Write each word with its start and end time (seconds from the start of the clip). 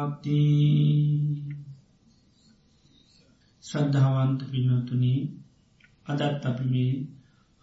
ශ්‍රද්ධාවන්ත 3.72 4.40
පිනතුනී 4.50 5.20
අදත් 6.08 6.46
අපි 6.46 6.66
මේ 6.66 6.94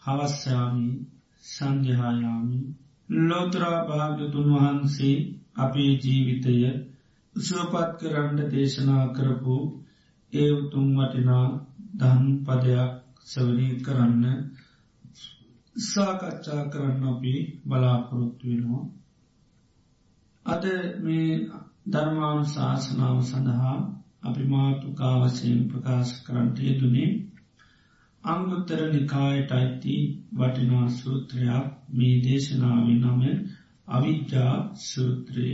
හවස්්‍යයාමි 0.02 0.88
සංඝහායාමි 1.44 2.58
ලෝතරා 3.08 3.78
භාගතුන් 3.88 4.48
වහන්සේ 4.52 5.16
අපේ 5.56 5.92
ජීවිතය 5.96 6.54
සුවපත් 7.36 7.90
කරන්න 8.00 8.38
දේශනා 8.50 9.04
කරපු 9.08 9.56
ඒ 10.32 10.50
උතුම් 10.52 10.86
වටිනා 10.96 11.46
දන් 11.94 12.24
පදයක් 12.44 12.92
සවනී 13.26 13.74
කරන්න 13.80 14.24
සාකච්ඡා 15.76 16.62
කරන්න 16.64 17.04
අපි 17.04 17.34
බලාපොරොත්තු 17.66 18.44
වෙනවා. 18.48 18.84
අද 20.46 20.64
මේ 21.00 21.30
ධර්මාණු 21.86 22.44
ශාසනාව 22.46 23.18
සඳහා 23.22 23.78
අපි 24.22 24.44
මාතුකාවසයෙන් 24.46 25.60
ප්‍රකාශ 25.68 26.14
කරන්ට 26.24 26.58
යෙදුනේ 26.60 27.10
අංගුත්තර 28.22 28.80
නිකායට 28.92 29.50
අයිති 29.52 29.94
වටිනා 30.32 30.88
සූත්‍රයක් 30.90 31.66
මේ 31.90 32.16
දේශනාව 32.22 32.86
නම 32.92 33.22
අවිද්‍යා 33.88 34.56
සූත්‍රය. 34.82 35.48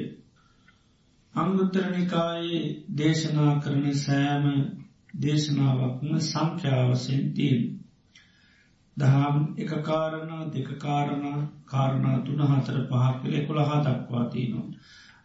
අංගුත්තර 1.35 1.85
නිකායේ 1.91 2.62
දේශනා 2.97 3.53
කරන 3.61 3.87
සෑම 3.97 4.45
දේශනාවක්ම 5.20 6.11
සංඛ්‍යාවසයෙන් 6.23 7.25
තිීන්. 7.33 7.62
දහම් 8.97 9.39
එක 9.59 9.73
කාරණ 9.83 10.51
දෙක 10.51 10.69
කාරණ 10.79 11.48
කාරණා 11.67 12.19
තුන 12.20 12.42
හතර 12.42 12.79
පහක් 12.83 13.15
කළ 13.20 13.35
එකොළහා 13.35 13.81
දක්වාතිනවා. 13.83 14.69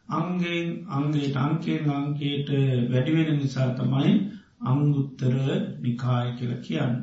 අංගෙන් 0.10 0.68
අංගේට 0.90 1.36
අංකයෙන් 1.38 1.90
අංකේට 1.92 2.50
වැඩිවෙන 2.90 3.38
නිසා 3.38 3.70
තමයි 3.76 4.14
අංගුත්තර 4.64 5.36
නිකාය 5.80 6.28
කියල 6.38 6.54
කියන්න. 6.60 6.96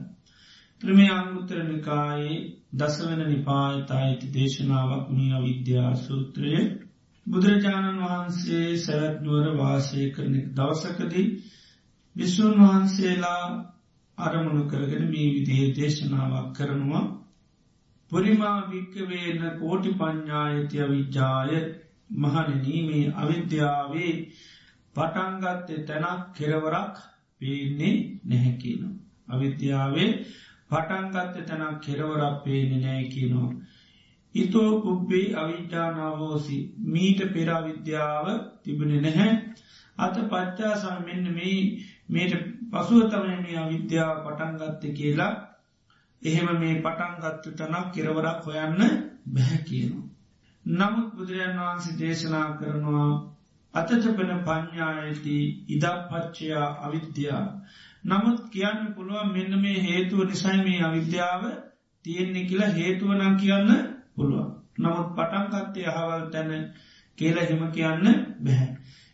ත්‍රමේ 0.81 1.11
අංගුත්තර 1.11 1.59
නිකායේ 1.65 2.39
දසවන 2.73 3.23
නිපායතායිති 3.27 4.33
දේශනාවක් 4.33 5.07
මේ 5.11 5.33
අවිද්‍යා 5.33 5.92
සූත්‍රය 5.98 6.53
බුදුරජාණන් 7.27 8.03
වහන්සේ 8.03 8.67
සැවැත්නුවර 8.79 9.47
වාසය 9.57 10.03
කරනෙක් 10.11 10.47
දවසකදී 10.55 11.29
විශ්වන් 12.17 12.59
වහන්සේලා 12.61 13.47
අරමුණු 14.19 14.64
කරගෙන 14.67 15.07
මේ 15.07 15.30
විදිහේ 15.30 15.75
දේශනාවක් 15.75 16.53
කරනවා 16.57 17.05
පුරිමා 18.13 18.59
භික්කවේන 18.67 19.41
කෝටි 19.59 19.91
ප්ඥායතිය 19.95 20.86
විජ්ජාය 20.89 21.59
මහනනීමේ 22.11 23.12
අවිද්‍යාවේ 23.14 24.14
පටන්ගත්තේ 24.96 25.84
තැනක් 25.84 26.22
කෙරවරක් 26.33 26.96
පේන්නේ 27.40 27.94
නැහැකිනවා. 28.24 28.94
අවිද්‍යාවේ 29.28 30.11
පටන්ගත්ත 30.70 31.46
තැනක් 31.46 31.80
කෙරවරක් 31.80 32.36
පේනෙ 32.44 32.77
නෑකිනවා. 32.78 33.50
ඉතෝ 34.34 34.70
පුබ්බේ 34.80 35.27
අවිද්‍යානාවෝසි 35.34 36.58
මීට 36.86 37.20
පෙරවිද්‍යාව 37.33 38.27
තිබුණෙ 38.62 38.98
නැහැ 39.00 39.33
අත 39.98 40.17
පච්චා 40.24 40.74
සමෙන්න්න 40.77 41.28
මේ 41.34 41.61
මේට 42.08 42.34
පසුව 42.70 43.02
තමයි 43.11 43.36
මේ 43.36 43.56
අවිද්‍යාව 43.56 44.17
පටන්ගත්ත 44.24 44.83
කියලා 44.94 45.33
එහෙම 46.23 46.48
මේ 46.58 46.74
පටන්ගත්තු 46.80 47.48
තනක් 47.52 47.86
කෙරවරක් 47.94 48.44
හොයන්න 48.44 48.83
බැහැ 49.33 49.61
කියනවා. 49.64 50.05
නමුත් 50.67 51.09
බුදුරජන් 51.13 51.59
වහන්සේ 51.59 51.99
දේශනා 51.99 52.47
කරනවා 52.55 53.11
අතචපන 53.75 54.31
පඥ්ඥායති 54.41 55.37
ඉදපච්චයා 55.69 56.69
අවිද්‍යා. 56.81 57.45
නමුත් 58.05 58.41
කියන්න 58.51 58.81
පුළුවන් 58.95 59.33
මෙන්න 59.33 59.53
මේ 59.61 59.79
හේතුව 59.81 60.21
නිසයි 60.25 60.59
මේ 60.61 60.81
අවිද්‍යාව 60.83 61.43
තියෙන්නේ 62.05 62.45
කියලා 62.45 62.73
හේතුවනම් 62.73 63.37
කියන්න 63.37 63.71
පුළුවන්. 64.15 64.51
නමුත් 64.79 65.09
පටන්කත්තේ 65.13 65.87
අහවල් 65.89 66.25
තැන 66.31 66.51
කියල 67.19 67.37
හෙම 67.41 67.63
කියන්න 67.71 68.07
බැහැ. 68.41 68.71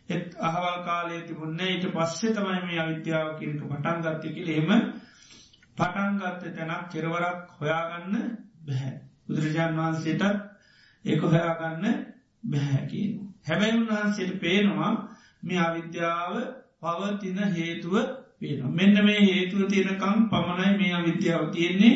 එත් 0.09 0.29
අහවල් 0.41 0.77
කාලේ 0.85 1.21
තිබුන්න 1.21 1.59
ඊට 1.61 1.85
පස්සේ 1.89 2.33
තමයි 2.33 2.61
මේ 2.61 2.79
අවිද්‍යාව 2.79 3.29
කියනක 3.39 3.61
පටන්ගත්ත 3.63 4.23
කියල 4.29 4.49
එම 4.51 4.71
පටන්ගත්ත 5.77 6.41
තැනක් 6.51 6.89
කෙරවරක් 6.91 7.53
හොයාගන්න 7.57 8.17
බැහැ. 8.61 8.95
බුදුරජාන් 9.25 9.77
වහන්සේටත් 9.77 10.52
ඒක 11.05 11.21
හොයාගන්න 11.23 11.85
බැහැකිනු. 12.43 13.21
හැබැයි 13.43 13.77
උන්වහන්සේට 13.77 14.33
පේනවා 14.39 14.91
මේ 15.43 15.59
අවිද්‍යාව 15.59 16.33
පවතින 16.81 17.39
හේතුව 17.51 17.95
පේන. 18.39 18.59
මෙන්න 18.71 18.95
මේ 19.01 19.21
හේතුව 19.21 19.61
තියෙනකම් 19.67 20.19
පමණයි 20.29 20.73
මේ 20.77 20.93
අවිද්‍යාව 20.93 21.43
තියෙන්නේ 21.51 21.95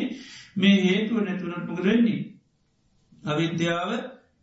මේ 0.56 0.76
හේතුව 0.82 1.18
නැතුනට 1.20 1.66
මොකදන්නේ. 1.66 2.20
අවිද්‍යාව 3.24 3.90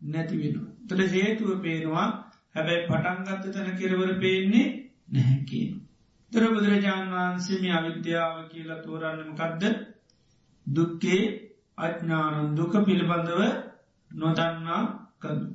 නැතිවෙන. 0.04 0.56
තට 0.88 1.12
හේතුව 1.14 1.50
පේනවා 1.62 2.08
හැබැයි 2.56 2.88
පටන්ගත්ත 2.88 3.54
තැන 3.54 3.78
කෙරවර 3.78 4.12
පේන්නේ 4.20 4.68
නැහැකින. 5.10 5.72
තර 6.32 6.44
බුදුරජාණන් 6.50 7.14
වහන්සේ 7.14 7.62
මේ 7.62 7.74
අවිද්‍යාව 7.74 8.36
කියලා 8.50 8.82
තෝරන්නමකක්ද 8.82 9.64
දුක්කේ 10.68 11.22
අඥ්ඥානන් 11.78 12.56
දුක 12.56 12.74
පිළිබඳව 12.86 13.42
නොදන්නා 14.12 14.82
කඳු. 15.20 15.48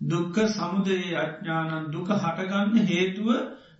දුක්ක 0.00 0.36
සමුදයේ 0.48 1.16
අඥ්ඥානන් 1.16 1.90
දුක 1.90 2.08
හටගන්න 2.14 2.86
හේතුව 2.86 3.28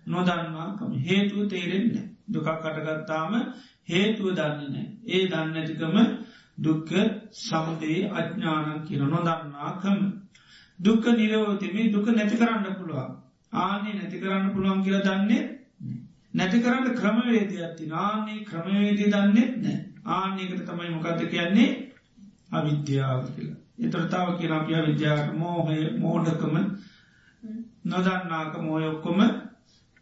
නොදන්නාකම 0.07 0.91
හේතුව 0.99 1.41
තේරෙන්න 1.47 1.95
දුකක් 2.27 2.47
කටගත්තාම 2.55 3.33
හේතුව 3.85 4.27
දන්නේනෑ 4.31 4.85
ඒ 5.09 5.23
දන්නඇතිකම 5.27 5.97
දුක්ක 6.57 6.89
සමුදයේ 7.39 8.09
අඥ්ඥානන් 8.11 8.85
කියන 8.85 9.03
නොදන්නාකම. 9.07 9.99
දුක්ක 10.79 11.05
නිරවතිමේ 11.11 11.91
දුක 11.91 12.07
නැති 12.07 12.35
කරන්න 12.37 12.75
පුළුවන්. 12.75 13.11
ආනේ 13.53 13.93
නැති 13.93 14.17
කරන්න 14.17 14.53
පුළුවන් 14.53 14.83
කියලා 14.83 15.05
දන්නේ 15.07 15.41
නැති 16.33 16.57
කරන්න 16.59 16.95
ක්‍රමවේදයක්ති 16.95 17.91
ආනේ 17.97 18.43
ක්‍රමවේදී 18.43 19.11
දන්නෙත් 19.11 19.53
නෑ 19.57 19.79
ආනකට 20.07 20.65
තමයි 20.65 20.89
මොකක්ද 20.89 21.21
කියන්නේ? 21.27 21.71
අවිද්‍යාව 22.51 23.23
කියලා. 23.35 23.57
එතරතාව 23.79 24.37
කියන 24.37 24.51
අපිය 24.51 24.79
විද්‍යාට 24.85 25.27
මෝහය 25.33 25.79
මෝඩකම 25.97 26.55
නොදන්නාක 27.85 28.53
මෝයොක්කොම 28.59 29.19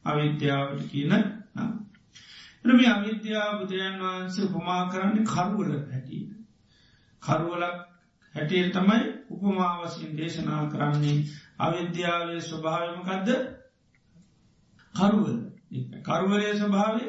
අවිද්‍යාවට 0.05 0.81
කියන 0.89 1.11
එම 2.65 2.79
අවිද්‍යා 2.87 3.57
බුදුරජන් 3.59 3.99
වහන්සේ 3.99 4.45
උපමා 4.47 4.89
කරන්නේ 4.89 5.25
කරුවල 5.25 5.71
හැටියට. 5.83 6.31
කරුවලක් 7.23 7.77
හැටියට 8.35 8.73
තමයි 8.73 8.99
උපමාවසින් 9.29 10.17
දේශනා 10.17 10.63
කරන්නේ. 10.65 11.25
අවිද්‍යාවේ 11.59 12.41
ස්වභාවමකදද 12.41 13.29
කරුවල. 14.95 15.37
කරුවලේ 16.03 16.53
ස්වභාවය 16.55 17.03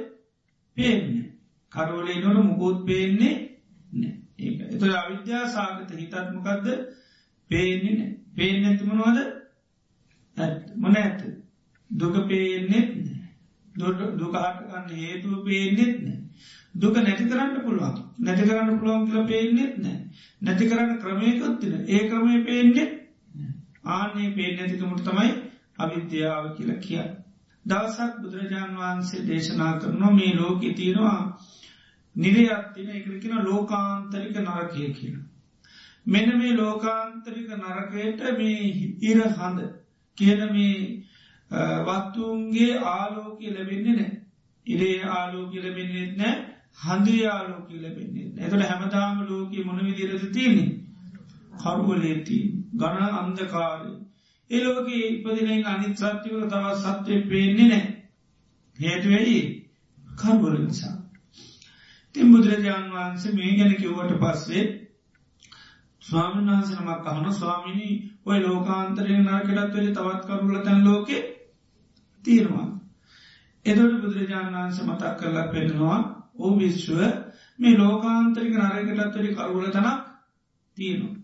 පේන්නේ. 0.77 1.27
කරුවලේ 1.73 2.21
නොට 2.21 2.45
මුකෝත් 2.45 2.87
පේන්නේ 2.87 3.48
නෑ 4.39 4.69
එත 4.69 4.83
අවිද්‍යා 4.95 5.45
සාගත 5.49 5.91
හිතත්මකක්ද 5.93 6.67
පේන්නේ 7.51 8.09
පේන 8.35 8.65
ඇතිමනවාද 8.65 9.19
මොන 10.77 10.97
ඇත 10.97 11.21
දුක 11.91 12.17
පේනෙත් 12.27 12.91
දුකහටගන්න 13.75 14.89
හේතුව 14.93 15.45
පේනෙත් 15.45 15.95
නෑ. 16.01 16.19
දුක 16.75 16.95
නැති 16.97 17.25
කරන්න 17.25 17.61
පුළුවන්. 17.61 17.97
නැති 18.19 18.43
කරන්න 18.43 18.79
පුළුවන් 18.79 19.07
කියල 19.07 19.27
පේනෙත් 19.27 19.79
නෑ. 19.79 19.99
නැති 20.43 20.65
කරන්න 20.67 20.99
ක්‍රමයකොත්තින 20.99 21.75
ඒ 21.87 22.03
ක්‍රමය 22.09 22.43
පේන්නේ 22.45 22.87
ආනේ 23.87 24.31
පේ 24.33 24.51
නැතිකමට 24.53 25.05
තමයි 25.05 25.31
අවිද්‍යාව 25.79 26.45
කියල 26.57 26.73
කිය. 26.79 27.07
දවසක් 27.67 28.13
බුදුරජාණන් 28.21 28.79
වහන්සේ 28.79 29.27
දේශනා 29.27 29.73
කරනවා 29.79 30.13
මේ 30.13 30.35
ලෝක 30.35 30.61
තියෙනවා 30.73 31.21
නිරයත්තින 32.19 32.89
එකකෙන 32.91 33.45
ලෝකාන්තරික 33.45 34.37
නරකය 34.39 34.93
කියන. 34.93 35.17
මෙන 36.07 36.39
මේ 36.39 36.55
ලෝකාන්තරික 36.55 37.51
නරකයට 37.57 38.21
මේ 38.35 38.63
ඉර 39.03 39.19
හඳ 39.31 39.59
කියන 40.19 40.41
මේ 40.53 41.03
වත්තුන්ගේ 41.87 42.73
ආලෝකය 42.87 43.47
ලැබෙන්නේ 43.51 43.95
නෑ 43.95 44.11
ඉරේ 44.67 44.99
ආලෝකය 45.11 45.59
ලැබෙන්නෙත් 45.59 46.17
නෑ 46.17 46.35
හඳේ 46.79 47.23
ආලෝකය 47.29 47.77
ලැබෙන්නේ 47.77 48.27
ඇතට 48.41 48.65
හැමදාම 48.65 49.23
ලෝක 49.25 49.55
මොන 49.65 49.81
විදිරද 49.81 50.27
තියන්නේ? 50.31 50.69
කරුවලේති 51.55 52.39
ගණ 52.75 53.17
අන්දකාරය 53.17 53.95
එලෝක 54.51 54.89
ඉපදින 54.91 55.67
අනිත් 55.67 55.97
සත්‍යවල 55.97 56.45
තවත් 56.47 56.77
සත්වය 56.83 57.23
පේන්නේ 57.25 57.69
නෑ 57.69 57.87
හේතුවැයි 58.79 59.41
කර්බල 60.17 60.55
නිසා. 60.61 60.98
තින් 62.19 62.33
බුදුරජාණන් 62.33 62.93
වහන්සේ 62.93 63.33
මේ 63.33 63.51
ගැන 63.57 63.75
කිව්වට 63.77 64.15
පස්සේ 64.17 64.63
ස්වාමීන් 66.03 66.49
වහන්සනමක් 66.49 67.07
අහන 67.07 67.27
ස්වාමිනී 67.33 67.93
ඔය 68.27 68.39
ලෝකාන්තරය 68.41 69.19
නාකටත් 69.19 69.75
වෙලි 69.75 69.91
තවත් 69.93 70.25
කරුල 70.29 70.57
තැන් 70.61 70.81
ලෝකෙ 70.85 71.19
තියෙනවා. 72.25 72.67
එදොට 73.67 73.95
බුදුරජාණන් 74.01 74.55
වහන්ස 74.55 74.81
මතක් 74.83 75.13
කරලා 75.19 75.47
පෙන්නවා 75.49 75.99
ඕ 76.37 76.51
විශ්ව 76.57 76.99
මේ 77.59 77.75
ලෝකාන්තරික 77.77 78.55
නරකටත් 78.55 79.15
වලි 79.17 79.31
කරුල 79.35 79.69
තනක් 79.69 79.99
තියෙනවා. 80.77 81.15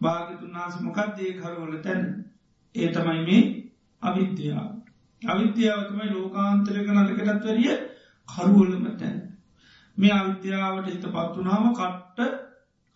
භාගතුන් 0.00 0.52
වහන්ස 0.52 0.76
මොකක්දේ 0.80 1.32
කරුවල 1.34 1.74
තැන? 1.78 2.04
ඒ 2.74 2.88
තමයි 2.90 3.22
මේ 3.22 3.42
අවිද්‍යාව. 4.02 4.70
අවිද්‍යාවතමයි 5.22 6.08
ලෝකාන්තරක 6.10 6.86
නරකටත් 6.90 7.44
වරිය 7.46 7.76
කරුවලම 8.28 8.86
තැන. 8.96 9.29
මේ 10.00 10.12
අවිද්‍යාවට 10.12 10.86
හිත 10.88 11.04
පත්වනාම 11.08 11.66
කට්ට 11.72 12.18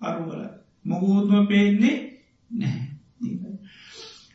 කරුවල 0.01 0.43
මොහෝත්ම 0.85 1.47
පේන්නේ 1.47 1.97
නැහැ. 2.51 2.85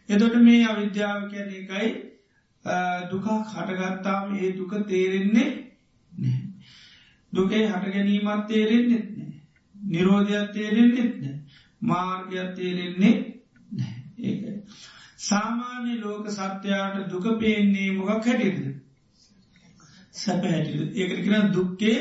එතොට 0.09 0.35
මේ 0.41 0.61
අවිද්‍යාව 0.65 1.25
කියන 1.29 1.49
එකයි 1.53 1.89
දුකක් 3.09 3.27
හටගත්තාම 3.47 4.35
ඒ 4.35 4.49
දුක 4.53 4.71
තේරෙන්නේ 4.85 5.49
නෑ 6.11 6.39
දුකේ 7.33 7.63
හට 7.65 7.85
ගැනීමත් 7.87 8.47
තේරෙන්න්නෙත් 8.47 9.05
නෑ 9.11 9.33
නිරෝධයක් 9.75 10.51
තේරෙන්න්නෙත් 10.51 11.13
නෑ 11.17 11.35
මාර්ගයක් 11.83 12.55
තේරෙන්නේ 12.55 13.13
ඒ 14.23 14.55
සාමාන්‍ය 15.19 15.93
ලෝක 15.97 16.25
සත්‍යයාට 16.29 17.09
දුක 17.09 17.25
පේන්නේ 17.37 17.89
මොකක් 17.93 18.25
හැටිද 18.25 18.57
සැප 20.13 20.43
හැටිද 20.45 20.97
ඒකට 20.97 21.21
කියෙන 21.23 21.53
දුක්කේ 21.53 21.97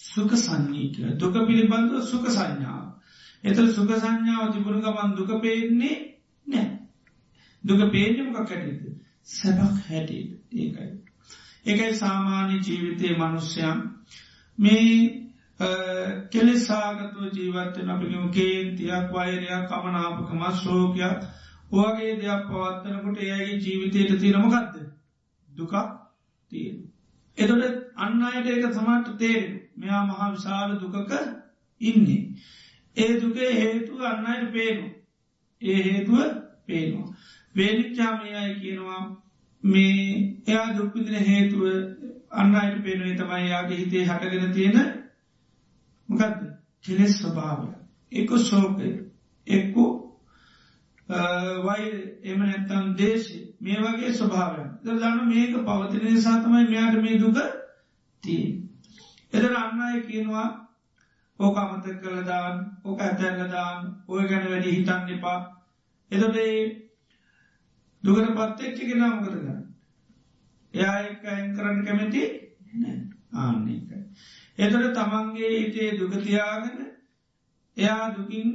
සුක 0.00 0.30
සංඥී 0.36 0.90
කියල. 0.90 1.16
දුක 1.16 1.34
පිළිබඳව 1.42 2.02
සුක 2.02 2.24
සංඥාව 2.28 2.86
එතර 3.44 3.66
සුක 3.70 3.90
සංඥාව 3.94 4.52
තිබුණ 4.52 4.80
ගමන් 4.80 5.16
දුක 5.16 5.30
පේන්නේ 5.40 5.96
නෑ 6.46 6.68
දුක 7.64 7.80
පේන්නේ 7.88 8.26
මොකක් 8.26 8.48
හැටිද 8.48 8.82
සැබක් 9.28 9.76
හැටිද 9.86 10.28
ඒකයි. 10.54 10.90
ඒකයි 11.66 11.94
සාමාන්‍ය 11.94 12.60
ජීවිතය 12.60 13.14
මනුෂ්‍යයන් 13.14 13.78
මේ 14.58 15.20
කෙලෙසාගතුව 16.30 17.24
ජීවත්තන 17.32 17.90
අපිම 17.90 18.30
කේන්තියක් 18.30 19.06
වෛරයක් 19.10 19.68
කමනාපකම 19.68 20.42
ශෝකයක් 20.56 21.20
ඕගේ 21.72 22.12
දෙයක් 22.16 22.46
පවත්තනකොට 22.46 23.18
ඒගේ 23.20 23.58
ජීවිතයට 23.58 24.20
තිරමගත්ද 24.20 24.76
දුකක් 25.48 25.74
තියෙන. 26.52 26.78
එතොට 27.38 27.64
අන්න 27.96 28.22
අයට 28.24 28.46
ඒක 28.48 28.64
සමට 28.68 29.18
තේරෙන 29.18 29.59
මෙයා 29.80 30.02
මහා 30.06 30.32
විශාල 30.32 30.72
දුකක 30.76 31.12
ඉන්නේ. 31.80 32.22
ඒ 32.96 33.12
දුකේ 33.16 33.50
හේතුව 33.54 34.00
අන්න 34.02 34.26
අයට 34.26 34.52
පේනු. 34.52 34.86
ඒ 35.62 35.80
හේතුව 35.82 36.18
පේනවා. 36.66 37.08
වේනිච්චාමයයි 37.54 38.54
කියනවා. 38.56 39.02
මේ 39.62 39.96
එයා 40.46 40.76
දුක්පිදින 40.76 41.24
හේතුව 41.24 41.62
අන්න 42.32 42.54
අයට 42.56 42.82
පේනුවේ 42.82 43.16
තමයි 43.16 43.48
යාගේ 43.48 43.78
හිතේ 43.78 44.04
හටගෙන 44.06 44.52
තියෙන 44.52 44.78
මොකක්ද 46.08 46.38
කෙලෙස් 46.84 47.18
ස්වභාවය. 47.18 47.68
එක 48.12 48.30
සෝකය 48.40 48.90
එක්කු 49.46 49.84
වයි 51.08 51.90
එම 52.24 52.38
නැත්තම් 52.40 52.94
දේශය 52.96 53.38
මේ 53.60 53.78
වගේ 53.78 54.12
ස්වභාවය 54.14 54.64
දන්න 54.84 55.28
මේක 55.28 55.54
පවතින 55.60 56.04
නිසාතමයි 56.06 56.64
මෙයාට 56.64 56.98
මේ 56.98 57.18
දුක 57.18 57.38
තිය 58.22 58.69
එදර 59.32 59.54
අන්න 59.54 59.80
අය 59.82 60.02
කියනවා 60.02 60.48
ඕක 61.40 61.56
අමත 61.58 61.86
කළදාන් 61.96 62.56
ඕක 62.84 63.00
ඇතැල්ලදාන් 63.00 63.78
ඔය 64.08 64.28
ගැන 64.28 64.46
වැඩි 64.46 64.70
හිතන්න 64.72 65.10
එපා. 65.10 65.38
එදටේ 66.10 66.54
දුකට 68.04 68.34
පත්තෙක්්චි 68.34 68.82
කෙන 68.84 69.02
මොකද 69.02 69.26
ගන්න 69.28 69.60
එයා 70.74 70.96
එක 71.02 71.24
අයින් 71.26 71.54
කරන්න 71.54 71.84
කැමැති 71.84 72.22
ආන්නේකයි 73.34 73.98
එතට 74.58 74.86
තමන්ගේ 74.94 75.50
හිතේ 75.52 75.90
දුකතියාගෙන 75.94 76.78
එයා 77.76 78.06
දුකින් 78.12 78.48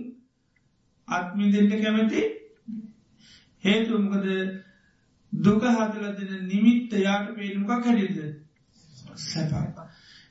අත්මි 1.07 1.51
දෙන්න 1.51 1.69
කැමැති 1.75 2.23
හේතුමකද 3.63 4.27
දුක 5.33 5.63
හදල 5.69 6.05
දෙන 6.19 6.47
නිමිත්ත 6.47 6.97
යාට 6.99 7.31
පේනුකක් 7.33 7.71
හැඩිද 7.81 8.17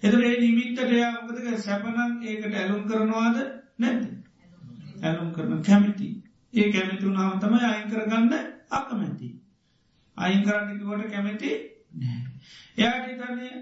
සැපයි. 0.05 0.25
එතේ 0.25 0.41
නිමිත්තට 0.41 0.93
යාමකදක 0.93 1.59
සැපනන් 1.59 2.23
ඒකට 2.23 2.55
ඇලුම් 2.55 2.83
කරනවාද 2.85 3.37
නැද 3.79 4.03
ඇලුම් 5.03 5.33
කරන 5.33 5.63
කැමිති 5.63 6.09
ඒ 6.55 6.73
කැමිති 6.73 7.07
වුණාම 7.07 7.41
තමයි 7.41 7.65
අයින් 7.65 7.91
කරගන්න 7.91 8.33
අකමැති. 8.71 9.29
අයින් 10.17 10.43
කරන්නකිවට 10.43 11.11
කැමැති 11.11 11.51
එයාට 12.77 13.07
තන්නේ 13.19 13.55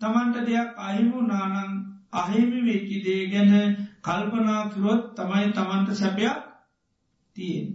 තමන්ට 0.00 0.46
දෙයක් 0.46 0.78
අහිමු 0.78 1.22
නානං 1.22 1.72
අහිමි 2.12 2.60
වෙච්චි 2.62 3.04
දේ 3.04 3.22
ගැන 3.26 3.76
කල්පනා 4.02 4.62
කිරොත් 4.68 5.14
තමයි 5.14 5.52
තමන්ට 5.52 5.94
සැපයක් 5.94 6.38
තියෙන්. 7.36 7.66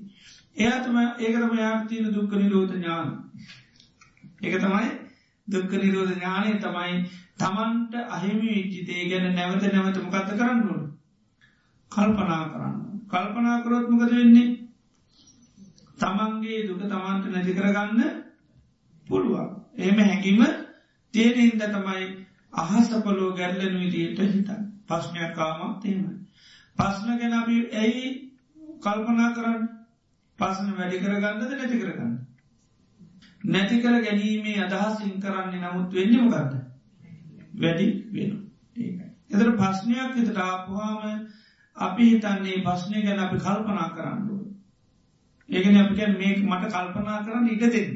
එයාතම 0.58 0.98
ඒකරම 0.98 1.58
යාතියන 1.58 2.14
දුක්ක 2.14 2.32
නිරෝධ 2.34 2.74
ඥාන. 2.74 3.10
එක 4.42 4.56
තමයි 4.58 5.07
දුක්ක 5.48 5.72
නිරෝධ 5.74 6.14
ඥානය 6.14 6.52
තමයි 6.58 6.94
තමන්ට 7.38 7.94
අහිමි 8.10 8.50
විච්චි 8.50 8.82
දේ 8.84 9.10
ගැන 9.10 9.28
නැවත 9.32 9.64
නැවත 9.66 9.98
මොකක්ද 10.00 10.32
කරන්නුන්. 10.34 10.84
කල්පනා 11.92 12.44
කරන්න. 12.46 12.76
කල්පනා 13.08 13.58
කරොත් 13.64 13.90
මොකද 13.90 14.12
වෙන්නේ. 14.12 14.48
තමන්ගේ 15.98 16.68
දුක 16.68 16.82
තමන්ට 16.84 17.26
නැති 17.28 17.54
කරගන්න 17.54 18.02
පුළුවන්. 19.08 19.50
එම 19.80 19.98
හැකිම 20.02 20.42
තේරහින්ද 21.14 21.62
තමයි 21.68 22.06
අහසපලෝ 22.56 23.32
ගැල්ලන 23.34 23.76
විදියට 23.76 24.20
හිතන් 24.28 24.62
පස්්නයක් 24.88 25.34
කාමක් 25.34 25.82
තේම. 25.82 26.06
පස්න 26.78 27.20
ගැන 27.20 27.34
අපි 27.34 27.58
ඇයි 27.74 28.08
කල්පනා 28.82 29.30
කරන්න 29.34 29.64
පස්සන 30.40 30.74
වැඩි 30.74 31.00
කරගන්නද 31.00 31.52
නැති 31.52 31.80
කරගන්න. 31.80 32.14
නැති 33.48 33.82
කර 33.82 34.02
ගැනීමේ 34.02 34.58
අදහසින් 34.62 35.20
කරන්නේ 35.20 35.62
නමුත් 35.62 35.94
වෙන්න 35.94 36.16
මොකක්ද. 36.22 36.54
වැඩි 37.56 37.88
වෙන 38.12 38.32
ඒ. 38.78 38.90
එතර 39.30 39.52
පස්්නයක් 39.54 40.16
හිතට 40.16 40.40
ආපුහාම 40.40 41.28
අපි 41.76 42.04
හිතන්නේ 42.06 42.64
පස්්නය 42.64 43.02
ගැන 43.02 43.20
අපි 43.20 43.38
කල්පනා 43.40 43.88
කරන්නුව. 43.92 44.42
ඒගෙන 45.50 45.78
අපිට 45.78 46.18
මේ 46.18 46.36
මට 46.44 46.72
කල්පනා 46.72 47.24
කරන්න 47.24 47.50
ඉඩ 47.50 47.66
දෙන්න. 47.70 47.92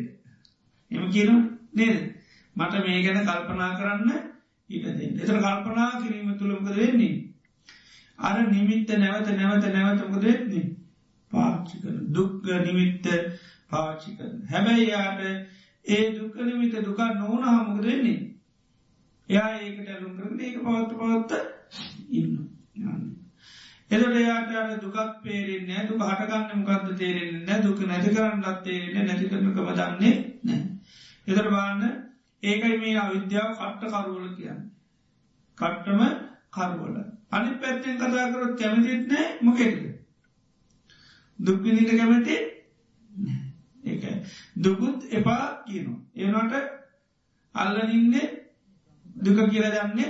එම 0.92 1.10
කියන 1.10 1.32
නේද. 1.74 2.00
මට 2.56 2.74
මේ 2.82 3.04
ගැන 3.04 3.26
කල්පනා 3.26 3.72
කරන්න 3.76 4.10
ඉටදෙන්. 4.70 5.18
එතර 5.18 5.38
කල්පනා 5.40 5.90
කිරීම 5.98 6.36
තුළමකද 6.36 6.76
වෙන්නේ. 6.76 7.16
අර 8.20 8.38
නිමිත්ත 8.48 8.90
නැවත 8.96 9.34
නැවත 9.34 9.66
නැවතමකද 9.70 10.24
වෙන්නේ. 10.24 10.68
පාච්චි 11.32 11.80
කර 11.80 11.98
දුක්ග 12.10 12.48
නිමිත්ත 12.62 13.08
පාච්චි 13.72 14.16
කරන. 14.18 14.36
හැබැයි 14.48 14.88
යාට 14.88 15.22
ඒ 15.86 16.04
දුක්ක 16.12 16.36
නිමිත 16.42 16.76
දුකා 16.82 17.14
නොවන 17.14 17.44
හමකද 17.46 17.86
වෙන්නේ. 17.86 18.20
එයා 19.30 19.50
ඒකට 19.58 19.88
ඇලුම් 19.88 20.14
කරන 20.18 20.40
ඒක 20.40 20.58
පවත්ත 20.60 20.92
පවත්ත 20.96 21.32
ඉන්න. 22.12 22.34
එදට 23.90 24.18
යාට 24.18 24.52
අර 24.56 24.70
දුකක් 24.78 24.98
පේරෙන්නේ 25.24 25.88
දුක 25.88 26.02
හටගන්න 26.02 26.60
මොකක්ද 26.60 26.98
තේරෙන්නේ 26.98 27.46
නැ 27.46 27.62
දුක 27.62 27.80
නැති 27.84 28.12
කරන්නත් 28.12 28.62
තේරෙන්නේ 28.64 29.06
නැති 29.06 29.30
කරනකම 29.30 29.72
දන්නේ 29.72 30.16
නෑ. 30.44 30.62
එතර 31.28 31.50
බාන්න 31.50 31.88
ඒකයි 32.44 32.78
මේ 32.80 33.00
අවිද්‍යාව 33.00 33.56
කට්ට 33.56 33.96
කරුවල 33.96 34.30
කියන්න. 34.36 34.62
කට්ටම 35.58 36.02
කරවල 36.52 36.96
අනි 37.32 37.58
පැත්තෙන් 37.58 37.98
කතාකරොත් 37.98 38.54
කැමතිත් 38.58 39.04
නෑ 39.08 39.28
මොකෙද 39.42 39.76
දුක්විනිට 41.40 41.92
කැමති 41.94 42.36
ඒක 42.36 42.51
දුකුත් 44.62 45.00
එපා 45.12 45.46
කියනු 45.64 45.94
ඒනට 46.16 46.54
අල්ලනින්නේ 47.56 48.28
දුක 49.16 49.40
කියල 49.46 49.66
දන්නේ 49.68 50.10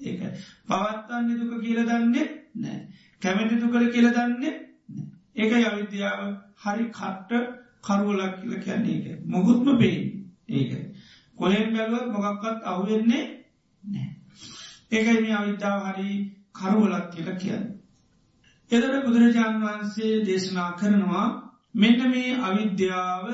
ඒක. 0.00 0.20
පවත්වන්නේ 0.66 1.38
දුක 1.40 1.52
කියල 1.60 1.80
දන්නේ 1.82 2.26
නෑ 2.56 2.78
කැමැති 3.22 3.56
දුකර 3.56 3.82
කියල 3.88 4.08
දන්නේ 4.10 4.54
ඒක 5.36 5.52
අවිද්‍යාව 5.62 6.20
හරි 6.56 6.84
කට්ට 6.90 7.30
කරුවලක් 7.82 8.34
කියල 8.38 8.54
කියන්නේ 8.58 8.96
එක 9.04 9.18
මොකුත්ම 9.26 9.78
පේ 9.78 9.98
ඒක. 10.50 10.72
කොහෙන් 11.38 11.66
බැලුවත් 11.72 12.08
මොකක්වත් 12.08 12.58
අහුවෙන්නේ 12.64 13.24
නෑ 13.82 14.08
ඒකයි 14.92 15.20
මේ 15.20 15.34
අවිද්‍යාව 15.34 15.78
හරි 15.86 16.08
කරුවලක් 16.52 17.06
කියල 17.12 17.30
කියන්න. 17.36 17.64
එදට 18.70 19.04
බුදුරජාණන් 19.04 19.62
වහන්සේ 19.62 20.24
දේශනා 20.24 20.70
කරනවා 20.72 21.49
මෙන්න 21.74 22.00
මේ 22.08 22.36
අවිද්‍යාව 22.40 23.26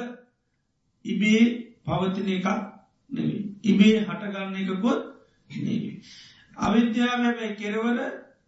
ඉබේ 1.04 1.44
පවතින 1.84 2.28
එකක් 2.30 2.48
නෙවේ 3.10 3.42
ඉබේ 3.64 3.94
හටගන්න 4.00 4.56
එකකොත් 4.56 5.00
නෙවේ 5.50 5.94
අවිද්‍යාව 6.62 7.20
හැබැයි 7.20 7.56
කෙරවල 7.56 8.02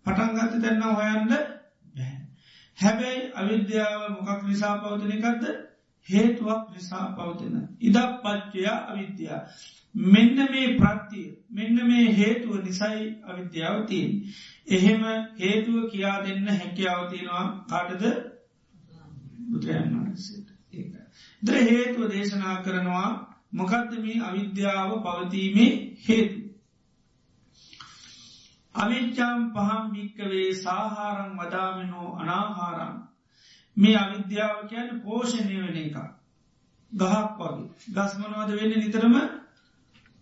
පටන්ගත 0.07 0.61
දෙන්න 0.61 0.83
හොයන්ද 0.93 1.33
හැබැයි 2.79 3.33
අවිද්‍යාව 3.35 4.03
මොකක් 4.17 4.43
නිසා 4.45 4.77
පවතින 4.79 5.13
එකක්ද? 5.13 5.45
හේතුවක් 6.09 6.63
නිසා 6.71 7.07
පවතින. 7.13 7.57
ඉදක් 7.81 8.13
පච්චයා 8.23 8.79
අවිද්‍යා. 8.87 9.41
මෙන්න 9.95 10.37
මේ 10.47 10.69
ප්‍රත්තිය 10.77 11.27
මෙන්න 11.51 11.77
මේ 11.85 12.07
හේතුව 12.13 12.55
නිසයි 12.61 13.05
අවිද්‍යාව 13.25 13.87
තියෙන් 13.87 14.13
එහෙම 14.69 15.03
හේතුව 15.39 15.91
කියා 15.91 16.17
දෙන්න 16.25 16.49
හැකියාවතිනවා 16.51 17.45
කාටද? 17.69 18.05
බුදුරයන් 19.49 19.89
වහන්සේට. 19.95 20.49
ද්‍ර 21.43 21.57
හේතුව 21.63 22.11
දේශනා 22.11 22.57
කරනවා 22.63 23.11
මොකක්ද 23.53 23.93
මේ 23.99 24.21
අවිද්‍යාව 24.23 24.91
පවතීමේ 25.03 25.73
හේතු? 26.07 26.41
අවිච්චාම් 28.75 29.39
පහම් 29.53 29.85
භික්කවේ 29.93 30.49
සාහාරං 30.57 31.31
වදාමනෝ 31.37 32.09
අනාහාරං. 32.17 32.95
මේ 33.77 33.97
අවිද්‍යාව 33.97 34.57
කියන 34.69 34.89
පෝෂණය 35.01 35.57
වෙන 35.57 35.77
එක 35.77 35.97
ගහක් 36.93 37.39
වගේ. 37.41 37.69
ගස්මනවාද 37.95 38.51
වෙන්න 38.53 38.75
නිතරම? 38.77 39.15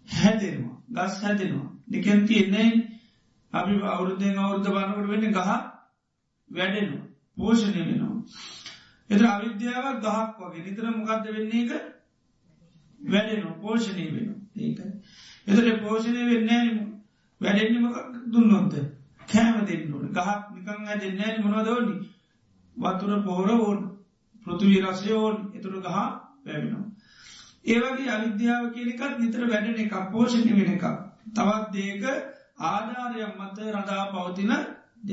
හැදෙනවා. 0.08 0.76
ගස් 0.90 1.14
හැදෙනවා. 1.22 1.70
නිකැන්ති 1.88 2.34
එන්නේ 2.44 2.70
අපි 3.52 3.72
අවුරුද්ධෙන් 3.86 4.38
අවුද්ධ 4.38 4.70
බනකට 4.70 5.08
වෙන්න 5.08 5.32
ගහ 5.32 5.50
වැඩෙනවා. 6.50 7.04
පෝෂණය 7.36 7.80
වෙනවා. 7.80 8.14
එත 9.10 9.22
අවිද්‍යාව 9.24 9.86
ගහක් 10.00 10.38
වගේ. 10.42 10.64
නිතර 10.64 10.84
මොකක්ද 10.90 11.26
වෙන්නේ 11.28 11.62
එක 11.64 11.70
වැඩෙනවා. 13.00 13.58
පෝෂණය 13.58 14.06
වෙන 14.08 14.28
ඒක. 14.56 14.78
එතට 15.46 15.82
පෝෂණය 15.82 16.22
වෙන්න 16.26 16.50
වැඩෙන්න්නම 17.40 17.86
දුන්නොත්ද? 18.28 18.74
කෑම 19.28 19.56
දෙන්නට 19.64 20.12
ගහක් 20.12 20.42
නිකං 20.54 21.00
දෙන්නෑ 21.00 21.38
මොනවදවනි 21.40 21.96
වතුර 22.76 23.12
පෝර 23.22 23.50
ඕන්. 23.50 23.80
පෘතුවී 24.46 24.82
රසය 24.82 25.12
ඕන්. 25.14 25.36
එතුරු 25.54 25.80
ගහ 25.80 25.98
වැැවෙනවා. 26.44 26.84
ඒවගේ 27.64 28.10
අවිද්‍යාව 28.10 28.64
කියලකත් 28.72 29.18
නිතර 29.18 29.42
වැඩෙන 29.46 29.78
එක 29.78 29.94
පෝෂණය 30.12 30.52
වෙන 30.54 30.72
එක 30.72 30.84
තවත් 31.32 31.72
දේක 31.72 32.02
ආධාරයක් 32.64 33.32
මත 33.38 33.58
රඳා 33.68 34.04
පවතින 34.08 34.52
ද. 35.06 35.12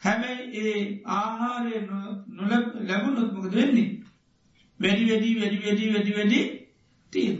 හැබැයි 0.00 0.44
ඒ 0.62 0.82
ආහාරය 1.14 1.74
නොල 1.86 2.52
ලැබුණොත්මකද 2.82 3.54
වෙන්නේ. 3.54 3.90
වැඩි 4.80 5.08
වැඩි 5.10 5.34
වැඩි 5.34 5.58
වැඩි 5.62 5.92
වැඩි 5.92 6.12
වැඩි 6.12 6.40
තිය 7.12 7.30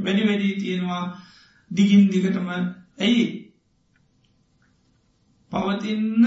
වැඩි 0.00 0.22
වැඩි 0.22 0.48
තියෙනවා 0.56 1.04
දිගින් 1.70 2.04
දිගටම 2.10 2.48
ඇයි 2.50 3.26
පවතින්න 5.52 6.24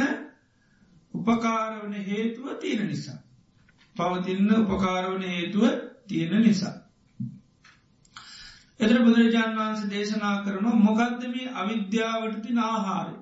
උපකාරවන 1.14 1.94
හේතුව 2.04 2.46
තියෙන 2.58 2.88
නිසා. 2.88 3.20
පවතින්න 3.96 4.54
උපකාරවන 4.54 5.24
හේතුව 5.24 5.64
තියෙන 6.08 6.42
නිසා. 6.42 6.76
එතර 8.80 8.98
බුදුරජාන් 9.00 9.58
වහන්ස 9.58 9.90
දේශනා 9.90 10.36
කරන 10.44 10.66
මොකක්දම 10.80 11.36
අවිද්‍යාවට 11.56 12.42
තින 12.42 12.60
ආහාරය. 12.60 13.21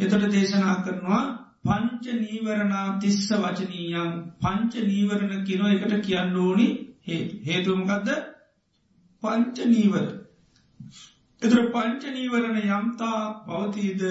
එතට 0.00 0.26
දේශනා 0.28 0.76
කරනවා 0.82 1.24
පංච 1.62 2.04
නීවරණා 2.16 2.86
තිස්ස 2.98 3.28
වචනීයන් 3.38 4.12
පංච 4.40 4.84
නීවරණ 4.84 5.44
කිනෝ 5.44 5.68
එකට 5.68 5.94
කියන්න 6.02 6.36
ඕනි 6.38 6.68
හේතුමකක්ද 7.44 8.08
පංච 9.22 9.66
නීවර. 9.66 10.06
එතුර 11.42 11.62
පංච 11.70 12.02
නීවරණ 12.10 12.60
යම්තා 12.60 13.20
පවතීද 13.44 14.02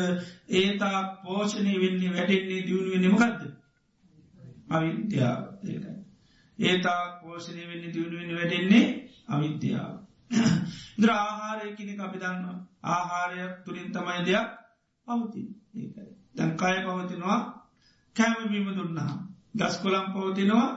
ඒතා 0.55 0.99
පෝෂණය 1.21 1.73
වෙන්නේ 1.77 2.11
වැඩෙන්නේ 2.11 2.61
දියුණුව 2.63 2.99
නෙමකක්ද 2.99 3.41
අවිද්‍යාව. 4.69 5.41
ඒතා 6.59 7.01
පෝෂණය 7.19 7.63
වෙන්න 7.63 7.93
දියුණුවෙන් 7.93 8.35
වැඩෙන්නේ 8.35 8.85
අවිද්‍යාව. 9.27 9.95
ද්‍ර 10.97 11.11
ආහාරයකිනෙ 11.11 11.93
අපි 11.99 12.19
දන්න 12.19 12.61
ආහාරයක් 12.89 13.53
තුළින් 13.63 13.89
තමයි 13.91 14.25
දෙයක් 14.25 14.49
පවති 15.07 15.41
ඒකයි. 15.73 16.11
දැන්කාය 16.35 16.77
පවතිනවා 16.85 17.39
කෑමබීම 18.15 18.67
දුන්නා. 18.75 19.11
ගස් 19.55 19.75
කොළම් 19.77 20.07
පවතිනවා 20.13 20.69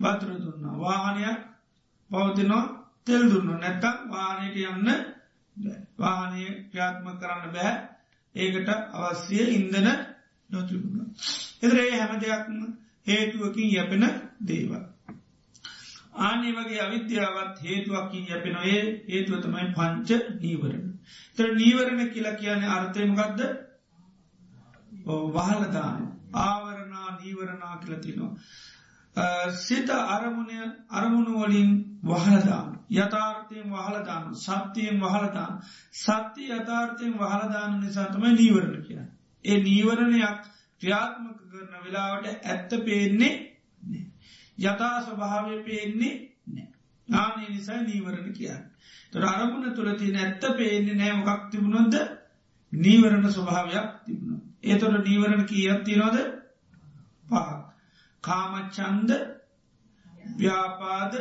බතුර 0.00 0.30
දුන්නා. 0.36 0.74
වාහනයක් 0.78 1.38
පවතිනවා 2.10 2.64
තෙල් 3.04 3.22
දුන්න. 3.30 3.50
නැත්තම් 3.54 3.96
වානයට 4.10 4.56
යන්න 4.64 4.88
වාහනය 5.98 6.42
ක්‍රියාත්ම 6.68 7.06
කරන්න 7.12 7.52
බැහැ 7.52 7.76
ඒකට 8.34 8.68
අවශ්‍යය 8.94 9.46
ඉන්දන 9.50 9.88
නොතිබුණ. 10.50 11.06
එදරේ 11.62 11.90
හැම 11.92 12.12
දෙයක්ම 12.20 12.58
හේතුවකින් 13.06 13.68
යැපෙන 13.70 14.04
දේව. 14.42 14.72
ආනේ 16.18 16.52
වගේ 16.52 16.80
අවිද්‍යාවත් 16.80 17.62
හේතුවකින් 17.62 18.28
යැපෙන 18.28 18.56
ඒ 18.64 18.82
හේතුව 19.08 19.40
තමයි 19.40 19.66
පංච 19.72 20.10
නීවරණ. 20.40 20.86
තර 21.36 21.48
නීවරණ 21.54 22.10
කියලා 22.10 22.34
කියන්නේ 22.34 22.70
අර්ථයමගත්ද 22.70 23.40
වහලදාන 25.34 26.00
ආවරණා 26.34 27.08
නීවරණා 27.16 27.74
කියලතිනවා. 27.78 28.32
සිත 29.58 29.88
අරමුණය 29.88 30.58
අරමුණුවලින් 30.90 31.70
වහලදාන 32.04 32.72
යථාර්ථයෙන් 32.90 33.70
වහලදාන 33.70 34.34
සත්‍යයෙන් 34.36 35.00
වහලදාන 35.00 35.54
සත්‍ය 35.94 36.42
යථාර්ථයෙන් 36.50 37.14
වහලදාන 37.14 37.80
නිසාතමයි 37.80 38.32
නීවරණ 38.34 38.82
කිය. 38.82 39.00
ඒ 39.44 39.58
නීවරණයක් 39.60 40.40
ක්‍රියාත්මක 40.80 41.38
කරන 41.42 41.74
වෙලාවට 41.84 42.26
ඇත්ත 42.44 42.70
පේන්නේ 42.84 43.55
යථා 44.58 44.96
ස්වභාවය 45.02 45.62
පේන්නේ 45.62 46.14
නානේ 47.08 47.48
නිසා 47.48 47.82
නීවරණ 47.82 48.32
කියන්න. 48.32 48.62
තොර 49.12 49.24
අරමුණ 49.24 49.74
තුළති 49.74 50.12
නැත්ත 50.12 50.42
පේන්නේ 50.54 50.96
නෑමකක් 50.96 51.50
තිබුණොද 51.50 51.94
නීවරණ 52.72 53.26
ස්වභාවයක් 53.30 53.88
තිබුණ. 54.04 54.42
ඒතොට 54.62 55.04
නීවරණ 55.04 55.44
කියත් 55.44 55.84
තිනොද 55.84 56.16
පහ. 57.26 57.48
කාමච්චන්ද 58.24 59.10
ව්‍යාපාද 60.36 61.14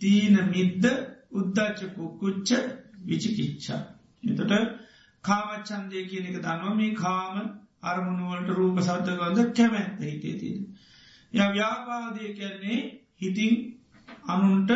තීන 0.00 0.34
මිද්ද 0.46 0.84
උද්දච්චකු 1.32 2.04
කුච්ච 2.18 2.50
විචිකිච්චා. 3.06 3.82
එතට 4.22 4.52
කාමච්චන්දය 5.24 6.00
කියන 6.04 6.26
එක 6.26 6.38
දනවමී 6.40 6.92
කාම 6.96 7.34
අරමුණුවලට 7.82 8.50
රූප 8.50 8.78
සද්ධගන්ද 8.80 9.38
කැමැත්ත 9.52 10.00
හිතේ 10.02 10.36
තින. 10.36 10.58
ය 11.34 11.38
ව්‍යාපාදය 11.50 12.34
කියන්නේ 12.34 12.80
හිතින් 13.20 13.54
අනුන්ට 14.24 14.70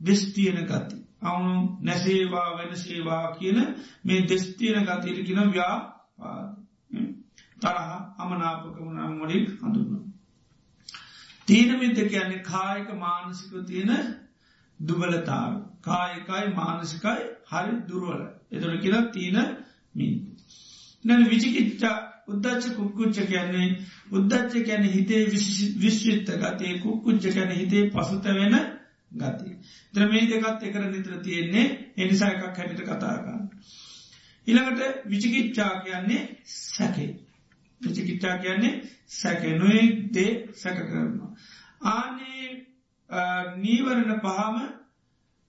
දෙස්තියන 0.00 0.58
ගති. 0.64 0.96
අවුනු 1.22 1.78
නැසේවා 1.80 2.48
වෙනසේවා 2.58 3.26
කියන 3.32 3.58
මේ 4.04 4.28
දෙස්තියන 4.28 4.78
ගතිරකින 4.82 5.40
ව්‍යාපාද 5.50 6.48
තරහ 7.60 7.90
අමනාපකමුණ 8.18 8.98
අම්මොලින් 8.98 9.44
හඳුන්න. 9.52 10.04
තීනමිත 11.48 11.98
කියන්නේ 12.04 12.42
කායක 12.44 12.88
මානසික 12.96 13.52
තියෙන 13.66 13.92
දුබලතාව 14.80 15.52
කායකයි 15.80 16.46
මානසිකයි 16.54 17.22
හරි 17.44 17.72
දුරුවල 17.88 18.22
එතොට 18.52 18.80
කියලා 18.80 19.04
තියන 19.08 19.38
මින්. 19.94 20.12
නැන 21.04 21.30
විචිකිච්චා 21.30 21.96
උද්දච්ච 22.28 22.76
කුක්කුච්ච 22.76 23.16
කියන්නේ 23.24 23.68
උද්දච්ච 24.10 24.52
කැන 24.62 24.84
හිතේ 24.86 25.22
විශ්විත්ත 25.78 26.28
ගතේ 26.36 26.78
කුක්කුච්ච 26.80 27.24
කැන 27.30 27.50
හිතේ 27.52 27.90
පසුත 27.90 28.24
වෙන 28.32 28.54
ගති. 29.12 29.50
ද්‍ර 29.94 30.08
මේ 30.08 30.26
දෙකත් 30.26 30.62
එකර 30.62 30.84
නිත්‍ර 30.86 31.18
තියෙන්නේ 31.20 31.66
එනිසා 31.96 32.30
එකක් 32.30 32.44
හැටිට 32.52 32.82
කතාගන්න. 32.82 33.42
ඉළඟට 34.46 35.06
විචිකිච්චා 35.06 35.72
කියන්නේ 35.80 36.22
සැකේ. 36.44 37.10
විචිකිච්චා 37.80 38.38
කියන්නේ 38.38 38.80
සැකනුයි 39.12 39.84
දේ 40.10 40.32
සැක 40.54 40.78
කරනවා. 40.80 41.30
ආනේ 41.88 42.44
නීවරණ 43.56 44.20
පහම 44.20 44.56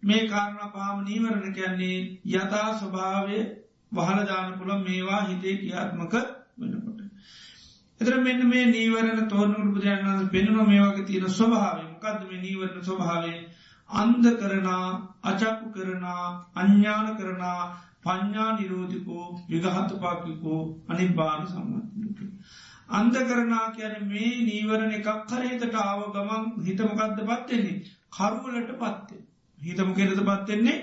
මේ 0.03 0.27
කාරණ 0.27 0.71
පහම 0.71 0.97
නීවරණ 1.03 1.53
කියන්නේ 1.53 1.97
යථා 2.33 2.69
ස්වභාවය 2.75 3.39
වහලදාන 3.91 4.49
පුළ 4.53 4.73
මේවා 4.79 5.21
හිතේ 5.23 5.55
කියාත්මක 5.57 6.13
වෙනකොට. 6.57 7.01
එතර 8.01 8.15
මෙන්න 8.19 8.41
මේ 8.45 8.65
නීවරණ 8.67 9.29
තෝරනු 9.29 9.57
බුදුරන් 9.67 10.29
පෙනුන 10.29 10.59
මේවාගේ 10.65 11.05
තියෙන 11.05 11.29
ස්වභාව 11.31 11.77
මොකක්ද 11.83 12.21
මේ 12.25 12.41
නීවරණ 12.41 12.83
ස්වභාවේ 12.83 13.39
අන්ද 13.89 14.25
කරනා 14.35 14.85
අචප්පු 15.23 15.65
කරනා 15.71 16.23
අඥ්ඥාන 16.55 17.17
කරනා 17.17 17.59
පඤ්ඥා 18.03 18.49
නිරෝධිකෝ 18.53 19.25
විගහතපාකිකෝ 19.49 20.61
අනිබ්බාන 20.89 21.47
සම්මතික. 21.47 22.19
අන්ද 22.89 23.15
කරනා 23.23 23.67
කියන 23.71 23.95
මේ 24.07 24.31
නීවරණ 24.43 24.93
එකක් 24.93 25.09
කරහිතට 25.27 25.77
ආව 25.77 26.01
ගමන් 26.13 26.43
හිතමකක්ද 26.65 27.19
පත්වෙන්නේ 27.21 27.77
කරුවලට 28.11 28.71
පත්වේ. 28.75 29.23
හිතමකෙරද 29.59 30.19
පත්වෙන්නේ 30.21 30.77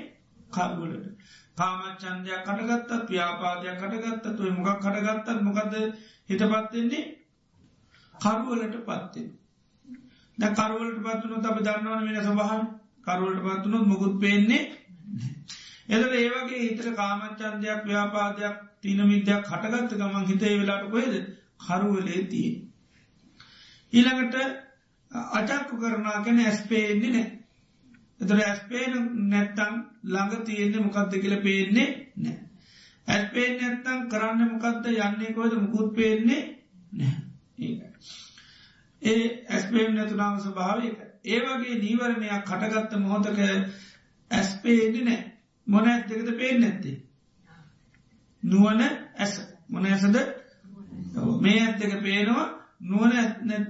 කරුවලට. 0.51 1.12
කාමච්චන්දයක් 1.59 2.45
කටගත්තත් 2.45 3.09
ව්‍යාපාදයක් 3.09 3.77
කටගත්ත 3.79 4.37
තුය 4.37 4.51
මොකක් 4.53 4.81
කටගත්තත් 4.81 5.43
මොකද 5.43 5.75
හිත 6.29 6.43
පත්වෙන්නේ 6.45 7.05
කරුවලට 8.15 8.77
පත්වෙන්. 8.81 9.29
ද 10.39 10.43
කරුවලට 10.53 10.99
පත්වනු 11.01 11.37
අප 11.45 11.59
දන්නවන 11.61 12.07
වෙන 12.07 12.23
සබහන් 12.23 12.63
කරුවලට 13.05 13.45
පත්වනොත් 13.45 13.87
මුකුත් 13.87 14.15
පේන්නේ 14.19 14.63
එදට 15.89 16.15
ඒවගේ 16.15 16.61
හිතර 16.61 16.89
කාමච්චන්දයක් 16.95 17.85
ව්‍යාපාදයක් 17.85 18.57
තින 18.81 19.01
විද්‍යක් 19.05 19.45
කටගත්ත 19.45 19.97
ගමන් 19.97 20.27
හිතේ 20.27 20.59
වෙලාට 20.59 20.91
කොයද 20.91 21.15
කරුවලේ 21.61 22.23
තිය. 22.27 22.51
ඊළඟට 23.93 24.37
අචක්කු 25.33 25.77
කරනා 25.77 26.25
කැන 26.25 26.39
ඇස්පේෙන්නේ 26.41 27.13
නෑ. 27.13 27.42
එතර 28.21 28.41
ඇස්පේන 28.41 28.93
නැත්තං 29.29 29.75
ළඟ 30.05 30.45
තියෙන්නේ 30.45 30.83
මොකක්ද 30.83 31.15
කියල 31.17 31.37
පේන්නේ 31.41 31.89
නෑ. 32.17 32.39
ඇස්පේෙන් 33.09 33.57
නැත්තං 33.59 34.09
කරන්න 34.09 34.51
මොකක්ද 34.51 34.91
යන්නේ 34.91 35.33
කොද 35.33 35.57
මුකුත් 35.59 35.95
පේන්නේ 35.95 36.43
නෑ 36.93 37.15
ඒ. 37.61 37.93
ඒ 39.03 39.25
ඇස්පේම් 39.49 39.95
නැතුනාව 39.95 40.41
ස්භාවක. 40.41 40.99
ඒවගේ 41.27 41.79
නීවරණයක් 41.79 42.45
කටගත්ත 42.45 42.99
මොහොතක 42.99 43.39
ඇස්පේෙන්න්නේ 44.31 45.05
නෑ 45.05 45.23
මොන 45.67 45.89
ඇත්තකද 45.89 46.29
පේෙන් 46.35 46.61
නැත්තේ. 46.61 46.97
නුවන 48.43 48.81
ඇස 49.17 49.35
මොන 49.69 49.87
ඇසද 49.87 50.17
මේ 51.41 51.59
ඇත්තක 51.61 52.03
පේනවා 52.03 52.47
නුවන 52.83 53.13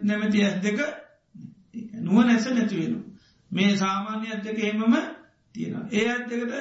නැමති 0.02 0.44
ඇස් 0.44 0.60
දෙක 0.60 0.78
නුවන 2.00 2.28
ඇස 2.28 2.46
නැතිවෙන. 2.48 3.11
මේ 3.52 3.76
සාමාන්‍ය 3.76 4.26
ඇත්තක 4.28 4.58
එමම 4.60 4.94
තියෙන. 5.54 5.88
ඒ 5.90 6.04
ඇත්තකට 6.08 6.52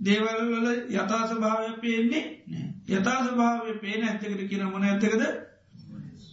දේවල්වල 0.00 0.68
යථා 0.90 1.24
ස්භාවය 1.28 1.72
පේන්නේ 1.78 2.24
යථා 2.88 3.20
ස්භාවය 3.24 3.78
පේන 3.78 4.02
ඇත්තකට 4.02 4.48
කියන 4.48 4.64
මොන 4.66 4.84
ඇත්තකද 4.84 5.22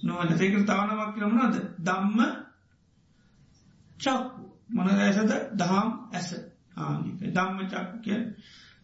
නොවන. 0.03 0.29
ඒක 0.33 0.55
තවනමක් 0.61 1.11
කරමනද 1.15 1.55
දම්ම 1.79 2.19
චක්කු. 3.97 4.43
මොන 4.69 4.87
ඇසද? 4.89 5.31
දහම් 5.53 5.89
ඇස. 6.11 6.29
ආනික 6.77 7.19
දම්ම 7.29 7.59
චක්කය 7.67 8.15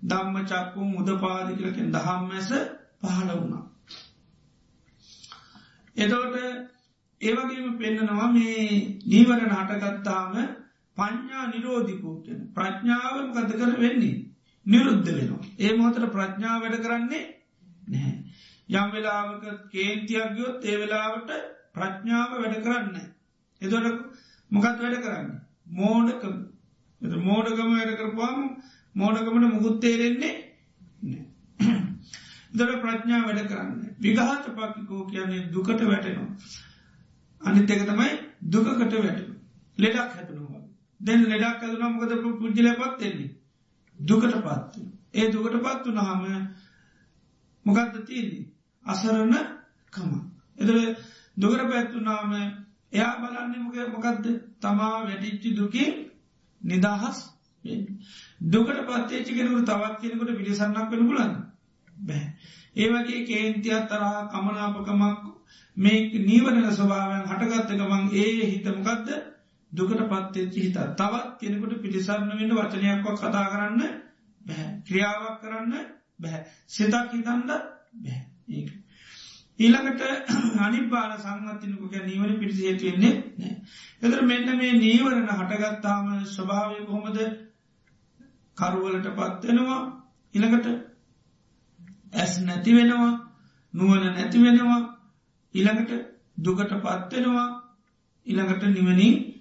දම්ම 0.01 0.35
චක්කු 0.45 0.81
මුද 0.87 1.09
පාදිකලකෙන් 1.17 1.91
දහම් 1.91 2.23
ඇස 2.31 2.49
පහල 3.01 3.29
වුණා. 3.31 3.63
එතවට 5.95 6.35
ඒවගේම 7.21 7.77
පෙන්න්නනවා 7.77 8.27
මේ 8.29 8.63
නීවරණ 9.05 9.53
හටගත්තාම 9.53 10.33
පඤ්ඥා 10.97 11.45
නිරෝධිකෝ 11.47 12.15
කියන 12.21 12.41
ප්‍රඥාවන් 12.53 13.31
ගත 13.31 13.51
කර 13.53 13.71
වෙන්නේ 13.79 14.15
නිරුද්ධ 14.65 15.09
වෙනවා. 15.09 15.41
ඒ 15.59 15.73
මොහතර 15.73 16.05
ප්‍රඥාව 16.09 16.61
වැඩ 16.61 16.77
කරන්නේ 16.81 17.25
නැහැ. 17.87 18.15
යම් 18.69 18.87
වෙලාවක 18.91 19.43
කේන්තියක් 19.71 20.31
ගියොත් 20.35 20.63
ඒ 20.63 20.77
වෙලාවට 20.77 21.29
ප්‍රඥාව 21.73 22.31
වැඩ 22.35 22.63
කරන්න. 22.63 22.95
එදොට 23.61 23.87
මොකත් 24.51 24.79
වැඩ 24.79 24.97
කරන්න. 25.01 25.29
මෝඩකම 25.73 26.35
මෝඩකම 27.23 27.69
වැඩ 27.71 27.95
කරපුවාම 27.95 28.39
මෝඩකමට 28.95 29.53
මුකුත් 29.53 29.79
තේරෙන්නේ 29.81 30.33
දොට 32.53 32.81
ප්‍රඥා 32.81 33.21
වැඩ 33.23 33.47
කරන්න. 33.47 33.71
විගහත 33.99 34.45
පක්කිකෝ 34.51 35.05
කියන්නේ 35.05 35.47
දුකට 35.51 35.81
වැටෙනවා. 35.83 36.29
අනිත් 37.41 37.69
එක 37.69 37.85
තමයි 37.85 38.11
දුකකට 38.49 38.93
වැටෙන. 38.95 39.31
ලෙඩක් 39.77 39.97
හැතුනවා. 39.97 40.54
දැන් 41.01 41.21
ලෙඩක් 41.23 41.61
ඇතුනා 41.61 41.89
මොකද 41.89 42.11
පුද්ජල 42.39 42.67
පත්වෙන්නේ. 42.73 43.31
දුකට 43.99 44.35
පත්ව. 44.37 44.85
ඒ 45.13 45.27
දුකට 45.29 45.55
පත්තු 45.59 45.89
නහම 45.91 46.23
මොකක්ද 47.65 47.95
තියන්නේ. 48.03 48.47
අසරණ 48.85 49.35
කම. 49.93 50.11
එදර 50.57 50.77
දුකර 51.37 51.61
පැත්තුනාම 51.65 52.33
එයා 52.93 53.13
බලන්නේ 53.17 53.59
මොක 53.59 53.75
මොකක්ද 53.93 54.25
තමා 54.59 54.95
වැඩිච්චි 55.01 55.49
දුකින් 55.53 55.93
නිදහස් 56.61 57.17
දුකට 58.43 58.79
පත්තේච්චි 58.83 59.31
කෙනකට 59.33 59.65
තවත් 59.65 60.01
කෙනෙකුට 60.01 60.31
පිළිසන්නක් 60.33 60.91
වෙන 60.91 61.07
පුලන්න 61.07 61.33
බැ. 61.95 62.25
ඒවගේ 62.75 63.21
කේන්තියක් 63.23 63.87
තරහා 63.87 64.27
කමනාපකමක් 64.27 65.23
මේ 65.77 65.99
නීවරණ 66.21 66.67
ස්වභාවයන් 66.71 67.23
හටගත්ත 67.25 67.71
ගමන් 67.73 68.03
ඒ 68.13 68.45
හිතමකක්ද 68.45 69.09
දුකට 69.71 70.01
පත්තේච්චි 70.05 70.61
හිත. 70.61 70.77
තවත් 70.93 71.27
කෙනෙකුට 71.39 71.81
පිළිසරන්න 71.81 72.31
වෙන්න 72.31 72.53
වචනයක්ව 72.53 73.07
කතා 73.15 73.45
කරන්න 73.47 73.81
බැහැ 74.41 74.69
ක්‍රියාවක් 74.83 75.37
කරන්න 75.41 75.73
බැහැ 76.19 76.41
සිතක් 76.67 77.11
හිතන්ඩ 77.11 77.51
බැහැ 77.97 78.23
ඒ. 78.49 78.65
ඊළඟට 79.59 80.01
අනිබාල 80.59 81.11
සංගතිනකුක 81.17 81.93
නීවර 82.01 82.31
පිරිසි 82.35 82.63
හේතුවෙන්නේ 82.63 83.13
නෑ. 83.35 83.53
එතර 84.01 84.21
මෙන්න 84.23 84.49
මේ 84.55 84.73
නීවරණ 84.75 85.29
හටගත්තාම 85.31 86.07
ස්වභාවය 86.27 86.85
කොහොමද? 86.85 87.19
කරුවලට 88.57 89.07
පත්වෙනවා 89.11 89.81
ඉළඟට 90.33 90.67
ඇස් 92.13 92.33
නැති 92.41 92.71
වෙනවා. 92.73 93.13
නුවන 93.73 94.03
නැති 94.07 94.37
වෙනවා. 94.39 94.81
ඉළඟට 95.55 95.91
දුකට 96.39 96.75
පත්වෙනවා 96.81 97.47
ඉළඟට 98.27 98.63
නිවනින් 98.69 99.15
ඇත්. 99.15 99.34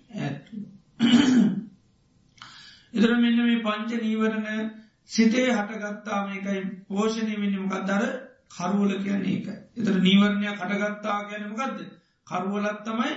එතර 2.94 3.10
මෙන්න 3.16 3.38
මේ 3.40 3.62
පංච 3.62 3.90
නීවරණ 4.00 4.70
සිතේ 5.06 5.48
හටගත්තාම 5.50 6.26
එකයි 6.32 6.60
පෝෂණය 6.88 7.34
වෙන්නමකක් 7.36 7.74
දර 7.84 8.04
කරුවල 8.50 8.92
කියන්නේ 8.98 9.36
එක. 9.36 9.48
එතර 9.76 9.94
නීවරණය 10.00 10.46
කටගත්තා 10.52 11.18
ගැනමකක්ද 11.24 11.78
කරුවලත් 12.26 12.80
තමයි 12.82 13.12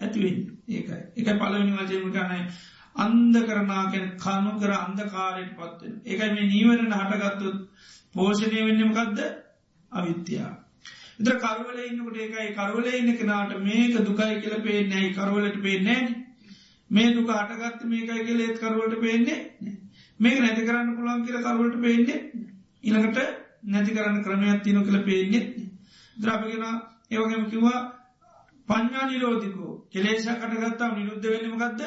ඇතිවෙන් 0.00 0.38
ඒක 0.68 0.88
එක 1.16 1.28
පලවෙනි 1.34 1.72
වචයම 1.74 2.10
කනයි 2.10 2.40
අන්ද 2.96 3.34
කරනාකැන 3.42 4.06
කනු 4.18 4.52
කර 4.58 4.72
අන්දකාරයට 4.74 5.52
පත්වෙන. 5.54 5.94
එකයි 6.04 6.30
මේ 6.30 6.46
නීවරණ 6.46 6.92
හටගත්තුත් 6.94 7.58
පෝෂණය 8.14 8.60
වෙන්නමකක්ද 8.62 9.18
අවිත්‍යයා. 9.92 10.52
එතර 11.18 11.34
කරුවල 11.38 11.78
ඉන්නකට 11.80 12.16
ඒකයි. 12.18 12.54
කරුවල 12.54 12.86
ඉන්න 12.90 13.16
කෙනාට 13.16 13.58
මේක 13.60 13.98
දුකයි 14.02 14.40
කියල 14.40 14.62
පේ 14.62 14.80
නැයි 14.84 15.14
කරුවලට 15.14 15.60
පේ 15.62 15.82
නෑන 15.82 16.25
මේ 16.90 17.14
දුක 17.14 17.30
හටගත්ත 17.30 17.84
මේකයි 17.86 18.24
කියල 18.24 18.40
ඒත් 18.40 18.58
කරුවට 18.58 19.00
පේන්නේ 19.00 19.38
මේක 20.20 20.38
නැති 20.38 20.62
කරන්න 20.62 20.96
පුළන් 20.96 21.24
කියල 21.24 21.38
කරුවට 21.40 21.80
පේන්නේ 21.80 22.18
ඉළඟට 22.84 23.18
නැති 23.64 23.92
කරන්න 23.92 24.24
ක්‍රමයක් 24.24 24.62
තියන 24.62 24.82
කළ 24.82 25.04
පේන්නේ 25.04 25.44
ද්‍රාපගෙන 26.16 26.64
ඒවගේම 27.10 27.44
කිවා 27.46 27.80
පඥා 28.68 29.06
නිරෝධිකෝ. 29.06 29.72
කෙලේෂ 29.90 30.26
කටගත්තාව 30.32 30.92
නිරුද්ධ 30.94 31.26
වෙන්නමකක්ද 31.26 31.80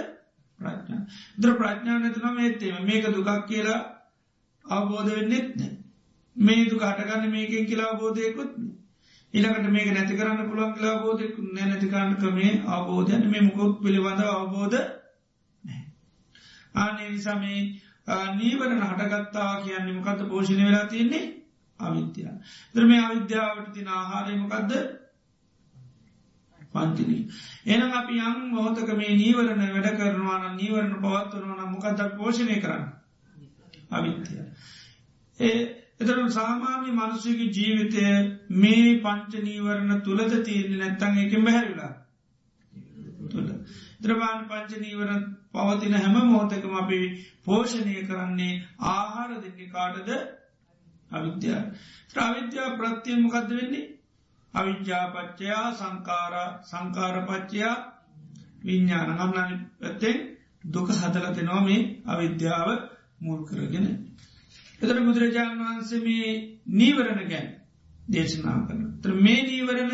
ප්‍රඥා. 0.60 1.02
ද්‍ර 1.38 1.52
ප්‍රඥා 1.54 2.00
නැතුනම 2.00 2.40
ඒත්තේම 2.40 2.86
මේක 2.86 3.06
දුකක් 3.10 3.30
කියලා 3.48 3.80
අවබෝධ 4.66 5.12
වෙන්නෙත් 5.12 5.50
නෑ 5.56 5.72
මේ 6.36 6.66
දුක 6.66 6.84
හටගන්න 6.84 7.32
මේකෙන් 7.32 7.66
කියලා 7.66 7.90
අවබෝධයකුත් 7.90 8.52
ඉළකට 9.34 9.68
මේක 9.70 9.90
නැති 9.90 10.16
කරන්න 10.16 10.48
පුළුවන් 10.48 10.74
කියලා 10.74 10.96
බෝධයක් 11.00 11.36
නැතිකරන්න 11.54 12.16
ක්‍රමේ 12.16 12.54
අවබෝධයන් 12.68 13.28
මේ 13.28 13.42
මුකොත් 13.42 13.82
පිළිබඳ 13.82 14.22
අවබෝධ 14.28 14.78
ආනේ 16.76 17.10
නිසාමේ 17.10 17.60
නීවරණ 18.34 18.82
හටගත්තා 18.84 19.52
කියන්නේ 19.58 19.94
මොකක්ද 19.94 20.22
පෝෂණය 20.28 20.64
වෙලා 20.66 20.86
තියන්නේ 20.88 21.26
අවිද්‍යා. 21.80 22.36
දර්ම 22.74 22.92
අවිද්‍යාවට 23.00 23.74
තින 23.74 23.88
ආහාරයමකක්ද 23.90 24.72
පංචනී. 26.72 27.24
එනම් 27.68 27.92
අපි 27.94 28.16
යම් 28.22 28.40
මොහොතක 28.52 28.90
මේ 28.94 29.16
නීවරණ 29.16 29.62
වැඩ 29.68 29.98
කරනවාන 29.98 30.58
නීවරණ 30.58 30.96
පවත්වනවන 30.98 31.62
මොකදක් 31.68 32.18
පෝෂණය 32.18 32.58
කරන්න 32.58 32.86
අවිත්‍යය. 33.92 34.42
ඒ 35.40 35.79
එතර 36.00 36.18
සාමාන්‍ය 36.32 36.92
මනුසයක 36.92 37.40
ජීවිතය 37.52 38.06
මේ 38.58 39.00
පංච 39.00 39.44
නීවරණ 39.44 40.02
තුළද 40.02 40.34
තියන්නේ 40.42 40.80
නැත්තන් 40.80 41.20
එක 41.20 41.34
බැහැරිලා 41.40 41.94
තුළ. 43.30 43.50
ද්‍රවාන් 44.02 44.42
පංච 44.46 44.72
නීවරණ 44.78 45.24
පවතින 45.52 45.96
හැම 45.96 46.18
මෝතකම 46.28 46.76
අපි 46.76 47.00
පෝෂණය 47.46 47.96
කරන්නේ 48.04 48.54
ආහාර 48.88 49.32
දෙන්නේ 49.36 49.70
කාටද 49.70 50.10
අවිද්‍යා. 51.12 51.62
ත්‍රවිද්‍යා 52.10 52.76
ප්‍රත්තියමකක්ද 52.78 53.50
වෙන්නේ 53.52 53.86
අවිද්‍යාපච්චයා 54.54 55.66
සංකාර 55.74 56.36
සංකාරපච්චයා 56.64 57.76
විඤ්ඥාන 58.64 59.12
ගම්නනි 59.18 59.58
පැත්තෙන් 59.80 60.18
දුක 60.66 60.90
හදලතෙනවා 60.92 61.62
මේ 61.62 61.82
අවිද්‍යාව 62.06 62.70
මුල් 63.20 63.42
කරගෙන. 63.46 63.88
එතර 64.82 64.98
බුදුරජාණන් 65.02 65.62
වහන්සේ 65.62 66.00
මේ 66.02 66.30
නීවරණ 66.74 67.22
ගැන් 67.26 67.50
දේශනා 68.10 68.58
කරන. 68.62 68.86
ත්‍ර 69.02 69.12
මේ 69.18 69.42
නීවරණ 69.44 69.94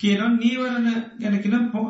කියනම් 0.00 0.34
නීවරණ 0.36 0.88
ගැනකින 1.18 1.70
පො 1.70 1.82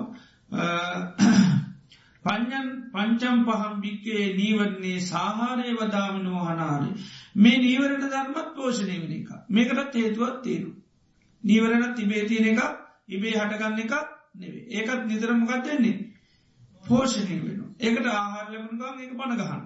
පඥන් 2.24 2.68
පංචම් 2.92 3.38
පහම් 3.46 3.74
භික්කේ 3.81 4.24
නීවරන්නේ 4.35 5.00
සාහාරය 5.03 5.74
වදාමනෝ 5.74 6.44
හනාරය. 6.44 6.90
මේ 7.37 7.59
නීවරණ 7.59 8.03
ධර්මත් 8.05 8.48
පෝෂණය 8.55 8.96
වෙන 8.98 9.12
එක 9.14 9.31
මේකටත් 9.50 9.94
හේතුවත් 9.96 10.42
තේරු. 10.42 10.70
නීවරණ 11.44 11.94
තිබේ 11.94 12.24
තියෙන 12.24 12.46
එක 12.48 12.61
ඉබේ 13.09 13.35
හටගන්න 13.35 13.79
එක 13.81 13.92
නෙවේ 14.35 14.64
ඒකත් 14.72 15.07
නිතරමකත් 15.07 15.64
දෙන්නේ 15.64 15.96
පෝෂණය 16.85 17.37
වෙන 17.38 17.59
ඒකට 17.81 18.07
ආහාර 18.09 18.46
ලැබුණගම් 18.48 19.00
ඒක 19.00 19.12
පණගහන්න 19.14 19.62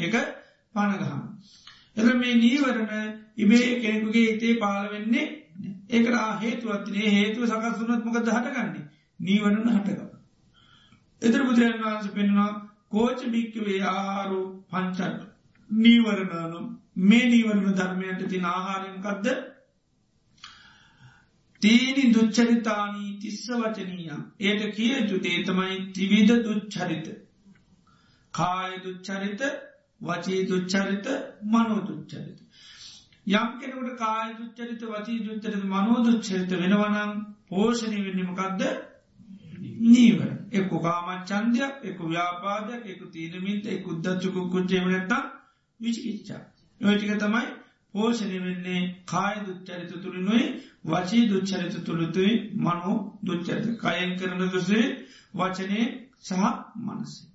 ඒක 0.00 0.14
පණගහන්න 0.74 1.22
එද 1.96 2.14
මේ 2.16 2.34
නීවරණ 2.36 2.92
ඉබේ 3.36 3.70
කෙනෙකුගේ 3.78 4.26
හිතේ 4.26 4.54
පාල 4.56 4.90
වෙන්නේ 4.90 5.26
ඒකට 5.90 6.18
හේතුවත්නේ 6.40 7.10
හේතුව 7.10 7.46
සකස් 7.46 7.80
වනත් 7.80 8.04
මොකද 8.04 8.28
හටගන්නේ? 8.28 8.84
නීවරණ 9.20 9.68
හටක 9.70 10.00
එතර 11.22 11.42
බුදුරන් 11.42 11.80
වහන්ස 11.80 12.08
පෙන්වා 12.10 12.50
කෝච 12.90 13.26
භික්කවේ 13.28 13.80
ආහාරු 13.86 14.40
පංචට 14.70 15.20
නීවරණනු 15.70 16.62
මේ 17.02 17.26
නීවරණ 17.26 17.74
ධර්මයට 17.74 18.24
තින 18.28 18.46
ආහාරෙන්කක්ද 18.46 19.28
තීනි 21.62 22.04
දුච්චරිතානී 22.14 23.12
තිස්ස 23.18 23.44
වචනීය. 23.52 24.16
ඒට 24.40 24.64
කිය 24.72 24.96
යුතේ 25.02 25.38
තමයි 25.44 25.78
ත්‍රිවිධ 25.92 26.34
දුච්චරිත. 26.42 27.06
කාය 28.34 28.72
දුච්චරිත 28.80 29.42
වචී 30.04 30.46
දුච්චරිත 30.46 31.06
මනෝ 31.44 31.80
දුච්චරිත. 31.82 32.38
යම් 33.26 33.48
කෙනකට 33.60 33.92
කාය 33.96 34.30
දුච්චරිත 34.34 34.82
වචී 34.84 35.20
දුච්චරිත 35.20 35.64
මනෝ 35.66 35.98
දුච්චරිත 36.02 36.50
වෙනවනම් 36.52 37.12
පෝෂණය 37.48 37.98
වෙන්නමකක්ද 38.06 38.62
නීවර. 39.84 40.30
එක්කු 40.52 40.76
කාමච්චන්දයක් 40.80 41.74
එක 41.84 41.98
ව්‍යාපාදයක් 42.04 42.82
එක 42.86 43.00
තීනමින්ත 43.12 43.66
එක 43.68 43.86
උද්දච්චුකු 43.86 44.40
කුච්චේවනැත්තා 44.50 45.22
විචිකිච්චා 45.80 46.42
යෝටික 46.80 47.12
තමයි 47.18 47.46
පෝෂණය 47.94 48.38
වෙන්නේ 48.40 48.80
කාය 49.06 49.34
දුච්චරිත 49.46 49.92
තුළිනුයි 49.96 50.46
වචී 50.84 51.28
දුච්චරිත 51.28 51.76
තුළතුයි 51.82 52.32
මනෝ 52.56 52.96
දුච්චරිත. 53.22 53.66
කයෙන් 53.78 54.10
කරන 54.18 54.42
දුසේ 54.48 54.86
වචනය 55.34 55.80
සහ 56.20 56.42
මනසේ. 56.78 57.33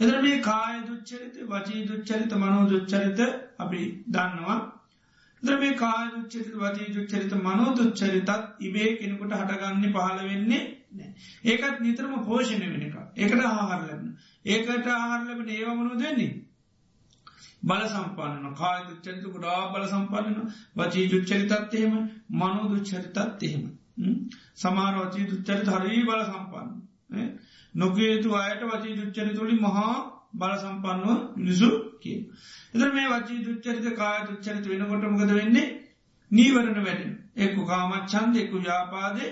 එදර 0.00 0.16
මේ 0.20 0.40
කාය 0.40 0.76
දුච්චරිත 0.82 1.36
වචී 1.44 1.82
දුච්චරිත 1.84 2.32
මනෝ 2.34 2.64
දුච්චරිත 2.66 3.20
අපි 3.58 3.80
දන්නවා. 4.08 4.58
ද්‍රමේ 5.42 5.74
කාය 5.74 6.06
දුච්චරිත 6.10 6.54
වචී 6.54 6.88
දුච්චරිත 6.94 7.32
මනෝ 7.40 7.74
දුච්චරිතත් 7.74 8.30
ඉබේ 8.60 8.90
කෙනෙකුට 8.96 9.32
හටගන්න 9.32 9.92
පහළ 9.92 10.20
වෙන්නේ 10.24 10.62
ඒකත් 11.44 11.78
නිතරම 11.80 12.12
පෝෂණය 12.22 12.66
වෙන 12.66 12.82
එක 12.84 12.96
ඒකට 13.18 13.40
ආහාර 13.42 13.80
ලැබන 13.82 14.10
ඒකට 14.46 14.90
ආහාර 14.90 15.22
ලැබෙන 15.22 15.48
ඒවමනු 15.50 15.94
දෙන්නේ 15.96 16.32
බල 17.62 17.82
සම්පන්න 17.86 18.54
කාය 18.54 18.80
දුච්චරිත 18.84 19.24
ගොඩා 19.26 19.60
බල 19.70 19.84
සම්පන්නන 19.86 20.54
වචී 20.76 21.06
දුච්චරිතත් 21.08 21.74
එහෙම 21.74 21.94
මනෝ 22.34 22.66
දුච්චරිතත් 22.68 23.18
එහෙම. 23.42 23.64
සමාරවචී 24.56 25.26
දුච්චරිත 25.26 25.68
හරී 25.68 26.02
බල 26.04 26.22
සම්පන්න. 26.24 26.70
නොකේතු 27.76 28.36
අයට 28.36 28.62
වචී 28.64 28.96
දුච්චරි 28.96 29.32
තුළි 29.34 29.56
මහා 29.58 29.94
බල 30.34 30.54
සම්පන්නුව 30.56 31.18
නිසු 31.38 31.70
කිය. 32.00 32.18
එතර 32.74 32.88
මේ 32.92 33.08
වචී 33.08 33.44
දුච්චරිත 33.44 33.86
කාය 33.94 34.18
දුච්චරිත 34.28 34.64
වෙනකොටමකද 34.66 35.32
වෙන්නේ? 35.32 35.68
නීවරණ 36.30 36.80
වැඩෙන 36.80 37.12
එක්කු 37.38 37.62
කාමත් 37.64 38.08
චන්ද 38.08 38.34
එක්කු 38.36 38.56
ව්‍යාපාදය 38.60 39.26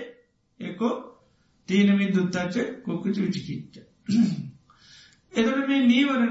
එක්කෝ 0.59 0.93
තීනමින් 1.67 2.13
දුත්තච්ච 2.13 2.55
කොකුච 2.83 3.17
විචිකිච්ච. 3.17 3.75
එතට 5.33 5.67
මේ 5.67 5.81
නීවර 5.83 6.21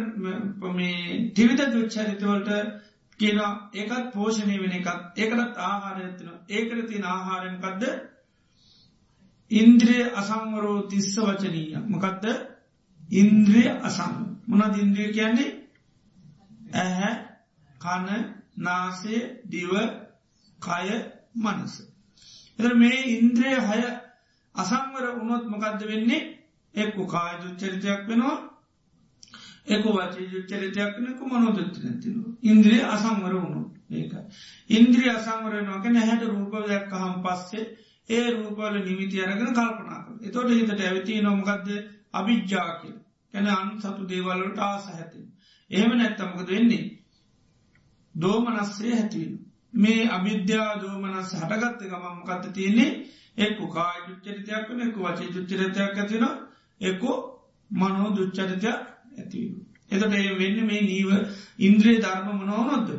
මේ 0.73 0.97
ටිවිත 1.27 1.63
දුච්චරිතවලට 1.69 2.51
කියලා 3.21 3.53
ඒකත් 3.75 4.11
පෝෂණය 4.13 4.57
වෙන 4.59 4.73
එකත් 4.73 5.19
ඒකටත් 5.19 5.63
ආහාරයත්තින 5.63 6.31
ඒකට 6.51 6.89
තින 6.89 7.05
ආහාරයකක්ද 7.07 7.85
ඉන්ද්‍රිය 9.55 10.05
අසංවරෝ 10.13 10.79
තිස්ස 10.85 11.17
වචනීය. 11.19 11.77
මොකක්ද 11.87 12.25
ඉන්ද්‍රිය 13.15 13.69
අසං. 13.81 14.15
මොනද 14.49 14.75
ඉන්ද්‍රිය 14.77 15.11
කියන්නේ? 15.13 15.51
ඇහැ 16.75 17.13
කන 17.81 18.09
නාසේ 18.59 19.21
දිව 19.47 19.73
කය 20.63 20.89
මනස. 21.37 21.75
එ 22.59 22.75
මේ 22.75 22.99
ඉන්ද්‍රිය 23.13 23.57
හය 23.63 23.81
අසංවර 24.55 25.05
උනොත් 25.17 25.45
මොකක්ද 25.47 25.81
වෙන්නේ? 25.85 26.23
එක්කු 26.75 27.07
කාය 27.07 27.35
දුච්චරිතයක් 27.43 28.09
වෙනවා. 28.09 28.37
එක 29.67 29.85
වචී 29.87 30.31
යුච්චරිතයක් 30.33 30.93
නක 30.99 31.21
මනෝදත්ති 31.23 31.81
නැතින. 31.81 32.17
ඉන්ද්‍රිය 32.43 32.83
අසංවර 32.85 33.35
වුණු 33.35 33.63
ඒක. 33.91 34.13
ඉන්ද්‍රිය 34.71 35.11
අසංවරනක 35.11 35.85
නැහැට 35.87 36.23
රූපයක් 36.25 36.93
හම් 36.93 37.15
පස්සේ 37.23 37.65
ඒ 38.09 38.27
රූපල 38.31 38.75
නිමිති 38.81 39.17
අරගෙන 39.21 39.47
කල්පනා 39.49 40.01
කර. 40.03 40.13
එතොට 40.23 40.51
හිතට 40.51 40.81
ඇවිති 40.81 41.23
නොමකක්ද 41.23 41.69
අභිජ්ජාකල් 42.13 42.93
කැන 43.35 43.47
අන් 43.49 43.69
සතු 43.79 44.03
දේවල්ලට 44.07 44.59
ආස 44.61 44.85
හැතින්. 44.89 45.27
එහෙම 45.71 45.93
නැත්තමකද 45.93 46.49
වෙන්නේ. 46.49 46.85
දෝමනස්සේ 48.15 48.95
හැතිවෙන. 48.95 49.35
මේ 49.75 50.09
අවිද්‍යා 50.09 50.71
දෝමනස් 50.77 51.31
හටගත්ත 51.35 51.81
ගමම් 51.83 52.19
කත්ත 52.23 52.53
තියන්නේ 52.53 52.91
එක්කු 53.39 53.65
කාය 53.69 53.99
දුච්චරිතයක් 54.07 54.69
වන 54.69 54.83
එක 54.83 54.97
වචේ 54.99 55.33
දුච්චරිතයක් 55.35 55.79
ඇතින 55.95 56.27
එක්කු 56.81 57.11
මනෝ 57.71 58.09
දුච්චරිතයක් 58.11 58.79
ඇතිවීම. 59.15 59.55
එතට 59.91 60.15
ඒ 60.15 60.39
වෙන්න 60.39 60.59
මේ 60.67 60.83
නීව 60.83 61.11
ඉන්ද්‍රයේ 61.61 62.03
ධර්ම 62.03 62.29
මනෝනොද්ද. 62.37 62.91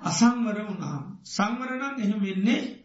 අසංවර 0.00 0.58
වුණාම් 0.60 1.02
සංවරණන් 1.26 2.00
එහෙම 2.00 2.20
වෙන්නේ 2.20 2.60
නෑ. 2.60 2.81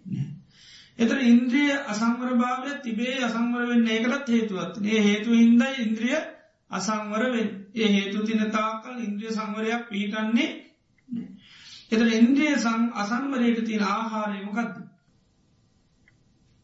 එතර 1.00 1.18
ඉන්ද්‍රිය 1.24 1.72
අසංවර 1.88 2.30
භාවය 2.36 2.72
තිබේ 2.84 3.18
අසංවර 3.24 3.64
වෙන්න 3.66 3.88
ඒකටත් 3.88 4.30
හේතුවත් 4.30 4.74
ඒ 4.86 5.02
හේතු 5.02 5.30
හින්ද 5.34 5.62
ඉන්ද්‍රිය 5.80 6.18
අසංවරවෙන් 6.72 7.50
ඒ 7.76 7.88
හේතු 7.88 8.24
තින 8.24 8.42
තාකල් 8.52 8.96
ඉන්ද්‍රිය 9.00 9.32
සංවරයක් 9.32 9.84
පිහිටන්නේ 9.90 10.50
එතර 11.90 12.08
ඉන්ද්‍රිය 12.14 12.54
අසංවරයට 12.96 13.60
තියෙන 13.62 13.84
ආහාරයමකක්ද. 13.86 14.76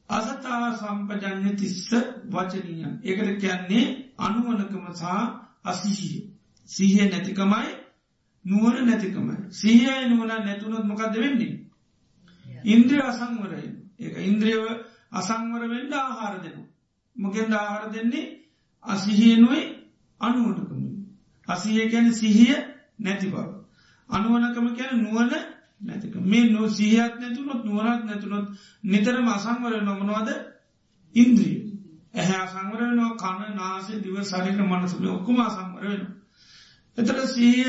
අසතා 0.10 0.64
සම්පජන්‍ය 0.74 1.52
තිස්ස 1.56 1.88
වචනීයන් 2.28 2.94
ඒකට 3.02 3.40
කියන්නේ 3.40 3.86
අනුවනකම 4.20 4.86
සහ 4.94 5.06
අසිහිය. 5.64 6.18
සිහිය 6.70 7.06
නැතිකමයි 7.06 7.70
නුවන 8.46 8.86
නැතිකමයි. 8.86 9.36
සිහියයි 9.52 10.10
නුවන 10.10 10.28
නැතුනොත් 10.40 10.86
මොකක්ද 10.86 11.16
වෙන්නේ. 11.18 11.56
ඉන්ද්‍රිය 12.66 13.02
අසංවරය 13.04 13.64
ඒ 14.00 14.24
ඉන්ද්‍රියව 14.24 14.64
අසංවර 15.12 15.64
වෙන්ඩ 15.68 15.94
ආහාර 15.94 16.36
දෙනු. 16.44 16.62
මොකෙන්ද 17.16 17.54
ආහාර 17.54 17.92
දෙන්නේ 17.92 18.26
අසිහියනුවයි 18.84 19.64
අනුවනකම. 20.22 20.82
අසිහිය 21.48 21.90
කැන 21.90 22.14
සිහිය 22.14 22.56
නැති 23.00 23.28
බව. 23.28 23.48
අනුවනකම 24.10 24.68
කැන 24.76 24.92
නුවන 25.00 25.32
නැතික 25.82 26.16
මේ 26.22 26.46
නො 26.46 26.70
සිහියක් 26.70 27.14
නැතුනොත් 27.20 27.62
නුවනත් 27.64 28.04
නැතුනොත් 28.06 28.46
නිතරම 28.84 29.28
අසංවර 29.28 29.74
නොමනවාද 29.82 30.30
ඉන්ද්‍රිය. 31.16 31.58
ඇහැ 32.14 32.38
අසංවර 32.38 32.80
වෙනවා 32.82 33.18
කණ 33.18 33.56
නාසේ 33.56 34.02
දිව 34.02 34.16
සරික 34.24 34.58
මනසල 34.62 35.06
ඔක්කුම 35.08 35.38
අසංවර 35.40 35.84
වෙන. 35.84 36.04
එතට 36.98 37.20
සීය 37.28 37.66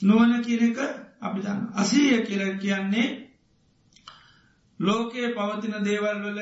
නුවන 0.00 0.32
කියන 0.42 0.62
එක 0.62 0.78
අපි 1.20 1.40
දන්න. 1.40 1.60
අසීය 1.74 2.22
කියල 2.22 2.42
කියන්නේ 2.58 3.08
ලෝකයේ 4.80 5.28
පවතින 5.30 5.76
දේවල් 5.80 6.18
වල 6.24 6.40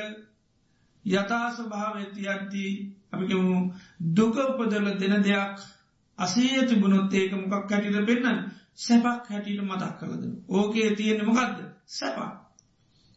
යථාස 1.05 1.57
භාවතියද්දී 1.63 2.73
අපිකමු 3.11 3.57
දුක 4.11 4.35
උපදල 4.37 4.87
දෙන 4.97 5.15
දෙයක් 5.23 5.57
අසීය 6.19 6.67
තිබුණොත් 6.67 7.13
ඒක 7.13 7.31
මොකක් 7.33 7.71
හැටිට 7.71 8.05
පෙන්න්න? 8.05 8.39
සැපක් 8.75 9.25
හැටියට 9.25 9.63
මතක් 9.63 9.93
කළද. 9.99 10.23
ඕකේ 10.49 10.89
තියෙන 10.91 11.25
මොකක්ද 11.25 11.57
සැපා. 11.87 12.31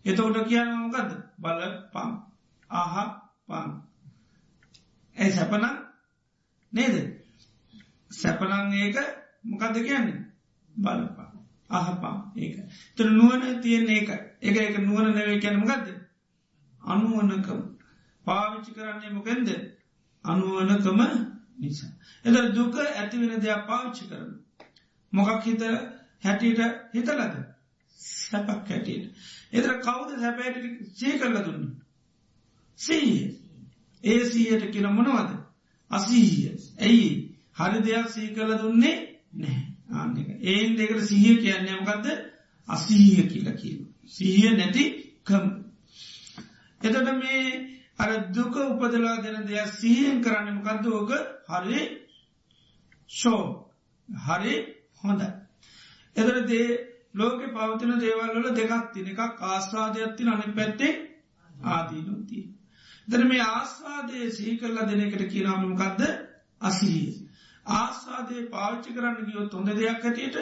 එතකොට 0.05 0.37
කියන්න 0.45 0.71
මොකද 0.77 1.11
බල 1.39 1.61
පම් 1.93 2.11
ආහ 2.71 2.95
පම් 3.47 3.71
ඇයි 5.17 5.33
සැපනං 5.33 5.67
නේද? 6.73 6.97
සැපනං 8.11 8.73
ඒක 8.75 8.97
මොකක්ද 9.45 9.77
කියන්නේ? 9.79 10.21
බලපා. 10.75 11.22
අහපා 11.73 12.17
ඒක. 12.37 12.57
තර 12.97 13.09
නුවන 13.11 13.43
තියන්නේ 13.61 14.01
එක. 14.01 14.11
එක 14.41 14.57
එක 14.59 14.79
නුවන 14.79 15.07
නැවේ 15.09 15.39
කියැන 15.39 15.61
මොකක්ද 15.61 15.87
අනුවනකම 16.83 17.61
පාවිච්චි 18.27 18.71
කරන්නේ 18.73 19.11
මොකෙන්ද? 19.11 19.49
අනුවනකම 20.25 21.01
නිසා. 21.59 21.93
එද 22.25 22.55
දුක 22.55 22.75
ඇතිවෙන 22.77 23.41
දෙයක් 23.41 23.67
පාවිච්චි 23.67 24.05
කරන 24.07 24.31
මොකක් 25.13 25.43
හිත 25.43 25.63
හැටියට 26.23 26.61
හිතලද? 26.93 27.35
සැපක් 27.99 28.69
හැටියට. 28.69 29.07
එතර 29.53 29.79
කවුද 29.81 30.11
සැපෑට 30.19 30.57
සී 30.95 31.19
කරල 31.19 31.39
දුන්න? 31.41 31.65
සීය 32.79 33.19
ඒ 34.05 34.25
සීයට 34.27 34.71
කියන 34.73 34.89
මොනවද? 34.91 35.31
අසීහිය. 35.91 36.57
ඇයි? 36.81 37.11
හරි 37.57 37.81
දෙයක් 37.83 38.09
සී 38.09 38.35
කල 38.35 38.53
දුන්නේ 38.59 38.79
නෑ 38.79 38.97
ආන්නක 38.97 39.12
ඒන් 40.44 40.76
දෙකට 40.76 41.02
සීහ 41.02 41.35
කියන්නේ 41.38 41.81
මොකක්ද 41.81 42.07
අසීහිය 42.68 43.26
කියලා 43.26 43.57
කියීම 43.57 43.83
සීහිය 44.09 44.52
නැති 44.52 44.85
කම් 45.24 45.46
එතට 46.81 47.11
මේ 47.14 47.42
අර 47.98 48.11
දුක 48.31 48.55
උපදලා 48.59 49.16
දෙන 49.18 49.38
දෙයක් 49.46 49.74
සීහෙන් 49.74 50.22
කරන්න 50.22 50.57
මොකක්ද 50.57 50.87
ඕක 50.90 51.11
හරි 51.48 51.83
ෂෝ 53.11 53.42
හරි 54.09 54.55
හොඳ 54.96 55.22
එතර 56.16 56.37
දේ 56.46 56.68
ලෝක 57.14 57.40
පවතින 57.50 57.92
දේවල්වල 57.98 58.46
දෙකක් 58.52 58.92
තින 58.92 59.07
එකක් 59.09 59.42
ආස්වාදයක්ත්තින 59.46 60.28
අනි 60.28 60.52
පැත්තේ 60.52 60.92
ආදීනුතිී. 61.68 62.46
දර 63.09 63.24
මේ 63.24 63.42
ආස්වාදය 63.48 64.31
සිහි 64.31 64.57
කරලා 64.57 64.88
දෙනකට 64.88 65.22
කියනාමකක්ද 65.26 66.00
අසීහිය. 66.61 67.22
ආස්වාදය 67.66 68.46
පාච්චි 68.48 68.90
කරන්න 68.92 69.27
ගියොත් 69.27 69.53
හොඳ 69.53 69.68
දෙයක් 69.70 70.03
හැටියට 70.03 70.37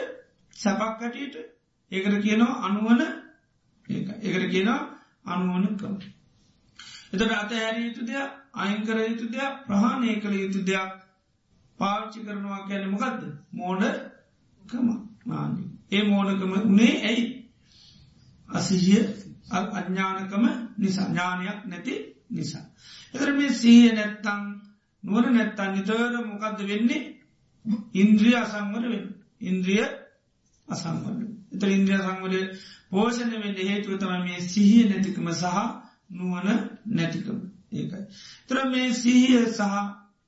සැපක් 0.55 0.99
හැටියට 0.99 1.35
ඒකට 1.91 2.17
කියනවා 2.19 2.53
අනුවන 2.61 3.01
ඒකට 3.87 4.45
කියනවා 4.47 4.79
අනුවනකම. 5.25 5.95
එතට 7.13 7.31
අත 7.33 7.51
හැරිය 7.53 7.85
යුතු 7.87 8.05
දෙයක් 8.05 8.31
අයිංකර 8.55 8.97
යුතු 9.01 9.27
දෙයක් 9.27 9.53
ප්‍රහාණය 9.67 10.15
කළ 10.17 10.35
යුතු 10.35 10.61
දෙයක් 10.61 10.91
පාච්චි 11.79 12.19
කරනවා 12.21 12.65
කියැන 12.65 12.91
මොකක්ද 12.91 13.21
මෝඩ 13.53 13.83
කම 14.61 14.87
මානී. 15.25 15.69
ඒ 15.91 16.03
මෝඩකම 16.03 16.51
උනේ 16.63 16.95
ඇයි 17.03 17.25
අසිහිය 18.49 19.05
අඥ්ඥානකම 19.51 20.45
නිසා 20.77 21.07
ඥානයක් 21.07 21.59
නැති 21.65 21.93
නිසා. 22.29 22.65
එතර 23.13 23.29
මේ 23.33 23.51
සීය 23.51 23.91
නැත්තං 23.93 24.41
නුවර 25.03 25.25
නැත්තන් 25.29 25.73
නිතර 25.73 25.99
මොකක්ද 26.23 26.59
වෙන්නේ? 26.65 27.03
ඉන්ද්‍රිය 27.95 28.35
අසංවර 28.35 28.83
වෙන 28.85 29.05
ඉන්ද්‍රිය 29.41 29.83
අසංවර 30.67 31.21
එත 31.53 31.63
ඉන්ද්‍රිය 31.69 31.99
සංවරය 31.99 32.41
පෝෂණය 32.89 33.37
වෙන්න 33.37 33.59
හේතුව 33.61 33.97
තම 33.97 34.13
මේ 34.21 34.41
සිහිය 34.43 34.85
නැතිකම 34.85 35.27
සහ 35.31 35.45
නුවන 36.11 36.47
නැතිකම. 36.87 37.39
ඒකයි. 37.71 38.03
තර 38.47 38.57
මේ 38.67 38.93
සිහිය 38.93 39.45
සහ 39.47 39.61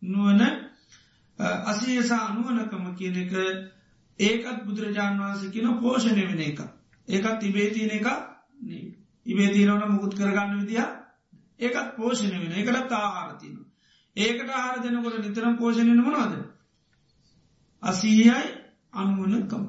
නුවන 0.01 0.41
අසයසා 1.65 2.21
අනුවනකම 2.25 2.86
කියන 2.95 3.15
එක 3.17 3.33
ඒකත් 4.19 4.59
බුදුරජාණන් 4.65 5.21
වහන්සේ 5.21 5.51
කියන 5.51 5.67
පෝෂණය 5.79 6.23
වෙන 6.23 6.41
එක 6.41 6.59
ඒකත් 7.07 7.39
තිබේතියන 7.39 7.91
එක 7.91 8.07
ඉබේතිීනවන 9.25 9.91
මුකුත් 9.91 10.13
කරගන්න 10.15 10.59
විදිහ 10.59 10.88
ඒකත් 11.59 11.95
පෝෂණය 11.95 12.38
වෙන. 12.38 12.51
එකටත් 12.53 12.91
ආහාරතින 12.93 13.62
ඒකට 14.15 14.49
ආහාර 14.49 14.84
දෙනකොට 14.84 15.17
නිතරම් 15.19 15.56
පෝෂණය 15.58 15.93
මනවාද? 15.93 16.34
අසීයයි 17.84 18.39
අනුවනකම 18.93 19.63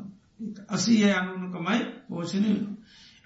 අසීය 0.69 1.13
අනුවනකමයි 1.13 1.81
පෝෂණය 2.09 2.51
වෙන 2.51 2.67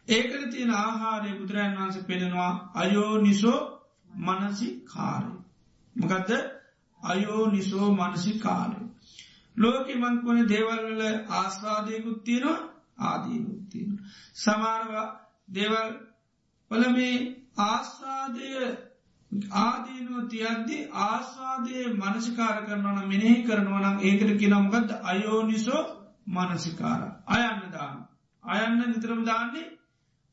ඒකට 0.09 0.51
තියෙන 0.51 0.73
ආහාරය 0.77 1.31
බුදුරජන් 1.39 1.77
වහන්ස 1.77 1.99
පෙනෙනවා 2.05 2.53
අයෝ 2.75 3.15
නිසෝ 3.19 3.61
මනසි 4.21 4.69
කාරය 4.87 5.33
මකදද? 5.97 6.31
අයෝ 7.01 7.45
නිසෝ 7.47 7.89
මනසි 7.95 8.33
කාරය 8.39 8.81
ලෝක 9.57 9.87
මංකුවන 9.97 10.49
දේවල්වල 10.49 11.03
ආස්වාදයකුත් 11.31 12.19
තියෙනවා 12.25 12.61
ආදීනුත්තියෙන. 13.01 13.93
සමාරව 14.35 14.93
දේවල් 15.49 15.91
වල 16.71 16.85
මේ 16.93 17.17
ආස්වාදය 17.59 18.49
ආදීනුව 19.33 20.29
තියද්දි 20.29 20.77
ආස්වාදය 20.99 21.77
මනසිකාර 21.95 22.57
කරනවන 22.65 22.99
මෙනෙහි 23.07 23.45
කරනවනම් 23.45 23.97
ඒකට 24.01 24.31
කිනම්ගත් 24.39 24.91
අයෝනිසෝ 25.05 25.83
මනසිකාර 26.27 27.03
අයන්න 27.29 27.71
දාන. 27.71 27.97
අයන්න 28.45 28.81
නිතරම 28.83 29.21
දාන්නේ 29.25 29.67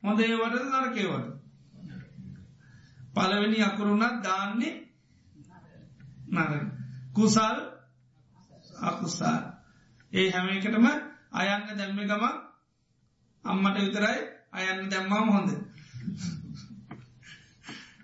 හොඳේ 0.03 0.31
වටද 0.33 0.73
නරකේවට. 0.73 1.27
පලවෙනි 3.13 3.59
අකුරුණත් 3.61 4.23
දාන්නේ 4.23 4.73
නර. 6.29 6.53
කුසල් 7.13 7.57
අකුසා. 8.81 9.39
ඒ 10.13 10.31
හැම 10.31 10.47
එකටම 10.49 10.87
අයන්න 11.33 11.67
දැම්ම 11.73 11.99
ගම 12.01 12.25
අම්මට 13.45 13.77
විතරයි 13.77 14.19
අයන්න 14.53 14.89
දැම්මාම 14.89 15.29
හොඳ. 15.29 15.49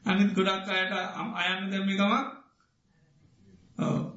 අනිත් 0.06 0.34
ගොඩක් 0.34 0.68
අයට 0.70 0.94
අයන්න 1.36 1.72
දැම්මි 1.72 1.96
ගමක් 1.96 2.28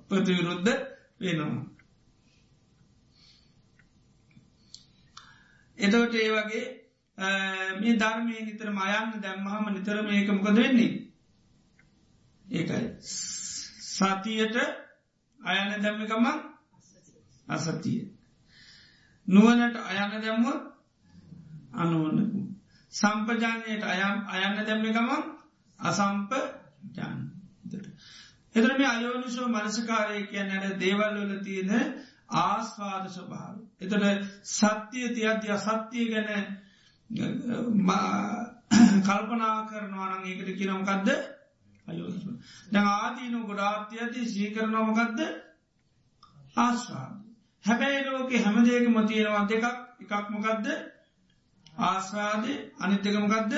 ප්‍රතිවිරුද්ධ 0.09 0.73
වෙනවා. 1.19 1.63
එතවට 5.79 6.15
ඒ 6.17 6.31
වගේ 6.33 6.65
මේ 7.75 7.97
ධර්මය 7.97 8.37
නිතර 8.41 8.71
මයන්න 8.71 9.21
දැම්මහම 9.21 9.65
නිතර 9.71 9.97
මේක 10.03 10.29
මොකද 10.31 10.57
වෙන්නේ. 10.57 10.93
ඒකයි. 12.45 12.87
සතියට 13.89 14.57
අයන්න 15.41 15.83
දැම්මිකම 15.83 16.27
අසතිය. 17.47 18.01
නුවනට 19.27 19.77
අයන්න 19.83 20.21
දැම්ම 20.21 20.47
අනුවන්නකු. 21.75 22.41
සම්පජානයට 22.93 23.83
අයම් 23.85 24.17
අයන්න 24.29 24.59
දැම්මිකම 24.63 25.34
අසම්ප 25.81 26.33
ජාන. 26.93 27.19
එතර 28.55 28.73
මේ 28.79 28.89
අයෝනිසෝ 28.89 29.49
මනසකාරය 29.49 30.27
කියන්න 30.27 30.51
ඇට 30.53 30.81
දේවල්වල 30.81 31.33
තියෙන 31.41 31.73
ආස්වාද 32.41 33.09
ස්වභාව. 33.09 33.57
එතට 33.81 33.95
සත්‍යය 34.49 35.09
තියද්‍ය 35.11 35.49
අසත්‍යය 35.51 36.07
ගැන 36.09 36.31
කල්පනා 39.03 39.57
කරනවානං 39.65 40.25
ඒකට 40.25 40.51
කියනමකක්ද 40.55 41.09
අයෝනිස. 41.89 42.25
දැ 42.73 42.85
ආදීනු 42.95 43.47
ගොඩාත්‍යයති 43.47 44.21
සීකරනවමකක්ද 44.27 45.21
ආස්වාද. 46.57 47.13
හැබැයි 47.65 48.05
ලෝක 48.07 48.33
හැමදේක 48.39 48.87
මතියෙනවා 48.91 49.45
දෙකක් 49.47 49.65
එකක් 50.03 50.27
මොකක්ද 50.31 50.67
ආස්වාදය 51.85 52.53
අනිත්‍යකමකක්ද 52.79 53.53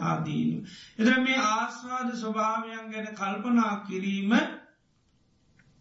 ආදීනු. 0.00 0.58
එතර 0.98 1.20
මේ 1.20 1.38
ආස්වාද 1.38 2.08
ස්වභාවයන් 2.14 2.90
ගැන 2.90 3.08
කල්පනා 3.12 3.74
කිරීම 3.80 4.32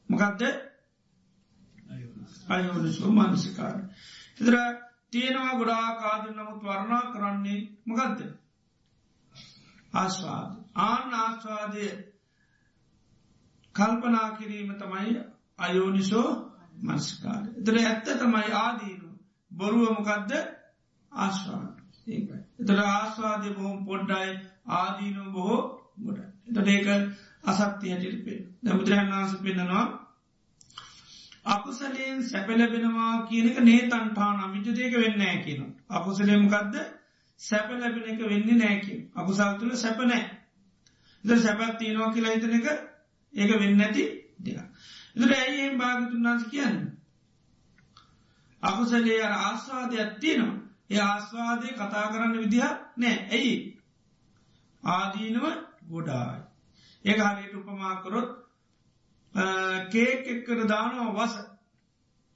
මොකක්ද 0.09 0.41
අයෝනිසෝ 2.49 3.11
මානසිකාර. 3.11 3.77
එතර 4.39 4.55
තියෙනවා 5.11 5.53
ගොඩා 5.53 5.89
කාද 5.95 6.23
නමුත් 6.29 6.63
වර්ණා 6.63 7.11
කරන්නේ 7.11 7.59
මොකක්ද 7.85 8.19
ආස්වාද 9.93 10.51
ආන 10.77 11.13
ආස්වාදය 11.15 11.85
කල්පනා 13.75 14.29
කිරීම 14.31 14.73
තමයි 14.73 15.13
අයෝනිසෝ 15.57 16.29
මස්කාර. 16.79 17.43
එතර 17.59 17.75
ඇත්ත 17.77 18.07
තමයි 18.19 18.51
ආදීනු 18.55 19.09
බොරුවමකක්ද 19.51 20.31
ආශ්වාද 21.11 21.65
ඒකයි. 21.65 21.82
එතට 22.07 22.69
ආස්වාදය 22.85 23.49
බොහොම 23.51 23.85
පොඩ්ඩයි 23.85 24.31
ආදීනු 24.73 25.31
බොහෝ 25.31 25.61
ගොඩ. 25.99 26.19
එතට 26.49 26.67
ඒක 26.67 26.87
අසක්ති 27.43 27.89
හැටිට 27.89 28.23
පේ 28.25 28.39
දැමුදුරහන් 28.63 29.11
වහන්ස 29.11 29.35
පෙන්නවා 29.39 29.85
අකුසලයෙන් 31.45 32.23
සැපලැබෙනවා 32.23 33.13
කියනක 33.23 33.57
නේතන්ටාන 33.59 34.43
විජදයක 34.55 34.93
වෙන්නෑ 34.95 35.37
කියන. 35.39 35.61
අකුසලයමකක්ද 35.89 36.75
සැප 37.39 37.69
ලැබෙන 37.71 38.03
එක 38.05 38.19
වෙන්න 38.23 38.57
නෑකින්. 38.57 38.99
අකුසල් 39.13 39.53
තුළ 39.59 39.75
සැපනෑ. 39.75 40.23
ද 41.23 41.37
සැපත් 41.37 41.77
තියනවා 41.77 42.11
කියලා 42.11 42.33
හිතන 42.33 42.53
එක 42.53 42.67
ඒක 43.33 43.51
වෙන්න 43.59 43.81
ඇති 43.81 44.03
දෙයක්. 44.39 44.59
එතට 45.15 45.33
ඇයි 45.33 45.61
ඒ 45.61 45.77
භාගතුන් 45.77 46.23
වන්ස 46.25 46.45
කියන්න. 46.47 46.77
අකුසලේ 48.63 49.21
අර 49.21 49.33
ආස්වාදයක් 49.39 50.19
තියෙනවා. 50.19 50.62
ඒ 50.93 51.01
ආස්වාදය 51.01 51.67
කතා 51.73 52.05
කරන්න 52.11 52.37
විදිහ 52.37 52.71
නෑ. 52.97 53.15
ඇයි. 53.29 53.55
ආදීනව 54.83 55.45
ගොඩායි. 55.89 56.41
ඒ 57.05 57.17
හරියට 57.19 57.55
උපමාකරොත් 57.55 58.29
කේක් 59.91 60.27
එක්කර 60.27 60.59
දානව 60.67 60.99
වස. 61.13 61.35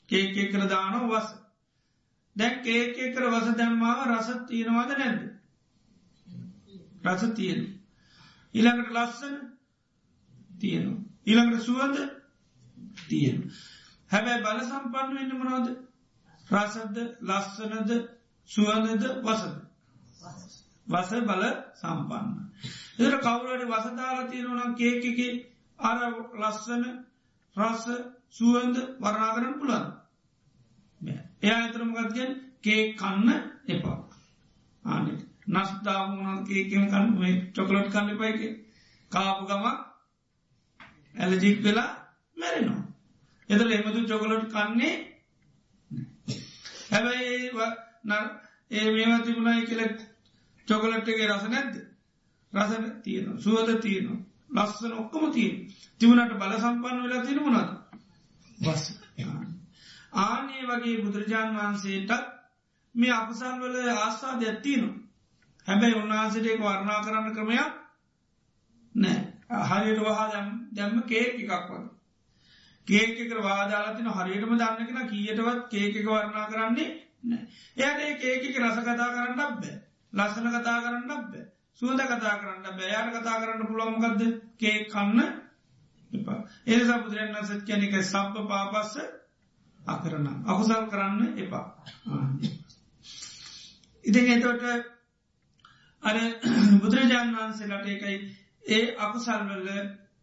කේක් 0.09 0.37
එක්කර 0.37 0.63
දානව 0.67 1.03
වස. 1.07 1.29
දැක් 2.35 2.67
ඒක 2.67 2.97
එක්කර 2.99 3.29
වස 3.29 3.47
දැම්මාව 3.55 3.99
රසත් 4.09 4.45
තියෙනවාද 4.47 4.91
නැද්ද? 4.93 5.21
රස 7.05 7.23
තියෙන 7.35 7.63
ඊළඟට 8.53 8.91
ලස්සන 8.91 9.35
තියෙනවා. 10.59 11.01
ඊළඟට 11.25 11.63
සුවද 11.63 11.95
තියෙන 13.07 13.41
හැබැයි 14.11 14.43
බල 14.43 14.61
සම්පන්න 14.61 15.15
වෙන්න 15.15 15.35
මනවාද? 15.35 15.67
රසද්ද 16.47 16.97
ලස්සනද 17.23 17.91
සුවඳද 18.49 19.03
වසද? 19.21 19.55
වස 20.87 21.11
බල 21.23 21.43
සම්පන්න. 21.75 22.27
එතට 22.97 23.21
කවුරට 23.21 23.65
වසදාලා 23.65 24.27
තියෙනවනම් 24.27 24.75
කේකක 24.75 25.19
අර 25.79 25.97
ලස්සන 26.37 26.83
රස 27.55 27.85
සුවන්ද 28.31 28.77
වරණා 28.99 29.33
කරන්න 29.33 29.57
පුළන් 29.59 29.85
එයා 31.41 31.57
ඇතරමගත්ගෙන් 31.57 32.31
කේ 32.61 32.93
කන්න 32.93 33.29
එපා. 33.67 33.99
ආනෙ. 34.85 35.13
නස්දාාවන 35.47 36.45
කේකම 36.45 36.87
කන්න? 36.87 37.07
චොකලොට් 37.53 37.89
කන්න 37.89 38.09
එපයික 38.11 38.41
කාපු 39.11 39.43
ගමක් 39.45 39.75
ඇලජික් 41.15 41.63
වෙලා 41.63 41.91
මැරෙනවා. 42.37 42.83
එතල 43.49 43.71
එමතු 43.71 44.07
චොකලොට් 44.07 44.49
කන්නේ 44.49 44.95
හැබැයි 46.89 47.51
ඒ 48.71 48.91
මේවා 48.91 49.19
තිබුණයි 49.21 49.65
කියල 49.65 49.81
චොකලට්ගේ 50.67 51.27
රස 51.27 51.45
නැද්ද? 51.45 51.75
රසන 52.53 52.85
තියෙන 53.01 53.39
සුවද 53.39 53.69
තියෙනවා. 53.81 54.19
ලස්සන 54.51 54.93
ඔක්කොම 54.93 55.31
තිය 55.31 55.51
තිවුණට 56.01 56.33
බල 56.35 56.53
සම්පන්න 56.55 57.03
වෙලා 57.03 57.25
තින 57.25 57.39
මුණද 57.39 57.71
බස් 58.57 58.83
ආනේ 60.17 60.63
වගේ 60.65 61.01
බුදුරජාණන් 61.03 61.57
වහන්සේටත් 61.57 62.11
මේ 62.95 63.11
අපසල් 63.13 63.59
වල 63.59 63.89
ආස්සා 63.95 64.39
දැත්තිනවා 64.39 64.95
හැබැයි 65.67 65.95
උන්වහන්සටේක 65.95 66.61
වර්ණා 66.61 67.01
කරන්න 67.01 67.33
ක්‍රමයක් 67.33 67.73
නෑ 68.95 69.19
හරියට 69.49 70.01
වහා 70.01 70.27
දැම් 70.27 70.47
දැම්ම 70.71 71.03
කේක් 71.03 71.33
එකක් 71.35 71.51
වගේ. 71.51 71.83
කේකක 72.87 73.33
වාදාලතින 73.41 74.09
හරියටම 74.11 74.53
දන්නකෙන 74.55 75.09
කියටවත් 75.09 75.69
කේකක 75.69 76.05
වර්ණා 76.05 76.47
කරන්නේ 76.47 76.89
නෑ 77.27 77.91
එයට 77.97 78.23
ඒකේක 78.23 78.57
රස 78.59 78.79
කතා 78.81 79.09
කරන්න 79.11 79.35
බෑ. 79.37 79.75
ලස්සන 80.13 80.49
කතා 80.51 80.77
කරන්න 80.81 81.07
බෑ. 81.07 81.43
සුවද 81.81 82.01
කතා 82.03 82.35
කරන්න 82.37 82.65
බෑයාට 82.73 83.13
කතා 83.15 83.37
කරන්න 83.41 83.67
පුළොමගදද 83.67 84.21
කේ 84.57 84.77
කන්න. 84.85 85.19
එපා. 86.11 86.39
ඒ 86.65 86.81
සබුදුරන් 86.81 87.39
සත් 87.41 87.61
කියනක 87.63 87.95
සබ්බ 88.01 88.47
පාපස්ස 88.47 88.97
අකරන 89.81 90.27
අකුසල් 90.45 90.85
කරන්න 90.87 91.37
එපා. 91.37 91.65
ඉතින් 94.03 94.31
එතොට 94.31 94.63
අර 96.03 96.17
බුදුරජාණන් 96.81 97.35
වහන්සේලට 97.35 97.87
එකයි 97.87 98.17
ඒ 98.65 98.83
අකුසල්වල 98.97 99.67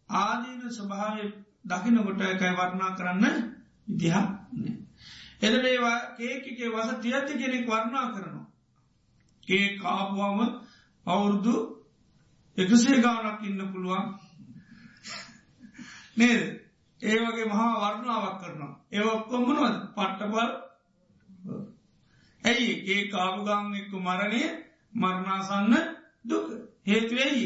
ආදීන 0.09 0.71
ස්වභාව 0.71 1.19
දකිනකොට 1.65 2.21
එකයි 2.23 2.53
වර්ණා 2.53 2.91
කරන්න 2.93 3.53
විදිහා 3.87 4.27
එදට 5.41 5.65
ඒවා 5.65 5.99
කේකේ 6.17 6.69
වස 6.69 6.89
තියත්ති 6.97 7.33
කෙනෙක් 7.35 7.67
වර්ණා 7.67 8.11
කරනවා. 8.11 8.45
ඒ 9.47 9.77
කාපුවම 9.77 10.39
අවුරුදු 11.05 11.55
එකසේ 12.57 13.01
ගානක් 13.01 13.43
ඉන්න 13.43 13.71
පුළුවන්. 13.71 14.05
නේද? 16.17 16.43
ඒ 17.01 17.17
වගේ 17.21 17.45
මහා 17.45 17.81
වර්ණාවක් 17.81 18.37
කරනවා. 18.41 18.73
ඒ 18.91 19.03
ඔක්කොම්මනවද 19.05 19.75
පට්ටපල් 19.95 20.51
ඇයි? 22.43 22.71
ඒ 22.87 23.03
කාපුගං 23.07 23.75
එක්ක 23.75 23.91
මරණය 23.99 24.41
මරණාසන්න 24.93 25.73
දුක. 26.25 26.47
හේතුවෙයි 26.83 27.45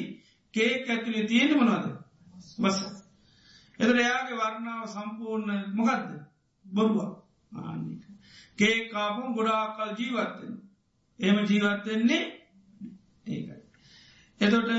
කේක් 0.53 0.89
ඇතුලේ 0.89 1.27
තියෙන 1.27 1.57
මොනවද? 1.57 1.85
වස 2.57 2.79
එතට 3.79 3.95
එයාගේ 3.95 4.37
වර්ණාව 4.37 4.87
සම්පූර්ණ 4.87 5.59
මොකක්ද 5.73 6.09
බොරුවක්. 6.65 7.18
ආනික 7.51 8.01
කේ 8.59 8.89
කාපුම් 8.89 9.33
ගොඩාකල් 9.33 9.91
ජීවත්වෙන 9.95 10.53
එම 11.19 11.37
ජීවත්වෙන්නේ 11.45 12.23
ඒකයි. 13.27 13.61
එතොට 14.41 14.69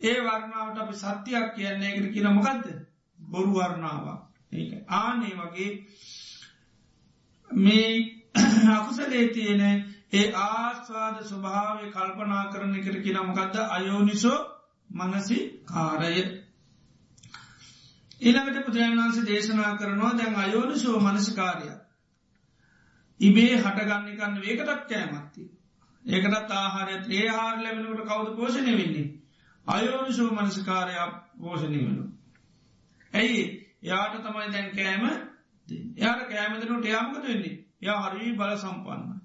ඒ 0.00 0.16
වර්ණාවට 0.20 0.78
අපි 0.78 0.94
සත්‍යයක් 0.96 1.46
කියන්නේ 1.54 1.90
එකට 1.90 2.12
කියන 2.12 2.28
මොකක්ද 2.30 2.66
බොරු 3.18 3.52
වර්ණාවක්. 3.52 4.20
ඒක 4.52 4.72
ආනේ 4.94 5.34
වගේ 5.36 5.70
මේ 7.50 7.90
අකුසලේ 8.72 9.26
තියෙන 9.28 9.62
ඒ 10.12 10.26
ආස්වාද 10.34 11.16
ස්වභාවය 11.24 11.86
කල්පනා 11.88 12.44
කරන 12.46 12.74
එකට 12.74 13.02
කියන 13.02 13.18
මොකක්ද 13.22 13.54
අයෝනිසෝ 13.68 14.38
මනසි 14.90 15.38
කාරය 15.64 16.14
ඊළඟට 18.20 18.64
පුදුරන් 18.64 18.98
වන්සේ 18.98 19.26
දේශනා 19.26 19.76
කරනවා 19.76 20.12
දැන් 20.14 20.34
අයෝනිසෝ 20.36 20.96
මනසිකාරය 21.00 21.68
ඉබේ 23.20 23.56
හටගන්නකන්න 23.56 24.40
වේකටත් 24.40 24.84
කෑමත්ති 24.88 25.42
ඒකටත් 26.04 26.52
ආහාරයත් 26.52 27.10
ඒ 27.10 27.28
හාර 27.28 27.56
ලැබෙනකට 27.58 28.06
කවුද 28.06 28.36
පෝෂණය 28.36 28.72
වෙන්නේ? 28.74 29.06
අයෝනිසෝ 29.66 30.30
මනසිකාරයක් 30.32 31.14
පෝෂණය 31.38 31.78
වෙන 31.78 31.98
ඇයි? 33.12 33.42
යාට 33.82 34.14
තමයි 34.18 34.52
දැන් 34.52 34.70
කෑම 34.72 35.04
යාට 35.96 36.22
කෑමදනට 36.28 36.84
යාමකත 36.86 37.22
වෙන්නේ? 37.22 37.54
යා 37.80 38.00
හරි 38.02 38.32
බල 38.34 38.56
සම්පන්න 38.56 39.20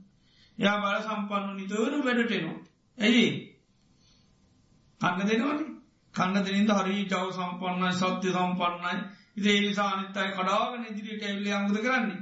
යා 0.58 0.78
බල 0.80 0.98
සම්පන්නු 1.02 1.54
නිතවරු 1.54 2.04
වැඩටෙනවා. 2.04 2.60
ඇයි? 2.98 3.28
කන්න 5.02 5.28
දෙනවනේ. 5.28 5.72
කන්න 6.16 6.46
දෙනින්ද 6.46 6.72
හරි 6.74 6.96
ජව 7.06 7.32
සම්පන්නයි 7.32 7.92
සත්‍ය 7.94 8.30
සම්පන්නයි. 8.32 8.96
ඉදේ 9.38 9.60
නිසා 9.62 9.90
අනිත්තයි 9.90 10.30
කඩාගෙන 10.32 10.86
ඉදිරියට 10.86 11.24
ඇවිල්ල 11.24 11.54
අමුද 11.54 11.78
කරන්නේ. 11.80 12.22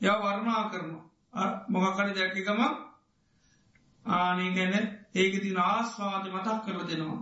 ය 0.00 0.08
වර්ණා 0.16 0.62
කරනවා. 0.68 1.04
මොකක්කරි 1.68 2.12
දැක්කකම 2.12 2.60
ආනේ 4.04 4.50
ගැන 4.52 4.74
ඒක 5.14 5.34
තින 5.42 5.58
ආස්වාද 5.58 6.24
මතක් 6.28 6.58
කරල 6.64 6.80
දෙනවා. 6.84 7.20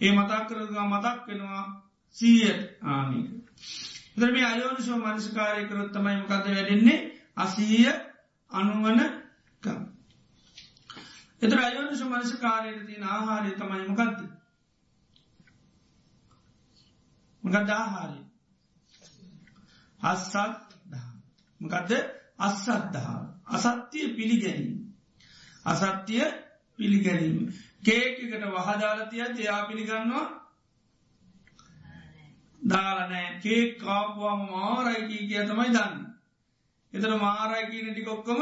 ඒ 0.00 0.12
මතක් 0.12 0.42
කරගා 0.48 0.86
මතක් 0.86 1.18
වෙනවා 1.26 1.64
සීයට 2.16 2.62
ආනක 2.84 3.14
දරම 4.16 4.36
අයෝනිශෝ 4.44 4.98
මනසිකාරය 4.98 5.68
කරොත් 5.68 5.92
තමයි 5.92 6.16
මකද 6.16 6.46
වැඩෙන්නේ? 6.46 7.00
අසීය 7.36 7.92
අනුවනකම් 8.50 9.80
එතර 11.42 11.58
අයෝනිශ 11.58 12.04
මනසිකාරයට 12.04 12.82
තින 12.86 13.04
ආහාරය 13.06 13.52
තමයි 13.52 13.86
මොකක්ද 13.88 14.18
මකද 17.42 17.70
ආහාරය? 17.72 18.18
අස්සත් 20.00 20.71
මකදද? 21.62 21.90
අස්සත්දහා 22.38 23.18
අසත්‍යය 23.48 24.06
පිළිගැනීම. 24.10 24.78
අසත්‍යය 25.64 26.24
පිළිගැනීම. 26.78 27.52
කේකකට 27.82 28.44
වහදාලතිය 28.50 29.24
ජයා 29.36 29.66
පිළිගන්නවා? 29.66 30.26
දාලනෑ 32.62 33.28
කේ 33.42 33.62
කාපුවාම 33.74 34.42
මාරයිකී 34.48 35.28
කිය 35.28 35.42
තමයි 35.44 35.70
දන්න. 35.70 36.02
එතන 36.92 37.14
මාරයිකී 37.18 37.82
නටි 37.82 38.02
කොක්කොම 38.02 38.40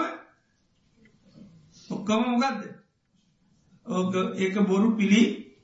ඔක්කම 1.91 2.23
මොකක්ද 2.31 2.63
ඕක 3.87 4.15
ඒක 4.37 4.57
බොරු 4.63 4.89
පිළි 4.97 5.23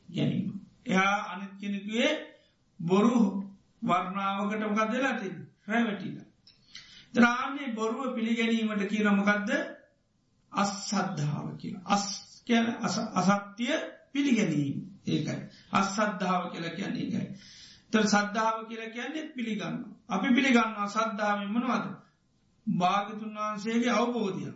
ගැනීම 0.09 0.49
එයා 0.87 1.17
අනිත් 1.27 1.53
කෙනෙකුවේ 1.61 2.13
බොරු 2.81 3.17
වර්ණාවකට 3.83 4.63
මොකක් 4.63 4.91
දෙලාති 4.91 5.29
රැවැටිලා. 5.67 6.26
ත්‍රාන්නේ 7.15 7.73
බොරුව 7.73 8.15
පිළිගැනීමට 8.15 8.83
කියනමකක්ද 8.87 9.51
අස් 10.53 10.71
සද්ධාව 10.83 11.47
කියලා. 11.57 11.85
අස් 11.87 12.05
කියන 12.47 12.67
අසත්‍යය 13.15 13.77
පිළිගැනීම. 14.13 14.77
ඒකයි. 15.07 15.41
අස් 15.73 15.87
සද්ධාව 15.93 16.43
කියල 16.53 16.67
කියන්නේ 16.71 17.05
ඒකයි. 17.05 17.27
තර 17.93 18.05
සද්ධාව 18.07 18.59
කියල 18.69 18.85
කියන්නේ 18.91 19.31
පිළිගන්න. 19.31 19.77
අපි 20.09 20.29
පිළිගන්නවා 20.31 20.89
සද්ධාවෙන් 20.89 21.51
මනවද? 21.51 21.87
භාගතුන් 22.67 23.35
වහන්සේගේ 23.35 23.93
අවබෝධය. 23.93 24.53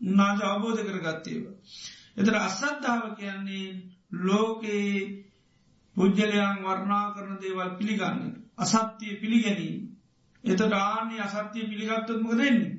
උන්නාජ 0.00 0.38
අවබෝධ 0.44 0.80
කර 0.80 0.98
ගත්තේව 0.98 1.44
එතර 2.16 2.34
අසද්ධාව 2.38 3.04
කියන්නේ 3.16 3.66
ලෝකයේ 4.20 5.00
පුද්ගලයන් 5.96 6.56
වර්ණා 6.60 7.06
කරන 7.14 7.36
දේවල් 7.40 7.70
පිළිගන්න. 7.78 8.20
අසත්‍යය 8.56 9.14
පිළිගැනීම. 9.16 9.80
එත 10.44 10.60
රාන්‍ය 10.68 11.16
අසත්‍යය 11.18 11.64
පිළිගත්තත්මක 11.64 12.32
දෙන්නේ 12.32 12.76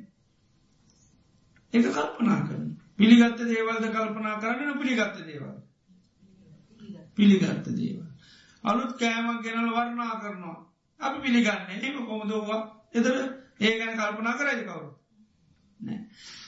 එක 1.74 1.86
කල්පනා 1.89 2.39
කරන 2.41 2.66
පිළිගත්ත 2.97 3.43
දේවල්ද 3.45 3.86
කල්පනා 3.89 4.39
කරන්න 4.39 4.80
පිළිගත්ත 4.80 5.18
දේවල්. 5.22 5.55
පිළිගත්ත 7.16 7.68
දේවල්. 7.72 8.07
අලුත් 8.64 8.91
කෑමක් 8.95 9.43
ගෙනල 9.43 9.70
වර්ණා 9.70 10.14
කරනවා. 10.18 10.59
අපි 10.99 11.18
පිළිගන්න. 11.20 11.70
එම 11.82 12.05
කොමදෝවා 12.05 12.62
එතර 12.93 13.16
ඒ 13.59 13.74
ගැන 13.78 13.97
කල්පනා 13.97 14.36
කරයි 14.36 14.64
කවරු 14.64 14.89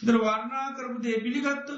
දර 0.03 0.17
වර්ණා 0.19 0.67
කරපු 0.71 0.97
දේ 1.01 1.17
පිළිගත්තු 1.19 1.75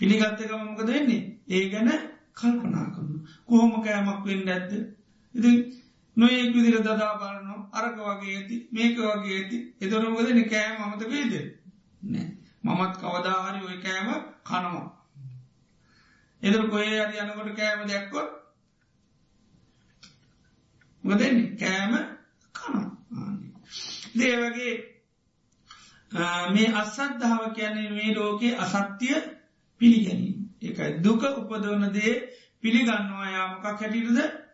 පිළිගත්තකම 0.00 0.62
මොක 0.64 0.80
දෙන්නේ 0.84 1.22
ඒ 1.48 1.64
ගැන 1.68 1.90
කල්පනා 2.34 2.86
කරන 2.90 3.12
කොහොම 3.46 3.74
කෑමක් 3.80 4.24
වෙන්න 4.24 4.48
ඇත්ද 4.48 4.72
ඉති 5.34 5.50
නොයෙක් 6.16 6.54
විදිර 6.54 6.80
දදා 6.80 7.12
බලන්න 7.14 7.48
අරක 7.72 7.96
වගේ 7.98 8.36
ඇති 8.36 8.56
මේක 8.72 8.96
වගේ 8.98 9.36
ඇති. 9.36 9.58
එතොරමකදන 9.80 10.40
කෑම 10.46 10.82
අමත 10.82 11.02
වේද 11.04 11.32
නෑ. 12.02 12.26
මමත් 12.64 12.94
කවදාහරි 12.96 13.60
ඔය 13.62 13.76
කෑම 13.78 14.08
කනවා. 14.42 14.86
එදර 16.42 16.62
කොේ 16.68 16.98
අද 16.98 17.12
යනකොට 17.14 17.50
කෑම 17.54 17.80
දැක්කොත් 17.86 18.28
මොකදන්නේ 21.04 21.56
කෑම 21.56 21.92
කනවා. 22.54 22.86
දේවගේ 24.14 24.74
මේ 26.50 26.72
අසත්ධාව 26.74 27.42
කියන්නේ 27.52 27.90
මේ 27.90 28.14
ලෝකයේ 28.14 28.58
අසත්‍යය 28.58 29.16
පිළිගැනීම. 29.80 30.38
එකයි 30.62 30.90
දුක 31.02 31.22
උපදවන 31.32 31.86
දේ 31.92 32.14
පිළිගන්නවා 32.60 33.28
යාමකක් 33.28 33.64
හැටිටද 33.64 34.45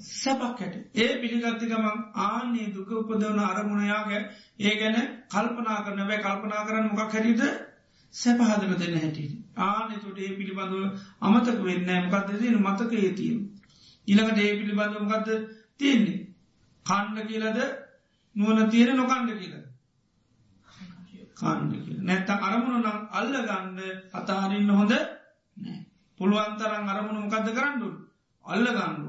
සැපක් 0.00 0.60
හැට 0.60 0.76
ඒ 0.96 1.08
පිළිගත්තිකමක් 1.16 1.86
ආන්නේ 2.22 2.68
දුක 2.72 2.90
උපදවන 2.92 3.40
අරමුණයාගේ 3.42 4.22
ඒ 4.60 4.74
ගැන 4.76 4.96
කල්පනා 5.28 5.78
කරන 5.82 6.02
බෑ 6.02 6.20
කල්පනා 6.20 6.64
කරන්න 6.64 6.88
මොකක් 6.90 7.12
හැටිට 7.12 7.42
සැපහදන 8.14 8.74
දෙන්න 8.76 8.96
හැටිට 8.96 9.32
ආනෙ 9.60 9.96
තුට 9.98 10.18
ඒ 10.20 10.32
පිළිබඳව 10.34 10.84
අමතක 11.22 11.62
වෙන්න 11.62 11.94
මකක්ද 12.00 12.40
දෙන 12.40 12.60
මතක 12.60 12.92
ඒතිීම 13.00 13.38
ඉළඟට 14.08 14.40
ඒ 14.40 14.52
පිළිබඳව 14.54 15.02
මකක්ද 15.02 15.28
තියෙන්නේ? 15.76 16.20
කණ්ඩ 16.86 17.26
කියලද? 17.26 17.58
නුවන 18.36 18.70
තියෙන 18.70 18.96
නොකණ්ඩ 18.96 19.30
කියලද? 19.34 19.64
කණ්ඩ 21.36 21.74
කියල. 21.78 22.00
නැත්තම් 22.02 22.44
අරමුණ 22.44 22.80
නම් 22.80 22.98
අල්ල 23.12 23.34
ගන්න 23.42 23.78
අතාරන්න 24.14 24.70
හොඳ 24.72 24.94
පුළුවන්තරන් 26.20 26.88
අරමුණ 26.88 27.22
මොකක්ද 27.22 27.52
කරන්නු 27.52 27.90
අල්ල 28.44 28.66
ගන්නු 28.70 29.07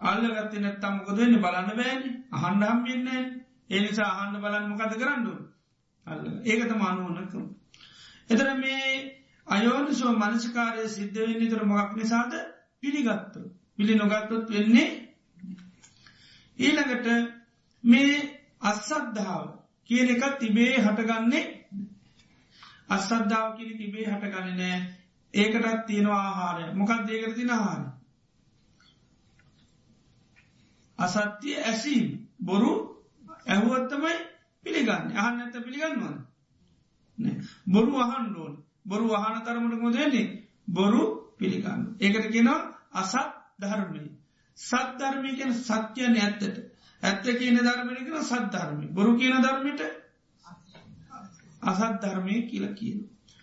අල්ලගත්ති 0.00 0.60
නැත්තම් 0.60 0.94
මොකදවෙන්න 0.96 1.36
බලන්න 1.36 1.70
බෑන. 1.72 2.02
අහන්ඩ 2.32 2.64
හම්බෙන්න 2.64 3.08
එනිසා 3.70 4.10
අහන්ඩ 4.12 4.40
බලන්න 4.40 4.70
මොකද 4.70 4.94
කරන්නු 4.94 5.34
අල්ල. 6.06 6.24
ඒකත 6.44 6.72
මානුවන්න 6.74 7.28
කරු 7.28 7.42
එතර 8.30 8.48
මේ 8.56 8.90
අයෝනිසෝ 9.46 10.12
මනසිකාරය 10.14 10.88
සිද්ධවෙන්නේ 10.88 11.50
තර 11.50 11.64
මොකක් 11.64 11.90
නිසාද? 11.94 12.32
පිළිගත්තු 12.80 13.40
පිළි 13.76 13.94
නොගත්තොත් 13.94 14.50
වෙන්නේ 14.50 14.88
ඊළඟට 16.58 17.06
මේ 17.84 18.16
අස්සද්ධාව 18.62 19.44
කියන 19.90 20.10
එකත් 20.10 20.38
තිබේ 20.38 20.74
හටගන්නේ 20.78 21.44
අස්සද්ධාව 22.88 23.56
කිරි 23.56 23.74
තිබේ 23.74 24.06
හටගන්න 24.06 24.56
නෑ. 24.56 24.78
ඒකටත් 25.34 25.86
තියෙනවා 25.86 26.22
ආහාරය. 26.22 26.64
මොකක් 26.74 27.06
දේකට 27.06 27.36
තින 27.36 27.50
ආහාර 27.50 27.82
අසත්‍යය 30.98 31.56
ඇසීම්. 31.62 32.06
බොරු 32.40 32.70
ඇහුවත්තමයි 33.46 34.14
පිළිගන්න. 34.66 35.06
අහන්න 35.14 35.40
ඇත 35.40 35.56
පිළිගන්නවන්න 35.58 36.18
බොරු 37.66 37.94
අහන් 37.98 38.24
ඩෝන් 38.26 38.54
බොරු 38.84 39.06
අහන 39.14 39.36
තරමට 39.42 39.80
මොදන්නේ 39.80 40.26
බොරු 40.68 41.02
පිළිගන්න 41.38 41.82
ඒකට 42.00 42.26
කියෙනවා 42.28 42.60
අසත් 42.94 43.16
ධර්මය. 43.60 44.04
සත්ධර්මය 44.58 45.30
කියන 45.34 45.52
සත්‍යයන 45.60 46.14
ඇත්තට. 46.18 46.74
ඇත්ත 47.02 47.26
කියන 47.32 47.58
ධර්මය 47.58 47.94
කියෙන 47.96 48.24
සද්ධර්මය 48.24 48.86
බොරු 48.90 49.16
කියන 49.16 49.36
ධර්මයට 49.38 49.82
අසත් 51.62 51.96
ධර්මය 52.02 52.36
කියල 52.44 52.66
කියන 52.74 52.98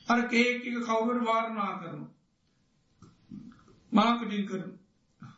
අර 0.08 0.20
ඒක 0.34 0.64
කවුර 0.82 1.18
වාරණා 1.22 1.74
කරනු 1.80 2.06
මාකටින් 3.92 4.46
කරන 4.46 4.72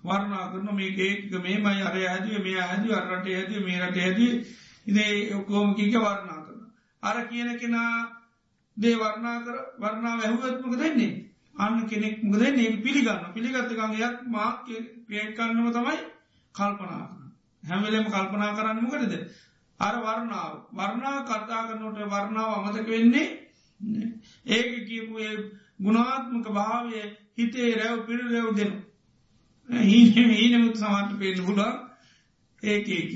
වර්ණා 0.04 0.50
කරන 0.52 0.70
මේ 0.72 0.92
ඒක 1.00 1.32
මේ 1.40 1.58
මයි 1.60 1.82
අර 1.82 1.96
ඇදිව 1.96 2.36
මේ 2.42 2.60
ඇද 2.62 2.92
අරට 2.92 3.28
ඇද 3.30 3.52
මේ 3.62 3.80
රට 3.80 3.98
ඇද 4.00 4.20
ඉදේ 4.86 5.14
ඔකෝම 5.34 5.76
කික 5.76 5.96
වර්ණා 5.98 6.40
කරන 6.42 6.62
අර 7.04 7.18
කියන 7.28 7.50
කෙනා 7.58 7.92
දේ 8.78 8.96
වර්ණා 8.98 9.38
කර 9.42 9.58
වර්ණාව 9.80 10.20
ඇහුවත්මක 10.22 10.76
දෙන්නේ 10.78 11.12
අන්න 11.56 11.88
කෙනෙක් 11.88 12.24
මුද 12.24 12.42
ඒ 12.44 12.70
පිළිගන්න 12.78 13.34
පිළිගත්තකංගයක් 13.34 14.16
මාක් 14.28 14.66
පේකන්නම 15.08 15.68
තමයි 15.72 16.00
කල්පනා 16.56 17.04
හැමලෙම 17.64 18.06
කල්පනා 18.06 18.56
කරන්න 18.56 18.84
මොකටද? 18.84 19.14
අර 19.80 19.96
වර්ණාව. 19.98 20.54
වර්ණා 20.72 21.18
කර්තා 21.24 21.62
කරනට 21.68 22.00
වර්ණාව 22.08 22.52
අමතක 22.58 22.88
වෙන්නේ 22.88 23.28
ඒක 24.48 24.72
කියපු 24.88 25.16
ගුණාත්මක 25.80 26.48
භාවය 26.50 27.02
හිතේ 27.38 27.70
රැව් 27.76 28.06
පිළි 28.06 28.26
රැව් 28.32 28.50
දෙනු 29.76 30.34
ඊනමුත් 30.36 30.76
සමට 30.76 31.20
පේන 31.20 31.40
හුඩා 31.40 31.74
ඒක 32.64 32.88
ඒක 32.90 33.12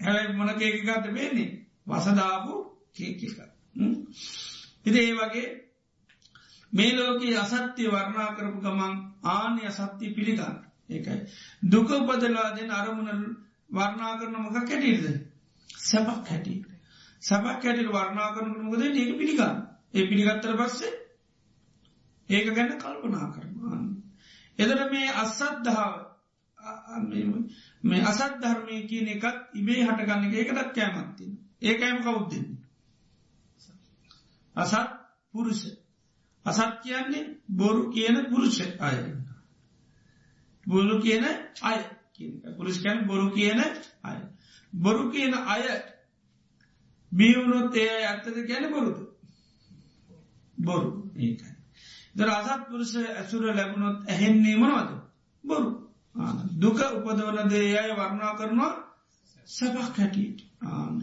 හැබයි 0.00 0.36
මොන 0.36 0.50
කේකකාට 0.54 1.06
පේන්නේ 1.10 1.50
වසදාපු 1.86 2.54
කේක 2.94 3.20
ඉති 4.84 4.98
ඒ 5.00 5.14
වගේ 5.14 5.48
මේ 6.72 6.96
ලෝකයේ 6.96 7.36
අසත්‍යය 7.36 7.88
වර්ණා 7.88 8.34
කරපු 8.34 8.60
ගමන් 8.60 8.94
ආනය 9.24 9.60
අසත්‍යය 9.62 10.14
පිළිගන්න. 10.14 10.56
ඒකයි. 10.90 11.18
දුක 11.64 11.90
උපදලා 11.90 12.56
දෙන 12.56 12.70
අරමුණ 12.70 13.36
වර්ණා 13.70 14.12
කරන 14.18 14.36
මොක 14.36 14.56
කැටිද 14.60 15.04
සැපක් 15.80 16.26
හැටි. 16.26 16.54
සැපක් 17.22 17.64
හැටිට 17.64 17.90
වර්ණා 17.90 18.34
කරන 18.34 18.50
මොකද 18.60 18.82
ඒක 18.82 19.12
පිළිගන්න. 19.18 19.56
ඒ 19.94 20.08
පිළිගත්තර 20.08 20.52
පස්සේ 20.56 20.92
ඒක 22.28 22.46
ගැන්න 22.50 22.72
කල්පනා 22.76 23.26
කරනවා. 23.26 23.47
එදට 24.58 24.84
මේ 24.90 25.08
අස්සද්ධාව 25.16 25.94
මේ 27.84 28.02
අසත් 28.04 28.38
ධර්මය 28.38 28.76
කියන 28.86 29.08
එකත් 29.08 29.36
ඉබේ 29.54 29.82
හටගන්න 29.82 30.32
එකටත් 30.36 30.72
කෑමත්තින 30.74 31.32
ඒකයිම 31.62 32.00
කවුද්දන්නේ 32.02 32.58
අසත් 34.56 34.74
පුරුෂ. 35.32 35.60
අසත් 36.46 36.82
කියන්නේ 36.82 37.36
බොරු 37.50 37.82
කියන 37.88 38.16
පුරුෂ 38.24 38.60
අය. 38.80 38.98
බොරු 40.66 41.00
කියන 41.00 41.24
අය 41.62 41.78
පුරුෂකැන 42.56 43.06
බොරු 43.06 43.30
කියන 43.30 43.60
අය. 44.02 44.18
බොරු 44.72 45.10
කියන 45.10 45.34
අය 45.34 45.62
බියවුණොත් 47.12 47.76
ඒ 47.76 48.04
ඇත්තද 48.04 48.36
ගැන 48.48 48.64
බොරුද? 48.70 48.98
බොරු. 50.58 50.90
ඒකයි. 51.16 51.57
දර 52.18 52.30
අසත් 52.30 52.62
පුරුෂ 52.68 52.94
ඇසුර 52.96 53.42
ලැබුණොත් 53.50 53.96
ඇහෙන්නේ 54.06 54.56
මනවද? 54.56 54.90
බොරු. 55.44 55.70
දුක 56.56 56.78
උපදවන 56.88 57.48
දේ 57.48 57.76
අය 57.76 57.90
වර්ණා 57.92 58.32
කරනවා 58.34 58.72
සැපක් 59.48 59.96
හැටියට. 59.96 60.40
ආන්න 60.62 60.96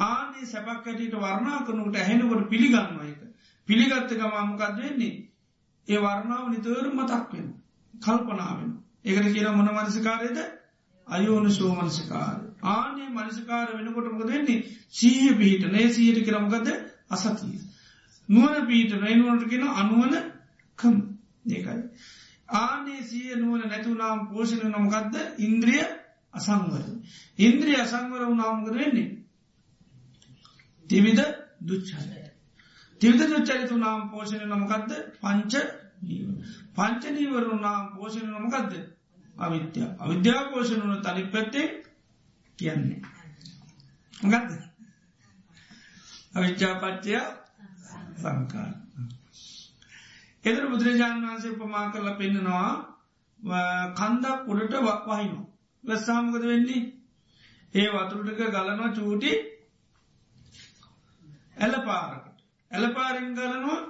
ආනේ 0.00 0.46
සැපක් 0.46 0.86
ඇටට 0.86 1.14
වර්ණා 1.16 1.58
කරනකට 1.62 1.96
ඇහෙනකොට 1.96 2.48
පිළිගන්න 2.48 2.98
එක 3.02 3.20
පිළිගත්තක 3.68 4.22
මාමකක්ද 4.26 4.78
වෙන්නේ? 4.78 5.14
ඒ 5.88 5.98
වර්ණාව 5.98 6.46
නිතවර 6.48 6.86
මතක් 6.90 7.32
වෙන 7.32 7.48
කල්පනාවෙන 7.94 8.70
ඒකට 9.04 9.32
කියන 9.32 9.48
මොන 9.52 9.70
මනසිකාරයද? 9.70 10.38
අයෝන 11.06 11.50
සෝමනසිකාර 11.50 12.40
ආනේ 12.68 13.08
මනසිකාර 13.10 13.68
වෙනකොටමක 13.76 14.26
දෙන්නේ 14.26 14.64
සීහ 14.90 15.36
පිහිට 15.36 15.70
නේ 15.70 15.86
සීහට 15.90 16.26
කරමගද 16.26 16.68
අසතිය. 17.10 17.58
නුවන 18.28 18.66
පීට 18.66 18.92
රයිනුවනට 18.94 19.48
කියෙන 19.48 19.68
අනුවන 19.74 20.14
කම්. 20.78 20.96
ඒකයි 21.46 21.82
ආනේ 22.54 23.02
සිය 23.02 23.36
නුවන 23.36 23.62
නැතුනාම් 23.64 24.20
පෝෂණ 24.28 24.70
නොමකක්ද 24.70 25.14
ඉන්ද්‍රිය 25.40 25.84
අසංවර 26.34 26.84
ඉන්ද්‍රිය 27.38 27.76
අසංවර 27.76 28.22
වුනාමකද 28.24 28.74
වෙන්නේ? 28.74 29.10
තිවිද 30.86 31.20
දුච්චාලය 31.60 32.24
තිවිද 33.00 33.22
දුච්චරිතු 33.28 33.76
නාම් 33.76 34.10
පෝෂණ 34.10 34.48
නොමකක්ද 34.48 34.90
පංච 35.20 35.52
පංච 36.74 37.02
නීවරු 37.10 37.56
නාම් 37.58 37.84
පෝෂණ 37.94 38.30
නොමකක්ද 38.30 38.72
අවිද්‍ය 39.36 39.80
අවිද්‍යා 39.98 40.42
පෝෂණ 40.50 40.82
වන 40.82 41.02
තනි 41.02 41.24
පැත්තේ 41.26 41.66
කියන්නේ. 42.58 43.00
ගත්ද 44.24 44.60
අවිච්චාපච්චය 46.34 47.16
සංකාර 48.16 48.72
එදර 50.44 50.64
බුදුරජාණන් 50.66 51.24
වහන්සේ 51.24 51.54
උපමා 51.54 51.86
කරල 51.90 52.10
පෙන්න්නනවා 52.16 52.70
කන්දක් 53.94 54.48
උඩට 54.48 54.74
වහිනු. 55.06 55.38
වැස්සාමකද 55.84 56.44
වෙන්නේ? 56.44 56.82
ඒ 57.74 57.88
වතුරටක 57.90 58.40
ගලනවා 58.50 58.92
චූටි 58.92 59.32
ඇල 61.56 61.74
පාරකට 61.82 62.44
ඇලපාරෙන් 62.70 63.30
ගලනවා 63.32 63.80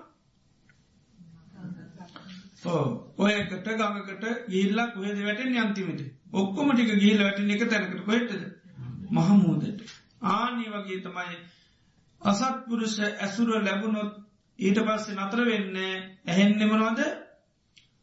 ඔයකට 3.18 3.68
ගඟකට 3.72 4.24
ගිල්ලක් 4.48 4.96
ඔයද 4.98 5.18
වැටෙන් 5.20 5.56
යන්තිමට 5.56 6.02
ඔක්කොම 6.34 6.70
ටික 6.70 6.94
ගිහිල 6.94 7.20
වැටෙන 7.20 7.50
එක 7.50 7.66
තැනකට 7.66 8.04
කොහෙටද? 8.04 8.42
මහමූදට. 9.10 9.82
ආනී 10.28 10.70
වගේ 10.70 11.00
තමයි 11.00 11.36
අසත්පුරුෂ 12.24 12.96
ඇසුර 13.00 13.48
ලැබුණොත් 13.58 14.12
ඊට 14.58 14.78
පස්සේ 14.80 15.16
නතර 15.16 15.40
වෙන්න 15.42 15.76
ඇහෙන්නෙමනවද 16.26 17.00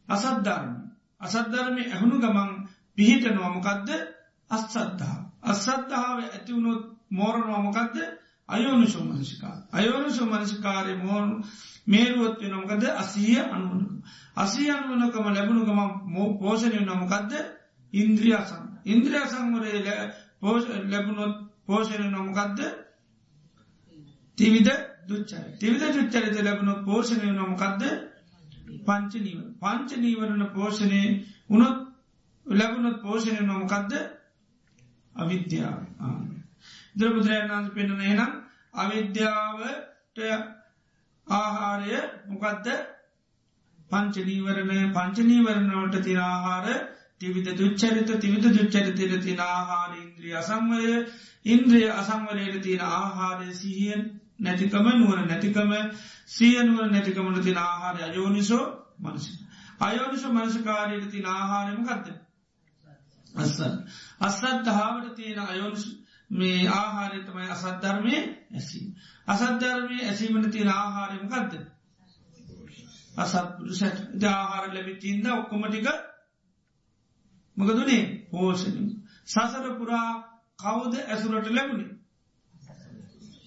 අසද්ධර්ම 0.08 0.72
අසද්ධර්මය 1.20 1.82
ඇහුණු 1.86 2.16
ගමන් 2.18 2.50
පිහිට 2.96 3.24
නොවමකක්ද 3.32 3.88
අස්සද්ධහා 4.50 5.20
අස්සද්ධාව 5.44 6.18
ඇතිවුණොත් 6.20 6.82
මෝරණ 7.10 7.48
නොමකක්ද 7.48 7.96
අයෝනිශෝ 8.48 9.04
මනසිකා 9.04 9.56
අයෝනිශෝ 9.72 10.26
මනසිකාරය 10.28 10.94
මෝරු 10.98 11.34
මේරුවොත් 11.86 12.36
වෙනොමකද 12.40 12.84
අසීය 12.94 13.40
අනුවනක 13.46 13.90
අසී 14.36 14.70
අනුවනකම 14.70 15.26
ලැබුණු 15.28 15.64
ගම 15.64 15.80
මෝ 16.06 16.28
පෝෂණය 16.34 16.80
නොමකක්ද 16.82 17.32
ඉන්ද්‍රියසං 17.92 18.64
ඉන්ද්‍රිය 18.86 19.24
සංවරය 19.26 19.70
පෝෂ 20.40 20.64
ලැබුණොත් 20.86 21.34
පෝෂණය 21.66 22.08
නොමකක්ද 22.08 22.58
තිවිද 24.38 24.68
දුච්චර 25.04 25.44
තිවිද 25.58 25.82
දුච්චරිත 25.90 26.36
ලැබුණු 26.40 26.74
පෝෂණය 26.84 27.30
නොමකක්ද 27.32 27.82
පංච 28.80 29.12
නීව 29.18 29.40
පංච 29.60 29.90
නීවරණ 29.98 30.44
පෝෂණය 30.50 31.02
උනොත් 31.48 31.76
ලැබුණොත් 32.46 32.96
පෝෂණය 33.00 33.40
නොමකක්ද 33.42 33.92
අවිද්‍යාව. 35.14 35.78
දරබුදුරයන්න්ස 36.94 37.68
පෙන්න්නන 37.70 38.02
එනම් 38.02 38.32
අවිද්‍යාවට 38.74 40.18
ආහාරය 41.26 42.00
මොකක්ද 42.28 42.66
පංචනීවරණය 43.90 44.78
පංචනීවරණවට 44.90 46.02
තින 46.02 46.18
ආහාර 46.20 46.66
තිවිද 47.18 47.48
දුච්චරිත 47.52 48.10
තිවිද 48.16 48.44
දුච්චරිතයට 48.48 49.22
තින 49.22 49.40
ආහාර 49.40 49.90
ඉන්ද්‍රිය 49.96 50.34
අසංවය 50.34 50.92
ඉන්ද්‍රිය 51.46 51.88
අසංවලයට 51.92 52.62
තියෙන 52.62 52.84
ආහාරය 52.90 53.48
සිහියෙන් 53.54 54.02
නැතිකම 54.38 54.86
නුවන 54.92 55.24
නැතිකම 55.24 55.72
සියනුව 56.26 56.78
නැතිකමට 56.88 57.42
තින 57.42 57.58
ආහාරය 57.58 58.02
අයෝනිසෝ 58.02 58.64
මනසි 59.00 59.32
අයෝනිස 59.80 60.24
මනසකාරයට 60.26 61.10
තින 61.10 61.26
ආහාරයම 61.28 61.80
කත්ද 61.84 62.08
අස්සන් 63.34 63.74
අස්සත් 64.20 64.66
හාාවට 64.68 65.14
තියෙන 65.14 65.40
අයෝනිස 65.40 65.84
මේ 66.30 66.68
ආහාරය 66.70 67.18
තමයි 67.20 67.48
අසද්ධර්මය 67.48 68.14
ඇසීම. 68.50 68.88
අසද්ධර්මය 69.26 69.96
ඇසීමට 70.02 70.50
තියෙන 70.50 70.70
ආහාරයම 70.70 71.24
ගත්ද. 71.28 71.62
අසත්පුරුසට 73.16 74.24
ආහාර 74.26 74.64
ලැබිතින්ද 74.68 75.26
ඔක්කොමටික 75.32 75.88
මකදුනේ 77.56 78.04
පෝෂණ. 78.30 78.88
සසර 79.26 79.66
පුරා 79.78 80.10
කවුද 80.58 80.94
ඇසුරට 80.96 81.50
ලැබුණේ. 81.50 81.91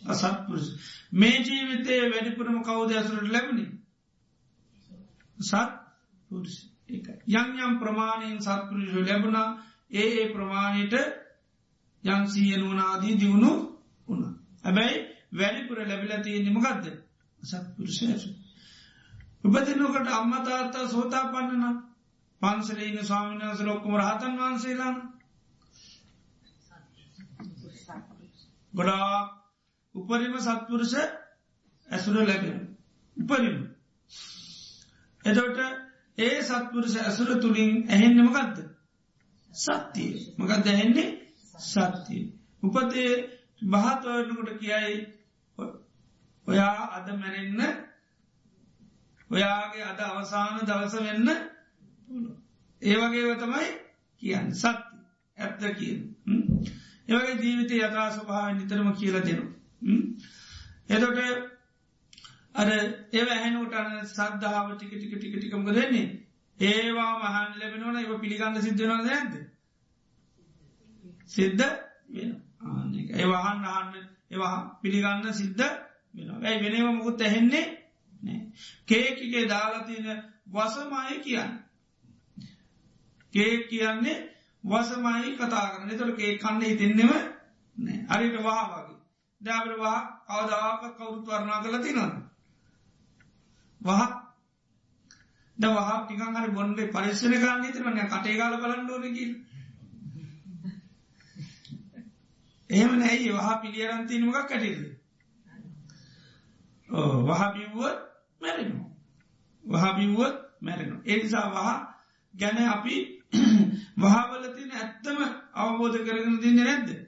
අසත්පුරුස. 0.06 0.68
මේ 1.12 1.38
ජීවිතය 1.39 1.93
වැඩිපුරම 2.03 2.58
කවුද 2.62 2.91
ඇසුරට 2.91 3.30
ලැබුණේ. 3.30 3.72
සත් 5.38 5.72
පුරුෂ 6.32 6.56
යම් 7.28 7.49
යම් 7.60 7.74
ප්‍රමාණයෙන් 7.80 8.39
සත්පුරුෂ 8.39 8.93
ලැබුණා 9.01 9.47
ඒ 9.91 10.10
ඒ 10.16 10.28
ප්‍රමාණයට 10.30 10.95
යංසීය 12.03 12.58
නුවනාදී 12.58 13.16
දියුණු 13.16 13.51
වුණ. 14.08 14.24
හැබැයි 14.64 14.97
වැඩිපුර 15.34 15.78
ලැබිලතිය 15.80 16.43
නිමකක්ද 16.43 16.86
සත්පුරුෂයසු. 17.39 18.30
උපතිනකට 19.43 20.08
අම්මතාත්තා 20.10 20.88
සෝතා 20.88 21.26
පන්නන 21.28 21.76
පන්සලීන 22.41 22.97
ස්වාමිනස 23.03 23.62
ලොක්කුම 23.62 23.95
රහතන් 23.95 24.38
වහන්සේලාන 24.38 24.95
ගොඩා 28.74 29.45
උපරිම 29.96 30.36
සත්පුරුෂ 30.39 30.93
ඇසුර 31.89 32.16
ලැබෙන. 32.18 32.60
උපරිම. 33.18 33.58
එදට 35.26 35.60
ඒ 36.18 36.41
සත්පුරුෂ 36.43 36.96
ඇසුර 36.98 37.30
තුළින් 37.38 37.74
ඇහෙන්නමකක්ද 37.89 38.58
සත්‍යය. 39.50 40.14
මකක්ද 40.38 40.68
ඇහෙන්නේ? 40.68 41.10
සත්‍යය. 41.64 42.24
උපතේ 42.64 43.12
බහතවරනකොට 43.64 44.60
කියයි 44.60 44.96
ඔයා 46.48 46.82
අද 46.91 47.08
මැරෙන්න 47.14 47.62
ඔයාගේ 49.30 49.84
අද 49.84 50.00
අවසාන 50.02 50.60
දවස 50.62 50.96
වෙන්න 51.00 51.30
ඒවගේව 52.82 53.32
තමයි 53.38 53.70
කියන්න 54.22 54.54
සත්‍ය 54.54 54.72
ඇත්ත 55.38 55.62
කියන. 55.76 56.00
ඒවගේ 57.08 57.41
ජීවිතය 57.41 57.76
යථා 57.80 58.10
ස්වභාව 58.12 58.54
නිතරම 58.54 58.89
කියල 58.93 59.18
දෙනු. 59.22 59.55
එතොට 60.89 61.19
අර 62.55 62.69
ඒව 63.11 63.28
ඇහැනුටන 63.30 64.05
සද්ධාව 64.07 64.67
ටික 64.71 64.91
ටික 64.91 65.13
ටික 65.13 65.36
ටිකම 65.36 65.65
දෙන්නේ 65.69 66.07
ඒවා 66.59 67.11
මහන් 67.21 67.59
ලැබෙනවන 67.59 67.97
ඒ 67.97 68.19
පිළිගන්න 68.19 68.61
සිද්ධවන 68.61 69.03
නැද. 69.03 69.34
සිද්ධ 71.28 71.65
වෙන 72.09 72.32
ඒ 73.11 73.26
වහන් 73.26 73.65
අහන්න 73.65 73.93
ඒවා 74.32 74.80
පිළිගන්න 74.82 75.34
සිද්ධ 75.34 75.65
වෙන 76.13 76.30
ඇයි 76.43 76.63
වෙනව 76.65 76.88
මුකුත් 76.91 77.21
ඇහෙන්නේ 77.21 77.65
නෑ 78.21 78.39
කේකිගේ 78.86 79.45
දාලතින 79.47 80.07
වසමය 80.49 81.19
කියන්න. 81.19 81.51
කේ 83.34 83.53
කියන්නේ 83.65 84.17
වසමයි 84.63 85.36
කතා 85.36 85.67
කරන 85.69 85.97
තොට 85.97 86.19
ඒ 86.19 86.38
කන්නේ 86.38 86.69
හිතෙන්නෙම 86.69 87.11
නෑ 87.76 88.05
අරිට 88.09 88.43
වා 88.43 88.63
වගේ 89.42 89.42
දැබට 89.42 89.78
වා 89.78 90.00
කවදාක 90.28 90.98
කවුරුත් 90.98 91.28
වරණා 91.28 91.64
කළ 91.64 91.82
තිනොද 91.82 92.14
වහ. 93.82 94.02
ද 95.58 95.64
වහ 95.66 95.90
ටිකන් 96.00 96.36
හරි 96.36 96.52
බොන්ඩේ 96.52 96.88
පරිස්සන 96.88 97.34
කාන්න 97.34 97.62
තිරන 97.64 98.00
කටේ 98.04 98.38
කාල 98.38 98.58
බලන්න 98.58 98.90
ඕනකිල් 98.90 99.32
එහෙම 102.70 103.00
නැයි 103.00 103.32
වහ 103.32 103.62
පිළියරන්තිනමක් 103.62 104.38
කටේද? 104.44 104.98
වහබිව්ුවත් 106.90 108.00
මැරෙනවා. 108.42 108.90
වහබිව්ුවත් 109.64 110.36
මැරෙනවා. 110.62 111.02
එනිසා 111.06 111.48
වහ 111.50 111.70
ගැන 112.34 112.58
අපි 112.68 112.96
වහවලතින 113.98 114.72
ඇත්තම 114.72 115.20
අවබෝධ 115.54 115.98
කරගෙන 116.00 116.42
දින්න 116.42 116.56
නැද්ද? 116.58 117.05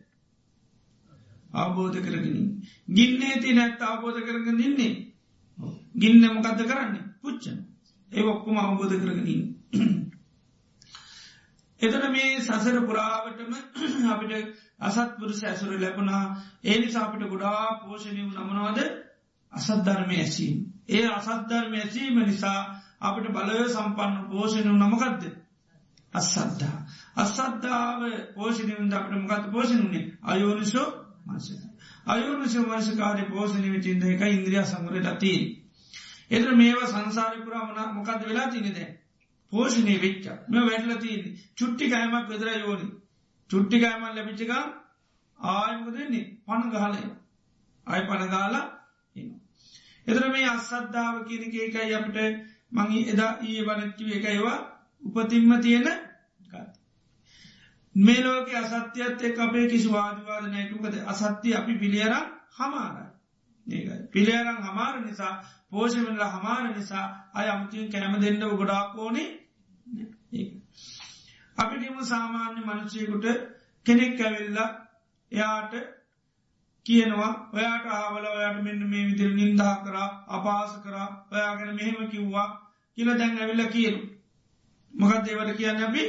අවබෝධ 1.58 2.00
කරගෙන 2.00 2.38
ගින්නේ 2.90 3.42
ති 3.42 3.54
නැත්ත 3.54 3.82
අවබෝධ 3.84 4.22
කරගෙන 4.22 4.58
දින්නේ 4.58 4.96
ගින්න 5.96 6.24
මොකක්ද 6.28 6.62
කරන්නේ? 6.64 7.04
පුච්චන. 7.22 7.58
ඒ 8.12 8.24
ඔක්කුම 8.24 8.58
අවබෝධ 8.58 8.96
කරගෙනින් 8.96 9.42
එතන 11.82 12.06
මේ 12.10 12.40
සසර 12.40 12.78
පුරාවටම 12.84 13.54
අපිට 14.12 14.34
අසත්පුරුෂ 14.80 15.44
ඇසුර 15.44 15.72
ලැබුණා. 15.76 16.24
ඒ 16.64 16.78
නිසාපිට 16.78 17.24
ගොඩා 17.26 17.80
පෝෂණයව 17.80 18.30
නමනවාද 18.30 18.80
අසද්ධර්මය 19.54 20.16
ඇසීම. 20.18 20.58
ඒ 20.90 21.06
අසද්ධර්මය 21.10 21.78
ඇසීම 21.78 22.16
නිසා 22.22 22.60
අපට 23.02 23.28
බලය 23.32 23.58
සම්පන්න 23.68 24.16
පෝෂණය 24.30 24.72
නමකක්ද 24.74 25.24
අස්සද්ධා. 26.14 26.78
අස්සද්ධාව 27.16 28.02
පෝෂණයුන්ද 28.36 28.94
අපට 28.94 29.14
මොකත් 29.22 29.52
පෝෂණුනේ 29.52 30.06
අයෝනිසෝ 30.24 30.88
මංස. 31.28 31.48
අයෝනිසෝ 32.08 32.66
වංශකාරය 32.66 33.24
පෝෂණය 33.28 33.70
විචින්ද 33.72 34.04
එක 34.06 34.24
ඉන්ද්‍රිය 34.30 34.64
සංගරට 34.66 35.20
තිී. 35.20 35.44
එතර 36.32 36.50
මේවා 36.56 36.88
සංසාරපුරා 36.88 37.66
මන 37.66 37.80
මොකද 37.94 38.22
වෙලා 38.24 38.48
තිනෙද. 38.50 38.80
පෝෂණය 39.52 39.96
වෙච්ච 39.98 40.26
මෙ 40.48 40.60
වැටල 40.62 40.94
තියන්නේ 40.98 41.36
චුට්ටි 41.56 41.86
කෑමක් 41.90 42.28
වෙදර 42.30 42.50
යෝනි 42.56 42.88
චුට්ටිකෑමල් 43.50 44.12
ලැබිච්චකම් 44.12 44.66
ආයමක 45.40 45.88
දෙන්නේ 45.92 46.26
පණ 46.46 46.70
ගහලය 46.74 47.04
අයි 47.88 48.04
පණගාලා 48.04 48.66
එන. 49.16 49.30
එතර 50.08 50.24
මේ 50.30 50.48
අස්සද්ධාව 50.48 51.16
කියනක 51.26 51.56
එකයි 51.60 51.96
අපට 51.96 52.18
මගේ 52.72 53.04
එදා 53.08 53.32
ඒ 53.44 53.62
වනැක්කිව 53.64 54.10
එකයිවා 54.12 54.60
උපතින්ම 55.04 55.52
තියෙන 55.62 55.88
මේ 57.98 58.24
ලෝක 58.24 58.50
අසත්‍යත් 58.54 59.22
එක් 59.24 59.40
අපේ 59.40 59.68
කිසි 59.68 59.90
වාදවාද 59.90 60.46
නෑටුකද 60.46 60.96
අසත්‍යය 61.06 61.54
අපි 61.54 61.74
පිළියර 61.76 62.14
හමාරයි. 62.54 63.08
පිළියරං 64.08 64.60
හමාර 64.60 64.96
නිසා 65.02 65.34
පෝෂමල 65.70 66.24
හමාර 66.26 66.64
නිසා 66.70 67.06
අය 67.34 67.48
අමුතින් 67.50 67.92
කෑම 67.92 68.14
දෙන්න 68.22 68.40
ගොඩාක් 68.52 68.98
ඕනේ 68.98 69.30
අපිටම 71.58 71.98
සාමාන්‍ය 72.04 72.60
මනුෂයකුට 72.62 73.26
කෙනෙක් 73.86 74.22
ඇවිල්ලා 74.22 74.70
එයාට 75.32 75.74
කියනවා 76.86 77.32
ඔයාට 77.54 77.86
ආවල 77.88 78.26
ඔයාට 78.28 78.62
මෙන්න 78.64 78.82
මේ 78.86 79.08
විදිර 79.08 79.32
නින්දා 79.34 79.74
කරා 79.80 80.10
අපාස 80.30 80.72
කරා 80.78 81.08
ඔයාගෙන 81.32 81.76
මෙහෙම 81.76 82.08
කිව්වා 82.10 82.48
කියල 82.98 83.10
දැන් 83.16 83.38
ඇවිල්ල 83.38 83.66
කියනු 83.70 84.00
මොකක් 84.94 85.26
දේවට 85.26 85.58
කියන්න 85.58 85.84
අපි? 85.84 86.04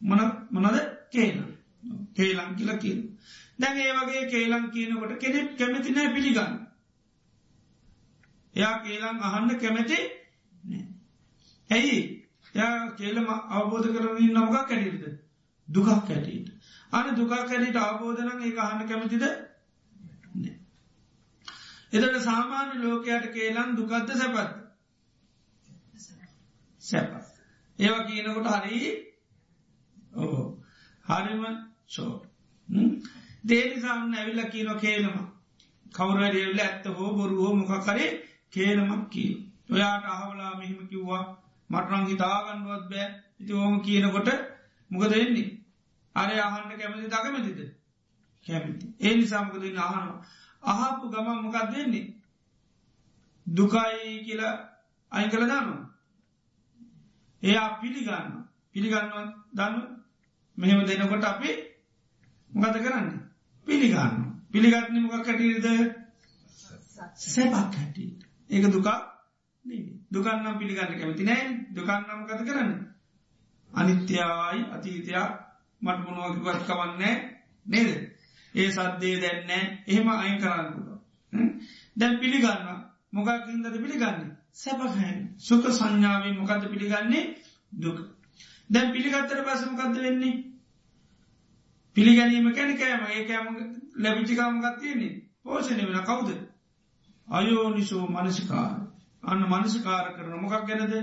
මොන 0.00 0.20
මොනද? 0.52 0.78
කේන 1.10 1.36
කේලං 2.14 2.54
කියල 2.54 2.70
කියන 2.76 3.00
දැන් 3.58 3.76
ඒ 3.78 3.92
වගේ 3.94 4.24
කේලං 4.26 4.70
කියනකොට 4.70 5.18
කෙනෙක් 5.18 5.56
කැමති 5.56 5.90
නෑ 5.90 6.08
පිළිගන්න. 6.10 6.54
එයා 8.54 8.74
කේලං 8.80 9.18
අහන්න 9.22 9.50
කැමති 9.56 9.98
ඇයි? 11.70 11.98
යා 12.54 12.90
කේලම 12.92 13.28
අවබෝධ 13.50 13.88
කරමින් 13.88 14.32
නොමගක් 14.32 14.56
කැටිට 14.64 15.04
දුකක් 15.68 15.90
කැටීට 16.04 16.48
අන 16.92 17.16
දුකක් 17.16 17.34
කැටිට 17.42 17.76
අවබෝධනන් 17.78 18.42
ඒ 18.42 18.56
අහන්න 18.58 18.88
කැමතිද? 18.88 19.24
එතට 21.92 22.22
සාමාන්‍ය 22.22 22.80
ලෝකයට 22.80 23.26
කේලන් 23.32 23.76
දුකක්ද 23.76 24.10
සැපත් 24.14 24.50
සැප 26.82 27.12
ඒවා 27.78 28.04
කියනකොට 28.04 28.48
හරි 28.56 28.80
ඕ 30.12 30.40
හරිම 31.04 31.42
ෂෝ 31.86 32.14
දේනිසාන්න 33.44 34.14
ඇවිල්ල 34.14 34.42
කියීන 34.46 34.78
කේලම 34.78 35.16
කවුරඩියවල 35.92 36.60
ඇත්ත 36.60 36.84
හෝ 36.92 37.10
බොරුවෝ 37.14 37.52
මොක 37.54 37.72
කරේ 37.82 38.10
කේලමක් 38.50 39.04
කී 39.10 39.32
ඔයාට 39.70 40.04
අහවලා 40.06 40.52
මෙහිම 40.54 40.88
කිව්වා. 40.88 41.24
මටරං 41.70 42.06
හිතාගන්නුවත් 42.06 42.84
බෑ. 42.90 43.08
ඉති 43.40 43.52
ඕම 43.54 43.74
කියනකොට 43.80 44.28
මොකද 44.90 45.12
එන්නේ 45.14 45.48
අර 46.14 46.30
අහන්ට 46.38 46.72
කැමති 46.72 47.06
දකමැතිද? 47.06 47.60
කැමති. 48.46 48.86
ඒ 49.00 49.14
නිසාමකද 49.14 49.64
අහනවා. 49.78 50.24
අහපු 50.62 51.04
ගමන් 51.08 51.38
මොකක් 51.42 51.58
දෙන්නේ 51.72 52.06
දුකයි 53.46 54.24
කියලා 54.24 54.54
අයි 55.12 55.28
කළ 55.28 55.44
දන්නවා. 55.44 55.84
එයා 57.42 57.68
පිළිගන්න 57.80 58.32
පිළිගන්නවා 58.72 59.24
දන්න 59.52 59.97
මෙහෙම 60.58 60.80
දෙනකොට 60.82 61.24
අපි 61.24 61.50
මොකද 62.50 62.76
කරන්න? 62.76 63.06
පිළිගන්න 63.66 64.14
පිළිගත්න 64.50 64.96
මොකක් 65.02 65.24
කටීද 65.24 65.66
සැපක් 67.16 67.54
හැට 67.54 67.98
ඒක 68.50 68.64
දුකා 68.68 68.98
දුකන්නම් 70.10 70.58
පිළිගන්න 70.58 70.98
කැමති 70.98 71.24
නෑ. 71.24 71.42
දුකන්නම් 71.70 72.26
කත 72.26 72.40
කරන්න? 72.42 72.70
අනිත්‍යයි 73.70 74.20
අතීතයක් 74.68 75.30
මට 75.82 75.98
මොනුවකිවත් 76.00 76.62
කවන්නේ 76.66 77.14
නේද? 77.66 77.90
ඒ 78.54 78.68
සද්දේ 78.70 79.16
දැන්නෑ 79.16 79.64
එහෙම 79.86 80.08
අයින් 80.10 80.38
කරන්න 80.38 80.68
පුළ 80.74 80.88
දැන් 81.96 82.18
පිළිගන්න 82.18 82.66
මොකක්කින්දද 83.12 83.66
පිළිගන්න? 83.76 84.20
සැපහැන් 84.54 85.18
සුක 85.38 85.64
සංඥාවෙන් 85.70 86.36
මොකද 86.36 86.64
පිළිගන්නේ? 86.66 87.24
දුක. 87.74 87.98
දැන් 88.70 88.92
පිළිගත්තර 88.92 89.44
පසමකක්ද 89.44 89.96
වෙන්නේ? 89.98 90.47
පිළිගැනීම 91.98 92.54
කැන 92.54 92.76
කෑම. 92.76 93.02
ඒ 93.08 93.24
කෑම 93.24 93.46
ලැබිචිකාමගත්තියන්නේ 93.96 95.12
පෝෂණය 95.42 95.84
වෙන 95.84 96.04
කවුද? 96.04 96.30
අයෝනිසෝ 97.28 98.04
මනසිකාර. 98.08 98.72
අන්න 99.22 99.42
මනසිකාර 99.44 100.06
කරන 100.14 100.40
මොකක් 100.40 100.66
ගැනද? 100.66 100.94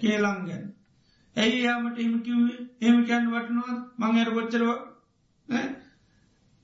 කියලං 0.00 0.40
ගැන. 0.46 0.64
ඇයි 1.36 1.64
යාමට 1.64 1.98
එම 1.98 2.14
කිව්වේ? 2.22 2.58
එම 2.82 2.96
කැන් 3.06 3.28
වටනවාද? 3.28 3.78
මං 3.98 4.18
ඇර 4.18 4.30
කොච්චරව 4.30 4.68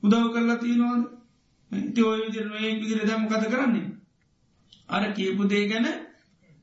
උදව් 0.02 0.24
කරලා 0.32 0.58
තියනවාද? 0.58 1.02
ඉති 1.70 2.02
ඔය 2.04 2.18
විදිරන 2.20 2.52
ඒ 2.54 2.74
විදිර 2.80 3.06
දැම 3.06 3.28
කත 3.28 3.44
කරන්නේ? 3.46 3.88
අර 4.88 5.12
කියපු 5.12 5.42
දේ 5.46 5.68
ගැන 5.68 5.86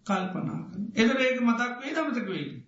කල්පනා 0.06 0.60
එතර 0.96 1.18
ඒක 1.20 1.42
මතක් 1.42 1.72
වේ 1.80 1.96
දමතක 1.96 2.28
වේ 2.28 2.63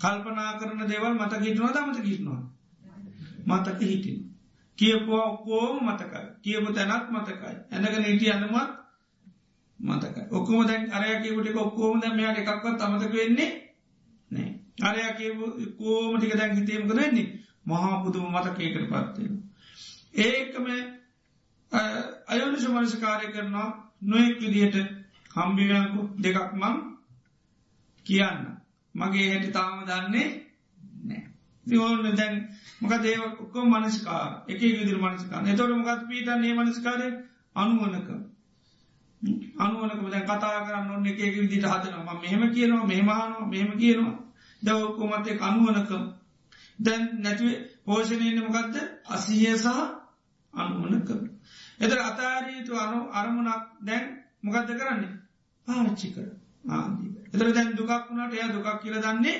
කල්පනා 0.00 0.50
කරන 0.54 0.82
දේවල් 0.86 1.14
මත 1.14 1.32
හිටනවා 1.40 1.72
දමත 1.74 2.04
හිටනවා 2.04 2.42
මතක 3.48 3.80
හිටින්. 3.82 4.18
කියපුවා 4.78 5.24
ඔක්කෝම 5.24 5.76
මතකයි. 5.84 6.26
කියපු 6.42 6.72
තැනත් 6.72 7.10
මතකයි. 7.10 7.56
ඇඳගෙන 7.68 8.04
හිටිය 8.04 8.32
අනමත් 8.32 8.80
මතක 9.80 10.16
ඔක්කම 10.30 10.66
දැන් 10.66 10.82
අරය 10.90 11.08
කියපුට 11.20 11.56
ඔක්කෝම 11.56 12.00
දැ 12.00 12.12
මෙයාට 12.12 12.38
එකක්වත් 12.38 12.82
අමතක 12.82 13.12
වෙන්නේ 13.14 13.50
නෑ 14.30 14.48
අරය 14.82 15.02
කියපු 15.14 15.44
කෝම 15.78 16.16
ටික 16.16 16.34
දැන් 16.34 16.56
හිතේමක 16.56 16.92
දෙන්නේ 16.92 17.28
මහා 17.64 18.02
පුදුම 18.02 18.26
මතකයකට 18.30 18.86
පත්වෙන 18.86 19.34
ඒකම 20.18 20.66
අයෝනිශ 22.28 22.68
මනසිකාරය 22.70 23.26
කරනවා 23.28 23.68
නොයෙක් 24.04 24.40
විදියට 24.40 24.76
හම්බිවයකු 25.34 26.00
දෙකක් 26.18 26.52
මං 26.54 26.76
කියන්න 28.06 28.46
මගේ 28.94 29.26
හැටි 29.30 29.50
තාම 29.50 29.84
දන්නේ 29.84 30.28
නෑ. 31.04 31.22
දිවන්න 31.66 32.16
දැන් 32.16 32.34
මක 32.80 32.92
දේව 33.02 33.22
ඔක්කෝ 33.34 33.64
මනස්කාර 33.64 34.30
එක 34.48 34.60
විදිර 34.60 34.98
මනස්කාර. 34.98 35.42
එතොට 35.44 35.72
මකත් 35.72 36.00
පීටන්නේ 36.08 36.54
මනස්කාරය? 36.54 37.08
අනුවනක 37.54 38.08
අනුවනක 39.56 40.00
දැන් 40.06 40.24
කතා 40.24 40.64
කරන්න 40.64 40.90
ඔන්න 40.90 41.06
එක 41.06 41.18
විදිට 41.34 41.64
හදනවා. 41.64 42.14
මෙහෙම 42.14 42.42
කියනවා 42.50 42.86
මෙහමහනවා 42.86 43.46
මෙහෙම 43.46 43.72
කියනවා. 43.74 44.16
දවක්කෝ 44.62 45.06
මතය 45.10 45.30
අනුවනකම් 45.40 46.04
දැන් 46.78 47.02
නැතිවේ 47.22 47.58
පෝෂණයන්න 47.84 48.44
මොකක්ද 48.44 48.74
අසිය 49.06 49.46
සහ 49.56 49.68
අනුවනකම 50.54 51.20
එතර 51.80 51.98
අතාරීතු 52.00 52.72
අනු 52.76 52.98
අරමුණක් 53.10 53.64
දැන් 53.80 54.04
මොකක්ද 54.42 54.70
කරන්නේ? 54.70 55.12
පාච්චි 55.66 56.08
කර 56.08 56.28
ආදී 56.68 57.19
එතර 57.32 57.48
දැන් 57.50 57.70
දුකක් 57.74 57.92
වුණට 58.06 58.34
එය 58.34 58.48
දුකක් 58.50 58.68
කියල 58.82 58.96
දන්නේ 58.98 59.38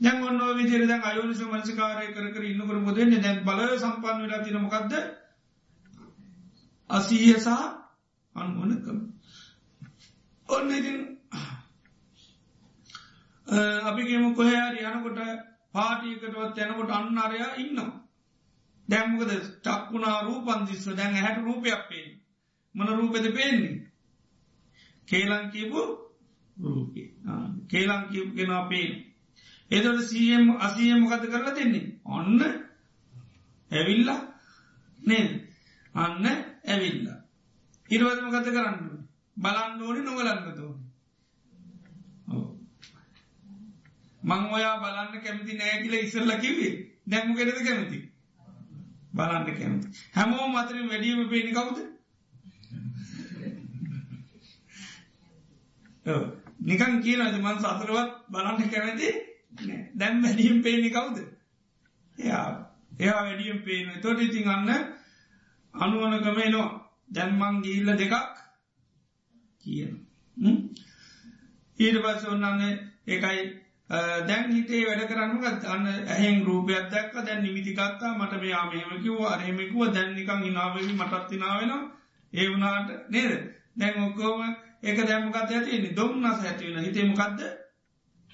දැන් 0.00 0.22
ඔන්න 0.22 0.40
විදිර 0.56 0.86
දැන් 0.86 1.02
අයෝනිස 1.04 1.42
මනසිකාරය 1.44 2.06
කර 2.08 2.26
කර 2.30 2.44
ඉන්නකර 2.44 2.80
මොදෙන්නේ 2.80 3.20
දැන් 3.20 3.44
බල 3.44 3.60
සම්පන් 3.74 4.22
වෙලා 4.22 4.42
තිනමකක්ද 4.42 4.92
අසීය 6.90 7.36
සහ 7.36 7.48
අනුවනකම 8.34 8.98
ඔන්න 10.48 10.70
ඉතින් 10.72 10.98
අපිගේම 13.82 14.34
කොහයාරි 14.34 14.84
යනකොට 14.84 15.18
පාටියකටවත් 15.74 16.58
යනකොට 16.58 16.90
අන්න 16.90 17.18
අරයා 17.18 17.54
ඉන්නවා. 17.56 18.00
දැම්මකද 18.88 19.30
චක්කුණා 19.62 20.22
රූපන්දිස්ව 20.22 20.96
දැන් 20.96 21.14
හැට 21.16 21.38
රූපයක් 21.40 21.82
පේෙන් 21.88 22.10
මන 22.74 22.88
රූපෙද 22.90 23.26
පේන්නේ? 23.32 23.79
කේලං 25.10 25.50
කියපු 25.50 25.80
රූපේ. 26.56 27.08
කේලං 27.68 28.02
කියපු 28.10 28.36
කෙනා 28.36 28.68
පේන. 28.68 28.92
එතොට 29.70 30.00
සියම් 30.02 30.44
අසියම 30.58 31.06
කත 31.06 31.24
කරලා 31.26 31.54
දෙන්නේ? 31.54 31.86
ඔන්න 32.06 32.40
ඇවිල්ලා 33.70 34.20
නේද? 35.00 35.30
අන්න 35.94 36.24
ඇවිල්ල. 36.66 37.08
ඉරවදම 37.88 38.30
කත 38.30 38.46
කරන්න 38.48 38.78
බලන්න 39.36 39.82
ඕනි 39.82 40.00
නොවලන්නතෝ 40.02 40.72
මං 44.22 44.42
ඔයා 44.50 44.76
බලන්න 44.78 45.22
කැමති 45.22 45.52
නෑකිල 45.54 45.94
ඉස්සල්ල 45.96 46.32
කිවේ 46.38 46.72
දැක්ම 47.06 47.34
කෙරෙද 47.34 47.60
කැමති? 47.60 47.98
බලන්න 49.14 49.46
කැමති. 49.50 49.86
හැමෝ 50.14 50.48
මතරින් 50.48 50.88
වැඩියම 50.88 51.28
පේනි 51.28 51.52
කවුද 51.52 51.78
නිකන් 56.62 57.02
කියනද 57.02 57.36
මන් 57.36 57.58
සතරවත් 57.58 58.10
බලන්න 58.28 58.70
කැමති? 58.70 59.10
දැම් 59.94 60.22
වැඩියම් 60.22 60.62
පේනි 60.62 60.90
කවුද? 60.90 61.18
එයා. 62.18 62.48
එයා 62.98 63.20
වැඩියම් 63.20 63.58
පේන 63.60 64.00
තොට 64.02 64.20
ඉතින් 64.20 64.48
අන්න 64.48 64.68
අනුවනකමේනවා 65.74 66.68
දැන්මං 67.08 67.62
ගිල්ල 67.62 67.90
දෙකක් 67.94 68.14
කියන 69.64 69.92
ඊට 71.78 71.98
පස්ස 71.98 72.24
ඔන්නන්න 72.26 72.62
එකයි 73.08 73.44
දැන් 74.22 74.52
හිතේ 74.52 74.82
වැඩ 74.82 75.06
කරන්නගත් 75.06 75.64
අන්න 75.66 75.86
ඇහෙන් 75.86 76.44
රූපයක් 76.44 76.90
දැක්ක 76.90 77.14
දැන් 77.20 77.42
නිමිතිකත්තා 77.42 78.12
මට 78.14 78.40
මේ 78.40 78.54
ආමයමකිව 78.54 79.22
අරහෙමකුව 79.26 79.94
දැන්නිකං 79.94 80.44
හිනාවී 80.44 80.92
මටත්තිනාවෙන 80.92 81.72
ඒ 82.32 82.48
වනාට 82.48 82.88
නේද? 83.08 83.32
දැන් 83.76 84.02
ඔක්කෝම 84.02 84.40
එක 84.82 84.98
දැමකත් 85.02 85.36
ඇතින්නේ 85.38 85.94
දොම්න්නස 85.94 86.40
ඇතිවෙන 86.42 86.84
හිතේමකක්ද 86.84 87.40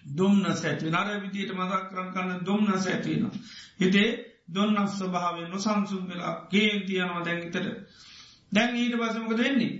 දුම්න 0.04 0.44
සැටි 0.54 0.90
නර 0.90 1.20
විදියට 1.20 1.54
මදක් 1.54 1.84
කරන් 1.88 2.10
කන්න 2.12 2.44
දුම්න 2.44 2.68
සැටින 2.80 3.30
හිතේ 3.78 4.08
දොන්නස් 4.48 4.92
ස්වභාවෙන් 4.94 5.50
නොසංසුම් 5.50 6.04
වෙලා 6.08 6.34
ගේ 6.50 6.74
තියනවා 6.82 7.24
දැන්ගිතට 7.24 7.56
දැන් 8.52 8.76
ඊට 8.76 8.94
පසමකද 8.94 9.38
වෙන්නේ? 9.38 9.72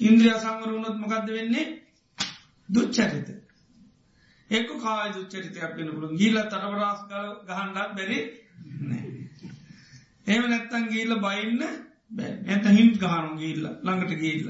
ඉන්ද්‍රිය 0.00 0.34
සංවරුණොත් 0.36 0.96
මොකක්ද 0.96 1.28
වෙන්නේ? 1.28 1.66
දුච්චරිත. 2.68 3.28
එක්ක 4.50 4.70
කාය 4.78 5.12
දුච්චරිතයක් 5.12 5.76
වෙන 5.76 5.90
පුළු 5.90 6.08
ගීල 6.14 6.38
තරවරස් 6.44 7.00
ගහන්ඩක් 7.08 7.90
බැරි 7.92 8.18
ඒම 10.26 10.44
නැත්තන් 10.46 10.88
ගීල්ල 10.88 11.16
බයින්න 11.18 11.58
බෑ 11.58 11.72
ඇත 12.10 12.66
හිම් 12.68 12.88
ගහනු 12.94 13.36
ගිල්ල 13.36 13.64
ළඟට 13.80 14.12
ගිල්ල 14.16 14.48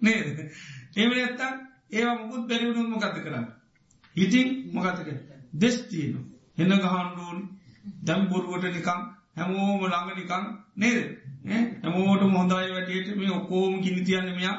නේද? 0.00 0.38
ඒම 0.94 1.10
නැත්තන් 1.10 1.54
ඒවා 1.90 2.16
මුකුත් 2.16 2.48
බැරිවුණුත් 2.48 2.90
මොකත 2.90 3.16
කරන්න? 3.16 3.46
ඉතින් 4.16 4.48
මොකතක 4.72 5.08
දෙස් 5.54 5.76
තියනු 5.84 6.20
එන්න 6.58 6.72
ගහන්ඩුවන් 6.76 7.38
දැම් 8.02 8.28
බොරුවට 8.28 8.64
නිකං 8.68 9.00
හැමෝම 9.36 9.80
ළඟ 9.82 10.10
නිකං 10.14 10.44
නේද? 10.76 11.08
හැමෝට 11.82 12.22
මොහොදායි 12.26 12.72
වැටියට 12.72 13.16
මේ 13.16 13.32
ඔකෝම 13.32 13.80
ගිනි 13.82 14.02
තියන්න 14.02 14.30
මෙයා. 14.32 14.58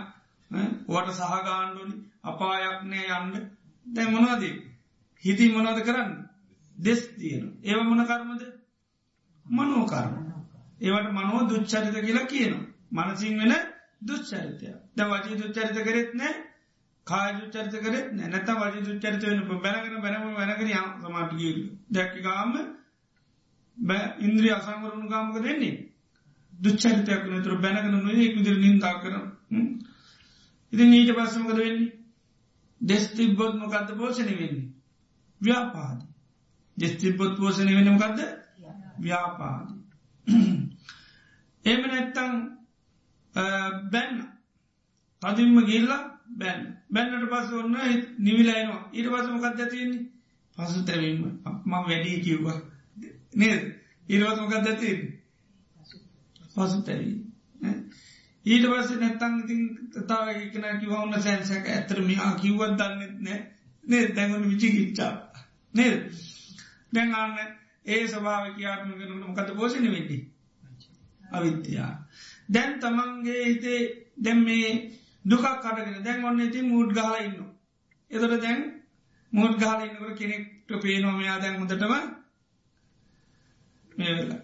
වට 0.88 1.18
සහගාණ්ඩුවනි 1.20 1.96
අපායක් 2.24 2.80
නෑ 2.86 3.08
යන්න. 3.18 3.48
දැ 3.86 4.08
මොනවාදී 4.08 4.56
හිති 5.24 5.52
මොනවද 5.52 5.80
කරන්න? 5.84 6.12
දෙස් 6.76 7.02
තියෙන 7.12 7.46
ඒව 7.64 7.80
මොන 7.84 8.06
කර්මද? 8.06 8.42
මනෝකර්ම 9.46 10.31
ඒවට 10.82 11.12
මනෝ 11.12 11.42
දුච්චරිත 11.46 11.96
කියලා 11.98 12.26
කියනවා. 12.26 12.66
මනසිං 12.92 13.38
වෙන 13.40 13.54
දුච්චරිතය 14.02 14.70
ද 14.92 15.00
වජී 15.04 15.38
දුච්චරිත 15.38 15.78
කරෙත් 15.80 16.10
නෑ 16.14 16.34
කාය 17.08 17.30
දුච්චරිත 17.36 17.76
කරෙත් 17.78 18.08
නැත 18.14 18.50
වජ 18.56 18.76
දුච්චරිත 18.82 19.24
වෙන 19.24 19.40
බැනගෙන 19.60 20.02
බැනම 20.02 20.26
වැනකර 20.34 20.68
සමාටිගීල් 21.02 21.60
දැක්කිකාම 21.90 22.54
බෑ 23.78 24.06
ඉන්ද්‍රිය 24.20 24.54
අසංවරුණු 24.54 25.08
ගාමක 25.10 25.38
දෙන්නේ 25.40 25.76
දුච්චරිතයක් 26.54 27.24
නතුර 27.30 27.56
බැනගෙන 27.58 27.98
නොේ 28.00 28.28
කුදිර 28.36 28.58
නින්දා 28.58 28.96
කරන 29.00 29.26
ඉති 30.74 30.84
නීට 30.86 31.12
පස්සමකද 31.12 31.58
වෙන්නේ? 31.58 31.92
දෙස් 32.82 33.04
තිබ්බොත් 33.10 33.54
මොකක්ද 33.56 33.90
පෝෂණය 33.98 34.34
වෙන්නේ? 34.34 34.72
ව්‍යාපාද. 35.42 36.00
දෙස් 36.78 36.94
තිබ්බොත් 36.98 37.34
පෝෂණය 37.38 37.74
වෙන 37.76 37.90
මොකක්ද 37.90 38.20
ව්‍යාපාද 39.00 39.68
එම 41.66 41.82
නැත්තං 41.84 42.34
බැන්න. 43.88 44.18
තදින්ම 45.22 45.58
ගිල්ලා 45.64 46.02
බැන් 46.36 46.62
බැන්නට 46.90 47.30
පස 47.30 47.54
ඔන්න 47.54 47.78
නිවිලයිනවා 48.20 48.82
ඊට 48.92 49.10
පසමකත් 49.10 49.60
ඇතින්නේ 49.60 50.06
පසු 50.58 50.84
තැවීම 50.84 51.22
ම 51.66 51.72
වැඩී 51.72 52.22
කිව්වා. 52.22 52.60
නේද? 53.36 53.62
ඉරවත්මකත් 54.08 54.54
ඇතින්නේ 54.66 55.20
පසු 56.48 56.82
තැවී 56.82 57.20
ඊට 58.46 58.66
පස්ස 58.66 58.92
නැත්තං 58.96 59.40
ඉතින් 59.40 59.62
තතාව 59.94 60.30
එකන 60.32 60.68
කිව 60.80 60.94
ඔන්න 60.94 61.16
සැන්සක 61.20 61.68
ඇතර 61.68 62.02
මිහා 62.02 62.34
කිව්වත් 62.36 62.78
දන්නෙත් 62.80 63.16
නෑ 63.20 63.40
නේ 63.84 64.08
දැඟුණ 64.10 64.50
විචි 64.50 64.72
කිච්චා 64.72 65.14
නේද? 65.74 66.00
දැන්ගන්න 66.94 67.38
ඒ 67.86 68.08
සභාව 68.08 68.56
කියාත්ම 68.56 68.94
කරන 68.94 69.20
මොකත 69.20 69.52
පෝෂණ 69.54 69.88
වෙන්නේ? 69.88 70.22
අවිත්‍යයා 71.32 71.94
දැන් 72.50 72.80
තමන්ගේ 72.80 73.44
හිතේ 73.46 73.82
දැම් 74.18 74.40
මේ 74.42 74.70
දුකක් 75.26 75.46
කටගෙන 75.58 76.04
දැන් 76.04 76.26
ඔන්න 76.26 76.40
ඉතින් 76.40 76.66
මූඩ් 76.68 76.90
ගහල 76.92 77.16
ඉන්න 77.20 77.38
එතොට 78.12 78.42
දැන් 78.42 78.60
මෝඩ් 79.34 79.56
ගහල 79.58 79.80
ඉන්නකට 79.82 80.18
කෙනෙක්ට 80.18 80.82
පේනොමයා 80.82 81.38
දැන් 81.40 81.60
හොඳටම 81.60 81.94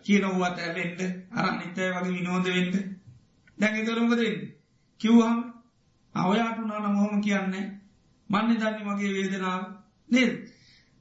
කියනවුවත් 0.04 0.58
ඇවෙන්ට 0.60 1.02
අරන් 1.34 1.56
නිතය 1.58 1.84
වගේ 1.92 2.14
විනෝද 2.14 2.46
වෙන්ට 2.48 2.76
දැන් 3.58 3.76
එතරමකදන්න 3.76 4.38
කිව්හම් 5.02 5.38
අවයාට 6.16 6.60
නාන 6.62 6.88
මොහොම 6.92 7.22
කියන්නේ 7.22 7.66
මන්න 8.30 8.60
දන්න 8.60 8.86
මගේ 8.86 9.14
වේදනාව. 9.14 9.64
නේද? 10.10 10.32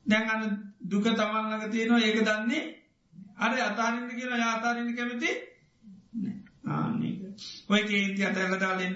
දැන් 0.06 0.30
අන්න 0.30 0.42
දුක 0.82 1.04
තමන්ලක 1.04 1.64
තියෙනවා. 1.66 2.00
ඒක 2.00 2.18
දන්නේ 2.20 2.64
අර 3.36 3.52
අතාරන්න 3.60 4.10
කියලා 4.10 4.38
යාතාරන්න 4.38 4.96
කැමති 4.96 5.30
ආනක 5.30 5.54
ඔය 7.68 7.82
කේන්ති 7.82 8.24
අතැල්ල 8.24 8.58
දාලෙන් 8.58 8.94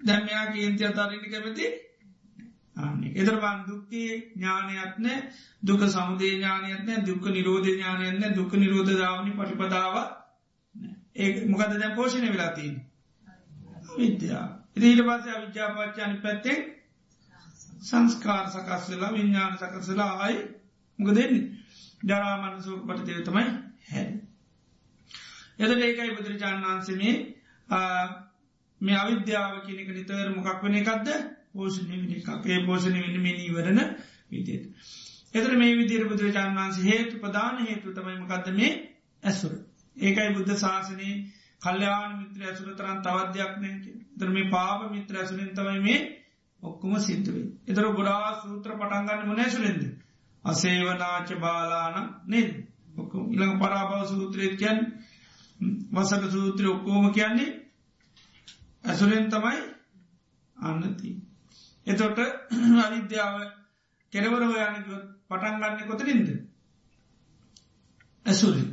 දැම්මයා 0.00 0.44
කේන්ති 0.48 0.84
අතාරන්න 0.84 1.24
කැමති? 1.26 1.66
එදරවන් 3.14 3.58
දුක්කේ 3.66 4.12
ඥානයත්න 4.34 5.06
දුක 5.62 5.82
සමුදේ 5.88 6.32
ඥානයත්න 6.32 7.06
දුක 7.06 7.24
නිරෝධ 7.28 7.68
ඥානයන්න 7.68 8.34
දුක 8.34 8.52
නිරෝධ 8.54 8.92
දාවනි 8.94 9.32
පටිපදාව 9.32 9.96
ඒ 11.16 11.30
මොකද 11.46 11.74
දැ 11.74 11.94
පෝෂණය 11.94 12.28
වෙලාතිී 12.28 12.72
විද්‍යා 13.96 14.46
ඉදිට 14.76 15.02
පස 15.02 15.26
විද්‍යාපච්චානි 15.38 16.16
පැත්තෙන් 16.18 16.58
සංස්කාර 17.82 18.46
සකස්වෙලා 18.48 19.12
විඤ්ඥාන 19.12 19.58
සකසලා 19.58 20.10
ආයි 20.16 20.40
මොක 20.98 21.10
දෙන්නේ 21.12 21.44
ජරාමනසු 22.02 22.72
පටතිව 22.86 23.22
තමයි 23.24 23.46
හැ 25.60 25.68
එද 25.68 25.80
ඒකයි 25.80 26.16
බුදුරජාණන් 26.16 26.66
වන්සමේ 26.66 27.14
මේ 28.80 28.96
අවිද්‍යාව 28.96 29.54
කියනක 29.64 29.90
නිතවර 29.90 30.28
මොකක් 30.30 30.62
වන 30.62 30.76
එකක්ද 30.76 31.08
පෝෂණය 31.52 31.94
වෙන 31.94 32.12
එකක් 32.12 32.46
ඒ 32.46 32.60
පෝෂණය 32.66 33.00
වෙන 33.00 33.16
මිනීවරණ 33.20 33.80
විදියට. 34.30 34.64
එතර 35.34 35.52
මේ 35.56 35.76
විදිර 35.76 36.06
බුදුරජාණන් 36.06 36.58
වන්සේ 36.58 36.86
හේතු 36.86 37.18
ප්‍රධාන 37.18 37.60
හේතු 37.62 37.92
තමයි 37.92 38.16
මකක්ද 38.16 38.48
මේ 38.52 38.72
ඇසුර. 39.22 39.52
ඒකයි 39.96 40.30
බුද්ධ 40.30 40.56
ශාසනයේ 40.56 41.16
කල්්‍යයාන 41.62 42.12
මිත්‍ර 42.20 42.40
ඇසුර 42.44 42.72
තරන් 42.74 42.98
තවද්‍යයක් 43.00 43.52
නෑ 43.58 43.76
දර 44.16 44.30
මේ 44.30 44.50
පාප 44.50 44.80
මිත්‍ර 44.90 45.14
ඇසුරෙන් 45.16 45.52
තමයි 45.52 45.80
මේ 45.80 46.00
ඔක්කුම 46.60 46.92
සිද්ධවේ. 47.00 47.46
එතර 47.66 47.84
ගොඩා 47.92 48.26
සූත්‍ර 48.40 48.70
පටන්ගන්න 48.74 49.26
මොනෑසුරෙන්ද. 49.26 49.82
අසේවනාච 50.44 51.28
බාලාන 51.38 51.96
නෙද 52.26 52.50
ඔක්කු 52.96 53.18
ඉළඟ 53.30 53.56
පරාභව 53.58 54.02
සූත්‍රයත් 54.06 54.54
කියන් 55.60 55.78
වසක 55.92 56.30
සූත්‍රය 56.30 56.66
ඔක්කෝම 56.66 57.12
කියන්නේ 57.12 57.50
ඇසුරෙන් 58.84 59.26
තමයි 59.28 59.60
අන්නති. 60.56 61.10
එතොට 61.86 62.18
අවිද්‍යාව 62.84 63.36
කෙරවර 64.12 64.42
හොයානකොත් 64.44 65.04
පටන්ගන්න 65.28 65.88
කොතරින්ද. 65.88 66.28
ඇසුරින් 68.26 68.70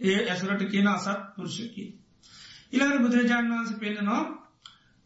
ඒ 0.00 0.20
ඇසුරට 0.30 0.62
කියන 0.70 0.88
අසත් 0.88 1.20
පුරුෂකි. 1.36 1.84
ඉළඟ 2.72 3.02
බුදුරජාණන් 3.02 3.52
වන්ස 3.52 3.72
පෙන්න්නනවා 3.74 4.22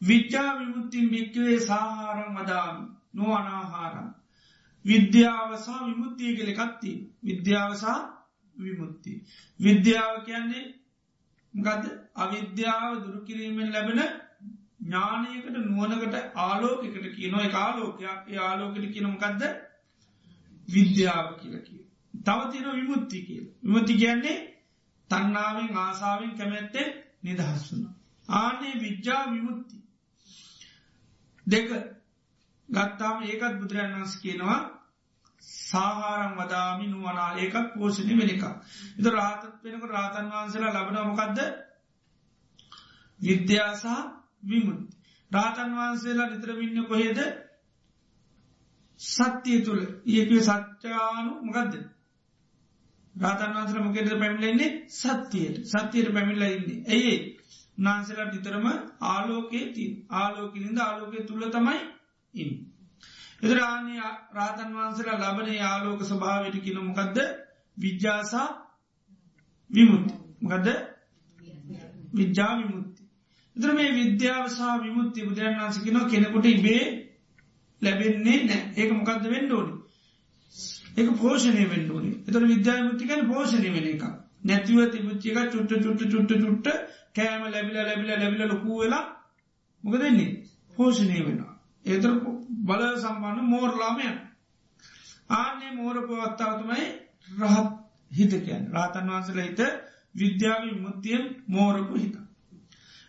විච්චා 0.00 0.50
විමුත්තින් 0.58 1.10
භික්කවේ 1.10 1.58
සාහාරම් 1.60 2.30
මදාම 2.34 2.76
නොවනාහාරම්. 3.14 4.08
විද්‍යාවසා 4.84 5.86
විමුත්තිය 5.86 6.32
කෙළ 6.36 6.52
කත්ති 6.54 6.92
විද්‍යාවසා 7.24 7.98
විමුත්ති. 8.54 9.12
විද්‍යාව 9.60 10.14
කියන්නේ 10.24 10.77
ගද 11.54 11.84
අවිද්‍යාව 12.16 12.92
දුරුකිරීමෙන් 13.04 13.72
ලැබෙන 13.72 14.00
ඥානයකට 14.80 15.56
නුවනකට 15.56 16.14
ආලෝකට 16.36 17.08
කියනො 17.16 17.40
එක 17.40 17.54
ආලෝකයක් 17.56 18.28
ඒ 18.28 18.38
ආලෝකට 18.40 18.86
කියනමකක්ද 18.92 19.42
විද්‍යාව 20.68 21.28
කියලකි. 21.40 21.76
තවතින 22.14 22.66
විමුත්ති 22.72 23.18
කියල. 23.22 23.46
විමති 23.64 23.94
කියන්නේ 23.94 24.38
තන්නාවෙන් 25.10 25.76
ආසාාවෙන් 25.76 26.32
කැමැත්තේ 26.32 26.86
නිදහස් 27.22 27.62
වුණ. 27.68 27.84
ආනේ 28.28 28.74
විද්‍යා 28.76 29.22
විමුත්ති. 29.32 29.76
දෙක 31.46 31.68
ගත්තාම 32.68 33.16
ඒකත් 33.22 33.54
බුදුරන් 33.60 33.94
වන්ස 33.94 34.14
කියනවා 34.16 34.60
සාහාරම් 35.40 36.32
වදාමි 36.36 36.86
නුවනා 36.86 37.30
ඒකත් 37.36 37.66
පෝෂණය 37.74 38.14
වෙන 38.16 38.30
එක. 38.30 38.44
එත 38.98 39.06
රාතත් 39.08 39.42
වෙනක 39.62 39.84
රාතන් 39.86 40.30
වහන්සලා 40.30 40.74
ලබනමකක්ද 40.76 41.38
විද්‍යාසා 43.20 44.00
විමුත්. 44.42 44.80
රාතන් 45.32 45.70
වහන්සේලා 45.72 46.28
නිතරමින්න 46.28 46.86
කොහෙද 46.86 47.18
සත්‍යය 49.00 49.58
තුළ 49.62 49.82
ඒක 50.06 50.30
සච්චානු 50.42 51.32
මකදද. 51.42 51.74
රාතන් 53.14 53.54
වහන්සල 53.54 53.80
මොකෙද 53.80 54.08
පැමිලෙන්නේ 54.14 54.70
සත්‍යයට 54.90 55.56
සත්‍යයට 55.66 56.12
පැමිල්ල 56.12 56.42
ඉන්නේ. 56.44 56.78
ඇයි 56.86 57.14
නාන්සලට 57.78 58.32
නිතරම 58.32 58.66
ආලෝකයේ 59.06 59.66
ති 59.72 59.84
ආලෝකිලින්ද 60.12 60.78
ආලෝකය 60.78 61.24
තුළ 61.24 61.44
තමයි 61.50 61.80
ඉන්න. 62.34 62.52
එදරානය 63.42 63.92
රාතන් 64.32 64.70
වහන්සලා 64.74 65.18
ලබන 65.22 65.48
යාලෝක 65.54 66.00
ස්භාවට 66.04 66.56
කියන 66.58 66.78
මොකක්ද 66.82 67.18
විද්‍යාසා 67.76 68.48
විමුත් 69.70 70.06
මකදද? 70.40 70.68
විද්‍යා 72.12 72.52
විමුත්ති. 72.58 73.02
එතර 73.56 73.70
මේ 73.72 73.90
විද්‍යාවසා 73.94 74.74
විමුත්ති 74.78 75.20
බුදුරන් 75.22 75.58
වන්සකින 75.58 75.98
කෙනෙකුට 76.06 76.46
ඉබේ 76.46 76.84
ලැබෙන්නේ 77.82 78.38
නෑ 78.44 78.62
ඒක 78.76 78.90
මොකක්ද 78.92 79.24
වෙන්න 79.26 79.52
ඕනි. 79.52 79.72
ඒක 80.96 81.08
පෝෂණය 81.16 81.64
වෙන්ඩුවනේ 81.66 82.16
එතර 82.22 82.42
විද්‍යාමුතිකන 82.44 83.22
පෝෂණය 83.26 83.70
වෙන 83.70 83.86
එක 83.86 84.02
නැතිව 84.42 84.78
තිබුච්චික 84.88 85.38
චුට්ට 85.46 85.82
චුට්ට 85.84 86.10
චුට්ට 86.12 86.42
චුට්ට 86.42 86.66
කෑම 87.14 87.42
ලැබිල 87.46 87.78
ලැබිල 87.80 88.10
ලැබිල 88.12 88.42
ලොකූ 88.46 88.78
වෙලා 88.80 89.04
මොක 89.84 89.94
දෙන්නේ 89.96 90.30
පෝෂණය 90.76 91.18
වෙනවා. 91.20 91.52
ඒතර 91.84 92.10
බල 92.68 92.82
සම්බන්න 92.94 93.46
මෝර්ලාමයන් 93.46 94.16
ආන්නේ 95.32 95.72
මෝර 95.72 95.96
පවත්තාවතුමයි 96.02 96.86
රහත් 97.40 97.70
හිතකයන් 98.10 98.64
රාතන් 98.72 99.08
වහන්සල 99.08 99.40
හිත 99.40 99.60
විද්‍යාව 100.14 100.62
මුත්තියෙන් 100.76 101.24
මෝරපු 101.48 101.94
හිත. 101.96 102.16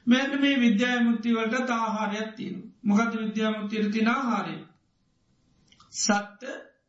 මෙන්න 0.08 0.32
මේ 0.42 0.56
විද්‍යා 0.58 0.98
මුත්තිවලට 1.02 1.56
තාහාරයක් 1.68 2.30
තියෙන 2.36 2.58
මොකද 2.84 3.14
විද්‍යාමුත්තියට 3.16 3.92
තින 3.92 4.10
ආහාරය? 4.10 4.58
සත්ත 5.98 6.42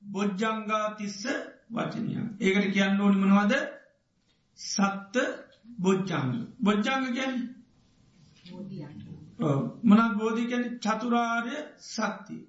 බොජ්ජංගා 0.09 0.87
තිස්ස 0.95 1.23
වචනය 1.71 2.11
ඒකට 2.41 2.73
කියන්න 2.73 3.01
ඕනි 3.01 3.19
මනවාද? 3.19 3.53
සත්ත 4.59 5.15
බොජ්ජංග. 5.79 6.33
බොජ්ජංග 6.61 7.07
ගැන 7.15 7.35
මනත් 9.85 10.13
බෝධිකැන 10.17 10.65
චතුරාර්ය 10.79 11.57
සත්‍යය 11.87 12.41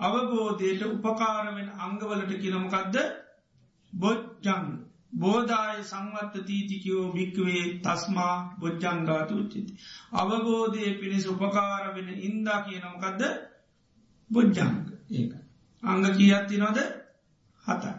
අවබෝධයට 0.00 0.82
උපකාරවෙන් 0.86 1.68
අංගවලට 1.78 2.32
කියනමකක්ද 2.36 2.96
බොජ්ජංග 3.92 4.68
බෝධය 5.14 5.82
සංවත්ත 5.82 6.44
තීතිකයෝ 6.46 7.04
භික්වේ 7.12 7.64
තස්මා 7.80 8.34
බොජ්ජංගාතු 8.60 9.34
උච්චිති. 9.36 9.72
අවබෝධය 10.14 10.84
පිණිස 10.94 11.26
උපකාර 11.26 11.84
වෙන 11.94 12.08
ඉන්දා 12.20 12.60
කියනමකක්ද 12.62 13.22
බොජ්ජංග 14.30 14.76
ඒක. 15.10 15.32
අංග 15.82 16.04
කියත්ති 16.12 16.56
නොද 16.58 16.78
හතයි. 17.64 17.92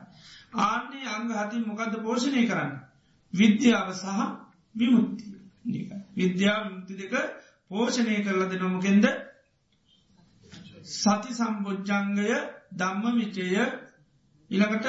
ආන්නේ 0.60 1.08
අංග 1.08 1.30
හති 1.32 1.58
මොකක්ද 1.62 1.94
පෝෂණය 2.00 2.48
කරන්න. 2.48 2.72
විද්‍යාව 3.34 3.90
සහ 3.94 4.08
විමුත්තිය 4.76 5.32
විද්‍යාව 6.16 6.62
විමුති 6.66 6.94
දෙක 6.96 7.14
පෝෂණය 7.70 8.16
කරල 8.24 8.44
දෙනොමකෙන්ද 8.50 9.06
සති 10.84 11.34
සම්බෝජ්ජංගය 11.34 12.28
ධම්ම 12.74 13.16
විචය 13.18 13.48
ඉළඟට 14.50 14.88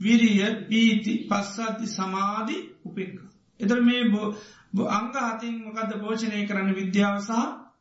විරිය 0.00 0.42
පීති 0.64 1.12
පස්සාති 1.26 1.86
සමාධි 1.88 2.56
උපෙක්ක. 2.84 3.18
එතර 3.60 3.80
මේ 3.80 4.02
අංග 4.88 5.08
හතින් 5.14 5.54
මොකද 5.64 5.92
පෝෂණය 5.96 6.46
කරන්න 6.46 6.74
විද්‍යාව 6.74 7.16
සහ 7.20 7.32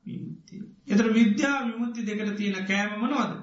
විමුත්තිය. 0.05 0.61
එතර 0.87 1.07
විද්‍යා 1.11 1.57
විමුත්ති 1.65 2.01
දෙකට 2.03 2.35
තියෙන 2.35 2.65
කෑමමනවද. 2.65 3.33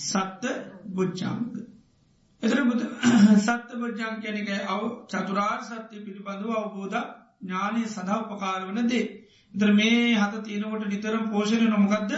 සත්ත 0.00 0.44
බුච්චාංග. 0.86 1.44
එතර 2.42 2.58
සත්ත 3.38 3.70
බොජ්ජං 3.74 4.16
කැනක 4.20 4.48
අව 4.66 4.82
චතුරාර් 5.08 5.60
සත්‍යය 5.62 6.00
පිළිබඳව 6.00 6.50
අවබෝධ 6.52 6.98
ඥානය 7.40 7.82
සඳහා 7.86 8.22
උපකාර 8.24 8.66
වන 8.66 8.88
දේ. 8.88 9.06
දර 9.54 9.72
මේ 9.72 10.14
හත 10.14 10.42
තියෙනකොට 10.44 10.86
නිතරම් 10.86 11.24
පෝෂණය 11.30 11.68
නොමකක්ද 11.68 12.12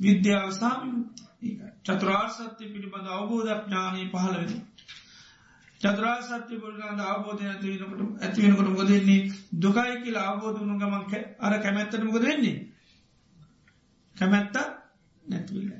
විද්‍යාවසාම 0.00 0.82
චතුරාර් 1.84 2.30
සත්‍ය 2.30 2.64
පිළිබඳ 2.66 3.08
අවබෝධඥානය 3.08 4.02
පහළ 4.08 4.36
වෙන. 4.36 4.52
චතුරා 5.80 6.18
සත්‍ය 6.22 6.54
පුරගන්ද 6.56 7.00
අවබෝධය 7.02 7.46
ඇතිවෙනකට 7.46 8.22
ඇතිවෙනකට 8.22 8.70
මොදෙන්නේ 8.70 9.20
දුකයි 9.58 9.94
කියලා 10.02 10.26
අවබෝධ 10.28 10.58
වුණු 10.58 10.76
ගමන් 10.76 11.04
අර 11.40 11.58
කැමැත්තට 11.58 12.04
මොකද 12.04 12.22
වෙන්නේ. 12.22 12.56
කැමැත්ත 14.16 14.56
නැතිවිල. 15.24 15.70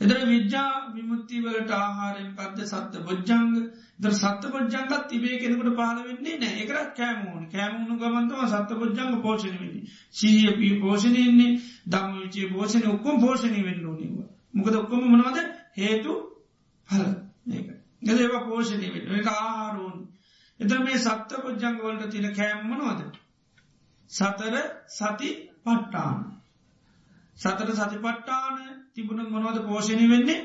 එදර 0.00 0.18
විද්‍යා 0.26 0.72
විමුත්තිවලට 0.94 1.70
ආහාරයෙන් 1.72 2.30
පත්ද 2.34 2.66
සත්ත 2.66 3.00
බොජ්ජංග 3.02 3.54
ද 3.98 4.12
සත්ත 4.12 4.42
පොජ්ජංගත් 4.48 4.92
තිබේ 5.08 5.38
කෙනෙකුට 5.38 5.70
පහල 5.72 6.02
වෙන්නේ 6.04 6.36
නෑ 6.36 6.60
එකරත් 6.62 6.92
කෑමුණ 6.94 7.48
කෑමුණු 7.48 7.96
ගමන්තම 7.96 8.44
සත්ත 8.46 8.70
පොජ්ජංග 8.74 9.16
පෝෂණ 9.20 9.56
වෙන්නේ. 9.56 9.86
සීය 10.12 10.52
පී 10.54 10.74
පෝෂණයන්නේ 10.80 11.58
දම 11.86 12.14
විචේ 12.16 12.50
පෝෂණ 12.50 12.86
ඔක්කොම් 12.88 13.20
පෝෂණය 13.20 13.64
වෙන්න 13.64 13.86
ඕනව 13.86 14.02
මොකද 14.54 14.74
ඔක්කොම 14.74 15.08
මනවද? 15.08 15.38
හේතු 15.74 16.12
හල 16.88 17.04
ගද 18.02 18.18
ඒවා 18.18 18.44
පෝෂණය 18.44 18.88
වෙන්න. 18.88 19.14
එක 19.16 19.28
ආහාරුවන් 19.28 19.98
එත 20.60 20.78
මේ 20.80 20.98
සත්ත 20.98 21.42
පොජ්ජංග 21.42 21.78
වලට 21.80 22.10
තින 22.10 22.32
කෑම්මනවද 22.34 23.06
සතර 24.10 24.56
සති 24.90 25.30
පට්ටාන 25.64 26.18
සතර 27.38 27.68
සති 27.72 27.98
පට්ටාන 27.98 28.56
තිබුණ 28.94 29.30
මොනවද 29.30 29.58
පෝෂණය 29.64 30.06
වෙන්නේ 30.08 30.40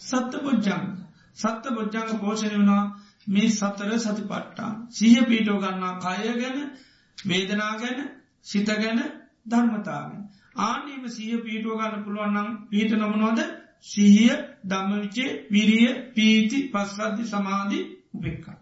සත්ත 0.00 0.32
පොජ්ජංග 0.38 0.88
සත්ත 1.34 1.64
බොජ්ජංග 1.70 2.18
පෝෂණය 2.18 2.50
වුණා 2.52 2.84
මේ 3.26 3.48
සතර 3.50 3.90
සති 3.98 4.22
පට්ටා. 4.24 4.72
සිහ 4.90 5.16
පීටෝ 5.24 5.58
ගන්නා 5.58 5.94
කය 5.98 6.34
ගැන 6.34 6.58
වේදනා 7.18 7.72
ගැන 7.76 7.98
සිත 8.42 8.66
ගැන 8.66 9.00
ධර්මතාවෙන්. 9.46 10.20
ආනීම 10.56 11.08
සිය 11.08 11.38
පීටුව 11.38 11.74
ගන්න 11.74 12.04
පුළුවන්නම් 12.04 12.48
පීට 12.68 12.92
නොමනොද 12.94 13.40
සිහිය 13.82 14.34
දම්මවිචේ 14.64 15.30
විරිය 15.50 15.88
පීති 16.14 16.58
පස්සද්ධි 16.68 17.24
සමාධී 17.26 17.84
උපෙක්කා. 18.14 18.58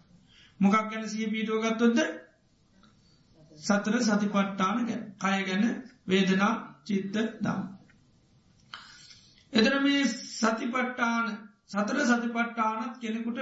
මොකක් 0.60 0.76
ගැන 0.90 1.08
සිය 1.08 1.26
පීටුව 1.26 1.62
ගත්තොත්ද 1.64 1.98
සතර 3.58 3.94
සති 4.00 4.26
පට්ටාන 4.28 4.86
ගැන 4.86 5.02
කය 5.18 5.38
ගැන 5.44 5.64
වේදනා 6.06 6.54
චිත්ත 6.88 7.18
දම්. 7.40 7.62
එතන 9.52 9.76
මේ 9.82 10.02
සතිපට්ටාන 10.06 11.26
සතර 11.66 11.98
සතිපට්ටානත් 12.06 12.98
කෙනෙකුට 12.98 13.38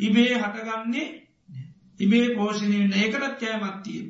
ඉබේ 0.00 0.32
හටගන්නේ 0.36 1.06
ඉබේ 2.00 2.34
පෝෂණය 2.34 2.80
ඒකටත් 2.94 3.38
කෑමත්තිය. 3.38 4.02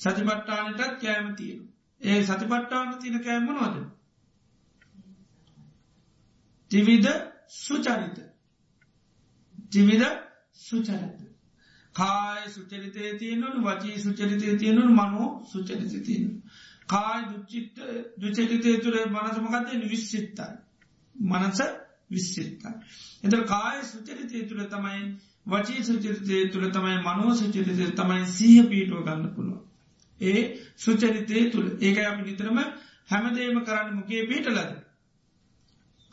සතිපට්ටානටත් 0.00 0.98
කෑමතිය. 0.98 1.54
ඒ 2.00 2.20
සතිපට්ටාන 2.24 2.98
තින 2.98 3.20
කෑමනොද. 3.20 3.76
තිවිද 6.70 7.06
සුචරිත 7.48 8.18
ජිවිද 9.70 10.02
සුචරිත. 10.58 11.18
කාය 11.94 12.42
සුචරිතය 12.48 13.02
තියනු 13.18 13.46
වචී 13.58 13.96
සුචරිතය 13.98 14.56
තියනු 14.56 14.82
මනෝ 14.90 15.28
සුචරිත 15.44 15.92
තියන. 16.04 16.42
කාය 16.90 17.20
දුච්චිත්ත 17.26 17.76
දුචරිතය 18.18 18.72
තුළ 18.78 18.98
මනසමකතය 19.08 19.80
විශ්සිත්තයි. 19.86 20.50
මනස 21.16 21.60
විශ්සිත්තයි. 22.10 22.70
එත 23.24 23.34
කාය 23.46 23.78
සුචරිතය 23.84 24.44
තුළ 24.44 24.62
තමයි 24.66 25.00
වචී 25.46 25.84
සුචරිතය 25.84 26.36
තුළ 26.48 26.68
තමයි 26.70 26.98
මනෝ 27.00 27.34
සුචරිතය 27.34 27.90
තමයි 27.92 28.26
සීහ 28.28 28.62
පීටුව 28.64 29.02
ගන්න 29.04 29.34
පුළුව. 29.34 29.58
ඒ 30.20 30.42
සුචරිතය 30.78 31.48
තුළ 31.50 31.68
ඒක 31.80 31.98
අපි 32.02 32.22
නිතරම 32.22 32.58
හැමදේම 33.10 33.58
කරන්න 33.62 33.94
මුකේ 33.94 34.26
පීටලද. 34.26 34.70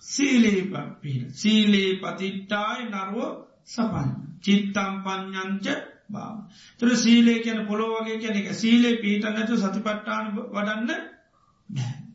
සීලේ 0.03 0.61
පිහ 1.01 1.17
සීලේ 1.33 1.91
පතිට්ටායි 1.97 2.83
නරුව 2.87 3.19
සපන් 3.65 4.09
චිත්තම් 4.43 4.93
පඥංච 5.03 5.65
බාව. 6.09 6.35
තුර 6.79 6.89
සීලේ 6.95 7.39
කියන 7.39 7.59
පොළොවගේ 7.65 8.17
කියන 8.17 8.35
එක 8.35 8.49
සීලේ 8.53 8.97
පීට 8.97 9.23
නැතු 9.27 9.57
සතිපට්ටාන 9.57 10.25
වඩන්න 10.35 10.91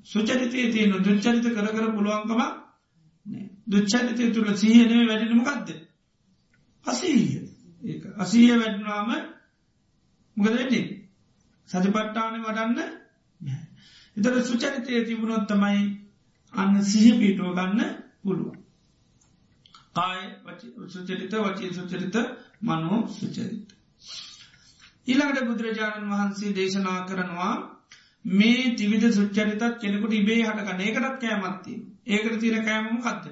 සුචරිතය 0.05 0.71
තියන 0.71 0.93
දුච්චරිත 0.99 1.47
කර 1.47 1.69
කර 1.69 1.87
පුළුවන්කමක් 1.93 2.43
දුච්චරිතය 3.67 4.25
තුළ 4.31 4.51
සීහනව 4.55 5.09
වැඩෙනමකක්ද. 5.09 5.69
අසීය 6.85 7.43
අසීය 8.19 8.55
වැඩනාම 8.55 9.11
මොකද 10.37 10.53
වෙන්නේ 10.53 10.87
සතිපට්ටාන 11.69 12.41
වඩන්න 12.41 12.79
එතර 14.17 14.43
සුචරිතය 14.43 15.05
තිබුණොත් 15.05 15.47
තමයි 15.47 15.85
අන්න 16.53 16.83
සිහ 16.85 17.13
පිටුව 17.15 17.55
ගන්න 17.55 17.95
පුළුවන්. 18.23 18.59
කාය 19.93 20.21
සුචරිත 20.89 21.33
වචී 21.35 21.73
සුචරිත 21.73 22.17
මනෝ 22.63 23.07
සුචරිත. 23.11 23.72
ඊළඟට 25.07 25.47
බුදුරජාණන් 25.47 26.11
වහන්සේ 26.11 26.53
දේශනා 26.53 26.99
කරනවා 27.07 27.55
මේ 28.25 28.75
තිවිද 28.75 29.05
සුච්චරිතත් 29.11 29.63
කෙනෙකුට 29.79 30.13
ඉබේ 30.13 30.43
හටකන 30.43 30.81
ඒකටත් 30.81 31.21
කෑමත්ති 31.21 31.75
ඒකට 32.07 32.41
තින 32.41 32.65
කෑමම 32.65 33.01
කත්ත. 33.01 33.25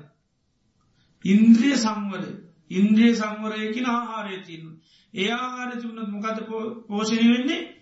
ඉන්ද්‍රිය 1.24 1.76
සංවර 1.76 2.24
ඉන්ද්‍රිය 2.70 3.14
සංවරයකින 3.14 3.86
ආහාරය 3.86 4.42
තියනු. 4.42 4.70
ඒ 5.14 5.30
ආහාර 5.32 5.70
තිබුණත් 5.72 6.10
මොකත 6.10 6.40
පෝෂණය 6.88 7.28
වෙන්නේ? 7.28 7.76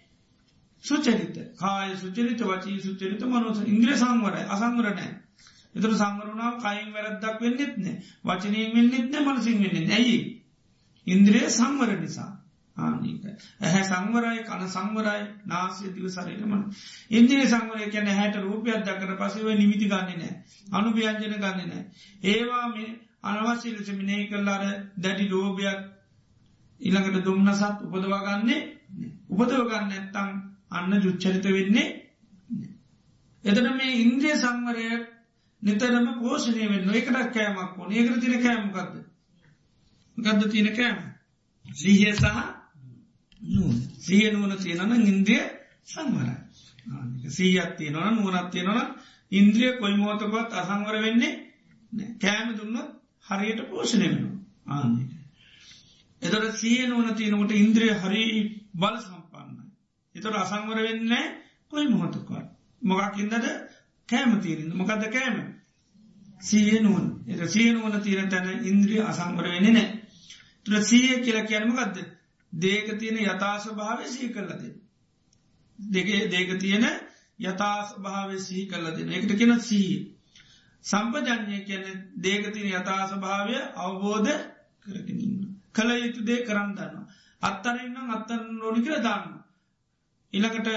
සුචරිත. 0.84 1.36
කාය 1.56 1.96
සුචරිත 1.96 2.40
වචී 2.42 2.80
සුචරිත 2.80 3.22
මනොස 3.22 3.60
ඉන්ද්‍රිය 3.62 3.96
සංවරයි. 3.96 4.44
අසංවරනෑ. 4.46 5.10
එතුර 5.74 5.92
සංවරුණාව 5.92 6.54
කයින් 6.58 6.92
වැරද්දක් 6.92 7.40
වෙන්නෙත්න 7.40 7.86
වචනයෙන් 8.24 8.74
වෙන්නෙත්න 8.74 9.24
මනසින් 9.24 9.62
වෙන්න 9.64 9.92
ඇයි. 9.92 10.18
ඉන්ද්‍රිය 11.06 11.48
සංවර 11.50 12.00
නිසා. 12.00 12.32
ආනක. 12.78 13.24
ඇහැ 13.60 13.84
සංවරයි 13.84 14.42
කන 14.44 14.64
සංවරයි 14.68 15.24
නාසය 15.46 15.84
දිව 15.90 16.06
සරයටමන 16.08 16.62
ඉන්දිය 17.10 17.44
සංවරය 17.46 17.90
කැන 17.90 18.08
හැට 18.12 18.36
රූපයක් 18.38 18.80
දකට 18.82 19.18
පසව 19.18 19.46
නිමිති 19.54 19.86
ගන්න 19.86 20.10
නෑ. 20.16 20.32
අනුභ්‍යංජන 20.72 21.20
ගන්න 21.20 21.60
නෑ. 21.64 21.84
ඒවා 22.24 22.66
මේ 22.70 22.90
අනවශ්‍ය 23.22 23.68
ලෙස 23.72 23.88
මිනේ 23.92 24.26
කරලාර 24.26 24.64
දැඩි 24.96 25.28
ලෝභයක් 25.28 25.80
ඉළඟට 26.80 27.24
දුම්න්නසත් 27.24 27.84
උපදවාගන්නේ 27.84 28.60
උපදවගන්න 29.30 29.92
ඇත්තං 29.92 30.30
අන්න 30.70 31.00
ජුච්චරිත 31.00 31.46
වෙන්නේ 31.48 31.88
එතන 33.44 33.70
මේ 33.72 33.98
ඉන්ද්‍රිය 33.98 34.36
සංවරය 34.36 34.88
නිතරම 35.62 36.08
පෝෂණය 36.18 36.68
වෙන්න 36.68 36.90
එකට 36.92 37.32
කෑමක් 37.32 37.78
ඕන. 37.78 37.92
ඒකර 37.92 38.20
තින 38.20 38.36
කෑමකක්ද 38.38 38.94
ගදද 40.16 40.50
තියන 40.50 40.70
කෑම? 40.72 40.98
සීහය 41.66 42.12
සහ 42.12 42.57
සිය 43.98 44.30
නුවන 44.30 44.56
තියෙනන 44.58 44.92
ඉන්ද්‍රිය 45.04 45.42
සංවරයි. 45.84 46.36
සීයක් 47.28 47.70
තියෙනවන 47.76 48.14
නුවනත් 48.14 48.50
තියෙනවන 48.50 48.88
ඉන්ද්‍රිය 49.32 49.70
කොයි 49.78 49.96
මෝතකොත් 49.96 50.52
අසංවර 50.54 50.96
වෙන්නේ 50.98 51.32
කෑම 52.18 52.48
දුන්නොත් 52.56 52.88
හරියට 53.26 53.60
පෝෂණය 53.68 54.06
වෙන 54.06 54.26
ආන්නක 54.68 55.10
එතොට 56.22 56.56
සිය 56.56 56.86
නුවන 56.86 57.14
තියෙනකට 57.14 57.52
ඉන්ද්‍රිය 57.54 57.92
හරි 57.94 58.24
බල 58.74 58.96
සම්පන්නයි. 58.98 59.64
එතොට 60.14 60.36
අසංවර 60.36 60.78
වෙන්න 60.78 61.12
කොයි 61.68 61.86
මොහොතකොත් 61.88 62.46
මොකක්කින්දට 62.82 63.46
කෑම 64.08 64.40
තීරන්න 64.40 64.74
මොකක්ද 64.74 65.04
කෑම? 65.08 65.38
සිය 66.40 66.80
නුවන් 66.80 67.06
එ 67.26 67.48
සිය 67.48 67.72
නුවන 67.72 68.00
තීර 68.00 68.28
තැන 68.28 68.64
ඉන්ද්‍රිය 68.64 69.00
අසංවර 69.02 69.46
වෙන්නේ 69.46 69.72
නෑ 69.72 69.88
තුර 70.66 70.82
සීය 70.82 71.20
කියල 71.20 71.38
කියනමකක්ද 71.44 71.96
දේක 72.52 72.98
තියෙන 72.98 73.18
යථාස 73.18 73.64
භාව 73.72 74.06
සී 74.06 74.28
කරලද 74.30 74.62
දෙගේ 75.78 76.28
දේක 76.28 76.50
තියෙන 76.58 76.86
යථාස් 77.40 77.96
භාව 77.98 78.30
සී 78.38 78.66
කරල 78.66 78.86
දෙන 78.92 79.08
එකට 79.10 79.32
කියෙන 79.34 79.60
සී 79.62 79.90
සම්පජඥය 80.84 81.60
කියන 81.62 81.84
දේකතින 82.18 82.68
යථාස 82.70 83.12
භාවය 83.16 83.56
අවබෝධ 83.76 84.32
කරගෙනන්න 84.86 85.42
කළ 85.72 85.90
යුතු 85.96 86.20
දේ 86.22 86.44
කරන්න 86.44 86.74
දන්න 86.74 87.06
අත්තරන්නම් 87.42 88.10
අත්තන් 88.10 88.42
නොනි 88.54 88.80
කර 88.80 89.00
දාන්න 89.00 89.26
ඉළකට 90.32 90.68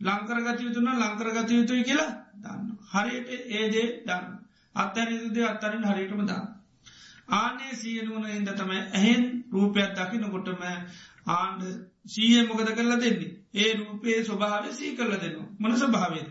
ලංකරගත 0.00 0.60
යුතුන 0.60 0.88
ලංකරගත 0.94 1.50
යුතුයි 1.50 1.84
කියලා 1.84 2.12
දන්න 2.38 2.68
හරියට 2.92 3.28
ඒදේ 3.52 3.88
දන්න 4.02 4.36
අත්තැනතුදේ 4.74 5.44
අත්තරින් 5.44 5.84
හරියටම 5.84 6.22
දාන්න 6.24 6.46
ආනේ 7.32 7.74
සියනුවන 7.74 8.26
ඉද 8.30 8.50
තමයි 8.52 8.80
ඇහෙන් 8.92 9.24
රූපයක් 9.52 9.94
දකිනකොටම 9.94 10.62
ආණ්ඩ 11.26 11.62
සීය 12.06 12.42
මොකද 12.44 12.68
කරලා 12.70 12.98
දෙන්නේ? 12.98 13.32
ඒ 13.54 13.70
රූපයේ 13.74 14.24
ස්වභාවය 14.24 14.72
සී 14.72 14.96
කරල 14.96 15.14
දෙනවා. 15.14 15.48
මන 15.60 15.78
ස්භාවේද 15.78 16.28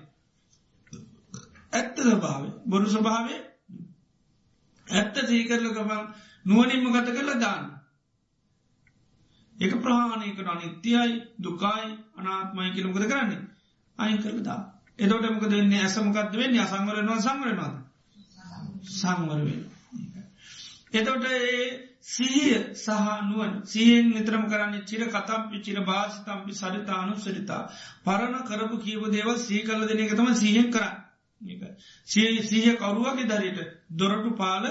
ඇත්ත 1.74 1.98
ස්භාව 2.00 2.44
බොරු 2.66 2.88
ස්වභාවය? 2.88 3.36
ඇත්ත 4.88 5.16
සීකරල 5.24 5.68
ගමන් 5.70 6.04
නුවනින්ම 6.46 6.92
ගත 6.92 7.08
කරලා 7.12 7.40
දාන්න? 7.40 7.66
එක 9.56 9.74
ප්‍රහාණයකට 9.78 10.48
අනිත්‍යයි 10.48 11.12
දුකායි 11.40 11.92
අනාත්මයි 12.16 12.72
කියලමකද 12.72 13.06
කරන්නේ? 13.06 13.42
අයින් 14.00 14.20
කරලදා 14.20 14.62
එතොට 15.00 15.26
මක 15.28 15.44
දෙන්නේ 15.48 15.82
ඇසමකක්ද 15.82 16.34
වෙන්නේ? 16.34 16.62
අසංවරනවා 16.62 17.20
සංවරනවාද 17.22 17.76
සංවරවෙන 18.92 19.62
එතොට 20.94 21.24
ඒ 21.26 21.95
සිහිය 22.06 22.58
සහනුවන් 22.76 23.54
සියෙන් 23.66 24.06
නිතරම 24.10 24.44
කරන්නේ 24.48 24.86
චිර 24.86 25.02
කතම්පි 25.08 25.58
චිර 25.62 25.78
භාසිතම්පි 25.84 26.54
සරිතානු 26.56 27.16
සරිතා 27.18 27.62
පරණ 28.04 28.36
කරපු 28.44 28.76
කීප 28.80 29.04
දේවල් 29.10 29.38
සී 29.40 29.64
කල 29.64 29.82
දෙන 29.86 30.00
එක 30.02 30.14
තම 30.14 30.30
සිහෙන් 30.36 30.70
කර 30.72 30.86
සිය 32.08 32.44
සිහ 32.44 32.66
කවරුවගේ 32.76 33.28
දරයට 33.28 33.60
දොරටු 33.92 34.32
පාල 34.34 34.64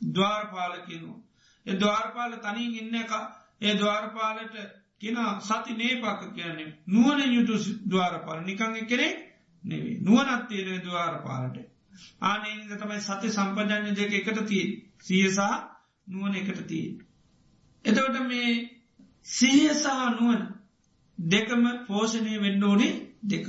දවාර් 0.00 0.44
පාල 0.48 0.72
කියනවා. 0.82 1.18
එ 1.66 1.72
දවාර්පාල 1.74 2.32
තනින් 2.40 2.74
ඉන්න 2.76 2.94
එක. 2.96 3.12
ඒ 3.60 3.74
දවාර්පාලට 3.74 4.54
කියෙන 4.98 5.18
සති 5.40 5.72
නේපක 5.74 6.22
කියන්නේ 6.32 6.74
නුවන 6.86 7.20
යුතු 7.28 7.54
දවාරපාල 7.86 8.38
නිකං 8.42 8.86
කෙනෙ 8.86 9.08
නෙවේ 9.64 9.96
නුවනත්තියෙන 10.00 10.82
දවාරපාලට 10.82 11.56
ආනේද 12.22 12.70
තමයි 12.74 13.00
සති 13.00 13.28
සම්පජඥ 13.30 13.90
දෙක 13.94 14.12
එකට 14.14 14.38
තිය 14.46 14.66
සියසා 15.00 15.54
නුවන 16.08 16.34
එකට 16.34 16.60
තිය. 16.66 16.86
එතවට 17.84 18.20
මේ 18.24 18.52
සිහිය 19.26 19.72
සහ 19.72 19.86
නුවන් 20.12 20.42
දෙකම 21.18 21.64
පෝෂණය 21.86 22.34
වෙන්ඩෝනේ 22.38 22.92
දෙක. 23.24 23.46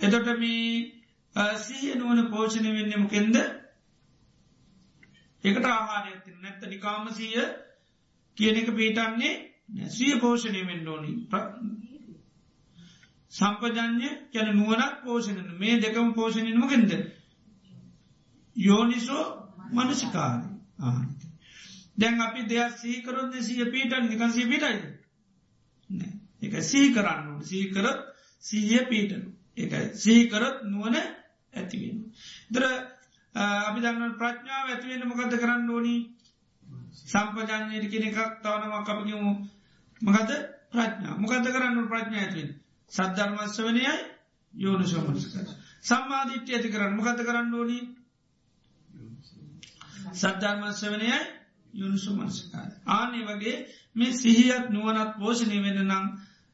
එතොට 0.00 0.28
මේ 0.36 1.50
සිහිය 1.58 1.94
නුවන 1.96 2.28
පෝෂණය 2.28 2.70
වෙන්නමකෙන්ද 2.72 3.36
එකට 5.44 5.64
ආහාරය 5.66 6.10
ඇති 6.10 6.30
නැත්ත 6.36 6.62
නිකාම 6.66 7.06
සීය 7.12 7.44
කියන 8.36 8.56
එක 8.56 8.70
පීටන්නේ 8.72 9.34
සිය 9.88 10.18
පෝෂණය 10.18 10.62
වෙන්ඩෝනි 10.64 11.12
සම්පජඥය 13.32 14.10
කැන 14.32 14.48
නුවනක් 14.52 14.94
පෝෂණන 15.04 15.50
මේ 15.58 15.80
දෙකම 15.80 16.12
පෝෂණයනමගෙන්ද 16.12 16.92
යෝනිසෝ 18.56 19.24
මනසිකාරය 19.72 20.59
දැන් 21.96 22.20
අපි 22.20 22.40
දෙයක් 22.44 22.72
සීකරොත් 22.76 23.34
සිය 23.40 23.64
පීටන් 23.66 24.04
නිකන්සී 24.04 24.46
පිටයිද 24.46 24.82
එක 26.42 26.54
සී 26.62 26.92
කරන්න 26.92 27.42
සීකරත් 27.42 27.98
සීය 28.42 28.84
පීටනු 28.84 29.28
එක 29.56 29.72
සීකරත් 29.94 30.56
නුවන 30.64 30.96
ඇතිවෙන. 31.54 31.98
දර 32.50 32.64
අපි 33.34 33.80
දන්න 33.80 34.16
ප්‍රඥාව 34.16 34.66
ඇතිවෙන 34.68 35.08
මොකද 35.08 35.34
කරන්න 35.34 35.70
ඕනී? 35.70 36.00
සම්පජානයට 37.04 37.90
කෙන 37.90 38.04
එකක් 38.04 38.18
තවනවක් 38.42 38.88
අපිමු 38.90 39.30
මකද 40.00 40.30
ප්‍රඥා 40.72 41.18
මොකද 41.18 41.46
කරන්න 41.46 41.88
ප්‍රඥා 41.88 42.22
ඇතිවෙන 42.22 42.54
සද්ධර්මස්ස 42.92 43.60
වනයයි 43.60 43.94
යෝනු 44.54 44.86
සෝමනස්ක 44.86 45.34
සම්මාධිට්්‍ය 45.82 46.54
ඇති 46.54 46.68
කරන්න. 46.68 46.96
මොකද 46.96 47.20
කරන්න 47.20 47.54
ඕනී? 47.54 47.82
සද්ධර්මස්වනයයි 50.12 51.18
යුනිසු 51.74 52.10
මනසිකාර. 52.12 52.70
ආනේ 52.88 53.24
වගේ 53.26 53.56
මේ 53.96 54.12
සිහියත් 54.14 54.66
නුවනත් 54.70 55.12
පෝෂණය 55.18 55.58
වෙන 55.62 55.78
නම් 55.82 56.06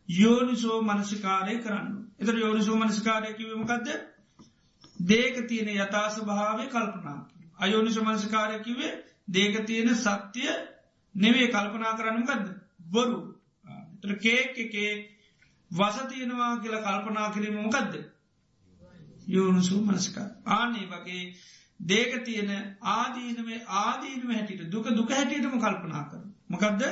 යෝනිසෝ 0.08 0.78
මනසිකාරය 0.82 1.58
කරන්න. 1.58 1.88
එතර 2.18 2.34
යෝනිසෝ 2.36 2.76
මනසිකාරය 2.76 3.34
කිවීමකක්ද 3.34 3.88
දේක 5.06 5.36
තියෙන 5.48 5.68
යථාස 5.76 6.16
භාවය 6.22 6.66
කල්පනා. 6.66 7.20
අයෝනිසු 7.58 8.04
මනසිකාරය 8.04 8.58
කිවේ 8.60 8.92
දේක 9.28 9.66
තියෙන 9.66 9.90
සත්‍යය 9.96 10.52
නෙවේ 11.14 11.48
කල්පනා 11.48 11.94
කරන්නගද 11.94 12.46
බොරු 12.86 13.18
කේක් 14.16 14.58
එකේ 14.58 14.92
වසතියනවා 15.70 16.52
කියලා 16.56 16.82
කල්පනා 16.82 17.30
කිරීම 17.30 17.56
මොකක්ද 17.56 17.94
යෝනුසු 19.28 19.80
මනසිකා 19.80 20.28
ආනේ 20.48 20.86
වගේ 20.86 21.24
දේක 21.80 22.24
තියෙන 22.24 22.50
ආදීනවේ 22.82 23.60
ආදීනව 23.76 24.30
හැටියට 24.30 24.70
දුක 24.70 24.88
දුක 24.90 25.10
හැටියටම 25.10 25.58
කල්පනා 25.58 26.04
කර. 26.04 26.22
මොකක්ද 26.48 26.82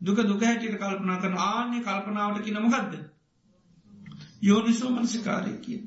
දුක 0.00 0.18
දුක 0.24 0.42
හැටියට 0.42 0.78
කල්පනා 0.78 1.18
කරන 1.18 1.38
ආන්‍ය 1.40 1.80
කල්පනාවට 1.82 2.44
කියන 2.44 2.62
මොකක්ද. 2.62 2.98
යෝනිසෝ 4.42 4.90
මනසිකාරය 4.90 5.54
කිය. 5.58 5.80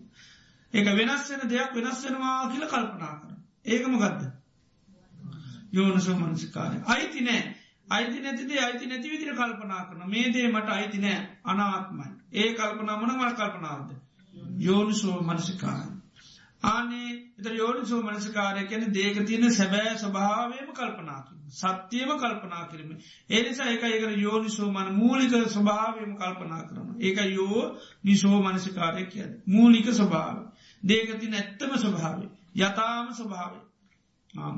ඒක 0.73 0.85
වෙනස් 0.93 1.29
වෙන 1.29 1.49
දෙයක් 1.49 1.75
වෙනස් 1.75 1.99
වෙනවා 2.03 2.49
කියල 2.49 2.67
කල්පනා 2.67 3.13
කර. 3.17 3.35
ඒක 3.65 3.87
මොකක්ද. 3.87 4.23
යෝනසෝ 5.73 6.15
මනසිකාරය. 6.15 6.77
අයිති 6.85 7.21
නෑ 7.21 7.41
අයිති 7.89 8.19
නැතිදේ 8.19 8.59
අයිති 8.59 8.87
නැති 8.87 9.09
විදිර 9.09 9.35
කල්පනා 9.35 9.85
කරන 9.85 10.09
මේ 10.09 10.33
දේ 10.33 10.47
මට 10.47 10.69
අයිති 10.69 10.99
නෑ 10.99 11.19
අනාත්මයි. 11.45 12.07
ඒ 12.33 12.49
කල්පනා 12.53 12.97
මොන 12.97 13.15
මල් 13.15 13.33
කල්පනාවද. 13.33 13.89
යෝනිසෝ 14.59 15.17
මනසිකාරය. 15.23 15.92
ආනේ 16.63 17.09
එත 17.39 17.47
යෝනිසෝ 17.53 18.01
මනසිකාරය 18.01 18.65
කැන 18.65 18.93
දේක 18.93 19.17
තියෙන 19.23 19.51
සැබෑ 19.51 19.95
ස්වභාවයම 19.97 20.69
කල්පනාකිම. 20.71 21.37
සත්‍යයම 21.51 22.11
කල්පනා 22.15 22.63
කිරීම. 22.65 22.91
ඒනිසා 23.29 23.67
එක 23.67 23.83
ඒකර 23.83 24.11
යෝනිසෝ 24.17 24.69
මන 24.69 24.93
මූලික 24.93 25.33
ස්වභාවයම 25.47 26.15
කල්පනා 26.15 26.63
කරන. 26.63 26.87
ඒක 26.99 27.19
යෝ 27.29 27.63
නිසෝ 28.03 28.37
මනසිකාරය 28.41 29.05
කියද. 29.07 29.31
මූලික 29.47 29.87
ස්වභාව. 29.91 30.37
දේකතින 30.83 31.33
ඇත්තම 31.33 31.71
ස්වභාවේ. 31.77 32.29
යතාම 32.57 33.13
ස්වභාවය. 33.13 33.59
ආම. 34.33 34.57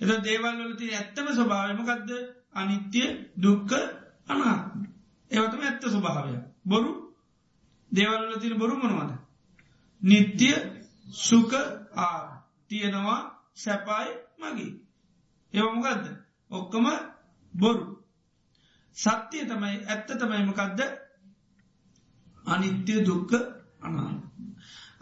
එත 0.00 0.10
දේවල් 0.22 0.62
වලති 0.62 0.94
ඇත්තම 0.94 1.26
ස්වභාවමකක්ද 1.32 2.10
අනිත්‍ය 2.54 3.02
දුක්ක 3.38 3.70
අනාත්ම. 4.28 4.80
ඒවතම 5.30 5.60
ඇත්ත 5.62 5.84
ස්වභාවය. 5.88 6.38
බොරු 6.64 6.90
දේවල්ල 7.92 8.40
තින 8.40 8.58
බොරු 8.58 8.76
මොනවද. 8.76 9.12
නිත්‍ය 10.02 10.50
සුක 11.08 11.52
ආ 11.96 12.42
තියෙනවා 12.68 13.20
සැපයි 13.54 14.10
මගේ. 14.40 14.72
ඒවමගදද 15.54 16.06
ඔක්කම 16.50 16.86
බොරු. 17.54 17.86
සත්‍යය 18.96 19.44
තමයි 19.44 19.76
ඇත්ත 19.84 20.08
තමයිමකක්ද 20.10 20.80
අනිත්‍ය 22.44 22.94
දුක්ක 23.02 23.32
අනාත්ම. 23.80 24.20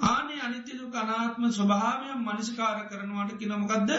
ආනේ 0.00 0.40
අනිත්‍ය 0.40 0.72
දුක 0.74 0.94
අනාත්ම 0.94 1.42
ස්වභාවය 1.50 2.08
මනසිකාර 2.16 2.78
කරනවාට 2.88 3.32
කිනමකක්ද 3.34 3.90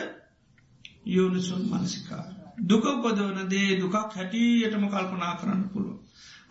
යෝනිසුන් 1.08 1.64
මනසිකාර. 1.72 2.30
දුක 2.60 2.86
පොදවන 3.02 3.50
දේ 3.50 3.80
දුකක් 3.80 3.96
හැටියටම 4.12 4.86
කල්පනා 4.88 5.34
කරන්න 5.36 5.64
පුළුව. 5.70 5.98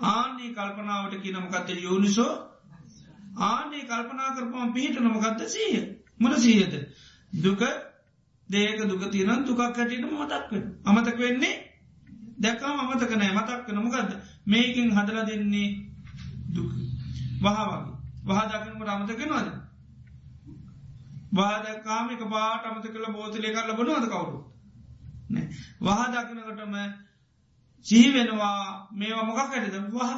ආනේ 0.05 0.51
කල්පනාවට 0.51 1.23
කියනමකක්ද 1.23 1.69
යෝනිසෝ 1.79 2.54
ආනේ 3.43 3.85
කල්පනා 3.85 4.31
කරපම 4.33 4.73
පිහිට 4.73 5.01
නමකක්ද 5.01 5.41
සීය 5.49 5.83
මොන 6.19 6.37
සීහද 6.39 6.75
දුක 7.33 7.63
දේක 8.49 8.81
දුක 8.85 9.11
තියන 9.11 9.45
දුකක් 9.45 9.61
හැටියටම 9.61 10.15
මතක් 10.17 10.51
වෙන 10.51 10.65
අමතක 10.87 11.19
වෙන්නේ 11.19 11.55
දැකම 12.39 12.81
අමතක 12.81 13.13
නෑ. 13.13 13.33
මතක් 13.33 13.69
නමකක්ද 13.71 14.11
මේකින් 14.47 14.91
හදල 14.91 15.19
දෙන්නේ 15.25 15.69
දුක. 16.51 16.73
වහවගේ 17.41 17.95
වහදකිනකට 18.27 18.89
අමතකෙනවාද 18.89 19.49
වාදකාමික 21.33 22.23
පාට 22.27 22.65
අමත 22.65 22.87
කළ 22.87 23.07
බෝතලය 23.13 23.49
කරල 23.51 23.73
බනවද 23.73 24.07
කවුරු 24.09 24.39
වහදකිනකටම 25.81 26.75
සිහිවෙනවා 27.87 28.89
මේවා 28.93 29.25
මොකක් 29.25 29.41
ඇතිද 29.41 29.77
වහ. 29.91 30.13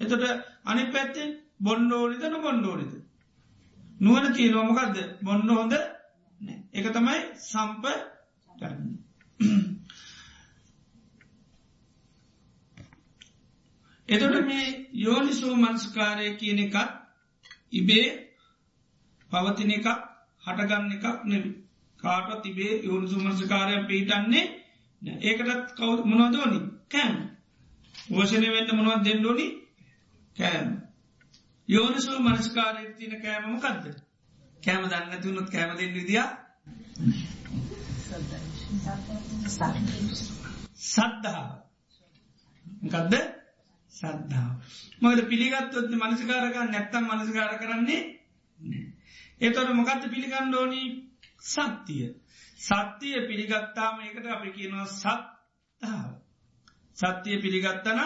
එතට 0.00 0.24
අනි 0.64 0.82
පැත්තෙන් 0.86 1.30
බොන්්ඩෝනිද 1.60 2.26
නො 2.26 2.40
බොන්්ඩෝනිද 2.40 2.92
නුවන 4.00 4.32
තිය 4.32 4.50
නොමකක්ද 4.50 5.18
බොන්න 5.22 5.50
හොඳ 5.50 5.72
එක 6.72 6.90
තමයි 6.90 7.18
සම්ප 7.42 7.84
එතොට 14.08 14.44
මේ 14.44 14.90
යෝනිසෝ 14.98 15.56
මංස්කාරය 15.56 16.36
කියන 16.36 16.58
එකත් 16.60 16.76
ඉබේ 17.72 18.28
පවතින 19.30 19.72
එකක් 19.72 19.88
හටගන්න 20.44 20.92
එකක් 20.92 21.24
නෙවි 21.24 21.50
කාටත් 22.00 22.42
තිබේ 22.42 22.82
යෝනිසු 22.82 23.18
මංසකාරය 23.18 23.86
පිහිටන්නේ 23.86 24.58
ඒකටත් 25.22 25.74
කවු 25.76 26.04
මොනවදෝනි 26.04 26.60
කෑම්. 26.88 27.30
වෝෂණය 28.08 28.48
වෙන්න 28.48 28.76
මොනවත් 28.76 29.04
දෙන්නඩෝනි 29.04 29.68
කෑම්. 30.36 30.87
යෝනිසෝ 31.68 32.18
මනස්කාරය 32.20 32.84
තින 32.94 33.14
කෑමමකක්ද 33.22 33.86
කෑම 34.62 34.84
දන්න 34.86 35.22
තුනුත් 35.22 35.48
කෑම 35.50 35.72
දෙන්න 35.76 35.94
විදිිය? 35.94 36.22
සද්ධාව 40.84 41.50
ගදද 42.86 43.20
සද්ධාව 43.92 44.54
මගද 45.02 45.26
පිළිගත්තොත් 45.26 45.90
මනසිකාරක 45.94 46.56
නැත්තම් 46.66 47.10
මනසිකාර 47.10 47.52
කරන්නේ 47.58 48.02
ඒතොට 49.40 49.74
මොකක්ද 49.74 50.08
පිළිගන්න 50.08 50.54
ඕනි? 50.54 50.82
සත්තිය 51.44 52.08
සත්‍යය 52.60 53.20
පිළිගත්තාම 53.26 54.00
ඒකට 54.00 54.26
අපි 54.28 54.50
කියනවා 54.52 54.88
සත්තාව 54.94 56.08
සත්‍යය 56.96 57.36
පිළිගත්තන 57.38 58.02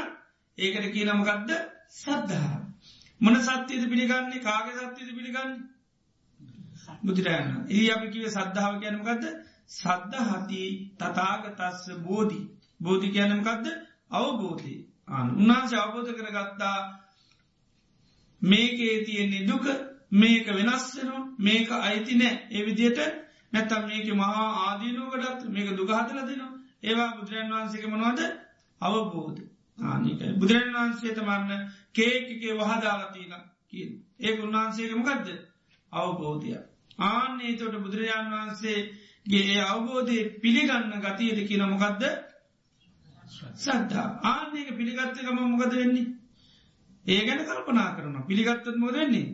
ඒකට 0.59 0.93
කියනමකක්ද 0.93 1.57
සද්ධහා 1.93 2.62
මොන 3.23 3.37
සත්‍යයද 3.39 3.85
පිළිගන්නේ? 3.87 4.41
කාග 4.41 4.67
සත්‍යයද 4.73 5.11
පිළිගන්න? 5.11 5.53
බුදුරෑන 7.03 7.49
ඒ 7.71 7.87
අපි 7.91 8.07
කිව 8.09 8.25
සද්ධාව 8.29 8.75
කියනමකක්ද 8.81 9.25
සද්ධ 9.71 10.17
හති 10.31 10.63
තතාගතස්ස 10.99 11.85
බෝධි. 12.01 12.41
බෝධි 12.81 13.09
කියනමකක්ද 13.11 13.67
අවබෝධී 14.13 14.81
අන 15.09 15.27
උන්හන්සේ 15.37 15.79
අවබෝධ 15.79 16.11
කරගත්තා 16.13 16.79
මේකේ 18.43 18.95
තියෙන්නේ 19.01 19.47
දුක 19.47 19.67
මේක 20.13 20.47
වෙනස්සෙනවා 20.49 21.25
මේක 21.39 21.69
අයිති 21.81 22.15
නෑ. 22.15 22.35
ඒ 22.51 22.63
විදියට 22.67 23.01
නැත්තම් 23.53 23.83
මේක 23.87 24.07
මහා 24.15 24.49
ආදීනුවකටත් 24.61 25.41
මේක 25.49 25.69
දුගහතල 25.73 26.19
දෙනවා. 26.21 26.53
ඒවා 26.83 27.11
බුදුරන් 27.17 27.53
වහන්සේක 27.53 27.85
මනවාද? 27.87 28.21
අවබෝධ 28.81 29.52
ආනිකයි 29.85 30.33
බුදුරන් 30.35 30.75
වහන්සේ 30.75 31.15
තමන්න 31.15 31.63
කේකගේ 31.93 32.59
වහදාලතිීන 32.59 33.35
කිය 33.69 33.87
ඒ 34.21 34.37
උන්වහන්සේක 34.39 34.93
මොකක්ද 34.97 35.29
අවබෝධය 35.93 36.53
ආන්නේ 37.05 37.55
තොට 37.55 37.79
බුදුරජාණන් 37.79 38.35
වහන්සේගේ 38.35 39.45
ඒ 39.47 39.63
අවබෝධය 39.67 40.19
පිළිගන්න 40.39 41.01
ගතියද 41.01 41.39
කියන 41.49 41.65
මොකක්ද 41.69 42.03
සද්ධා 43.57 44.09
ආන්නේක 44.25 44.69
පිළිගත්තකම 44.73 45.39
මොකද 45.45 45.73
වෙන්නේ? 45.73 46.07
ඒ 47.07 47.21
ගැන 47.23 47.41
කල්පනා 47.43 47.89
කරන 47.93 48.17
පිළිගත්තත් 48.25 48.67
මොද 48.77 48.95
වෙන්නේ? 48.95 49.27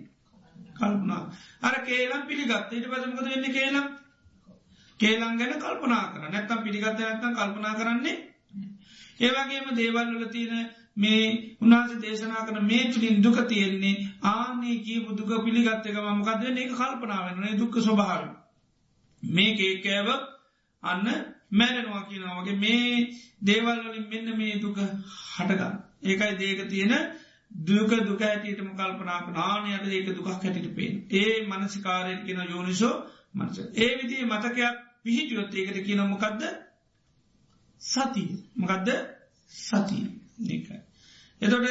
කල්පනා. 0.75 1.23
අර 1.63 1.75
කේලම් 1.83 2.23
පිළිගත් 2.25 2.73
ඊට 2.73 2.87
පසමකද 2.87 3.27
වෙන්න 3.27 3.53
කේලම්? 3.53 3.87
කේලම් 5.01 5.33
ගැන 5.37 5.55
කල්පනා 5.59 6.05
කර 6.09 6.23
නැත්තම් 6.27 6.61
පිළිගත්ත 6.61 6.99
නැත්තම් 6.99 7.35
කල්පනා 7.35 7.75
කරන්නේ 7.75 8.17
ඒවගේම 9.21 9.67
දේවල්වල 9.75 10.25
තියෙන 10.29 10.69
මේ 10.97 11.23
උන්හස 11.61 11.93
දේශනා 11.99 12.45
කන 12.45 12.59
මේ 12.65 12.91
තුළින් 12.91 13.23
දුක 13.23 13.39
තියෙන්නේ 13.47 13.97
ආනේ 14.27 14.77
කියපු 14.81 15.11
දුක 15.15 15.31
පිළිගත්තක 15.45 15.97
මකද 16.11 16.43
ඒක 16.57 16.73
කල්පනාවන්නේ 16.75 17.59
දුක්ක 17.59 17.75
ස්වභාව 17.81 18.23
මේ 19.23 19.51
ඒකෑව 19.61 20.09
අන්න 20.83 21.07
මැරෙනවා 21.51 22.03
කියනවගේ 22.03 22.57
මේ 22.57 23.11
දේවල්වලින් 23.43 24.07
මෙන්න 24.09 24.37
මේ 24.37 24.55
දුක 24.57 24.77
හටගන්න. 24.77 25.75
ඒකයි 26.03 26.35
දේක 26.37 26.61
තියෙන 26.67 26.93
දුක 27.51 27.91
දුක 28.03 28.21
ඇටටම 28.23 28.71
කල්පනාක 28.73 29.27
නානයට 29.31 29.87
ඒක 29.89 30.09
දුකක් 30.09 30.29
හැටිට 30.29 30.69
පේෙන් 30.73 30.95
ඒ 31.13 31.35
මනසිකාරයෙන් 31.43 32.25
කියන 32.25 32.41
යෝනිසෝ 32.47 32.95
මනස. 33.35 33.59
ඒ 33.75 33.91
විදිේ 33.97 34.27
මතකයක් 34.27 34.59
පිහිටියොත් 35.03 35.55
ඒකට 35.55 35.79
කියන 35.83 36.01
මොකක්ද 37.81 38.17
සති. 38.17 38.25
මකදද? 38.57 38.89
සතිය 39.53 40.05
ඒකයි 40.47 40.79
එතොට 41.41 41.67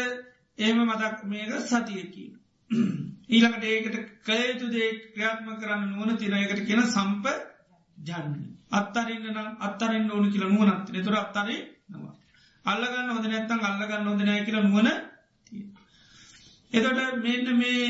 ඒම 0.57 0.79
මතක් 0.81 1.23
මේක 1.25 1.51
සතියකි 1.63 2.25
ඊළඟට 3.29 3.63
ඒකට 3.65 3.97
කයුතු 4.23 4.67
දේ 4.69 4.89
ක්‍රියාත්ම 5.07 5.49
කරන්න 5.55 5.89
නුවන 5.89 6.17
තිනයකට 6.17 6.63
කියන 6.63 6.81
සම්ප 6.85 7.25
ජන්න 7.97 8.35
අත්තරන්න 8.71 9.27
නම් 9.27 9.49
අත්තරෙන් 9.61 10.11
ඕන 10.11 10.31
කියල 10.31 10.45
නුවනත් 10.45 10.91
තුර 10.99 11.15
අත්තරේ 11.15 11.59
නවා. 11.89 12.13
අල්ලගන්න 12.65 13.11
හොද 13.11 13.25
නැත්තං 13.25 13.65
අල්ලගන්න 13.65 14.07
හොදනය 14.07 14.37
කියල 14.41 14.59
නුවන 14.61 14.87
එතොට 16.73 16.99
මෙන්න 17.19 17.57
මේ 17.57 17.83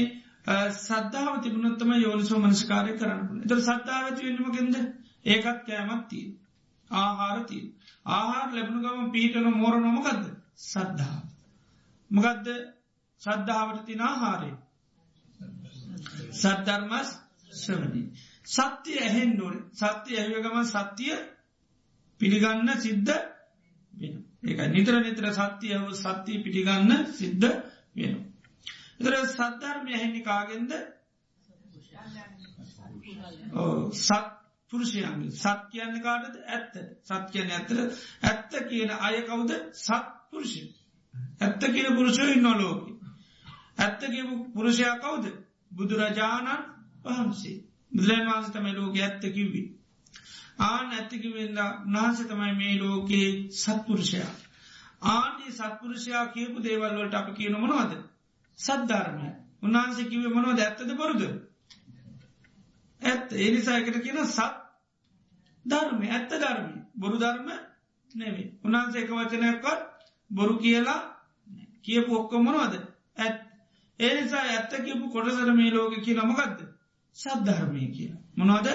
සද්ධාව 0.78 1.42
තිබුණොත්තම 1.42 1.92
යෝනිසෝ 1.98 2.40
මනස්කාරය 2.40 2.94
කරන්න 2.96 3.42
එතර 3.44 3.62
සද්ධාවති 3.62 4.28
වෙන්නමකින්ද 4.28 4.76
ඒකත් 5.26 5.64
කෑමත්තිී 5.66 6.28
ආහාරතිී 6.92 7.66
ආහාර 8.08 8.50
ලැබුණු 8.52 8.82
ගම 8.86 9.12
පීටන 9.12 9.48
මෝර 9.54 9.76
නොමකක්ද 9.78 10.24
සද්ධාව. 10.64 11.24
මකදද? 12.12 12.48
සද්ධාවට 13.22 13.86
තින 13.86 14.02
ආහාරය. 14.04 14.52
සද්ධර්මස් 16.34 17.10
ශ්‍රවණී 17.54 18.08
සත්‍යය 18.48 19.00
ඇහෙන් 19.00 19.32
නොන 19.36 19.56
සත්‍යය 19.74 20.18
ඇහවගම 20.18 20.58
සත්‍යය 20.66 21.18
පිළිගන්න 22.20 22.70
සිද්ධ 22.78 23.14
වෙන 23.94 24.16
ඒක 24.44 24.60
නිතර 24.70 24.96
නිතර 25.00 25.26
සත්‍යය 25.34 25.76
හෝ 25.76 25.94
සත්‍යය 25.96 26.38
පිළිගන්න 26.44 26.92
සිද්ධ 27.12 27.48
වෙන. 27.96 28.16
එතර 29.00 29.14
සද්ධර්මය 29.28 29.92
ඇහෙන්නේ 29.92 30.24
කාගෙන්ද? 30.24 30.72
සත් 33.98 34.24
පුරුෂයන්ගේ 34.72 35.32
සත් 35.34 35.60
කියන්න 35.72 36.02
කාටද? 36.02 36.36
ඇත්ත. 36.48 36.74
සත් 37.04 37.26
කියන්න 37.32 37.52
ඇත්තර 37.52 37.78
ඇත්ත 38.24 38.52
කියන 38.70 38.92
අය 39.00 39.22
කවුද? 39.24 39.52
සත් 39.78 40.04
පුරුෂය. 40.32 40.64
ඇත්ත 41.42 41.62
කියන 41.68 41.96
පුරුෂය 41.96 42.32
ඉන්නොලෝක 42.32 42.84
ඇත්ත 43.78 44.02
කියපු 44.06 44.36
පුරුෂයා 44.54 44.98
කවුද? 44.98 45.26
බුදුරජාණන් 45.72 46.68
වහන්සේ. 47.06 47.64
බුදුරන් 47.92 48.28
වහන්ස 48.28 48.52
තමයි 48.52 48.74
ලෝක 48.74 48.98
ඇත්ත 48.98 49.24
කිව්වි. 49.30 49.64
ආන 50.62 50.92
ඇත්තකිවෙන්න 50.92 51.58
නාස 51.88 52.20
තමයි 52.24 52.54
මේ 52.56 52.76
ලෝකයේ 52.80 53.32
සත්පුරුෂයා 53.54 54.32
ආනේ 55.02 55.52
සත්පුරුෂයා 55.52 56.28
කියපු 56.28 56.64
දේවල්වලට 56.64 57.14
අප 57.14 57.36
කියන 57.36 57.60
මොනවද? 57.60 57.94
සද්ධර්මය. 58.60 59.30
උන්වහන්සේ 59.64 60.06
කිවේ 60.06 60.30
මොනවද? 60.30 60.60
ඇත්තද 60.60 60.96
බොරුද? 60.96 61.22
ඇත්ත. 63.02 63.32
එනිසායකට 63.40 63.98
කියන 64.02 64.20
සත් 64.26 64.40
ධර්ම 65.66 66.02
ඇත්ත 66.08 66.32
ධර්ම 66.36 66.70
බොරු 66.96 67.18
ධර්ම 67.18 67.50
නෙවේ 68.16 68.48
උන්හන්සේ 68.64 69.02
එක 69.02 69.12
වචනයක්වත් 69.12 69.82
බොරු 70.32 70.54
කියලා 70.58 71.02
කියපු 71.82 72.12
ඔක්කො 72.16 72.36
මොනවද? 72.40 72.74
ඇත් 73.18 73.38
ඒනිසා 74.00 74.44
ඇත්ත 74.48 74.72
කියපු 74.80 75.10
කොටසර 75.10 75.52
මේ 75.54 75.72
ලෝක 75.72 75.94
කිය 76.02 76.16
නමකක්ද 76.16 76.60
සද්ධර්මය 77.16 77.84
කිය 77.92 78.12
මොනවද? 78.36 78.68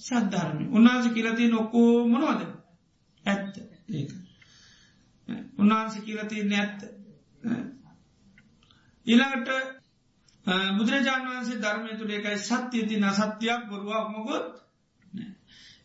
සද්ධර්මය 0.00 0.64
උන්නාස 0.70 1.06
කියලති 1.08 1.48
නොක්කෝ 1.48 2.08
මොනවද? 2.08 2.42
ඇත්ත. 3.24 3.54
ඒක. 3.90 4.10
උන්වහන්ස 5.58 5.94
කියලති 6.00 6.44
නැත්ත 6.44 6.80
ඊළඟට 9.06 9.48
බුදුරජාණන් 10.46 11.30
වන්සේ 11.30 11.60
ධර්මය 11.60 11.96
තුළ 11.96 12.12
එකයි 12.12 12.38
සත්‍යය 12.40 12.84
තින 12.84 13.06
සත්‍යයක් 13.12 13.62
බොරුවක් 13.68 14.08
මොකොත් 14.10 14.46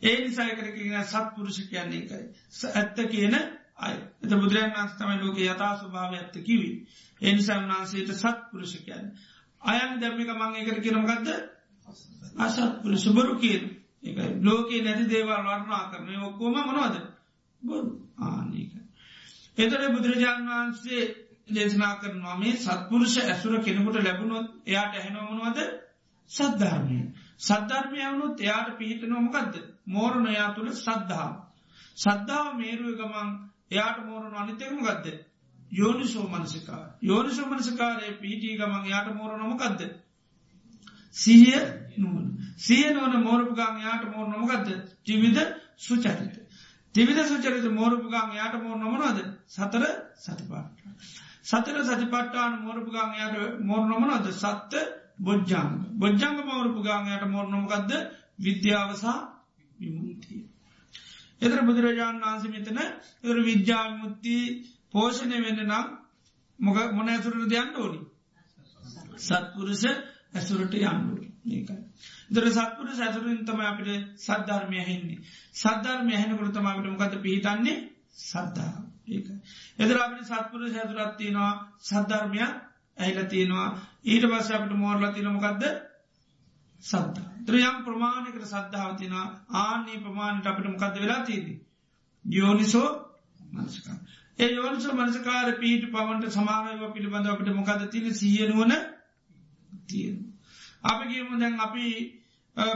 ඒ 0.02 0.18
නිසාය 0.18 0.52
කර 0.52 0.69
කියන 0.72 1.03
සත්පුරුෂ 1.06 1.60
කියන්නේ 1.65 1.99
එකයි 1.99 2.26
ඇත්ත 2.73 2.98
කියන 3.07 3.36
අය. 3.77 3.95
එත 4.22 4.31
බුදුරන් 4.34 4.73
වන්ස්තමයි 4.73 5.18
ලෝක 5.18 5.38
යතා 5.40 5.73
ස්වභාව 5.76 6.14
ඇත්ත 6.14 6.36
කිවි 6.41 6.72
එනිසා 7.22 7.60
වන්සේට 7.61 8.11
සත්පුරුෂ 8.14 8.76
කියන්න. 8.80 9.06
අයන් 9.61 9.99
දැම්මික 9.99 10.31
මං 10.31 10.56
එකට 10.57 10.81
කියනමගත්ද 10.81 11.27
අසත්පුර 12.38 12.98
සුබරු 12.98 13.34
කියන. 13.38 13.64
එක 14.03 14.18
ලෝකයේ 14.41 14.84
නැති 14.84 15.06
දේවල් 15.06 15.41
වර්ණා 15.44 15.84
කරනය 15.91 16.15
ඔක්කෝම 16.22 16.56
මොනවද? 16.60 16.95
බොරු. 17.61 17.91
ආනක 18.19 18.73
එතට 19.57 19.90
බුදුරජාණන් 19.90 20.49
වහන්සේ 20.49 21.03
දේශනා 21.50 21.94
කරනවා. 21.96 22.36
මේ 22.38 22.56
සත්පුරුෂ 22.58 23.16
ඇසුර 23.20 23.54
කෙනෙකුට 23.60 23.98
ලැබුණොත් 24.00 24.48
එයාට 24.66 24.94
ඇහෙනොමනුවද 24.96 25.60
සද්ධර්මය. 26.32 27.00
සද්ධර්මය 27.40 28.00
වුණුත් 28.04 28.36
එයාට 28.40 28.78
පිහිට 28.78 29.04
නොමකක්ද 29.06 29.54
මෝරණ 29.88 30.28
එයා 30.28 30.50
තුළ 30.54 30.70
සද්ධහා 30.76 31.32
සද්ධාව 31.98 32.48
මේරුව 32.56 32.92
ගමන් 32.96 33.30
එයාට 33.72 33.98
මෝරණ 34.06 34.36
අනිතකම 34.36 34.80
ගත්ද 34.82 35.08
යෝනිසෝ 35.72 36.26
මනසිකා 36.30 36.84
යෝනිසෝ 37.04 37.48
මනසිකාරය 37.48 38.14
පිහිටී 38.16 38.58
ගමන් 38.58 38.86
යාට 38.86 39.10
මෝර 39.14 39.32
නොමකක්ද 39.38 39.82
සිහිය 41.16 41.64
නුවන 41.98 42.28
සිය 42.58 42.86
නොවන 42.92 43.16
මෝරපුගාන් 43.22 43.82
යාට 43.82 44.06
මෝර 44.08 44.28
නොමකක්ද 44.28 44.70
ටිවිද 44.98 45.38
සුචරිත. 45.78 46.36
තිවිද 46.96 47.20
සුචරිත 47.26 47.66
මෝරපුගාන් 47.72 48.30
යාට 48.34 48.56
මෝර 48.60 48.78
නොමනවද 48.78 49.20
සතර 49.48 49.84
සතිපාට 50.18 50.72
සතර 51.45 51.78
සතිපට්ටාන 51.84 52.53
මෝරපුගාන් 52.61 53.11
යාට 53.14 53.60
මෝර 53.61 53.84
නොමනවද 53.86 54.28
සත්ත 54.34 54.74
බොජ්ජංග. 55.20 55.72
බොජ්ජංග 55.95 56.38
මෝරපුගාන් 56.44 57.03
යාට 57.07 57.26
මෝර 57.28 57.48
නොමකක්ද 57.48 57.91
විද්‍යාවසා 58.40 59.20
විමුතිය 59.80 60.49
එතර 61.41 61.60
බුදුරජාණන් 61.61 62.24
වන්සේ 62.24 62.52
මෙතන 62.52 62.80
එර 63.24 63.38
විද්‍යාවිමුත්ති 63.44 64.36
පෝෂණය 64.91 65.38
වෙන්න 65.40 65.61
නම් 65.64 65.88
මොක 66.60 66.78
මොන 66.91 67.07
ඇතුරට 67.07 67.45
දෙයන්න 67.48 67.76
ඕනි? 67.76 67.99
සත්පුරුෂ 69.18 69.84
ඇසුරට 70.34 70.76
යන්නු 70.76 71.16
ඒකයි. 71.49 71.78
දර 72.30 72.49
සත්පුර 72.49 72.91
සැසුරින් 72.94 73.41
තම 73.45 73.61
අපිට 73.64 73.90
සද්ධර්මය 74.18 74.84
හින්නේ 74.84 75.20
සද්ධර්මය 75.56 76.14
හැනකොට 76.16 76.53
තම 76.53 76.68
අපිට 76.68 76.91
මොකද 76.91 77.16
පිහිතන්නේ 77.22 77.78
සද්ධා 78.20 78.72
ඒක. 78.74 78.89
එදර 79.80 79.98
අපිට 79.98 80.26
සත්පුර 80.26 80.61
සැසුරත් 80.69 81.14
තියෙනවා 81.18 81.53
සද්ධර්මයක් 81.81 82.53
ඇහිල 82.98 83.19
තියෙනවා 83.26 83.68
ඊට 84.06 84.26
පස්ස 84.26 84.52
අපිට 84.52 84.73
මෝර්ල 84.76 85.06
තිනමකක්ද 85.11 85.64
සද්ධ. 86.84 87.19
ත්‍රයම් 87.45 87.84
ප්‍රමාණයකට 87.84 88.45
සද්ධාවතින 88.45 89.14
ආනේ 89.56 89.99
ප්‍රමාණයට 89.99 90.48
අපිට 90.48 90.68
මොකක්ද 90.68 90.95
වෙලා 90.98 91.23
තියදී. 91.23 91.57
යෝනිසෝ 92.26 92.90
මනස්කා. 93.52 93.98
ඒ 94.40 94.52
යෝනිසෝ 94.52 94.94
මනසකාර 94.95 95.52
පීට 95.56 95.91
පවන්ට 95.91 96.31
සමානව 96.31 96.84
පිළිබඳ 96.94 97.27
අපට 97.27 97.49
මොකද 97.52 97.81
තින 97.88 98.14
සියනුවන 98.14 98.73
තියෙන. 99.88 100.18
අපි 100.84 101.03
කියමු 101.07 101.40
දැන් 101.40 101.60
අපි 101.60 101.86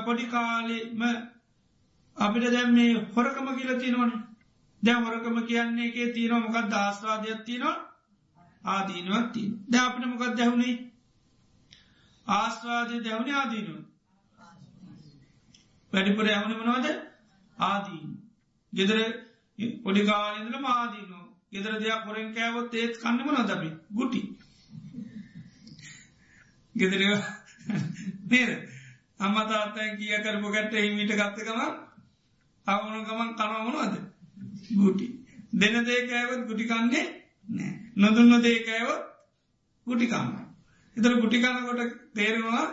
පොඩිකාලෙම 0.05 1.01
අපිට 2.17 2.51
දැම් 2.51 2.69
මේ 2.71 2.91
හොරකම 3.11 3.47
කියල 3.55 3.71
තියෙනවන 3.77 4.11
දැ 4.83 4.95
හොරකම 4.97 5.37
කියන්නේ 5.43 5.87
එකේ 5.87 6.07
තියෙන 6.09 6.41
මොකක් 6.41 6.57
දස්වාදයක් 6.67 7.39
තියෙනවා? 7.41 7.77
ආදීනුවත් 8.63 9.31
තිය 9.33 9.47
ද 9.67 9.73
අපිට 9.77 10.05
මොකක් 10.05 10.35
දැහුණේ 10.37 10.75
ආස්වාදය 12.27 12.95
දැවුණ 12.99 13.33
ආදීනුව 13.33 13.79
වැඩිපුර 15.93 16.25
ඇහුණ 16.27 16.57
මනවද? 16.57 16.87
ආදීන. 17.57 18.11
ගෙදර 18.73 18.99
පොඩිකාලෙදල 19.83 20.55
මාදීනු 20.59 21.19
ගෙදර 21.51 21.73
දෙයක් 21.79 22.05
හොරෙන් 22.05 22.29
කෑවොත් 22.33 22.73
ඒත් 22.73 22.93
කන්නම 22.97 23.29
නොදබි 23.29 23.69
ගුටි. 23.91 24.21
ගෙදර 26.75 27.01
නේද? 28.29 28.51
අම්ම 29.19 29.35
තාත්තයි 29.45 29.89
කිය 29.97 30.15
කරපු 30.19 30.47
ගැට 30.49 30.73
හිමිට 30.75 31.11
ගත්තකම 31.11 31.59
අවුණු 32.67 32.99
ගමන් 33.03 33.29
කනවමනවාද 33.35 34.12
ගුටි. 34.73 35.07
දෙන 35.53 35.75
දේකෑවත් 35.83 36.47
ගුටිකන්නේ 36.47 37.05
නෑ 37.47 37.73
නොදුන්න 37.97 38.41
දේකෑවත් 38.41 39.03
ගුටිකන්න 39.87 40.31
එතර 40.97 41.13
ගුටිකන්නකොට 41.17 41.93
තේරෙනවා 42.13 42.65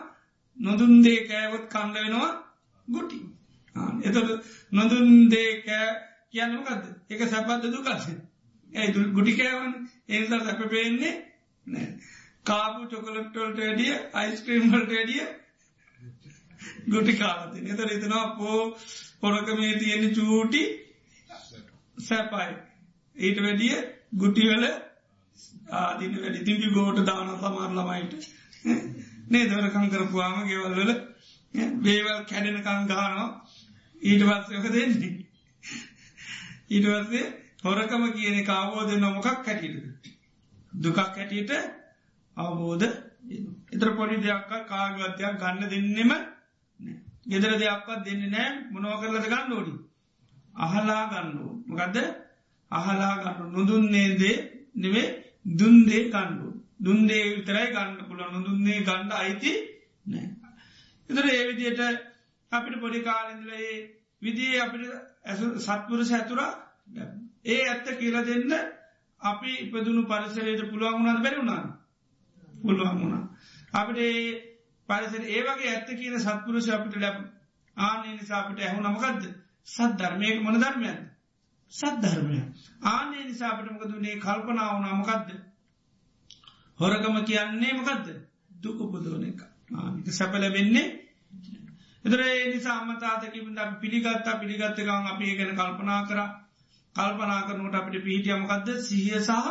නොදුන් 0.59 1.03
දේකෑවත් 1.03 1.67
කණ්ඩ 1.69 1.97
වෙනවා 1.97 2.31
ගුටි. 2.89 3.19
එතට 4.03 4.19
නොදුන් 4.73 5.09
දේකෑ 5.29 5.91
කියන්නමකක්ද 6.31 6.85
එක 7.11 7.27
සැපත්ද 7.29 7.69
දුකක්සේ 7.69 8.17
ඇයි 8.71 9.13
ගුටිකෑවන් 9.13 9.77
ඒසර 10.11 10.41
සැප 10.41 10.65
පේන්නේ 10.69 11.15
නෑ 11.67 11.89
කාපු 12.45 12.89
චොකලට්ටොල්ට 12.89 13.59
වැඩිය 13.59 13.95
අයිස්ක්‍රීම්වලට 14.15 14.91
වැඩිය 14.91 15.25
ගුටි 16.89 17.15
කාලති 17.15 17.65
එත 17.67 17.81
රිතනවා 17.83 18.27
පෝ 18.33 18.61
පොරකමේ 19.21 19.75
තියෙන 19.77 20.15
චූටි. 20.15 20.63
සැපයි. 22.01 22.53
ඊට 23.17 23.39
වැඩිය 23.39 23.77
ගුටිවල 24.15 24.65
ආදින 25.73 26.13
වැඩි. 26.17 26.45
තිබි 26.45 26.67
ගෝට 26.71 27.01
දාන 27.05 27.29
සමාර 27.37 27.71
ළමයිට 27.71 28.13
නේ 29.29 29.45
දවරකං 29.47 29.87
කරපුවාම 29.89 30.39
ගෙවල්වල 30.45 30.91
බේවල් 31.81 32.19
කැඩෙනකං 32.25 32.89
ගානවා 32.89 33.29
ඊට 34.03 34.23
පස්සයක 34.25 34.67
දෙන්නේ 34.69 35.13
ඊට 36.71 36.87
පස්සේ 36.87 37.27
හොරකම 37.63 38.03
කියන 38.13 38.39
කාවෝද 38.45 38.91
නොමොකක් 38.97 39.39
කැටිට 39.41 40.11
දුකක් 40.77 40.99
හැටියට 40.99 41.53
අවබෝධ 42.37 42.87
එතර 43.73 43.89
පොඩි 43.93 44.17
දෙයක්ක 44.19 44.53
කාගවත්යක් 44.67 45.39
ගන්න 45.39 45.71
දෙන්නෙම 45.71 46.13
ගෙදර 47.27 47.53
දෙයක්වත් 47.57 48.05
දෙන්න 48.05 48.23
නෑ. 48.29 48.51
මොනව 48.71 49.01
කරලද 49.01 49.25
ගන්න 49.25 49.53
ෝඩි 49.53 49.73
අහලා 50.61 51.03
ගන්නු 51.09 51.47
මකදද? 51.67 51.97
අහලා 52.71 53.15
ගන්න 53.19 53.53
නොදුන්නේදේ 53.53 54.37
නෙවේ 54.75 55.09
දුන්දේ 55.55 56.03
ගණ්ඩු 56.07 56.49
දුන්දේ 56.81 57.23
විතරයි 57.29 57.69
ගන්න 57.69 57.97
පුළ 58.09 58.21
නොදුන්නේ 58.29 58.79
ගණ්ඩ 58.81 59.13
අයිති 59.15 59.53
නෑ. 60.07 60.27
එතර 61.11 61.25
ඒ 61.29 61.45
විදියට 61.49 61.81
අපිට 62.53 62.77
පොඩි 62.79 63.01
කාලෙදලේ 63.03 63.71
විදිේ 64.23 64.61
අපිට 64.61 64.85
ඇසු 65.25 65.47
සත්පුරස 65.59 66.13
ඇතුරා 66.13 66.53
ඒ 67.47 67.61
ඇත්ත 67.65 67.87
කියලා 67.97 68.25
දෙන්න 68.25 68.53
අපි 69.21 69.51
ඉපදුණු 69.57 70.03
පරිසරයට 70.05 70.63
පුළුවන් 70.67 70.95
වුණාද 70.95 71.23
බැරි 71.23 71.39
වුණා 71.39 71.63
පුළුවන් 72.63 72.97
වුණා. 72.97 73.25
අපිට 73.73 74.01
පරිසර 74.89 75.23
ඒවගේ 75.29 75.71
ඇත්ත 75.71 75.91
කියන 75.95 76.17
සත්පුරුෂ 76.19 76.69
අපිට 76.71 76.97
ලැබ 76.99 77.19
ආනේ 77.77 78.15
නිසා 78.15 78.41
අපිට 78.41 78.61
ඇහු 78.61 78.81
නමකක්ද 78.81 79.23
සත් 79.69 79.93
ධර්මයක 79.97 80.43
මොන 80.43 80.57
ධර්මයන් 80.57 80.99
සත් 81.73 81.95
ධර්මය 82.01 82.41
ආනේ 82.87 83.25
නිසා 83.25 83.51
අපිට 83.51 83.73
මොකදුනේ 83.73 84.17
කල්පනාව 84.19 84.75
නමකක්ද 84.81 85.31
හොරගම 86.81 87.17
කියන්නේ 87.25 87.73
මොකක්ද 87.75 88.07
දුකපුදුවන 88.59 89.25
එක. 89.25 89.41
ආනික 89.73 90.07
සැපල 90.11 90.45
වෙන්නේ 90.49 90.87
එදරේ 92.05 92.37
නිසා 92.49 92.77
අමතාතකිබට 92.79 93.81
පිළිගත්තා. 93.81 94.35
පිළිගත්තකම් 94.37 95.07
අපි 95.07 95.37
ගැන 95.37 95.53
කල්පනා 95.55 96.01
කර. 96.05 96.21
කල්පනා 96.97 97.41
කරනට 97.43 97.75
අපිට 97.75 98.05
පිහිටියමකක්ද 98.05 98.69
සිහිය 98.81 99.21
සහ 99.21 99.47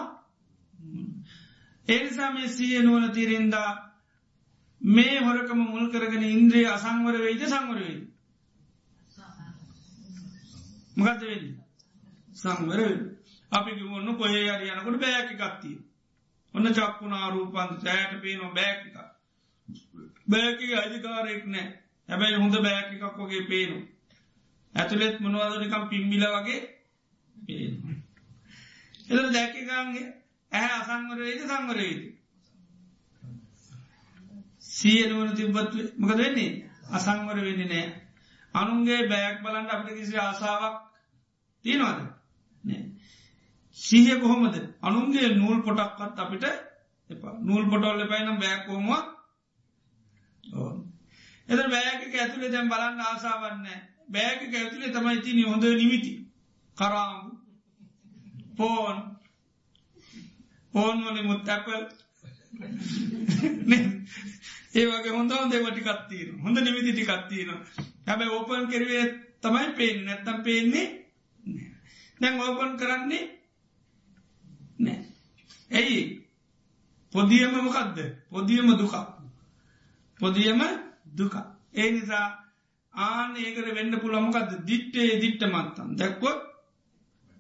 ඒනිසා 1.87 2.31
මේ 2.31 2.47
සිය 2.49 2.81
නුවන 2.81 3.05
තිරෙන්දා 3.11 3.69
මේ 4.81 5.15
හොරකම 5.19 5.59
මුල් 5.63 5.85
කරගෙන 5.89 6.23
ඉන්ද්‍රී 6.25 6.67
අසංවර 6.67 7.15
වෙයිද 7.19 7.43
සංවර 7.45 7.79
වෙයි 7.79 7.99
මකද 10.99 11.21
වෙන්න? 11.23 11.47
සංවර. 12.33 12.81
අපි 13.51 13.71
ගමුන්න 13.73 14.17
කොහේ 14.17 14.49
අරි 14.49 14.69
යනකොට 14.69 14.97
බෑකි 14.97 15.35
කත්තිය 15.35 15.77
ඔන්න 16.53 16.67
චක්කුණා 16.69 17.29
රූපන්ත 17.29 17.81
සෑට 17.81 18.21
පේනවා 18.21 18.53
බෑකික 18.53 18.95
බෑකි 20.27 20.75
අධිකාරයෙක් 20.75 21.45
නෑ 21.47 21.67
හැබැයි 22.09 22.35
හොඳ 22.35 22.55
බෑකිකක් 22.59 23.17
වගේ 23.19 23.43
පේනු 23.43 23.77
ඇතුළෙත් 24.75 25.19
මොනවදනිකම් 25.19 25.89
පිම්බිල 25.89 26.25
වගේ 26.27 26.61
පේන 27.35 27.73
එද 29.09 29.27
දැකිකාන්ගේ 29.31 30.07
ඇහැ 30.51 30.79
අසංවරයේද 30.79 31.41
සංවරයේද 31.43 32.01
සියනුවන 34.71 35.31
තිබත් 35.33 35.55
මකද 35.97 36.17
වෙන්නේ? 36.17 36.51
අසංවර 36.89 37.37
වෙන්න 37.37 37.63
නෑ 37.65 37.87
අනුන්ගේ 38.53 39.01
බෑක් 39.07 39.41
බලන්ට 39.43 39.71
අපට 39.71 39.89
කිසි 39.93 40.15
ආසාාවක් 40.17 40.77
තියෙනවාද? 41.65 41.99
සීහ 43.77 44.19
කොහොමද? 44.19 44.55
අනුන්ගේ 44.81 45.29
නූල් 45.31 45.59
පොටක්වත් 45.61 46.19
අපිට 46.19 46.45
එපා. 47.09 47.33
නූල් 47.39 47.65
පොටොල්ල 47.69 48.01
පයිනම් 48.07 48.37
බෑකෝමක් 48.37 48.91
ඕ 50.53 50.71
එද 51.49 51.59
බෑක 51.67 52.01
ඇතුලේ 52.15 52.51
දැම් 52.51 52.69
බලන්න 52.69 53.01
ආසාවන්න 53.01 53.67
බෑක 54.09 54.41
ඇතුලේ 54.53 54.91
තමයි 54.91 55.21
තිනි 55.21 55.43
හොඳ 55.43 55.63
නිමිති. 55.73 56.13
කරාම් 56.77 57.15
පෝන් 58.57 58.97
පෝන් 60.73 60.97
වලි 61.05 61.21
මුත් 61.23 61.47
ඇපල්. 61.47 61.83
ඒ 64.71 64.85
වගේ 64.87 65.11
හොඳ 65.11 65.31
හොඳේ 65.31 65.61
වටිකත්තිීන 65.61 66.41
හොඳ 66.41 66.57
නිමිති 66.59 66.91
ටිකත්තිීන 66.93 67.49
හැබැ 68.07 68.29
ඕපන් 68.29 68.67
කරවේ 68.67 69.05
තමයි 69.41 69.69
පේෙන් 69.73 70.05
නැත්තම් 70.05 70.43
පේන්නේ 70.43 70.87
දැන් 72.21 72.39
ඕපන් 72.39 72.77
කරන්නේ 72.77 73.23
නෑ. 74.79 74.99
ඇයි? 75.71 76.01
පොදියම 77.13 77.53
මොකක්ද 77.57 77.97
පොදියම 78.29 78.67
දුකා 78.77 79.05
පොදියම 80.19 80.61
දුක 81.17 81.35
ඒ 81.73 81.91
නිසා 81.91 82.27
ආන 82.93 83.35
ඒකට 83.37 83.73
වෙන්න 83.75 83.99
පුළමකක්ද 83.99 84.51
දිට්ටේ 84.67 85.21
දිට්ට 85.21 85.43
මත්තම්. 85.45 85.89
දැක්කොත් 85.99 86.39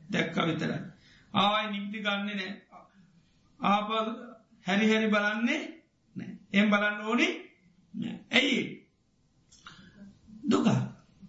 දැක්ක 0.09 0.35
විතරයි. 0.47 0.81
ආවයි 1.33 1.67
නික්ති 1.71 2.03
ගන්න 2.05 2.27
නෑ. 2.29 2.51
ආප 3.59 3.89
හැරි 4.65 4.85
හැරි 4.91 5.07
බලන්නේ 5.13 5.61
නෑ. 6.15 6.31
එම් 6.53 6.69
බලන්න 6.69 7.05
ඕනේ 7.05 7.49
ඇයි? 8.31 8.59
දුක 10.43 10.67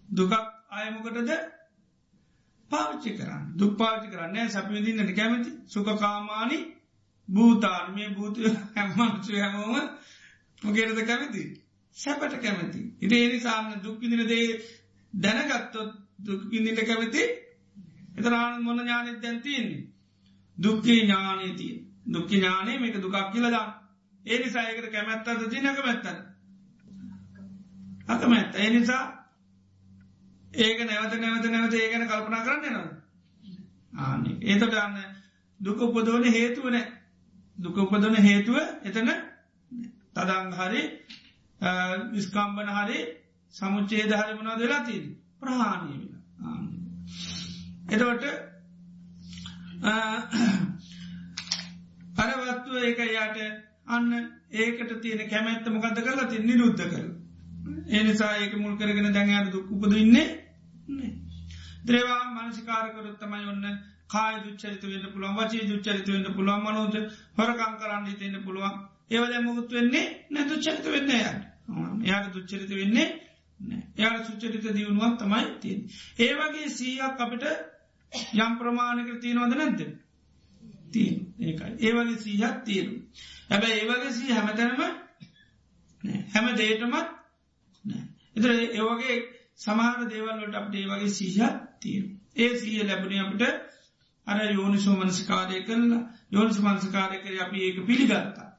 දුකක් 0.09 0.33
අයමකටද 0.69 1.31
පාවිච්චි 2.71 3.11
කරන්න. 3.13 3.43
දුක් 3.55 3.73
පාවිච්චි 3.77 4.09
කරන්නේ 4.09 4.49
සැපවිදින්නට 4.49 5.13
කැමති? 5.13 5.51
සුකකාමානි 5.67 6.57
භූතාර්මය 7.29 8.03
භූතය 8.11 8.41
හැම්මංචු 8.75 9.31
හැමෝම 9.35 9.75
මොකේරද 10.61 10.99
කැමති? 11.03 11.43
සැපට 11.97 12.35
කැමති. 12.37 12.81
ඉට 12.99 13.13
ඒනිසාන්න 13.13 13.81
දුක්විදින 13.81 14.23
දේ 14.27 14.47
දැනගත්තොත් 15.13 15.91
දුක්විදිට 16.19 16.81
කැමති? 16.83 17.23
එතරාන 18.17 18.63
මොන 18.63 18.79
ඥානෙත් 18.79 19.21
දැන්තියන්නේ 19.21 19.81
දුක්කේ 20.57 20.97
ඥානයතිය 20.97 21.75
දුක්කි 22.07 22.35
ඥානය 22.35 22.73
මේක 22.77 22.95
දුකක් 22.97 23.17
කියලදා 23.31 23.67
ඒ 24.25 24.37
නිසායකට 24.39 24.91
කැමැත්තද 24.91 25.49
ති 25.49 25.57
නැක 25.59 25.79
මැත්තද 25.79 26.07
අකමැත්ත. 28.07 28.55
ඒ 28.55 28.69
නිසා 28.69 29.20
ඒක 30.53 30.79
නැවත 30.81 31.13
නැවත 31.15 31.45
නැවත 31.47 31.73
ඒ 31.73 31.89
ගැන 31.89 32.07
කල්පනා 32.07 32.43
කරන්න 32.43 32.75
නද 32.75 32.89
ආන 33.93 34.25
ඒතට 34.41 34.73
අන්න 34.75 34.97
දුක 35.59 35.81
උපදෝන 35.81 36.23
හේතුවන 36.25 36.77
දුක 37.57 37.77
උපදන 37.77 38.15
හේතුව 38.17 38.57
එතන 38.83 39.11
තදං 40.13 40.51
හරි 40.53 40.83
විස්කම්බන 42.11 42.69
හරි 42.69 42.99
සමුච්චේ 43.53 44.03
හරි 44.11 44.33
වුණා 44.33 44.57
වෙලා 44.57 44.81
තිීන් 44.81 45.05
ප්‍රහාණය 45.39 45.93
වෙන 45.93 46.11
එතවට 47.89 48.23
අරවත්තුව 52.17 52.75
ඒක 52.81 52.99
යාට 53.09 53.41
අන්න 53.87 54.13
ඒකට 54.51 55.01
තියෙන 55.01 55.29
කැමැත්ත 55.29 55.69
මොකද 55.69 55.97
කරලා 55.97 56.27
ති 56.27 56.39
නිරුද්ධ 56.41 56.85
කර 56.85 57.07
ඒනිසා 57.89 58.35
ඒක 58.37 58.53
මුල් 58.57 58.77
කරගෙන 58.77 59.13
දැඟයාට 59.13 59.51
දුක් 59.51 59.71
උපදඉන්නේ 59.71 60.40
ද්‍රේවා 61.85 62.23
මනසිකාරකරොත් 62.35 63.17
තමයි 63.19 63.45
ඔන්න 63.45 63.65
කාය 64.07 64.35
දුච්චරිත 64.41 64.83
වන්න 64.83 65.13
පුළුවන් 65.13 65.37
වචේ 65.39 65.67
දුච්චරිත 65.67 66.07
වන්න 66.07 66.35
පුළුවන් 66.35 66.63
මනෝද 66.63 66.95
හොරකං 67.37 67.73
කරන්න 67.79 68.05
හිතන්න 68.07 68.43
පුළුවන්. 68.43 68.77
ඒවද 69.09 69.33
මුකුත් 69.41 69.69
වෙන්නේ 69.71 70.05
නැ 70.29 70.47
දුච්චරිත 70.47 70.85
වෙන්න 70.87 71.11
යට. 71.11 71.41
යාට 72.03 72.33
දුච්චරිත 72.33 72.71
වෙන්නේ 72.71 73.09
යාට 73.95 74.25
සුච්චරිත 74.25 74.65
දියුණුවක් 74.69 75.17
තමයි 75.17 75.45
තියෙන් 75.59 75.81
ඒවගේ 76.19 76.69
සීයක් 76.71 77.19
අපිට 77.19 77.43
යම් 78.35 78.53
ප්‍රමාණක 78.57 79.11
තියෙනවද 79.19 79.53
නැද්ද? 79.55 79.81
තිය 80.91 81.11
ඒකයි. 81.39 81.71
ඒවගේ 81.79 82.17
සීහත් 82.17 82.57
තියෙනු 82.65 82.93
හැබැ 83.49 83.73
ඒවගේ 83.73 84.11
සී 84.11 84.31
හැමතැනම 84.31 84.81
හැම 86.33 86.47
දේටමත් 86.55 87.07
එතර 88.35 88.49
ඒවගේ 88.51 89.17
සමාන 89.61 90.09
දේවල්ලට 90.09 90.55
අපට 90.55 90.75
ඒ 90.75 90.87
වගේ 90.87 91.09
සීහත් 91.09 91.61
තියෙන 91.79 92.07
ඒ 92.35 92.51
සීය 92.57 92.83
ලැබුණ 92.83 93.21
අපට 93.21 93.43
අර 94.27 94.39
යෝනිසෝ 94.51 94.95
මනස්කාරය 94.95 95.63
කරලා 95.63 96.01
යෝනිස 96.31 96.59
මනස්කාරය 96.59 97.17
කර 97.17 97.41
අපි 97.41 97.63
ඒක 97.63 97.77
පිළිගත්තා. 97.85 98.49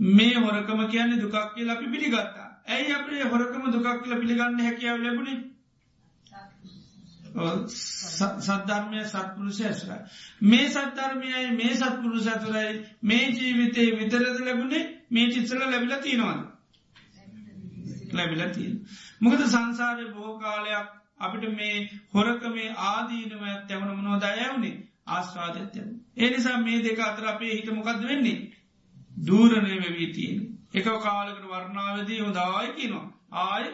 මේ 0.00 0.34
හොරකම 0.36 0.80
කියන්නේ 0.88 1.20
දුකක් 1.20 1.36
කියල 1.54 1.70
අපි 1.70 1.86
පිළිගත්තා. 1.86 2.48
ඇයි 2.66 2.92
අපේ 2.92 3.24
හොරකම 3.24 3.70
දුකක් 3.72 3.86
කියල 4.02 4.20
පිළිගන්න 4.20 4.60
හැකියාව 4.60 4.98
ලැබුණේ? 5.00 5.38
සද්ධර්මය 8.38 9.04
සත්පුරුෂ 9.04 9.60
ඇසුරයි. 9.62 9.98
මේ 10.42 10.68
සද්ධර්මයයි 10.68 11.50
මේ 11.52 11.74
සත්පුරුෂ 11.74 12.26
ඇතුරයි 12.26 12.86
මේ 13.02 13.24
ජීවිතය 13.32 13.82
විතරද 13.98 14.38
ලැබුණේ? 14.40 14.84
මේ 15.10 15.30
චිත්සල 15.30 15.60
ලැබිල 15.62 15.96
තියෙනවාද? 15.98 16.40
ලැබිල 18.12 18.42
තියෙන 18.50 18.76
මොකද 19.20 19.40
සංසාරය 19.46 20.06
බොහෝ 20.10 20.38
කාලයක් 20.38 20.88
අපිට 21.20 21.44
මේ 21.52 21.76
හොරක 22.12 22.42
මේ 22.50 22.76
ආදීනව 22.86 23.42
ඇත්තැවන 23.44 23.90
මනෝ 23.94 24.18
දයවුණේ 24.18 24.76
ආස්වාදත්යම. 25.08 25.88
ඒ 26.16 26.30
නිසා 26.30 26.56
මේ 26.58 26.78
දෙක 26.80 27.00
අතර 27.00 27.26
අපේ 27.26 27.52
හිත 27.52 27.68
මොකක්ද 27.72 28.02
වෙන්නේ. 28.04 28.38
දූරණය 29.22 29.76
වෙවී 29.78 30.12
තියෙන. 30.12 30.40
එක 30.74 30.86
කාලකට 30.98 31.44
වර්ණාවදී 31.46 32.20
හොදායි 32.20 32.74
කියනවා. 32.74 33.06
ආය 33.42 33.64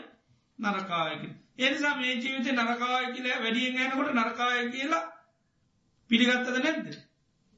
නරකායක. 0.59 1.23
එනිසා 1.59 1.95
මේ 1.97 2.15
ජීවිත 2.17 2.53
නරකාය 2.53 3.13
කියලා 3.13 3.43
වැඩියෙන් 3.43 3.83
යනකොට 3.83 4.15
නරකාය 4.15 4.71
කියලා 4.71 5.05
පිළිගත්තද 6.11 6.57
නැද්ද. 6.59 6.87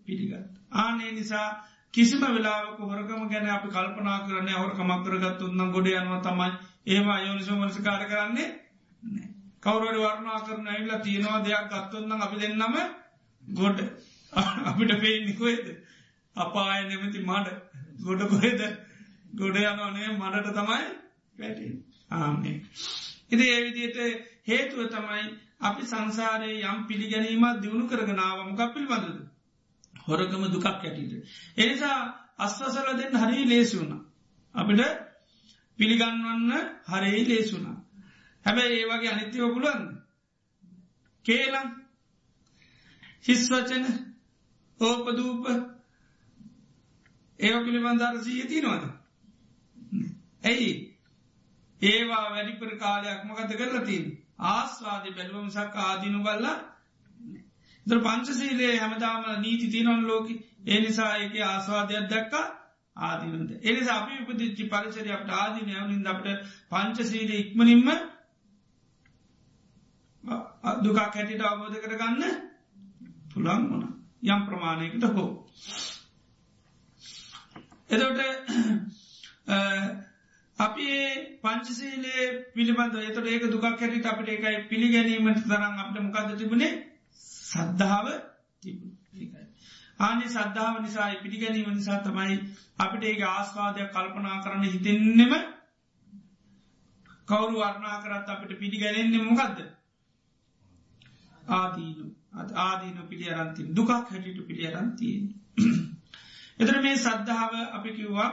පිළිගත්. 0.08 0.52
ආනේ 0.72 1.12
නිසා 1.12 1.48
කිසිම 1.94 2.22
වෙලාවක 2.28 2.78
හොරකම 2.82 3.22
ගැන 3.28 3.48
අපි 3.48 3.68
කල්පනා 3.70 4.18
කරන 4.22 4.48
හොරකමක් 4.54 5.04
කරගත්තුන්නම් 5.04 5.72
ගොඩ 5.72 5.88
යනවා 5.92 6.20
තමයි. 6.22 6.50
ඒවා 6.86 7.18
යෝනිසෝ 7.20 7.56
මනසකාර 7.56 8.02
කරන්නේ 8.06 8.48
කවුරට 9.62 9.98
වර්ණා 9.98 10.40
කරන 10.42 10.68
ඇල්ලා 10.68 11.00
තියෙනවා 11.00 11.40
දෙයක් 11.42 11.70
ගත්තොන්නම් 11.70 12.20
අපි 12.20 12.36
දෙන්නම 12.38 12.76
ගොඩ. 13.44 13.78
අපිට 14.64 14.92
පේනිකොේද 14.98 15.66
අපාය 16.36 16.82
නෙමති 16.84 17.18
මඩ. 17.22 17.48
ගොඩ 18.00 18.28
කොහෙද? 18.28 18.60
ගොඩ 19.32 19.56
යනනේ 19.58 20.08
මඩට 20.12 20.54
තමයි 20.54 20.84
පැටි 21.36 21.66
ආනේ 22.12 22.54
ඉති 23.30 23.48
ඒවිදියට 23.48 23.98
හේතුව 24.46 24.88
තමයි 24.88 25.24
අපි 25.60 25.82
සංසාරයේ 25.84 26.62
යම් 26.66 26.84
පිළිගැනීමත් 26.84 27.60
දියුණු 27.62 27.88
කරගෙනාවමක 27.88 28.62
පිල්බඳද 28.70 29.18
හොරකම 30.06 30.42
දුකක් 30.46 30.66
ඇටිට. 30.66 31.12
එනිසා 31.56 31.98
අස්වසල 32.38 32.88
දෙන්න 32.94 33.18
හරි 33.18 33.40
ලේසුුණ. 33.46 33.92
අපිට 34.54 34.80
පිළිගන්වන්න 35.78 36.52
හරේ 36.86 37.22
ලේසුනා. 37.24 37.76
හැබැයි 38.46 38.76
ඒ 38.76 38.88
වගේ 38.88 39.10
අනිත්‍යව 39.10 39.44
පුළුවන් 39.48 39.86
කේලම් 41.24 41.68
හිස්වචන 43.24 43.86
ඕපදූප 44.80 45.48
ඒව 47.40 47.56
පිළිබන්ධර 47.64 48.20
සීය 48.20 48.46
තිනවද 48.46 48.84
ඇයි 50.44 50.70
ඒවා 51.80 52.24
වැඩිපර 52.26 52.72
කාලයක් 52.76 53.20
මකත 53.24 53.50
කරලතින් 53.54 54.06
ආස්වාද 54.50 55.04
බැලුවම 55.10 55.48
සක් 55.50 55.74
ආදිනු 55.84 56.20
බල්ලා 56.20 56.56
ද 57.86 57.98
පංචසීලේ 58.00 58.74
හැමදාම 58.76 59.24
නීති 59.40 59.66
තියනොන් 59.68 60.02
ලෝක. 60.04 60.28
ඒ 60.66 60.78
නිසා 60.80 61.12
ඒක 61.16 61.34
ආස්වාදයක් 61.44 62.08
දැක්ක 62.08 62.34
ආදිනද 62.96 63.50
එනිසා 63.62 63.96
අපි 63.96 64.14
උපදිච්චි 64.22 64.64
පරිසරය 64.66 65.10
අපට 65.10 65.30
ආදින 65.32 65.68
යවනින්ද 65.70 66.06
අපට 66.06 66.28
පංචසීල 66.70 67.32
ඉක්මනින්ම 67.34 67.90
දුකක් 70.78 70.98
හැටිට 70.98 71.42
අවබෝධ 71.42 71.78
කරගන්න 71.80 72.22
පුළන් 73.32 73.68
වන 73.68 73.84
යම් 74.26 74.40
ප්‍රමාණයකට 74.46 75.04
හෝ. 75.10 75.28
එදට 77.90 78.20
අපි 80.58 80.90
පංචසීලේ 81.42 82.26
පිළිබඳ 82.52 83.00
එතට 83.00 83.26
ඒක 83.26 83.48
දුකක් 83.50 83.66
හැටිට 83.66 84.06
අපට 84.06 84.28
එකයි 84.30 84.56
පිළිගැනීමට 84.68 85.44
තරම් 85.44 85.74
අපට 85.78 86.00
මොකක්ද 86.00 86.38
තිබුණේ? 86.38 86.74
සද්ධාව 87.46 88.06
ආනි 90.00 90.26
සද්ධාව 90.28 90.74
නිසා 90.80 91.10
පිළිගැනීම 91.16 91.70
නිසා 91.72 91.98
තමයි 92.00 92.36
අපිට 92.78 93.04
ඒ 93.04 93.16
ආස්වාදයක් 93.26 93.92
කල්පනා 93.92 94.42
කරන්න 94.42 94.64
හිතෙන්නෙම 94.66 95.34
කවරු 97.28 97.56
වර්ණා 97.56 97.96
කරත් 98.02 98.28
අපට 98.28 98.52
පිළිගැනෙන්නේ 98.56 99.22
මොකක්ද 99.22 99.58
ආදීනු 101.50 102.04
ආදීන 102.56 102.98
පිළි 103.04 103.26
අරන්ති 103.32 103.68
දුකක් 103.70 103.90
හැටිට 103.90 104.40
පිළි 104.44 104.66
අරන්තියෙන්. 104.68 105.24
එතර 106.60 106.76
මේ 106.82 106.96
සද්ධාව 106.98 107.52
අපි 107.72 107.90
කිව්වා 107.92 108.30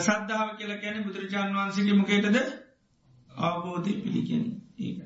සද්ධාව 0.00 0.48
කියල 0.56 0.72
ගැන 0.76 1.04
බුදුරජාණන් 1.04 1.56
වහන්සේගේ 1.56 1.94
මොකේටද 1.94 2.38
අවබෝධය 3.40 3.92
පිළිගැන 3.98 4.44
ඒක. 4.78 4.98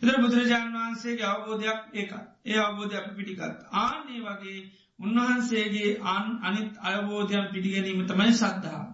එතර 0.00 0.16
බුදුරජාණන් 0.18 0.76
වහන්සේගේ 0.76 1.26
අවබෝධයක් 1.26 1.80
ඒක 1.94 2.10
ඒ 2.44 2.58
අවබෝධය 2.58 2.96
අප 2.96 3.08
පිටිකත් 3.16 3.40
ආනේ 3.76 4.20
වගේ 4.22 4.58
උන්වහන්සේගේ 4.98 5.90
අන් 6.06 6.26
අනිත් 6.42 6.72
අයබෝධයන් 6.82 7.46
පිටිගැනීම 7.52 8.00
තමයි 8.04 8.34
සද්ධාව. 8.34 8.86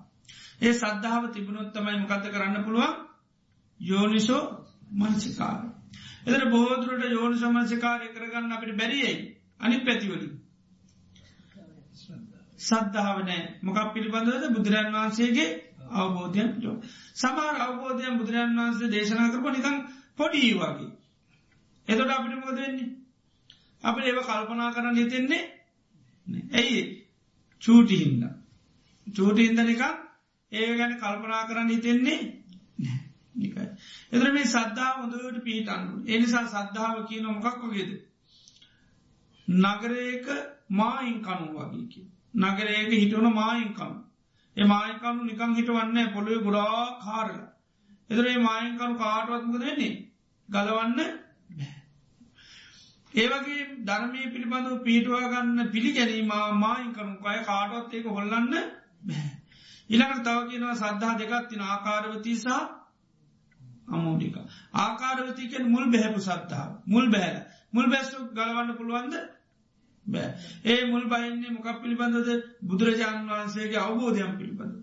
ඒ 0.61 0.73
සද්ධාව 0.75 1.23
තිබුණොත් 1.31 1.71
තමයි 1.73 1.99
මොකත 2.01 2.27
කරන්න 2.29 2.65
පුළුවන් 2.65 2.95
යෝනිසෝ 3.81 4.45
මංසිකාර. 4.93 5.59
එතර 6.25 6.43
බෝදුරට 6.49 7.05
යෝනි 7.11 7.37
සමංසිකාරය 7.39 8.07
කරගන්න 8.11 8.53
අපිට 8.53 8.77
බැරියයි 8.77 9.15
අනි 9.61 9.77
පැතිවලින්. 9.81 10.33
සද්ධාවනෑ 12.61 13.43
මොකක් 13.61 13.79
පිළිබඳවද 13.95 14.45
බුදුරන් 14.51 14.93
වහන්සේගේ 14.93 15.49
අවබෝධයන් 15.95 16.51
යෝ. 16.59 16.77
සමාර 17.15 17.55
අවබෝධයන් 17.59 18.19
බුදුරන් 18.19 18.57
වහන්සේ 18.59 18.89
දේශනා 18.89 19.31
කරප 19.31 19.47
නිකං 19.49 19.79
පොඩී 20.17 20.53
වගේ. 20.55 20.91
එතොට 21.89 22.11
අපිට 22.11 22.37
මොකද 22.37 22.57
වෙන්නේ. 22.57 22.91
අප 23.85 23.97
ඒව 24.01 24.19
කල්පනා 24.21 24.71
කරන්න 24.71 24.97
හිතෙන්නේ 24.97 25.43
ඇයි 26.53 26.81
චූටිහින්ද. 27.63 28.23
චූටිහින්ද 29.07 29.61
නිකං 29.63 29.95
ඒ 30.53 30.71
ගැන 30.77 30.95
කල්පනා 30.97 31.43
කරන්න 31.47 31.69
හිතෙන්නේ 31.69 32.21
නිකයි. 33.35 33.67
එතර 34.13 34.33
මේ 34.33 34.47
සද්ධා 34.47 34.93
හොඳට 34.95 35.45
පිහිටන්නු. 35.45 35.95
එනිසා 36.07 36.47
සද්ධාව 36.47 37.07
කියන 37.09 37.27
මොකක් 37.27 37.61
වගේද. 37.65 37.93
නගරයක 39.49 40.27
මායින් 40.71 41.19
කනු 41.21 41.47
වගේකි. 41.55 42.01
නගරයක 42.35 42.91
හිටවන 42.93 43.29
මායින්කම්. 43.33 43.93
ඒ 44.57 44.67
මායිකනු 44.67 45.25
නිකං 45.25 45.55
හිටවන්න 45.55 46.13
පොළුව 46.13 46.45
ගොඩා 46.45 47.01
කාරල. 47.01 47.37
එතරේ 48.11 48.39
මායින්කනු 48.39 48.95
කාටවත්මක 48.97 49.61
දෙන්නේ 49.61 49.93
ගලවන්න 50.49 50.99
ඒවගේ 53.15 53.63
ධර්මය 53.83 54.21
පිළිබඳව 54.27 54.77
පීටවා 54.83 55.25
ගන්න 55.29 55.71
පිළිගැනීම 55.71 56.33
මායින්කනු 56.59 57.13
අය 57.27 57.41
කාටවත් 57.45 57.95
ඒක 57.95 58.07
හොල්ලන්න 58.09 58.53
බැහැ. 59.03 59.33
ඉළඟට 59.91 60.25
තව 60.25 60.39
කියනවා 60.49 60.77
සද්ධා 60.77 61.19
දෙකත් 61.19 61.49
තින 61.49 61.63
ආකාරවතිසා 61.63 62.63
අමෝඩික. 63.89 64.37
ආකාරවතිකෙන් 64.77 65.71
මුල් 65.71 65.87
බැහැපු 65.89 66.21
සත්තාව 66.21 66.71
මුල් 66.87 67.07
බෑල 67.11 67.37
මුල් 67.73 67.87
බැස්සු 67.89 68.19
ගලවන්න 68.31 68.77
පුළුවන්ද? 68.77 69.15
බෑ. 70.07 70.29
ඒ 70.65 70.81
මුල් 70.87 71.05
බහින්නේ 71.07 71.51
මොකක් 71.51 71.81
පිළිබඳද? 71.83 72.29
බුදුරජාණන් 72.63 73.29
වහන්සේගේ 73.29 73.81
අවබෝධයන් 73.81 74.35
පිළිබඳ. 74.39 74.75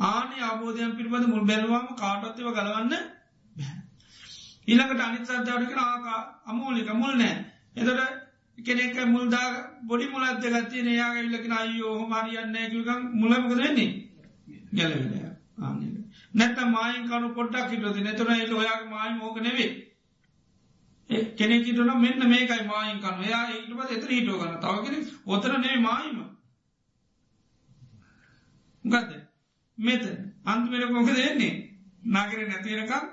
ආනේ 0.00 0.42
අවබෝධයන් 0.42 0.96
පිළිබඳ 0.96 1.26
මුල් 1.28 1.44
බැලවාම 1.44 1.88
කාටත්ව 1.94 2.48
ගලවන්න 2.50 2.92
ඊළඟට 4.68 5.00
අනිත් 5.00 5.26
සද්ධාවටික 5.26 5.76
ආකා 5.78 6.20
අමෝලික 6.46 6.92
මුල් 6.94 7.14
නෑ. 7.14 7.34
එතට 7.76 8.24
කෙනෙක 8.58 8.96
මුල්දා 9.06 9.46
බොඩි 9.82 10.06
මුලත් 10.08 10.40
දෙගත්තිය 10.42 10.82
නයාගේ 10.82 11.24
ඉල්ලකින 11.24 11.52
අයෝ 11.54 11.94
හොමරියන්න 12.00 12.56
කිකම් 12.66 13.00
මුලමක 13.14 13.50
දෙන්නේ 13.52 13.90
ගැලවෙන 14.72 15.36
ආනක 15.60 15.82
නැත 16.34 16.58
මයින් 16.66 17.02
කනු 17.04 17.28
පොඩ්ඩක් 17.30 17.70
හිටද 17.70 17.98
නැතුන 17.98 18.30
එල 18.34 18.54
ඔයාගේ 18.54 18.90
මයි 18.92 19.12
මෝක 19.14 19.36
නෙවේ 19.38 19.70
කෙනෙකිටන 21.10 21.90
මෙන්න 21.96 22.28
මේකයි 22.28 22.62
මයින් 22.62 23.00
කන 23.00 23.24
යා 23.24 23.44
ඒටපත් 23.48 23.90
එතර 23.90 24.10
හිටෝ 24.10 24.38
ගන්න 24.38 24.60
තවගෙන 24.60 24.96
ඔතර 25.28 25.58
නේ 25.58 25.76
මයිම 25.78 26.18
ගත්ද 28.84 29.12
මෙත 29.78 30.04
අන්තිමට 30.44 30.92
මොක 30.92 31.10
දෙන්නේ 31.12 31.52
නගර 32.04 32.40
නැතිරකම් 32.44 33.06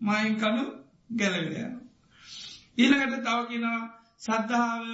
මයින් 0.00 0.36
කනු 0.36 0.64
ගැලවිලයන 1.10 1.74
ඊළඟට 2.78 3.22
තව 3.22 3.38
කියෙනවා 3.48 3.82
සද්ධාව 4.18 4.84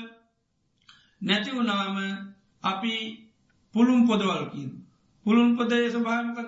නැති 1.20 1.50
වුණාම 1.52 1.96
අපි 2.62 2.94
පුළුම් 3.74 4.06
පොදවල්කින් 4.06 4.70
පුළුම් 5.26 5.56
පොදය 5.56 5.78
ස්භාමක 5.90 6.38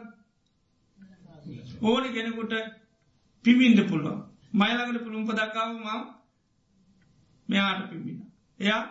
ඕනි 1.83 2.09
කෙනෙකුට 2.11 2.53
පිමින්ට 3.45 3.81
පුළුවන්. 3.85 4.32
මයිලකට 4.53 5.05
පුළුම් 5.05 5.27
පදක්කාව 5.27 5.71
මව 5.77 5.87
මෙයාට 7.49 7.91
පිමිණ 7.91 8.21
එයා 8.61 8.83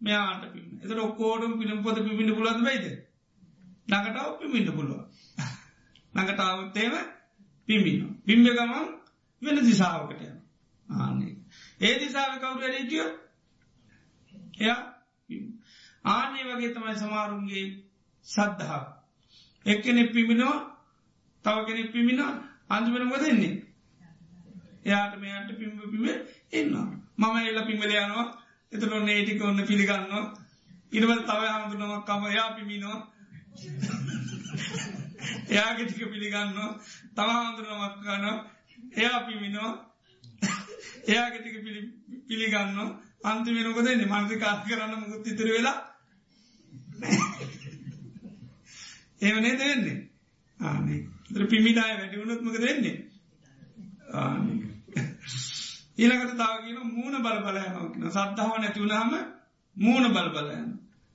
මෙයාට 0.00 0.44
පිම 0.52 0.68
එත 0.82 0.90
ඔක්කෝඩම් 0.98 1.58
පිළිම් 1.58 1.82
පොද 1.82 1.96
පිමිට 2.00 2.34
පුලද 2.34 2.60
බයිද? 2.60 2.86
නඟටව 3.88 4.30
පිමිට 4.40 4.70
පුළුව 4.70 5.00
නඟටාවත්තේම 6.14 6.94
පිමිණ 7.68 8.08
පිම්බ 8.22 8.46
ගමන් 8.48 8.88
වෙන 9.42 9.60
දිසාාවකට 9.62 10.22
යන 10.22 10.38
ආනේ 10.88 11.34
ඒ 11.80 11.94
දිසාාව 11.98 12.38
කවුරු 12.38 12.66
ඇඩටියෝ 12.66 13.10
එයා 14.58 14.80
ආනේ 16.06 16.44
වගේ 16.46 16.70
තමයි 16.70 16.94
සමාරුන්ගේ 16.96 17.66
සද්ධහා 18.26 18.84
එක්කෙනෙ 19.66 20.02
පිමිණෝ 20.08 20.56
තව 21.44 21.56
කෙනෙක් 21.66 21.92
පිමිණ 21.92 22.22
අන්තිමෙනම 22.68 23.14
දෙන්නේ 23.16 23.54
එයාට 24.84 25.14
මෙයාට 25.18 25.50
පිම්බ 25.54 25.78
පිම 25.86 26.06
එන්නවා. 26.52 26.86
මම 27.18 27.36
එල්ල 27.40 27.60
පිමලයනවා 27.62 28.26
එතන 28.72 28.92
නේටික 29.02 29.42
ඔන්න 29.42 29.60
පිළිගන්නවා. 29.64 30.24
ඉනවල් 30.92 31.20
තව 31.22 31.42
හමුදුනවක් 31.52 32.04
කම. 32.06 32.22
එයා 32.26 32.50
පිමිනවා 32.52 32.98
එයාගෙ 35.50 35.82
ටික 35.84 36.04
පිළිගන්නවා. 36.08 36.70
තව 37.12 37.28
හාමුදුරුවමක් 37.28 37.96
ගන 38.02 38.26
එයා 38.94 39.18
පිමිනවා 39.20 39.72
එයාගෙටික 41.06 41.56
පිළිගන්න 42.28 42.78
අන්තිමෙනක 43.24 43.78
දෙන්නේ 43.78 44.12
මන්සි 44.12 44.36
කාර 44.38 44.58
කරන්න 44.62 44.94
මුකුත් 45.00 45.26
ඉතර 45.26 45.48
වෙලා 45.48 45.78
ඒවනේ 49.20 49.54
දෙන්නේ 49.58 49.98
ආනේ 50.60 51.00
පිමිදාය 51.46 51.94
වැඩිවුණොත්මක 51.94 52.56
දෙන්නේ 52.60 52.96
ඊළකට 55.98 56.36
තාවගෙන 56.36 56.78
මූුණ 56.88 57.18
බල 57.18 57.38
බලයනකින 57.42 58.10
සද්ධාව 58.10 58.56
නැතිවුණහම 58.58 59.12
මූුණ 59.76 60.08
බල 60.10 60.28
බලයන 60.30 60.68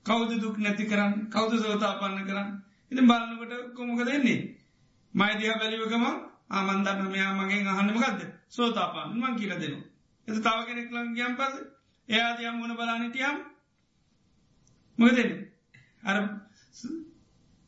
කෞද 0.06 0.30
දුක් 0.36 0.56
නැති 0.58 0.84
කරන්න? 0.84 1.12
කෞද 1.28 1.52
සෝතාපන්න 1.56 2.24
කරන්න? 2.24 2.48
ඉති 2.92 3.02
බලන්නකට 3.02 3.74
කොමක 3.74 4.00
දෙන්නේ 4.02 4.40
මයිදිහ 5.14 5.54
බැලිවකම 5.54 6.04
ආමන්දන්න 6.50 7.08
මෙයා 7.08 7.32
මගේ 7.34 7.66
අහන්නමකක්ද 7.66 8.20
සෝතාපාන්න 8.48 9.14
මං 9.14 9.36
කියල 9.36 9.52
දෙනවා. 9.54 9.84
එත 10.28 10.42
තාව 10.42 10.60
කෙනෙක් 10.66 10.90
ලං 10.90 11.14
ගියම් 11.14 11.32
පස 11.36 11.54
එයාදයම් 12.08 12.54
මුණ 12.56 12.74
බලානිටියම් 12.74 13.36
මොක 14.98 15.10
දෙන්න 15.12 15.32
අර 16.02 16.16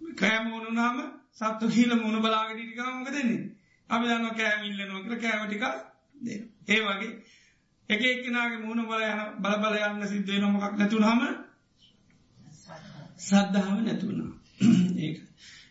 කෑමෝනුනාම 0.01 0.97
සත්තු 1.33 1.65
කියීල 1.69 1.93
මුණ 1.97 2.19
බලාගටිකා 2.21 2.91
මොක 2.93 3.11
දෙන්නේ 3.11 3.43
අපි 3.91 4.05
දන්න 4.07 4.35
කෑම 4.35 4.65
ඉල්ලනවා 4.65 5.05
කර 5.05 5.15
කෑමටික 5.19 5.63
ඒ 6.67 6.81
වගේ 6.81 7.13
එක 7.89 8.03
එක්කනාගේ 8.05 8.61
මුණ 8.61 8.85
බල 8.85 9.03
යන 9.03 9.21
බල 9.39 9.57
බල 9.59 9.79
යන්න 9.81 10.07
සිද්ධය 10.07 10.39
නොමකක් 10.39 10.75
නැතුන 10.75 11.05
හම 11.05 11.23
සද්ධාව 13.21 13.79
නැතුුණා. 13.81 14.31
ඒ 14.99 15.13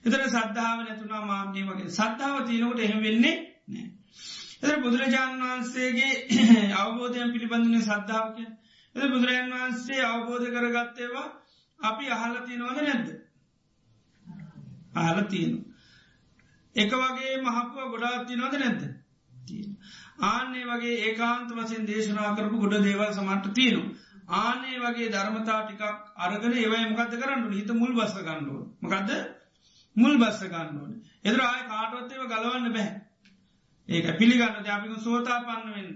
එතර 0.05 0.21
සද්ධාව 0.27 0.79
නැතුනා 0.81 1.23
මාම්නී 1.23 1.65
වගේ. 1.65 1.89
සද්ධාව 1.91 2.35
තියනකට 2.45 2.79
එහෙම 2.79 3.01
වෙන්නේ 3.01 3.37
නෑ 3.67 3.87
එතර 4.61 4.81
බුදුරජාණන් 4.81 5.43
වහන්සේගේ 5.43 6.13
අවබෝධයන් 6.79 7.31
පිළිබඳන 7.31 7.81
සද්ධාවක 7.81 8.37
එ 8.95 9.07
බුදුරජාන් 9.07 9.53
වහන්සේ 9.53 10.01
අවබෝධ 10.05 10.47
කරගත්තේවා 10.49 11.27
අපි 11.79 12.05
අහල 12.09 12.33
තියෙනවද 12.41 12.79
නැද්ද? 12.79 13.09
අහල 14.97 15.19
තියෙනවා. 15.25 15.65
එක 16.75 16.91
වගේ 16.93 17.35
මහපුුව 17.41 17.91
ගොඩාත් 17.91 18.27
තිනවද 18.27 18.55
නැද්ද? 18.57 18.81
ආනේ 20.25 20.65
වගේ 20.65 20.95
ඒකාන්ත 21.01 21.51
වසෙන් 21.53 21.83
දේශනා 21.85 22.35
කරපු 22.35 22.55
ගොඩ 22.57 22.77
දේවල් 22.79 23.09
සමට 23.09 23.53
තියෙනු 23.53 23.83
ආනේ 24.37 24.77
වගේ 24.79 25.09
ධර්මතා 25.09 25.59
ටිකක් 25.61 25.83
අරගෙන 26.17 26.53
ඒවයි 26.55 26.85
මොකද 26.87 27.13
කරන්න 27.15 27.51
හිත 27.51 27.69
මුල් 27.73 27.93
බස්ස 27.93 28.17
ගණ්ඩුව 28.19 28.61
මකක්ද 28.81 29.11
මුල් 29.95 30.15
බස්ස 30.17 30.41
ගණ්ඩුවන 30.45 30.93
එදර 31.25 31.41
ආය 31.43 31.61
කාටවත්තේව 31.67 32.25
ගලවන්න 32.27 32.73
බැහැ 32.73 32.97
ඒක 33.89 34.17
පිළිගන්න 34.17 34.63
ජාපික 34.63 34.93
සෝතා 34.99 35.39
පන්න 35.41 35.69
වෙන්න? 35.69 35.91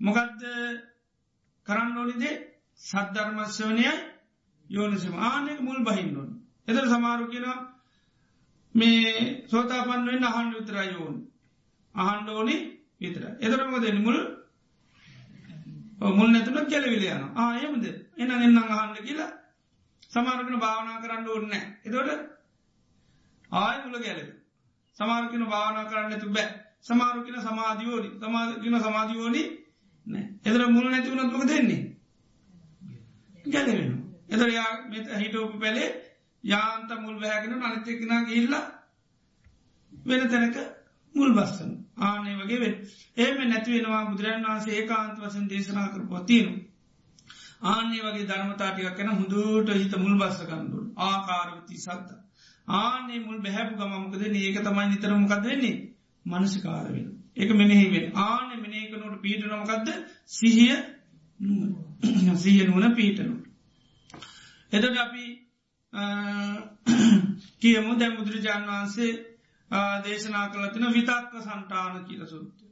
මොකක්ද 0.00 0.42
කරන්න 1.66 1.96
ඕනිදේ 1.96 2.34
සද්ධර්මශ්‍යවනයයි 2.80 3.94
යෝනිසම. 4.66 5.14
ආනෙක 5.20 5.58
මුල් 5.60 5.80
බහින්නොන් 5.82 6.30
එදර 6.68 6.84
සමාරු 6.86 7.24
කියෙනවා 7.26 7.60
මේ 8.74 9.10
සෝතාපන්වෙන් 9.48 10.24
අහන්ඩ 10.24 10.54
විතරයෝන් 10.54 11.16
අහන්ඩෝනි 11.94 12.56
විතර 13.00 13.24
එතරම 13.40 13.74
දෙන්න 13.80 14.02
මුල් 14.02 14.18
මුල් 16.10 16.28
නැතුන 16.28 16.60
කෙලවිල 16.66 17.04
යන 17.06 17.24
ආයමද 17.38 17.84
එන 18.18 18.30
එන්නම් 18.32 18.58
අහන්ඩ 18.58 18.98
කියලා 19.00 19.32
සමාරකන 20.12 20.56
භාවනා 20.58 21.02
කරන්න 21.02 21.28
ඕන්න 21.28 21.54
එතොට 21.84 22.10
ආය 23.54 23.76
මුල 23.82 23.98
ගැලව 24.00 24.28
සමාරකන 24.96 25.44
භාවනා 25.46 25.84
කරන්න 25.86 26.20
තු 26.20 26.30
බෑ. 26.30 26.64
සමාරුකන 26.82 27.36
සමාධියෝනි 27.40 28.08
සමාධකන 28.18 28.76
සමාධියෝනි 28.80 29.42
එතර 30.44 30.62
මුල 30.68 30.86
නැතිවුණත්මක 30.86 31.44
දෙන්නේ 31.46 31.82
ගැලවෙන 33.46 33.92
එතර 34.28 34.48
යා 34.50 34.72
මෙත 34.86 35.06
හිටෝපු 35.14 35.56
පැළේ 35.58 35.88
යාන්ත 36.44 36.90
මුල් 36.98 37.16
බැහැගෙන 37.16 37.62
අනිතෙක්ෙන 37.62 38.26
ගිල්ලා 38.26 38.64
වෙන 39.92 40.28
තැනක 40.28 40.56
මුල් 41.14 41.30
බස්සන 41.32 41.72
ආනේ 42.00 42.34
වගේ 42.36 42.60
වෙන්. 42.60 42.74
ඒම 43.16 43.38
නැතිවෙනවා 43.44 44.04
බුදුරන් 44.04 44.44
වහන්සේ 44.44 44.74
ඒකාන්ත 44.74 45.16
වසන් 45.18 45.48
දේශනා 45.48 45.88
කරපුවා 45.88 46.24
තියෙනු 46.24 46.52
ආන්නේ 47.64 48.02
වගේ 48.02 48.26
ධර්මතාටිකක් 48.26 48.96
කැන 48.96 49.10
හුදුට 49.12 49.68
හිත 49.72 49.94
මුල් 49.96 50.16
බස්ස 50.18 50.40
කන්දුල් 50.44 50.84
ආකාරවති 51.04 51.76
සත්ත 51.78 52.08
ආනේ 52.68 53.20
මුල් 53.20 53.38
බැහැපු 53.40 53.74
ගමමකද 53.76 54.22
ඒක 54.22 54.58
තමයි 54.60 54.86
නිතරමකද 54.86 55.44
වෙන්නේ? 55.44 55.76
මනසිකාරවෙන 56.26 57.08
එක 57.36 57.50
මෙනෙහිවෙන් 57.52 58.06
ආන 58.18 58.50
මෙනේකනොට 58.58 59.22
පීටනමකක්ද 59.22 59.88
සිහිය 60.28 60.76
සිහිය 62.36 62.66
නුවන 62.66 62.94
පීටනු 62.94 63.34
එතට 64.72 64.98
අපි 64.98 65.24
කියමු. 67.60 67.92
දැ 67.94 68.10
බුදුරජාණන් 68.10 68.68
වහන්සේ 68.68 69.12
දේශනා 70.00 70.48
කලතින 70.48 70.86
විතක්ක 70.90 71.32
සන්ටාන 71.40 72.04
කියල 72.04 72.26
සූත්‍රය. 72.26 72.68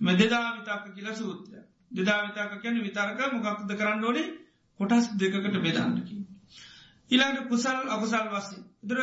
මෙ 0.00 0.12
දෙදා 0.14 0.46
විතක්ක 0.56 0.94
කියල 0.94 1.14
සූත්‍රය 1.14 1.60
දෙදා 1.90 2.20
විතක 2.26 2.62
කියන 2.62 2.76
විතරක 2.78 3.20
මොකක්ද 3.32 3.72
කරන්න 3.72 4.04
ඕනේ? 4.04 4.28
කොටස් 4.80 5.06
දෙකට 5.14 5.56
බෙදන්නකි. 5.58 6.16
ඉලාට 7.10 7.48
කුසල් 7.48 7.78
අකුසල් 7.88 8.26
වස්සේ 8.28 8.62
දර 8.84 9.00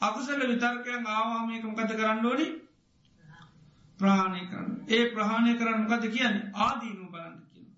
අකුසල 0.00 0.40
විතර්කයන් 0.44 1.06
ආවාමයක 1.08 1.64
මොකද 1.64 1.90
කරන්න 1.90 2.26
ඕනි? 2.26 2.48
ප්‍රාණය 3.98 4.42
කරන්න. 4.46 4.74
ඒ 4.88 5.04
ප්‍රහාණය 5.10 5.52
කරන්න 5.54 5.80
මොකද 5.82 6.04
කියන්නේ? 6.08 6.50
ආදීනු 6.56 7.06
බලන්න 7.08 7.38
කියන. 7.48 7.68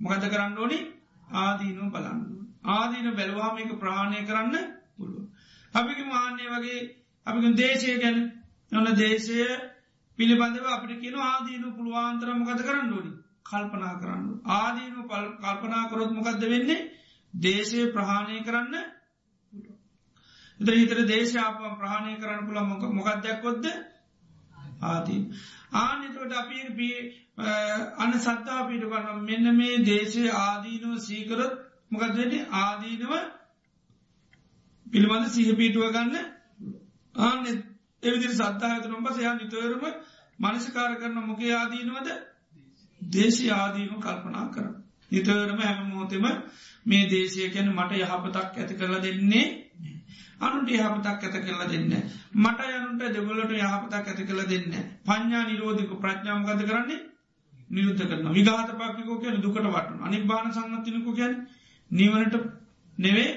මොකද 0.00 0.24
කරන්න 0.26 0.58
ඕනි? 0.58 0.80
ආදීනු 1.34 1.90
බලන්න 1.90 2.34
ආදීන 2.66 3.08
බැලවාමක 3.12 3.72
ප්‍රහාණය 3.76 4.20
කරන්න 4.22 4.54
පුළුව. 4.96 5.24
අපික 5.74 6.00
මාන්‍යය 6.06 6.48
වගේ 6.48 6.80
අපි 7.26 7.54
දේශය 7.54 7.92
ගැන. 7.98 8.18
ඔන්න 8.72 8.94
දේශය 8.94 9.38
පිළිබඳව 10.18 10.66
අපිට 10.68 11.00
කියන 11.00 11.16
ආදීනු 11.22 11.76
පුළුවන්තරම 11.76 12.44
ගත 12.44 12.60
කරන්න 12.62 12.92
ඕනි? 12.92 13.12
කල්පනා 13.44 13.94
කරන්න. 14.00 14.26
ආදීනු 14.52 15.00
කල්පනා 15.40 15.88
කරොත් 15.88 16.12
මොකක්ද 16.12 16.44
වෙන්නේ? 16.46 16.90
දේශය 17.34 17.80
ප්‍රහාණය 17.92 18.38
කරන්න 18.42 18.74
එත 20.60 20.68
හිතර 20.70 20.98
දේශාප 21.06 21.58
ප්‍රහණය 21.74 22.14
කරන්න 22.16 22.46
පුළ 22.46 22.60
මොක 22.62 22.82
මොකක්දයක්කොත්ද 22.90 23.66
ආදී. 24.82 25.20
ආනතට 25.74 26.32
අපි 26.34 26.58
පී 26.72 26.98
අන 27.98 28.12
සත්තා 28.18 28.60
පිට 28.68 28.84
කරන්න 28.84 29.24
මෙන්න 29.24 29.56
මේ 29.56 29.82
දේශය 29.82 30.28
ආදීනුව 30.30 31.00
සීකරත් 31.00 31.52
මොකක්දට 31.90 32.34
ආදීනව 32.58 33.12
පිළිබඳ 34.86 35.28
සිහපීටුව 35.30 35.90
ගන්න 35.90 36.33
ආන 37.14 37.46
එවිදිරි 38.02 38.34
සත්තාහතනම් 38.34 39.04
පස 39.04 39.18
යා 39.18 39.34
නිතවරම 39.34 39.84
මනසිකාර 40.38 40.92
කරන 40.96 41.18
මොකේ 41.22 41.52
ආදීනවද 41.52 42.08
දේශී 43.00 43.52
ආදීනු 43.52 43.96
කල්පනා 43.98 44.46
කර. 44.48 44.66
නිතරම 45.10 45.60
හැම 45.60 45.80
මෝතෙම 45.88 46.26
මේ 46.86 47.04
දේශය 47.08 47.50
ගැන 47.50 47.68
මට 47.70 47.92
යහපතක් 47.98 48.56
ඇති 48.56 48.74
කරලා 48.74 49.00
දෙන්නේ 49.00 49.46
අනුට 50.40 50.70
යහපතක් 50.70 51.24
ඇත 51.24 51.36
කරලා 51.40 51.68
දෙන්න. 51.68 51.92
මට 52.34 52.60
යනුට 52.70 53.02
දෙවලට 53.10 53.52
යහපතක් 53.52 53.94
ඇති 54.02 54.24
කළ 54.24 54.42
දෙන්න. 54.44 54.72
පඥා 55.04 55.44
නිරෝධික 55.44 55.92
ප්‍රඥාමගත 55.96 56.62
කරන්නේ 56.62 57.00
නිරුද්ධ 57.70 58.04
කරන 58.04 58.32
විගාත 58.32 58.70
පක්කෝ 58.72 59.18
කියන 59.18 59.40
දුකට 59.40 59.66
වටන 59.66 60.02
අනිබාන 60.02 60.52
සංගතිනකු 60.52 61.12
ගැන 61.12 61.34
නිවනට 61.90 62.34
නෙවේ 62.98 63.30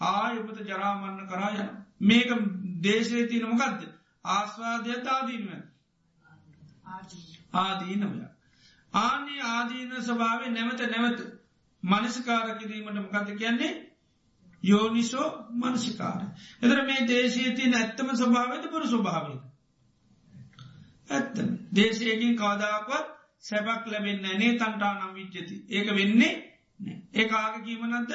ආයපත 0.00 0.58
ජරාමන්න 0.62 1.26
කරා 1.26 1.50
යන. 1.52 1.68
මේක 2.00 2.30
දේශය 2.84 3.26
තියනමකක්ද 3.26 3.80
ආස්වාදයට 4.24 5.06
ආදීනුව. 5.08 5.62
ආදීනවය. 7.54 8.26
ආනේ 8.92 9.40
ආදීන 9.44 9.96
ස්වභාවේ 10.00 10.50
නැවත 10.50 10.80
නැවත 10.88 11.20
මනස්කාර 11.82 12.58
කිරීමට 12.58 12.96
මොකද 12.96 13.34
කියන්නේ? 13.34 13.72
යෝනිසෝ 14.62 15.28
මනසිකාර. 15.52 16.22
එතර 16.62 16.78
මේ 16.84 17.08
දේශීති 17.08 17.72
ඇත්තම 17.72 18.14
ස්වභාවද 18.14 18.64
පුර 18.68 18.86
ස්වභාවද. 18.86 19.40
ඇත්තම. 21.10 21.48
දේශයකින් 21.74 22.36
කවදාවත් 22.36 23.12
සැබක් 23.40 23.86
ලැබෙන්න 23.86 24.22
නේ 24.34 24.52
තන්ටා 24.54 24.94
නම් 24.94 25.12
විච්චති. 25.14 25.56
ඒක 25.68 25.88
වෙන්නේ 25.92 26.32
ඒ 27.14 27.28
ආග 27.32 27.54
කීමනත්ද 27.64 28.12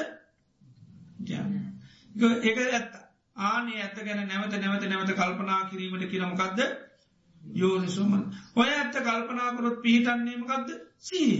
ඒක 2.44 2.58
ඇත්ත 2.70 3.09
ආනේ 3.42 3.82
ඇත 3.82 3.98
ගැන 4.00 4.22
නැවත 4.24 4.54
නැවත 4.56 4.86
නැවත 4.86 5.12
කල්පනා 5.14 5.62
කිරීමට 5.66 6.06
කිරමකක්ද 6.08 6.60
යෝනිසුමන් 7.56 8.24
ඔය 8.56 8.70
ඇත්ත 8.70 9.00
කල්පනාකරොත් 9.00 9.82
පිහිටන්නේමකක්ද 9.82 10.70
සීය. 11.00 11.40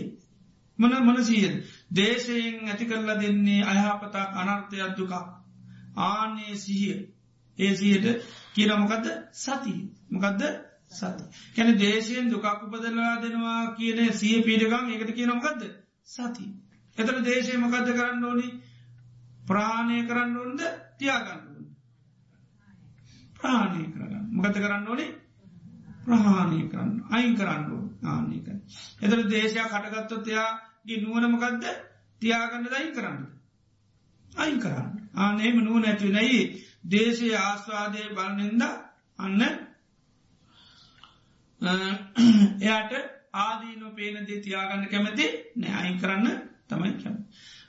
මන 0.80 0.94
මන 1.00 1.24
සීයෙන් 1.24 1.56
දේශයෙන් 1.94 2.68
ඇති 2.68 2.86
කරලා 2.86 3.18
දෙන්නේ 3.18 3.62
අයහපතා 3.66 4.26
අනර්ථයක් 4.36 4.98
දුකා. 4.98 5.26
ආනේ 6.04 6.56
සිහිය 6.58 6.98
ඒ 7.58 7.74
සියට 7.76 8.08
කියනමකක්ද 8.56 9.08
සති 9.36 9.76
මොකක්ද 10.10 10.42
සති 10.92 11.24
කැන 11.56 11.76
දේශයෙන් 11.78 12.32
දුකක් 12.32 12.48
උපදලා 12.48 13.14
දෙනවා 13.22 13.62
කියන 13.74 14.00
සිය 14.14 14.42
පීඩකම් 14.44 14.90
එකට 14.92 15.14
කියනමකක්ද 15.14 15.70
සති 16.08 16.48
එතන 16.98 17.24
දේශය 17.24 17.58
මකක්ද 17.58 17.88
කරන්න 17.92 18.26
ඕනි? 18.26 18.50
ප්‍රාණය 19.44 20.00
කරන්න 20.06 20.38
ඕන්ද? 20.38 20.62
තියාගන්න 20.98 21.49
ප්‍රාණය 23.40 23.84
කරන්න 23.88 24.26
මකත 24.32 24.56
කරන්න 24.58 24.88
ඕනේ 24.88 25.12
ප්‍රහාණය 26.04 26.62
කරන්න 26.68 26.94
අයින් 27.10 27.36
කරන්න 27.36 27.64
ආනක. 28.06 28.48
එතර 29.00 29.20
දේශයක් 29.26 29.68
කටගත්තොත් 29.68 30.28
එයාගේ 30.28 30.98
නුවනමකක්ද 31.00 31.64
තියාගන්න 32.22 32.66
දයි 32.66 32.90
කරන්න. 32.92 33.20
අයින් 34.34 34.60
කරන්න. 34.60 34.90
ආනේම 35.16 35.58
නුව 35.60 35.78
නැති 35.78 36.10
නැයි 36.10 36.42
දේශය 36.86 37.30
ආස්වාදය 37.38 38.04
බලනෙන්ද 38.12 38.64
අන්න 39.20 39.42
එයාට 42.60 42.94
ආදීන 43.36 43.84
පේනදේ 43.94 44.40
තියාගන්න 44.40 44.86
කැමති 44.88 45.26
නෑ 45.56 45.74
අයින් 45.76 45.98
කරන්න 45.98 46.28
තමයි 46.68 46.94
කැම. 46.96 47.18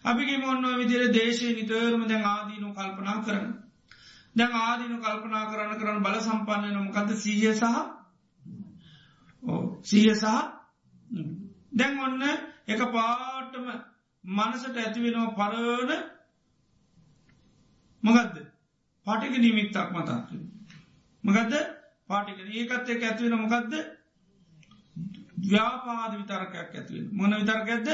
අපිගේ 0.05 0.39
මොන්න 0.39 0.79
විදිර 0.79 1.03
දේශය 1.11 1.49
නිතරම 1.53 2.03
දැන් 2.07 2.25
ආදීනු 2.27 2.69
කල්පනා 2.71 3.19
කරන. 3.23 3.47
දැන් 4.37 4.53
ආදීනු 4.55 4.97
කල්පනා 4.99 5.45
කරන්න 5.47 5.79
කරන්න 5.79 6.03
බල 6.03 6.21
සම්පන්නය 6.21 6.71
නොමකද 6.71 7.11
සීය 7.17 7.53
සහ? 7.53 7.65
සීය 9.83 10.15
සහ? 10.15 10.27
දැන් 11.73 11.99
ඔන්න 12.01 12.23
එක 12.67 12.81
පාටම 12.89 13.67
මනසට 14.25 14.77
ඇතිවෙනවා 14.77 15.35
පරණ 15.35 15.91
මගදද 18.03 18.37
පාටික 19.07 19.35
නිමිත්තක් 19.39 19.77
මතක් 19.91 20.31
මගදද 21.25 21.55
පාටික 22.09 22.39
ඒකත් 22.53 22.89
එක 22.89 23.03
ඇතිවෙන 23.03 23.41
මොකක්ද 23.41 23.73
ව්‍යාපාද 25.45 26.13
විතරකයක් 26.15 26.57
ඇතිවෙන 26.73 27.07
මොන 27.13 27.33
විතරක 27.33 27.69
ඇද 27.71 27.89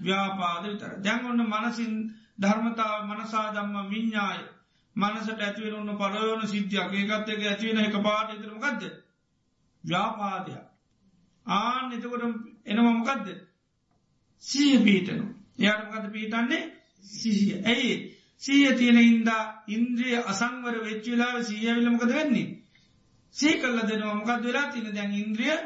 ව්‍යාපාද 0.00 0.62
විතර 0.64 0.92
දැන් 1.00 1.26
ඔන්න 1.26 1.42
මනසින් 1.44 1.94
ධර්මතාව 2.38 3.00
මනසා 3.06 3.46
දම්ම 3.52 3.90
විඤ්ඥාය 3.90 4.40
මනසට 4.96 5.40
ඇතිවෙන 5.40 5.74
ඔන්න 5.74 5.96
පරවන 5.96 6.46
සිද්ධියක්. 6.46 6.92
ඒකත් 6.92 7.28
එක 7.28 7.42
ඇතිවෙන 7.44 7.78
එක 7.80 7.96
පාට 8.02 8.32
ඉතරමකක්ද 8.32 8.82
ව්‍යාපාදයක්. 9.84 10.64
ආන 11.46 11.92
එතකොට 11.92 12.22
එනමමකක්ද 12.66 13.26
සීහ 14.44 14.78
පීටනු 14.80 15.24
එයාටමකද 15.58 16.12
පීටන්නේ 16.12 16.62
සිහිය. 17.04 17.62
ඇයි? 17.64 17.94
සීය 18.42 18.72
තියෙන 18.74 18.98
ඉන්දා 19.00 19.42
ඉන්ද්‍රිය 19.68 20.16
අසංවර 20.24 20.76
වෙච්චිලාව 20.82 21.42
සීයවිලමකද 21.42 22.10
වෙන්නේ? 22.10 22.48
සී 23.34 23.54
කල්ල 23.54 23.78
දෙනවා. 23.82 24.14
මොකද 24.14 24.42
වෙලා 24.42 24.72
තින 24.72 24.94
දැන් 24.94 25.12
ඉන්ද්‍රිය 25.14 25.56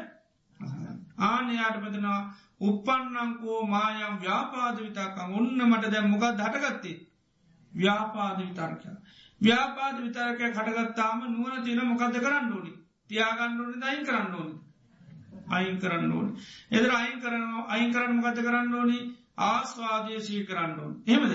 ආනයාට 1.21 1.77
පදනවා 1.79 2.21
උපන්නංකෝ 2.61 3.61
මායම් 3.65 4.15
ව්‍යාපාද 4.19 4.77
විතාකම් 4.79 5.33
ඔන්න 5.33 5.59
මට 5.61 5.91
දැම් 5.91 6.09
මොකක් 6.09 6.25
හටගත්තේ? 6.25 6.97
ව්‍යාපාද 7.73 8.37
විතර්කය 8.39 8.97
ව්‍යාපාද 9.41 9.95
විතරකය 9.99 10.45
කටගත්තාම 10.49 11.23
නුවන 11.27 11.63
තින 11.63 11.79
මොකද 11.83 12.17
කරන්න 12.17 12.51
ඕනි? 12.51 12.73
තියාගන්න 13.09 13.61
ඕනි 13.61 13.81
දයින් 13.81 14.05
කරන්න 14.05 14.35
ඕනි? 14.35 14.55
අයින් 15.49 15.79
කරන්න 15.79 16.11
ඕන. 16.11 16.29
එදර 16.71 16.91
අයින් 16.91 17.17
කරනවා 17.19 17.65
අයින් 17.67 17.93
කරන්න 17.93 18.21
ගත 18.21 18.37
කරන්න 18.39 18.75
ඕනි? 18.75 18.99
ආස්වාදය 19.37 20.21
සී 20.21 20.45
කරන්න 20.45 20.79
ඕන. 20.79 20.93
හෙමද 21.07 21.33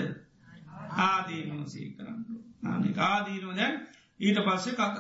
ආදීනෝ 1.01 1.67
සී 1.67 1.89
කරන්න 1.93 2.21
ආනික 2.67 2.99
ආදීනෝ 3.01 3.55
දැන් 3.55 3.75
ඊට 4.21 4.41
පස්සේ 4.41 4.75
කත 4.75 4.97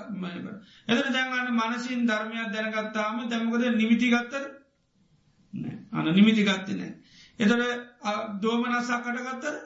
එදර 0.88 1.06
දැන්ගන්න 1.10 1.54
මනසින් 1.54 2.06
ධර්මයක් 2.06 2.52
දැනගත්තාම 2.52 3.22
දැමකද 3.28 3.64
නිමිති 3.74 4.10
ගත්තර 4.10 4.44
අන 5.92 6.12
නිමිති 6.12 6.44
ගත්තනෑ. 6.44 6.92
එතට 7.38 7.52
දෝමනස්සක් 8.42 9.02
කට 9.04 9.24
ගත්තර 9.24 9.56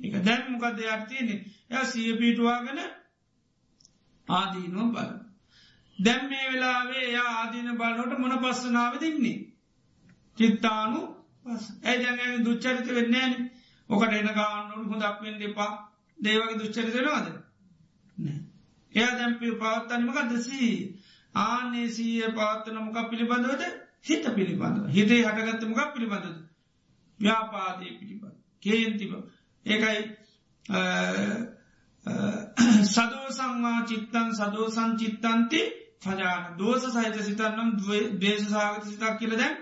එක 0.00 0.14
දැන් 0.22 0.52
මොකක්ද 0.52 0.80
යටතියනෙ 0.86 1.36
ය 1.72 1.84
සිය 1.84 2.16
පිටවාගෙන 2.16 2.80
ආදීනුව 4.28 4.92
බල. 4.92 5.10
දැම් 5.98 6.28
මේ 6.28 6.50
වෙලාවේ 6.50 7.06
ය 7.08 7.16
ආදීන 7.18 7.70
බලනොට 7.74 8.18
මොන 8.18 8.38
පස්සනාව 8.38 9.00
දෙන්නේ. 9.00 9.38
චිත්තානු 10.38 11.00
ඇජැ 11.84 12.38
දුච්චරිත 12.40 12.88
වෙන්නේන 12.90 13.34
ඕකට 13.90 14.14
එන 14.14 14.30
ගාන්නු 14.30 14.74
හොදක් 14.86 15.20
වෙන්න 15.22 15.42
එපා. 15.42 15.72
දේවගේ 16.18 16.58
දුච්චරිත 16.58 16.94
වෙනවාද? 16.94 17.26
එයා 18.92 19.12
දැම්පි 19.12 19.52
පවත්තනමක 19.54 20.18
දෙසී 20.30 20.72
ආනේ 21.34 21.88
සීය. 21.90 22.26
පවත්තන 22.30 22.78
මොකක් 22.80 23.10
පිළිබඳවද? 23.10 23.62
හිත 24.02 24.24
පිළිබඳව. 24.30 24.84
හිතේ 24.90 25.22
හටගත්තමකක් 25.24 25.94
පිළිබඳද 25.94 26.36
ව්‍යාපාදය 27.20 27.86
පිළිබඳ. 27.98 28.36
කේන්තිබ 28.62 29.12
ඒකයි 29.66 29.98
සදෝ 32.86 33.26
සංවා 33.30 33.78
චිත්තන් 33.84 34.28
සදෝ 34.32 34.68
සංචිත්තන්ති 34.70 35.60
පජාන. 36.00 36.42
දෝස 36.58 36.84
සහිත 36.86 37.16
සිතන්නම් 37.20 37.70
දේශ 38.20 38.46
සාගත 38.46 38.84
සිතක් 38.84 39.18
කියල 39.18 39.32
දැන් 39.32 39.56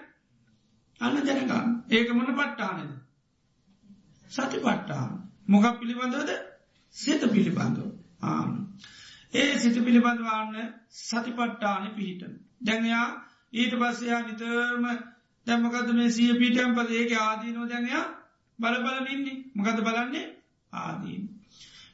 අන්න 1.00 1.16
දැනගන්න. 1.22 1.70
ඒක 1.90 2.08
මොන 2.12 2.32
පට්ටානද? 2.32 2.90
සති 4.30 4.58
පට්ටාන 4.58 5.10
මොකක් 5.46 5.80
පිළිබඳවද? 5.80 6.30
සිත 6.94 7.22
පිළිබඳව. 7.26 7.88
ආන 8.22 8.52
ඒ 9.32 9.58
සිත 9.58 9.76
පිළිබඳවන්න 9.76 10.72
සතිපට්ටාන 10.90 11.90
පිහිටන. 11.96 12.34
දැඟයා 12.60 13.08
ඊට 13.52 13.74
පස්සයා 13.74 14.20
නිතරම 14.22 14.84
දැමකද 15.46 15.88
මේ 15.92 16.10
සිය 16.10 16.32
පිටම් 16.34 16.72
පද? 16.74 16.90
ඒක 16.92 17.12
ආදීනෝ 17.18 17.66
දැඟයා 17.68 18.06
බල 18.58 18.76
බලනින්නේ 18.80 19.38
මකද 19.54 19.78
බලන්නේ 19.80 20.26
ආදීන. 20.72 21.22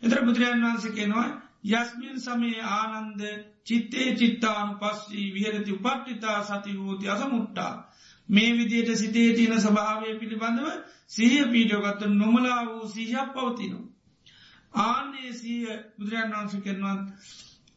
එතර 0.02 0.18
බුදුරජන් 0.22 0.62
වහන්ස 0.62 0.86
කෙනවා 0.90 1.28
යස්මින් 1.72 2.16
සමේ 2.18 2.60
ආනන්ද 2.72 3.20
චිත්තේ 3.64 4.08
චිත්තානු 4.14 4.72
පස්සී 4.76 5.26
විහරති 5.32 5.72
උපට්ටිතා 5.72 6.38
සති 6.42 6.72
හෝති 6.74 7.08
අස 7.08 7.22
මුට්ටා. 7.26 7.72
මේ 8.28 8.50
විදියට 8.52 8.90
සිතේ 8.96 9.28
තියෙන 9.32 9.60
ස්භාවය 9.60 10.18
පිළිබඳව 10.18 10.68
සිහිය 11.06 11.46
පීටෝගත්ත 11.46 12.02
නොමලා 12.12 12.60
වූ 12.64 12.88
සිහයක් 12.88 13.28
පවතිනවා. 13.34 13.86
ආනේ 14.74 15.30
සීය 15.32 15.78
බුදුරජන් 15.96 16.32
වහන්ස 16.32 16.54
කෙන්වත් 16.60 17.00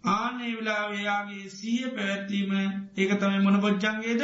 ආනේ 0.09 0.51
වෙලාවයාගේ 0.55 1.45
සීය 1.49 1.87
පැවැත්වීම 1.89 2.51
ඒක 2.97 3.11
තමයි 3.19 3.39
මොන 3.39 3.61
බොච්චන්ගේද 3.61 4.23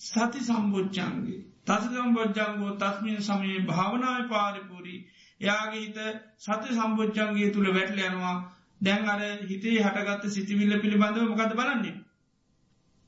සති 0.00 0.40
සම්බෝච්චන්ගේ 0.40 1.40
තසකම් 1.70 2.14
බොජ්ජංගෝ 2.14 2.76
තස්මින් 2.76 3.18
සමයේ 3.22 3.64
භාවනාව 3.64 4.22
පාරිපුරී 4.28 5.00
යාගේ 5.40 5.82
හිත 5.82 5.98
සති 6.38 6.74
සම්බෝච්චන්ගේ 6.74 7.50
තුළ 7.50 7.68
වැටල 7.70 8.00
යනවා. 8.02 8.36
දැන් 8.80 9.08
අර 9.08 9.20
හිතේ 9.44 9.76
හටගත්ත 9.78 10.30
සිතිවිල්ල 10.30 10.74
පිළිබඳව 10.78 11.28
මොකද 11.30 11.54
බලන්නේ? 11.54 11.96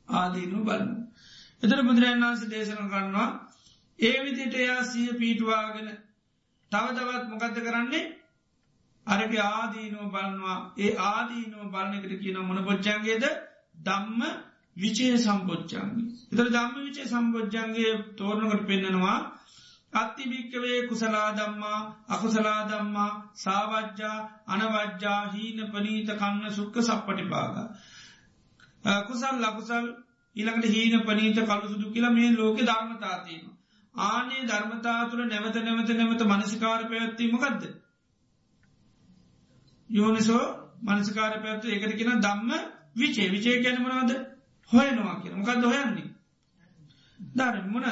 ආදීනු 0.09 0.65
බලන්න. 0.65 0.93
එතර 1.63 1.79
බුදුරන් 1.83 2.23
වන්ස 2.23 2.43
දේශන 2.49 2.89
කරන්නවා 2.89 3.29
ඒ 3.99 4.17
විදිට 4.21 4.55
එයා 4.57 4.83
සිය 4.85 5.09
පීටවාගෙන 5.15 5.89
තවදවත් 6.73 7.25
මොකක්ද 7.29 7.59
කරන්නේ? 7.61 8.05
අරක 9.07 9.33
ආදීනෝ 9.41 10.07
බලන්නවා 10.09 10.59
ඒ 10.79 10.95
ආදීනෝ 11.05 11.65
බලනකට 11.67 12.15
කියන 12.21 12.39
මොන 12.43 12.65
පොච්චන්ගේද 12.65 13.25
දම්ම 13.81 14.23
විචේ 14.77 15.19
සම්පෝච්චන්ගේ. 15.19 16.09
එතර 16.33 16.49
දම්ම 16.49 16.75
විචේ 16.81 17.07
සම්බෝජ්ජන්ගේ 17.07 17.93
තෝරණකට 18.17 18.67
පෙන්න්නනවා 18.67 19.19
අත්තිභික්කවේ 19.93 20.79
කුසලා 20.89 21.29
දම්මා 21.33 21.81
අකුසලා 22.09 22.61
දම්මා 22.65 23.11
සාවජ්ජා 23.37 24.17
අනවජ්ජා 24.49 25.21
හීන 25.29 25.59
පනීත 25.69 26.11
කන්න 26.13 26.53
සුක්ක 26.53 26.77
සප්පටිපාග. 26.81 27.57
කුසල් 29.07 29.37
ලකුසල් 29.41 29.87
ඉළඟට 30.37 30.67
හීන 30.67 30.95
පනීත 31.03 31.39
කලු 31.43 31.69
සුදු 31.69 31.91
කියලා 31.91 32.13
මේ 32.13 32.33
ලෝක 32.33 32.59
ධර්මතාතියම. 32.61 33.45
ආනේ 33.95 34.43
ධර්මතාතුළ 34.45 35.25
නැවත 35.27 35.57
නැවත 35.61 35.91
නැවත 35.93 36.23
මනසිකාර 36.27 36.83
පැවැත්වීමකක්ද. 36.85 37.63
යෝනිසෝ 39.91 40.45
මනසිකාර 40.83 41.33
පැත්තු 41.41 41.67
එකට 41.71 41.97
කියෙන 41.97 42.21
දම්ම 42.21 42.51
විචේ 42.97 43.29
විචේ 43.31 43.57
ගැනමනවද 43.61 44.32
හොයනවා 44.71 45.21
කිය 45.21 45.33
මොකක්ද 45.33 45.65
හොයන්නේ. 45.65 46.09
දර 47.21 47.57
මොන 47.67 47.87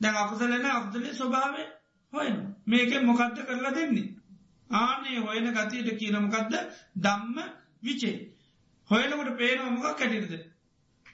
දැන් 0.00 0.16
අකුසලෙන 0.16 0.66
අකුදලේ 0.66 1.14
ස්වභාවය 1.14 1.64
හොයන 2.12 2.36
මේක 2.66 2.92
මොකක්ද 3.02 3.38
කරලා 3.42 3.72
දෙන්නේ. 3.72 4.08
ආනේ 4.70 5.18
හොයන 5.20 5.52
ගතියට 5.52 5.98
කියනමකක්ද 5.98 6.54
දම්ම 6.96 7.38
විචේ. 7.82 8.16
හොයනකට 8.90 9.36
පේනවා 9.36 9.70
මොකක් 9.72 9.98
කැටිරද. 9.98 10.32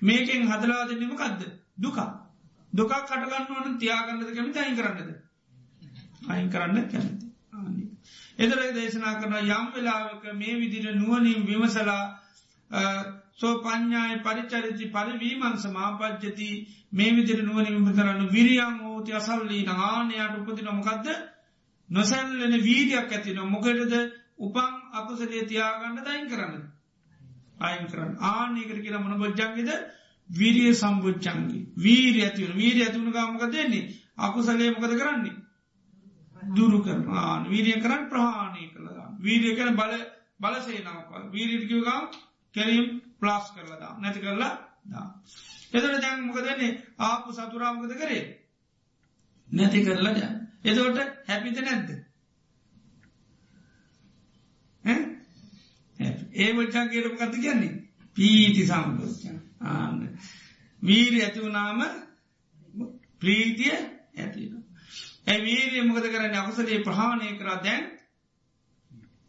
මේකෙන් 0.03 0.43
හදලා 0.45 0.89
දෙන්නමකක්ද 0.89 1.43
දුකා. 1.79 2.11
දුකක් 2.73 2.93
කටගන්න 3.01 3.47
වන 3.57 3.79
තියාගන්නද 3.79 4.31
කැමති 4.31 4.59
අයින් 4.59 4.77
කරන්නද. 4.77 5.11
අයින් 6.29 6.51
කරන්න 6.51 6.89
කැමති. 6.89 7.27
එදර 8.39 8.61
දේශනා 8.75 9.15
කරන 9.17 9.35
යම් 9.37 9.67
වෙලාවක 9.73 10.25
මේ 10.35 10.55
විදිර 10.57 10.95
නුවනින් 10.95 11.47
විමසලා 11.47 12.05
සෝ 13.39 13.55
පඥ්ඥාය 13.59 14.17
පරිචරිති 14.21 14.87
පරිවීමන් 14.89 15.57
සමාපච්චති 15.59 16.49
මේ 16.93 17.13
විදිර 17.13 17.41
නුවන 17.43 17.67
විමතරන්න 17.67 18.29
විරියන් 18.29 18.77
ෝති 18.85 19.13
අසල්ලී 19.13 19.63
නානයට 19.65 20.35
උපති 20.39 20.63
නොමකක්ද 20.63 21.07
නොසැල්ලෙන 21.89 22.55
වීඩියක් 22.61 23.11
ඇති 23.11 23.35
නො 23.35 23.47
මොකටද? 23.47 23.95
උපන් 24.39 24.75
අකුසලේ 24.93 25.45
තියාගන්න 25.45 25.99
දයින් 26.01 26.29
කරන්න. 26.29 26.63
අයින් 27.61 27.87
කරන්න. 27.87 28.17
ආනයකට 28.21 28.79
කියලා 28.79 29.01
මොන 29.01 29.19
බොජ්ජන්ගෙද 29.19 29.71
විරිය 30.31 30.73
සම්බෝච්චන්ගේ 30.75 31.63
වීර 31.79 32.15
ඇතිවන 32.19 32.57
වීර 32.57 32.77
ඇතිවුණු 32.79 33.13
ගාමක 33.13 33.45
දෙන්නේ 33.49 33.91
අකුසලේ 34.19 34.71
මොකද 34.71 34.95
කරන්නේ? 34.95 35.37
දුරු 36.51 36.79
කරන 36.81 37.05
වීරිය 37.47 37.79
කරන්න 37.79 38.09
ප්‍රහාණය 38.09 38.65
කළදා 38.69 39.09
වීරිය 39.21 39.57
කන 39.57 39.77
බල 39.77 39.95
බලසේනාවක 40.41 41.11
වීරිටිකවගම් 41.33 42.07
කෙරීම් 42.55 42.87
ප්ලාස් 43.23 43.51
කරලදා 43.51 43.93
නැති 43.99 44.21
කරලා 44.21 44.53
දා. 44.87 45.07
එතට 45.73 46.01
දැන් 46.01 46.25
මොකදන්නේ 46.25 46.71
ආපු 47.01 47.33
සතුරාමකද 47.33 47.93
කරේ? 47.97 48.23
නැති 49.49 49.85
කරලද 49.85 50.19
එතවට 50.65 50.99
හැපිත 51.29 51.61
නැද්ද? 51.61 51.91
ඒ 56.35 56.51
වච්චා 56.53 56.87
කියරම 56.89 57.17
කත 57.17 57.35
කියන්නේ? 57.37 57.73
පීති 58.17 58.67
සම්පෝච්චන 58.67 59.39
ආන්න. 59.63 60.01
වීරි 60.83 61.23
ඇතිවනාම 61.23 61.81
ප්‍රීතිය 63.21 63.77
ඇතින 64.17 64.55
ඇ 65.27 65.39
වීරිය 65.41 65.85
මොකද 65.85 66.07
කරන්න? 66.07 66.37
අවසලේ 66.37 66.83
ප්‍රහාණය 66.83 67.37
කරා 67.39 67.59
දැන් 67.61 67.85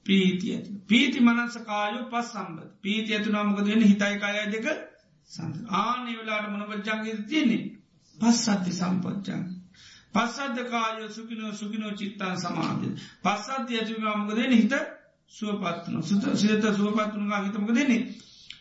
පීති 0.05 0.53
ඇති 0.53 0.71
පීති 0.87 1.19
මනස 1.19 1.57
කායෝ 1.63 2.05
පස් 2.07 2.31
සම්බත් 2.31 2.69
පීති 2.81 3.15
ඇතුනා 3.15 3.43
මොකද 3.43 3.65
වෙන 3.65 3.83
හිතයි 3.83 4.15
කාය 4.19 4.37
දෙක 4.51 4.67
ආනේ 5.73 6.15
වෙලාට 6.17 6.47
මොනපච්චන්ගේ 6.49 7.17
තියන්නේ 7.25 7.63
පස් 8.17 8.45
සද්ධි 8.45 8.73
සම්පච්චන් 8.73 9.43
පස්සද්ධ 10.13 10.65
කායෝ 10.65 11.09
සුකිනෝ 11.09 11.51
සුකිනෝ 11.53 11.91
චිත්තාන් 11.91 12.35
සමාධය. 12.37 12.89
පස්සද්ධ 13.23 13.71
ඇතුනා 13.71 14.17
මොකද 14.17 14.35
වෙන 14.37 14.53
හිත 14.53 14.73
සුවපත්වන 15.31 16.03
සුත 16.03 16.27
සිත 16.35 16.67
සුවපත්වනගා 16.71 17.41
හිතමක 17.41 17.71
දෙන්නේ 17.71 18.01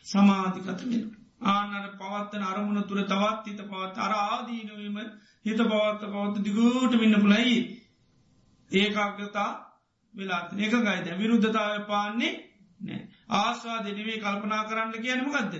සමාධිකත 0.05 0.85
වෙන 0.85 1.03
ආනර 1.49 1.91
පවත්තන 1.99 2.43
අරමුණ 2.43 2.85
තුර 2.85 3.03
තවත් 3.05 3.45
හිත 3.47 3.61
පවත් 3.65 3.97
අර 3.99 4.15
ආදීනවීම 4.19 4.97
හිත 5.45 5.61
පවත්ත 5.65 6.03
පවත්ත 6.07 6.45
දිගූට 6.45 6.97
වෙන්න 6.97 7.21
පුලයි 7.21 7.59
ඒකාගතා 8.71 9.51
වෙලාත් 10.15 10.53
එක 10.59 10.75
ගයිද 10.81 11.07
විරුද්ධතාව 11.17 11.87
පාන්නේ 11.87 12.33
නෑ 12.81 13.01
ආස්වාද 13.37 13.87
නිවේ 13.91 14.19
කල්පනා 14.19 14.63
කරන්න 14.65 14.93
කියනමකක්ද 14.99 15.55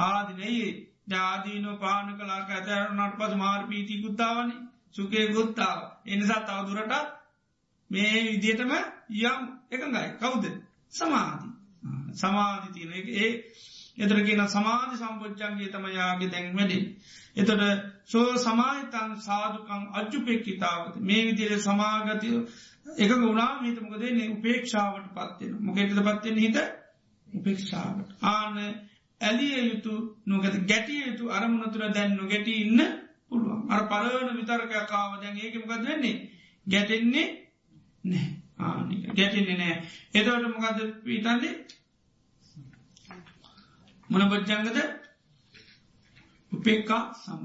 ආදිනයේ 0.00 0.68
ජාදීන 1.06 1.66
පාන 1.78 2.12
කලාක 2.16 2.50
ඇතරුණට 2.50 3.18
පස 3.18 3.34
මාර් 3.36 3.62
පීති 3.66 4.00
ගුත්තාවන්නේ 4.00 4.62
සුකේ 4.90 5.26
ගුත්තාව 5.28 5.80
එනිසා 6.06 6.40
තවදුරට 6.42 6.92
මේ 7.90 8.14
විදියටම 8.24 8.72
යම් 9.20 9.42
එකඟයි. 9.70 10.08
කවුද? 10.18 10.44
සමාධී. 10.88 11.52
සමාධි 12.14 12.68
තියන 12.72 12.90
ඒ 13.98 14.02
එතරගෙන 14.02 14.42
සමාධි 14.48 14.96
සම්පෝච්චන්ගේ 14.96 15.68
තමයාගේ 15.68 16.30
දැන් 16.30 16.46
වැඩි. 16.52 16.78
එතොට 17.36 17.62
සෝ 18.04 18.28
සමාහිතන් 18.38 19.10
සාධකං 19.20 19.82
අජ්ජුපෙක්කිතාවත 19.92 20.94
මේ 21.00 21.22
විදිර 21.26 21.52
සමාගතිය 21.60 22.36
එක 22.96 23.10
ගුණා 23.16 23.52
හිතමකදේ 23.60 24.28
උපේක්ෂාවට 24.28 25.06
පත්වෙන 25.10 25.52
මොකෙටද 25.60 26.00
පත්වෙන 26.00 26.38
හිත? 26.38 26.56
උපේක්ෂාවට. 27.28 28.10
ආන 28.24 28.56
ඇලිය 29.20 29.56
යුතු 29.64 29.94
නොගත 30.26 30.54
ගැටිය 30.66 31.00
යුතු 31.02 31.24
අරමුණතුර 31.30 31.82
දැන් 31.90 32.10
නොගැටි 32.14 32.52
ඉන්න 32.62 32.80
පුළුවන්. 33.28 33.60
අර 33.68 33.80
පලවන 33.86 34.38
විතරකකාව 34.38 35.10
දැන් 35.20 35.36
ඒකමකද 35.38 35.84
වෙන්නේ? 35.84 36.16
ගැටෙන්නේ 36.66 37.26
නෑ 38.04 38.26
ආනික 38.60 39.06
ගැටෙන්නේ 39.14 39.56
නෑ 39.56 39.76
එතවට 40.14 40.48
මොකද 40.52 40.80
පීතන්නේ 41.04 41.54
මොන 44.12 44.28
බොජ්ජංගද 44.28 44.78
උපෙක්කා 46.52 47.04
සම් 47.16 47.42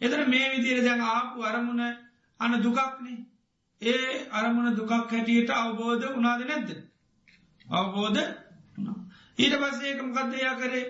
එතර 0.00 0.20
මේ 0.26 0.50
විදිර 0.52 0.78
දැන් 0.82 1.00
ආපු 1.02 1.38
අරමුණ 1.42 1.82
අන 2.40 2.52
දුකක්නේ. 2.60 3.18
ඒ 3.82 4.28
අරමුණ 4.30 4.76
දුකක් 4.76 4.90
හැටියට 4.90 5.50
අවබෝධ 5.52 6.04
උනාද 6.12 6.40
නැද්ද? 6.42 6.70
අවබෝධ 7.66 8.20
ඊට 9.38 9.54
පස්සේකම 9.56 10.08
කදයා 10.12 10.54
කරේ? 10.56 10.84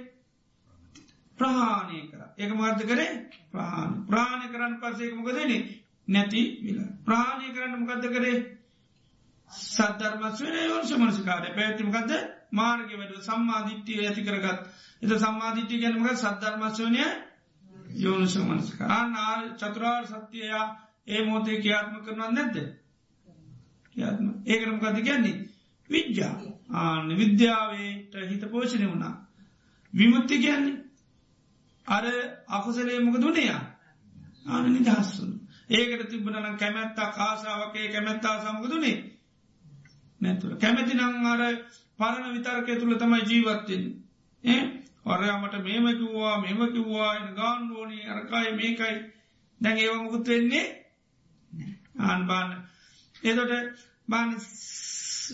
ප්‍රහාණය 1.38 2.00
කර. 2.04 2.20
ඒක 2.38 2.52
මාර්ථ 2.52 2.84
කරේ? 2.84 3.12
ප්‍රහාණ 3.50 3.92
ප්‍රාණය 4.06 4.46
කරන්න 4.48 4.74
පස්සේකමකදන 4.80 5.52
නැති 6.08 6.42
විල. 6.62 6.80
ප්‍රාණය 7.04 7.48
කරන්න 7.50 7.80
මොකක්ද 7.80 8.06
කරේ? 8.10 8.38
සද්ධර්මස්වන 9.50 10.56
යෝෂ 10.62 10.92
මනසිකාරය. 10.94 11.48
පැතිමකද 11.52 12.12
මාර්ග 12.50 12.90
වැඩ 12.92 13.14
සම්මාධිට්ටිය 13.20 14.00
ඇති 14.00 14.22
කරගත්. 14.22 14.60
එත 15.02 15.12
සම්මාධිට්ටි 15.18 15.80
ගැනමක 15.80 16.08
සද්ධර්මස්වනය 16.14 17.04
යෝනිස 17.96 18.36
මනසික 18.38 18.80
අන්න 18.90 19.14
චතුරාර් 19.56 20.06
සත්‍යයා 20.06 20.64
ඒ 21.06 21.24
මෝතේ 21.24 21.60
කියාත්ම 21.60 21.96
කරනන්න 22.00 22.34
නැද්ද? 22.34 22.56
කියාත්ම 23.96 24.26
ඒකරම 24.46 24.78
කද 24.80 24.96
කියන්නේ? 25.02 25.36
විද්‍යා. 25.90 26.34
ආන 26.70 27.08
විද්‍යාවේට 27.16 28.14
හිත 28.30 28.50
පෝෂණය 28.50 28.86
වුණා. 28.86 29.14
විමුත්ති 29.92 30.38
කියන්නේ 30.38 30.84
අර 31.86 32.04
අකුසලේ 32.48 33.00
මොක 33.00 33.16
දුනයා 33.16 33.62
ආන 34.46 34.72
නිදහස්සුන් 34.72 35.32
ඒකට 35.70 36.08
තිබනන 36.10 36.56
කැමැත්තා 36.56 37.12
කාසාාවකේ 37.12 37.86
කැමැත්තා 37.88 38.34
සමගදුනේ 38.42 38.98
නැතුර 40.20 40.56
කැමැති 40.56 40.94
නං 40.94 41.26
අර 41.26 41.42
පරණ 41.98 42.34
විතර්කය 42.34 42.76
තුළ 42.76 42.96
තමයි 42.96 43.20
ජීවත්තෙන් 43.24 43.84
ඒ 44.44 44.62
ඔරයාමට 45.06 45.56
මේම 45.60 45.86
කිව්වා 45.92 46.36
මෙම 46.38 46.60
කිව්වා 46.68 47.10
එ 47.16 47.32
ගාන්ඩෝනී 47.32 48.08
අරකායි 48.08 48.52
මේකයි. 48.52 48.96
දැන් 49.60 49.78
ඒව 49.78 49.94
මුකුත් 49.96 50.26
වෙන්නේ 50.26 50.66
ආන්බාන්න 52.00 52.50
එතොට 53.22 53.52
බාන 54.08 54.30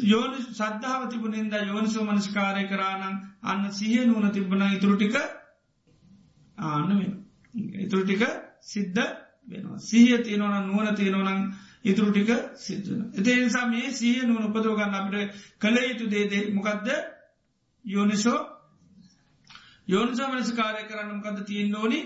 යෝනි 0.05 0.39
සද්ධාව 0.51 1.03
තිබුණින්ද 1.09 1.55
යෝනිසෝ 1.63 2.05
මනස්කාරය 2.05 2.65
කරානම් 2.67 3.17
අන්න 3.45 3.63
සිහ 3.73 3.95
නුවන 4.03 4.31
තිබන 4.31 4.63
ඉතුරටික 4.71 5.17
ආන්න 6.59 6.89
වෙන 6.91 7.21
ඉතුරු 7.77 8.03
ටික 8.05 8.23
සිද්ධ 8.63 9.01
වෙනවා. 9.49 9.79
සිහිය 9.81 10.19
තියෙනවන 10.19 10.67
නුවන 10.67 10.89
තියෙනවනං 10.95 11.41
ඉතුරු 11.85 12.11
ටික 12.11 12.31
සිද්ධන. 12.57 13.01
එති 13.15 13.37
නිසා 13.37 13.67
මේ 13.67 13.91
සිය 13.93 14.23
නුවන 14.23 14.47
උපදෝගන්න 14.47 14.95
අපට 14.95 15.15
කළ 15.59 15.77
යුතු 15.83 16.07
දේදේ 16.09 16.43
මොකක්ද 16.51 16.89
යෝනිසෝ 17.85 18.41
යෝනිසෝ 19.89 20.29
මනස 20.29 20.51
කාරය 20.53 20.83
කරන්න 20.85 21.15
මොකද 21.15 21.39
තියෙන් 21.45 21.75
ඕනි? 21.75 22.01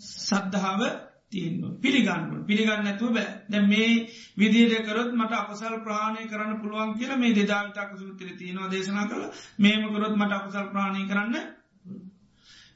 සද්ධාව 0.00 0.82
තියන්න 1.30 1.62
පිළිගන්න 1.78 2.44
පිළිගන්න 2.44 2.86
ඇතුව 2.86 3.10
බෑ. 3.10 3.30
දැ 3.48 3.62
මේ 3.64 3.90
විදිර 4.36 4.72
කරොත් 4.82 5.10
මට 5.12 5.32
අපසල් 5.34 5.76
ප්‍රාණය 5.80 6.26
කරන්න 6.26 6.60
පුළුවන් 6.60 6.92
කියල 6.94 7.12
මේ 7.16 7.34
දෙදාවිතක 7.34 7.96
සුත්‍ර 7.98 8.28
තියනවා 8.36 8.68
දේශනා 8.68 9.06
කළ 9.06 9.24
මේම 9.58 9.88
කරොත් 9.88 10.14
මට 10.16 10.32
අපසල් 10.34 10.68
ප්‍රාණය 10.68 11.06
කරන්න 11.06 11.36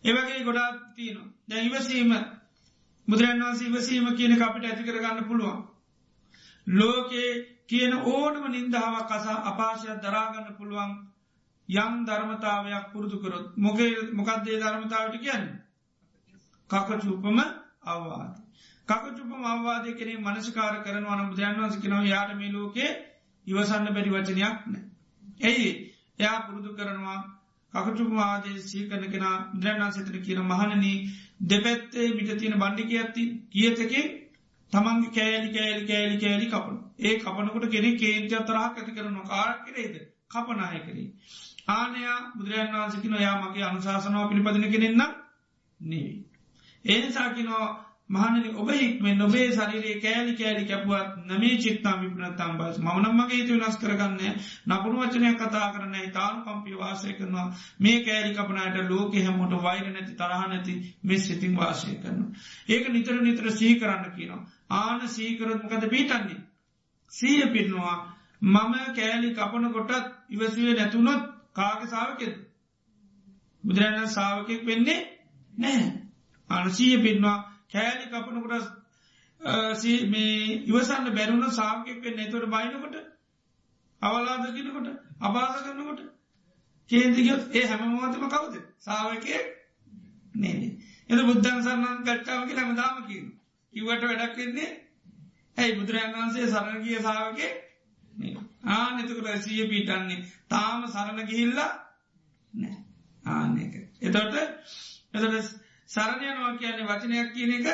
ඒවගේ 0.04 0.40
ගොඩා 0.42 0.68
තියනවා. 0.94 1.28
දැ 1.48 1.62
ඉවසීම 1.62 2.10
බුදුරන් 3.08 3.42
වන්සේ 3.42 3.68
ඉවසීම 3.68 4.06
කියන 4.14 4.42
අපිට 4.42 4.64
ඇති 4.64 4.84
කරගන්න 4.84 5.24
පුළුවන්. 5.24 5.58
ලෝකේ 6.66 7.30
කියන 7.66 7.92
ඕනම 8.06 8.44
නින්දාව 8.48 8.94
කසා 9.04 9.44
අපාශයක් 9.44 9.98
දරාගන්න 10.00 10.56
පුළුවන් 10.58 10.92
යම් 11.68 11.92
ධර්මතාවයක් 12.04 12.86
පුරුදු 12.92 13.16
කරොත්. 13.18 13.46
මොකේ 13.56 13.90
මොකක්දේ 14.12 14.60
ධර්මතාවට 14.60 15.16
කියන්න? 15.18 15.44
කකචූපම 16.70 17.38
අවවාද 17.84 18.44
කකචුපම 18.88 19.44
අවවාදය 19.44 19.90
කෙනෙ 19.94 20.14
මනස්කාර 20.18 20.74
කරන 20.82 21.04
වන 21.04 21.28
බුදුරන් 21.30 21.56
වන්ස 21.56 21.76
කෙනව 21.78 22.04
යාට 22.04 22.32
මේ 22.34 22.52
ලෝකේ 22.52 22.90
ඉවසන්න 23.46 23.86
බැරි 23.88 24.10
වචනයක් 24.10 24.58
නෑ. 24.66 24.82
ඇයි 25.40 25.70
එයා 26.18 26.38
පුරුදු 26.40 26.70
කරනවා 26.74 27.20
කකචුපවාදේ 27.74 28.58
සීකන 28.62 29.06
කෙන 29.06 29.24
බුදුරන්වන්සතන 29.52 30.18
කියන 30.20 30.42
මහනනී 30.44 30.98
දෙපැත්තේ 31.44 32.08
මිට 32.10 32.30
තියෙන 32.34 32.58
බණ්ඩික 32.58 32.92
ඇත්ති 32.94 33.24
කියතකේ 33.50 34.04
තමන්ගේ 34.72 35.12
කෑලි 35.12 35.48
කෑලි 35.50 35.86
කෑලි 35.86 36.16
කෑලි 36.18 36.46
කපන. 36.48 36.76
ඒ 37.00 37.14
කපනකොට 37.18 37.66
කෙනෙ 37.68 37.90
කේන්ති 37.96 38.34
අතරහක් 38.34 38.78
ඇති 38.78 38.92
කරන 38.92 39.18
කාරක් 39.24 39.64
කරේද? 39.64 39.94
කපනාය 40.30 40.80
කරේ. 40.80 41.08
ආනයා 41.70 42.18
බුදුරජන් 42.32 42.74
වන්සකින 42.74 43.16
යා 43.18 43.36
මගේ 43.40 43.64
අනුශාසනාව 43.64 44.28
පිළිපදින 44.28 44.70
කෙනෙන්න 44.70 45.02
නෙවී. 45.80 46.16
ඒනිසාකිනෝ 46.84 47.64
මහනනි 48.10 48.50
ඔබ 48.54 48.70
හික්මෙන් 48.70 49.20
ඔබේ 49.20 49.50
ශරිරේ 49.50 49.94
කෑලි 49.98 50.32
කෑලි 50.34 50.64
කැපුවත් 50.66 51.12
නමේ 51.26 51.56
චිත්තා 51.58 51.92
විපනත්තම් 51.96 52.58
බස් 52.58 52.78
මනම්මගේ 52.78 53.46
තු 53.46 53.54
නස් 53.56 53.76
කරගන්න 53.76 54.34
නපුරු 54.66 54.98
වචනයක් 54.98 55.38
කතා 55.38 55.68
කරන 55.70 55.94
තාන් 56.12 56.42
පම්පි 56.42 56.76
වාසය 56.76 57.14
කරනවා 57.14 57.46
මේ 57.78 58.02
කෑලි 58.02 58.34
කපනයට 58.34 58.76
ලෝක 58.88 59.14
හැමොට 59.16 59.54
වෛර 59.62 59.86
නැති 59.86 60.12
තරහ 60.14 60.42
නැති 60.46 60.74
මෙ 61.02 61.18
සිතින් 61.18 61.56
වාසය 61.56 61.94
කරන. 61.96 62.20
ඒක 62.68 62.88
නිතර 62.88 63.16
නිතර 63.20 63.50
සී 63.52 63.72
කරන්න 63.76 64.12
කියනවා. 64.12 64.42
ආන 64.70 65.08
සීකරත්මකද 65.08 65.88
පීටන්නේ. 65.88 66.40
සීය 67.12 67.46
පිටනවා 67.48 67.96
මම 68.42 68.74
කෑලි 68.92 69.32
කපන 69.32 69.72
කොටත් 69.72 69.92
ඉවසුවේ 70.30 70.74
නැතුනොත් 70.74 71.22
කාග 71.52 71.80
සාාවකෙද. 71.86 72.34
බුදුරජණ 73.64 74.08
සාාවකෙක් 74.10 74.62
වෙන්නේ 74.66 75.00
නෑ. 75.52 75.82
අනසීය 76.50 76.98
පිටවා 77.00 77.53
කෑලි 77.70 78.04
කපනකොට 78.06 78.64
මේ 80.06 80.62
ඉවසන්න 80.64 81.10
බැරුණ 81.12 81.50
සාාවකෙක් 81.52 81.98
වෙන්න. 82.00 82.18
එතොට 82.20 82.46
බයිනකොට 82.48 82.96
අවලාදකිනකොට 84.02 84.88
අබාස 85.20 85.62
කරනකොට 85.62 86.00
කේන්තිගත් 86.90 87.42
ඒ 87.52 87.66
හැමමෝතම 87.66 88.28
කවුද? 88.28 88.54
සාාවකය 88.80 89.34
නේනේ 90.34 90.72
එද 91.10 91.20
බුද්ධන් 91.22 91.60
සන්නන් 91.60 92.00
කට්ටාවක 92.02 92.50
හැමදාම 92.54 92.96
කියන 93.06 93.26
ඉවට 93.74 94.02
වැඩක් 94.02 94.36
වෙන්නේ 94.36 94.70
ඇයි? 95.56 95.76
බුදුරන් 95.76 96.14
වන්සේ 96.14 96.46
සරණගිය 96.48 97.02
සාාවකේ 97.02 97.52
ආනෙතකට 98.68 99.42
සිය 99.42 99.66
පීටන්නේ. 99.66 100.24
තාම 100.48 100.86
සරණ 100.88 101.26
ගිහිල්ලා 101.26 101.70
නෑ 102.52 102.76
ආන 103.24 103.58
එක. 103.58 103.74
එතොට 104.00 104.34
එතට 105.84 105.90
සරණයනවා 105.90 106.56
කියන්නේ 106.56 106.86
වචනයක් 106.86 107.28
කියන 107.32 107.52
එක 107.52 107.66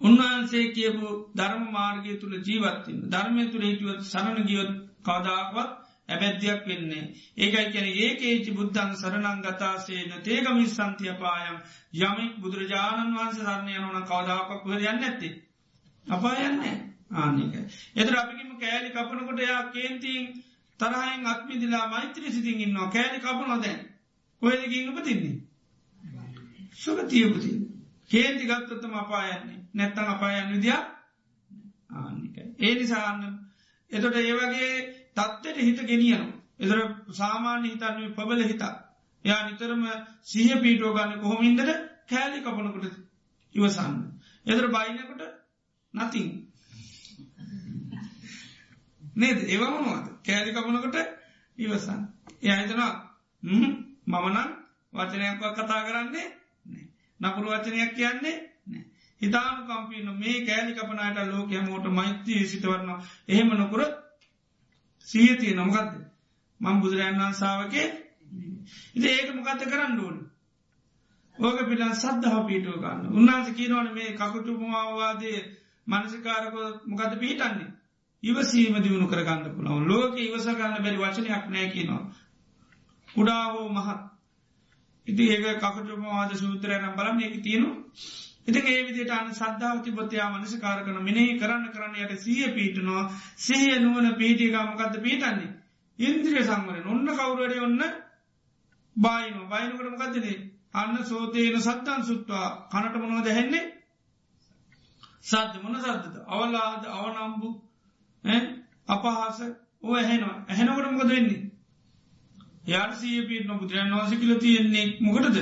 උන්වහන්සේ 0.00 0.72
කියපු 0.72 1.08
ධර්ම 1.34 1.64
මාර්ගය 1.70 2.12
තුළ 2.16 2.34
ජීවත්තින් 2.40 2.98
ධර්මය 3.08 3.44
තුළ 3.46 3.62
හිටියුවත් 3.62 4.02
සරණ 4.04 4.46
ගියොත් 4.46 4.70
කවදාක්වත් 5.02 5.70
ඇබැද්‍යයක් 6.08 6.66
වෙන්නේ. 6.66 7.04
ඒකයි 7.36 7.66
කියන 7.72 7.88
ඒකේචි 7.96 8.50
බුද්ධන් 8.52 8.94
සරණං 8.94 9.42
ගතාසේන 9.42 10.22
තේගමි 10.22 10.66
සන්තියපායම් 10.68 11.56
යමෙක් 12.00 12.32
බුදුරජාණන් 12.40 13.14
වහන්සේ 13.14 13.44
සරණය 13.44 13.72
යනවන 13.74 14.02
කවදාවක් 14.04 14.66
හර 14.66 14.82
යන්න 14.86 15.04
ඇති. 15.04 15.30
අපා 16.06 16.34
යන්නේ 16.40 16.76
ආනික. 17.12 17.54
එතර 17.96 18.14
අපිකිම 18.16 18.58
කෑලි 18.58 18.90
කපනකොට 18.90 19.40
යා 19.40 19.62
කේන්තිීන් 19.70 20.26
තරහයෙන් 20.80 21.26
අත්මිදිලා 21.26 21.86
මෛත්‍රී 21.88 22.32
සිතින් 22.32 22.60
ඉන්නවා. 22.60 22.90
කෑලි 22.90 23.18
කපනොදැන් 23.20 23.80
කොයදකින් 24.42 24.92
උපතින්නේ. 26.82 27.32
සුගතියපති 27.32 27.50
කේන්ති 28.10 28.44
ගත්තොත්තම 28.46 28.94
අපායන්නේ 28.94 29.58
නැත්තං 29.74 30.08
අපායන් 30.08 30.52
විදිිය 30.52 30.80
ආනික. 31.92 32.36
ඒ 32.58 32.74
නිසාන්න 32.74 33.22
එතොට 33.90 34.16
ඒවගේ 34.16 34.70
තත්වට 35.14 35.56
හිත 35.58 35.80
ගෙනියනවා. 35.82 36.38
එතර 36.58 36.78
සාමාන්‍ය 37.12 37.68
හිතන්න 37.68 38.14
පබල 38.14 38.42
හිතා. 38.44 38.74
යා 39.24 39.40
නිතරම 39.46 39.84
සිහ 40.22 40.50
පීටෝ 40.56 40.94
ගන්න 40.94 41.20
කොහොමින්දට 41.20 41.70
කෑලි 42.08 42.40
කපනකොට 42.40 42.96
ඉවසන්න. 43.54 43.94
එතර 44.46 44.66
බයිනකොට 44.68 45.22
නතින්. 45.94 46.28
නේද 49.14 49.38
ඒවමනවාද 49.44 50.06
කෑලි 50.22 50.52
කපනකොට 50.52 50.96
ඉවසන්. 51.58 52.00
එය 52.42 52.52
හිතනවා 52.52 52.92
මමනන් 53.42 54.50
වචනයක්ව 54.92 55.42
කතා 55.54 55.82
කරන්නේ 55.84 56.41
නපුරු 57.22 57.48
වචනයක් 57.50 57.92
කියන්නේ 57.94 58.36
හිතානු 59.20 59.60
කම්පින 59.64 60.08
මේ 60.16 60.36
කෑලි 60.42 60.72
කපනයට 60.74 61.18
ලෝක 61.28 61.50
හැමෝට 61.50 61.86
මෛත්‍රී 61.90 62.46
සිතවරන්න 62.46 62.90
එහෙම 63.28 63.50
නොකර 63.54 63.82
සීතිය 65.06 65.54
නොමකක්ද 65.54 65.92
මං 66.60 66.80
බුදුරන් 66.80 67.18
වන්සාාවකේ 67.18 67.88
ඉති 68.94 69.08
ඒක 69.08 69.34
මොකත්ත 69.34 69.64
කරන්න 69.64 70.00
ඕන? 70.00 70.16
ඕක 71.38 71.58
පිටන් 71.62 71.94
සද්ධහ 71.94 72.38
පීටුව 72.46 72.78
ගන්න. 72.78 73.10
උන්නාස 73.10 73.48
කියනවන 73.50 73.88
මේ 73.92 74.14
කකුටුපමාවාදය 74.14 75.32
මනසිකාරක 75.86 76.54
මොකද 76.86 77.12
පිහිටන්නේ? 77.16 77.70
ඉවසීම 78.22 78.74
දියුණු 78.78 79.08
කරගන්න 79.08 79.44
පුළවන්. 79.48 79.86
ලෝක 79.86 80.18
ඉවස 80.18 80.46
ගන්න 80.48 80.82
බැරි 80.82 80.98
වචනයක් 80.98 81.44
නෑ 81.48 81.68
කියනවා. 81.68 82.02
කුඩා 83.08 83.44
හෝ 83.46 83.68
මහත්. 83.70 84.00
ඉති 85.06 85.22
ඒක 85.28 85.46
කකුටුපවාද 85.58 86.30
සූත්‍රයනම් 86.34 86.94
බලන්න 86.96 87.22
එක 87.22 87.36
තියෙනවා. 87.40 87.76
ඉතින් 88.44 88.66
ඒ 88.66 88.82
විදිට 88.82 89.10
අන 89.10 89.28
සද්ධාවති 89.32 89.90
බොතයා 89.92 90.28
මනස 90.30 90.54
කාරකන 90.58 90.98
මිනේ 91.00 91.38
කරන්න 91.38 91.66
කරන්න 91.70 91.94
යට 91.96 92.20
සිය 92.20 92.46
පීටනවා 92.50 93.02
සහය 93.38 93.58
නුවන 93.78 94.08
පීටිකාමකක්ද 94.14 94.96
පීටන්නේ 95.00 95.50
ඉන්ද්‍රිය 95.98 96.42
සංවරෙන් 96.42 96.88
ඔන්න 96.88 97.06
කවුරඩ 97.10 97.60
ඔන්න 97.60 97.82
බායින 98.96 99.38
බයිනකට 99.48 99.92
මකදනේ 99.92 100.38
අන්න 100.74 101.04
සෝතයන 101.04 101.60
සත්තන් 101.60 102.02
සුත්වා. 102.02 102.68
කනට 102.68 102.96
මොනව 102.98 103.24
දැහෙන්නේ 103.24 103.64
සද්ධ 105.22 105.62
මොන 105.62 105.76
සද්ධත 105.76 106.16
අවලාද 106.26 106.82
අවනම්බු 106.88 107.48
අපහාස. 108.88 109.38
ඕ 109.82 109.94
ඇහෙනවා. 109.94 110.36
ඇහෙනකට 110.48 110.90
මොකද 110.90 111.08
වෙන්නේ? 111.08 111.51
යාසිය 112.64 113.22
පිටන 113.22 113.58
බුදුරන් 113.58 113.92
වහස 113.92 114.12
කියල 114.16 114.38
තියෙන්නේ 114.38 114.86
මොකටද? 115.00 115.38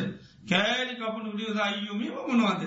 කෑලි 0.48 0.94
කපනු 0.96 1.32
ඩිය 1.32 1.60
අයියුම 1.60 2.00
මොනවාද? 2.28 2.62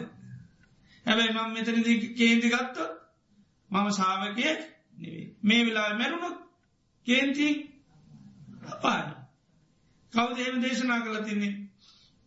හැබැයි 1.06 1.34
මං 1.34 1.54
මෙතනද 1.54 1.88
කේන්ති 2.16 2.50
ගත්ත 2.50 2.78
මම 3.72 3.90
සාාවකය 3.92 4.44
නෙවේ 4.98 5.26
මේ 5.44 5.66
වෙලා 5.66 5.90
මැරුණොත් 5.94 6.38
කේන්ති 7.08 7.48
අපාය 8.68 9.04
කවද 10.14 10.38
එම 10.44 10.62
දේශනා 10.62 11.00
කළ 11.00 11.24
තින්නේ? 11.24 11.54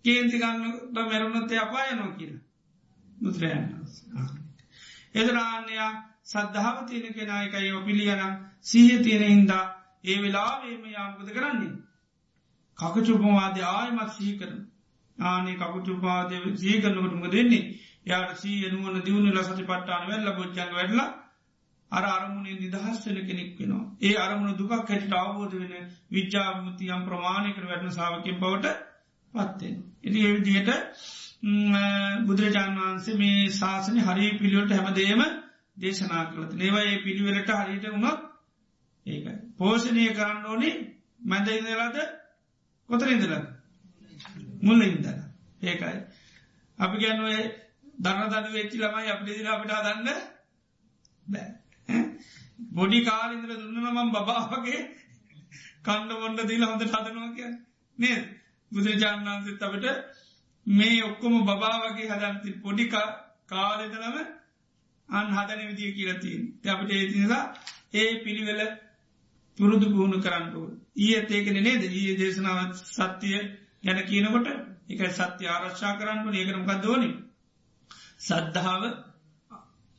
කේන්ති 0.05 0.37
ගන්නට 0.39 0.95
මැරුණොත්තේ 1.05 1.59
අපායනෝ 1.59 2.11
කියල. 2.13 2.35
බුදුරයන් 3.17 3.65
එදරාන්නයා 5.15 5.91
සද්ධාව 6.25 6.79
තියෙන 6.87 7.15
කෙනයකයි 7.15 7.73
ඔපිලියන 7.73 8.23
සීහ 8.63 9.03
තියෙන 9.03 9.25
හින්දා 9.25 9.65
ඒ 10.05 10.23
වෙලාවේම 10.23 10.85
යාමකද 10.89 11.29
කරන්නේ? 11.31 11.86
කකචුපවාද 12.79 13.61
ආයමත් 13.67 14.11
සී 14.13 14.33
කරන 14.39 14.59
ආනේ 15.19 15.57
කකුචුපාද 15.57 16.31
සීකරනකටම 16.57 17.23
දෙන්නේ 17.31 17.65
යාට 18.07 18.35
සී 18.39 18.59
එනුවන 18.65 18.99
දියුණු 19.03 19.31
ලසති 19.33 19.65
පට්ටාන 19.65 20.09
වෙල්ල 20.09 20.29
බොච්චන් 20.33 20.73
වැඩල 20.73 21.01
අර 21.93 22.05
අරමුණේ 22.07 22.57
නිදහස් 22.57 22.99
වෙන 23.05 23.19
කෙනෙක් 23.27 23.51
වෙනවා 23.59 23.85
ඒ 24.01 24.15
අරමුණ 24.17 24.55
දුකක් 24.55 24.73
හැටිට 24.73 25.15
අවබෝධ 25.15 25.55
වෙන 25.55 25.75
විච්චාමුතියම් 26.11 27.01
ප්‍රමාණයකර 27.05 27.65
වැටන 27.65 27.93
සාාවකින් 27.93 28.37
බවට 28.37 28.75
පත්තෙන්. 29.35 29.75
ඉති 30.03 30.19
එවිදියට 30.23 30.71
බුදුරජාණන් 32.27 32.79
වහන්සේ 32.79 33.17
මේ 33.17 33.51
ශාසන 33.53 33.99
හරි 34.01 34.29
පිළිවට 34.35 34.73
හැමදේම 34.73 35.23
දේශනා 35.77 36.25
කළත 36.27 36.53
ඒවා 36.59 36.85
ඒ 36.85 36.99
පිළිවෙලට 37.01 37.51
හරිට 37.59 37.87
වුණොත් 37.87 38.21
ඒකයි. 39.07 39.35
පෝෂණය 39.57 40.07
කරන්න 40.13 40.47
ඕනේ 40.47 40.75
මැද 41.23 41.49
ඉදලාද 41.51 41.97
කොතර 42.89 43.09
ඉදල 43.09 43.35
මුල්ල 44.63 44.83
ඉදල 44.85 45.07
ඒකයි. 45.63 45.99
අපි 46.79 46.97
ගැනුවේ 46.99 47.45
දන්න 47.99 48.31
දන්න 48.31 48.53
වෙච්චි 48.53 48.77
ළමයි 48.79 49.11
අපිදි 49.11 49.47
අපිට 49.49 49.73
දන්න 49.79 50.09
බෑ. 51.27 51.49
බොඩි 52.73 52.99
කාලින්දර 53.03 53.51
දුන්නන 53.55 53.89
මම් 53.89 54.11
බබාවගේ 54.13 54.81
කණ්ඩ 55.83 56.13
බොන්ඩ 56.17 56.41
දීල 56.45 56.65
හොඳ 56.65 56.83
හදනවා 56.85 57.31
කිය 57.33 57.51
නේ 57.99 58.19
බුදුරජාණන් 58.73 59.29
වන්සත් 59.29 59.63
අපට 59.65 59.87
මේ 60.67 61.03
ඔක්කොම 61.03 61.35
බබා 61.43 61.77
වගේ 61.85 62.09
හදන්ති 62.11 62.57
පොඩි 62.63 62.87
කාලෙදලම 63.49 64.17
අන් 65.09 65.27
හදන 65.31 65.63
විදිිය 65.67 65.93
කියලතින් 65.93 66.43
අපට 66.69 66.91
ඒතිනිසා 66.91 67.45
ඒ 67.95 68.11
පිළිවෙල 68.25 68.63
පුරුදු 69.59 69.87
පුහුණු 69.89 70.19
කරන්නඩුව 70.21 70.65
ඊය 70.97 71.15
ඒකන 71.31 71.59
නේද? 71.59 71.83
ඒ 71.85 72.17
දේශනාවත් 72.17 72.75
සත්‍යය 72.89 73.39
ගැන 73.83 74.01
කියනකොට 74.05 74.49
එක 74.89 75.01
සත්‍ය 75.13 75.45
ආරශ්ා 75.47 75.93
කරන්නු 75.95 76.29
ඒකරමකක් 76.33 76.83
දෝනිි 76.83 77.15
සද්ධාව 78.21 78.83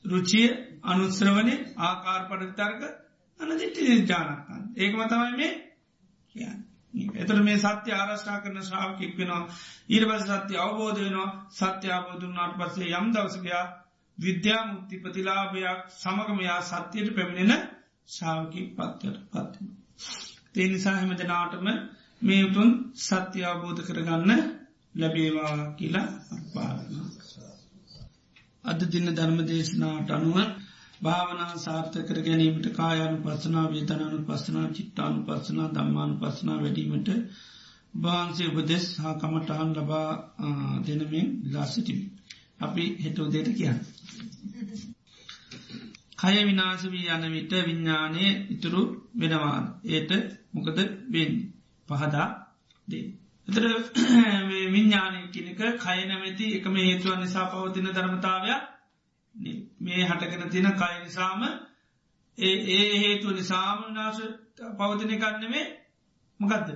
රුචිය 0.05 0.47
අනුත්ස්‍රවනය 0.84 1.55
ආකාර 1.79 2.21
පඩතර්ක 2.29 2.81
අන 3.39 3.49
දිට්ටි 3.55 4.05
ජානකන් 4.05 4.63
ඒකම 4.75 5.01
තමයි 5.05 5.34
මේ 5.34 5.51
කියන්න. 6.35 6.59
එතර 7.15 7.38
මේ 7.41 7.57
සත්‍ය 7.59 7.91
ආරශ්ා 7.93 8.38
කරන 8.39 8.61
ශ්‍රාවකෙක් 8.61 9.13
වෙනවා. 9.15 9.43
ඊරපස 9.89 10.23
සත්‍ය 10.25 10.55
අවබෝධ 10.57 10.99
වෙනවා. 10.99 11.29
සත්‍ය 11.51 11.88
අවබෝධනාට 11.89 12.53
පස්සේ 12.59 12.93
යම් 12.93 13.07
දවසකයා 13.13 13.65
විද්‍යා 14.17 14.61
මුක්ති 14.65 14.95
ප්‍රතිලාභයක් 14.97 15.81
සමගමයා 15.93 16.59
සත්‍යයට 16.63 17.15
පැමිණෙන 17.15 17.63
ශාවකි 18.07 18.61
පත්වට 18.75 19.17
පත්වන. 19.31 19.67
තේ 20.53 20.67
නිසා 20.67 20.95
හැමදනාටම 20.95 21.67
මේ 22.21 22.41
උතුන් 22.43 22.69
සත්‍ය 22.97 23.39
අවබෝධ 23.43 23.81
කරගන්න 23.81 24.31
ලැබේවා 24.95 25.55
කියලා 25.73 26.07
පාරනවා. 26.53 27.07
අද 28.63 28.79
දින්න 28.91 29.09
ධර්ම 29.09 29.39
දේශනාට 29.45 30.09
අනුව 30.11 30.38
භාවනා 31.01 31.53
සාර්ථ 31.57 31.97
කර 32.07 32.19
ගැනීමට 32.19 32.67
කායනු 32.71 33.17
පස්සනා 33.23 33.65
වේතනනු 33.65 34.17
පස්සනා 34.25 34.67
චිත්තානු 34.69 35.19
පස්සනා 35.23 35.67
දම්මානු 35.67 36.15
පස්සනා 36.15 36.57
වැඩීමට 36.57 37.09
භාන්සේ 37.93 38.49
උපදෙස් 38.51 38.85
හා 38.97 39.13
කමටහන් 39.13 39.71
ලබා 39.75 40.09
දෙනමින් 40.85 41.27
ලාසිටිමි. 41.51 42.05
අපි 42.59 42.84
හෙටෝ 43.03 43.27
දේට 43.31 43.49
කියන්න. 43.57 43.79
කය 46.18 46.38
විනාශ 46.44 46.85
වී 46.88 47.07
යන 47.10 47.23
විට 47.31 47.52
විඤ්ඥානය 47.61 48.26
ඉතුරු 48.49 48.81
වෙනවා. 49.14 49.60
ඒට 49.85 50.11
මොකද 50.53 50.77
වෙන් 51.07 51.31
පහදා 51.89 52.27
දේ. 52.88 53.06
එතර 53.48 53.64
විඤ්ඥානය 54.69 55.19
කිනක 55.30 55.61
කය 55.77 55.99
නැමැති 56.03 56.45
එකම 56.57 56.76
හේතුවන් 56.77 57.19
නිසා 57.19 57.45
පවතින 57.48 57.88
ධර්මතාවයක් 57.89 58.61
මේ 59.80 60.03
හටගෙන 60.06 60.49
තින 60.49 60.68
කය 60.73 60.94
නිසාම 60.99 61.41
ඒ 62.38 62.57
ඒ 62.69 62.98
හේතු 62.98 63.27
නිසාම 63.31 63.80
නාශ 63.91 64.22
පවතින 64.77 65.14
කන්නෙමේ 65.15 65.65
මොකදද? 66.39 66.69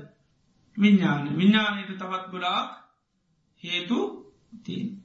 විඤ්ඥාන 0.78 1.26
විඤ්ඥානයට 1.32 1.92
තවත් 1.92 2.26
ගොඩාක් 2.30 2.70
හේතු 3.64 3.98
තිීන්. 4.64 5.01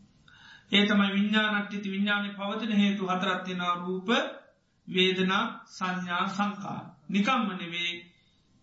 ඒ 0.72 0.84
තමයි 0.84 1.08
විඤ්ඥානට්ටිති 1.12 1.88
විඤ්ඥානය 1.90 2.28
පවතින 2.32 2.72
හේතු 2.72 3.02
හතරත්තිනා 3.06 3.74
රූප 3.76 4.08
වේදනා 4.88 5.44
සංඥා 5.68 6.24
සංකා 6.28 6.80
නිකම්මනවේ 7.08 7.90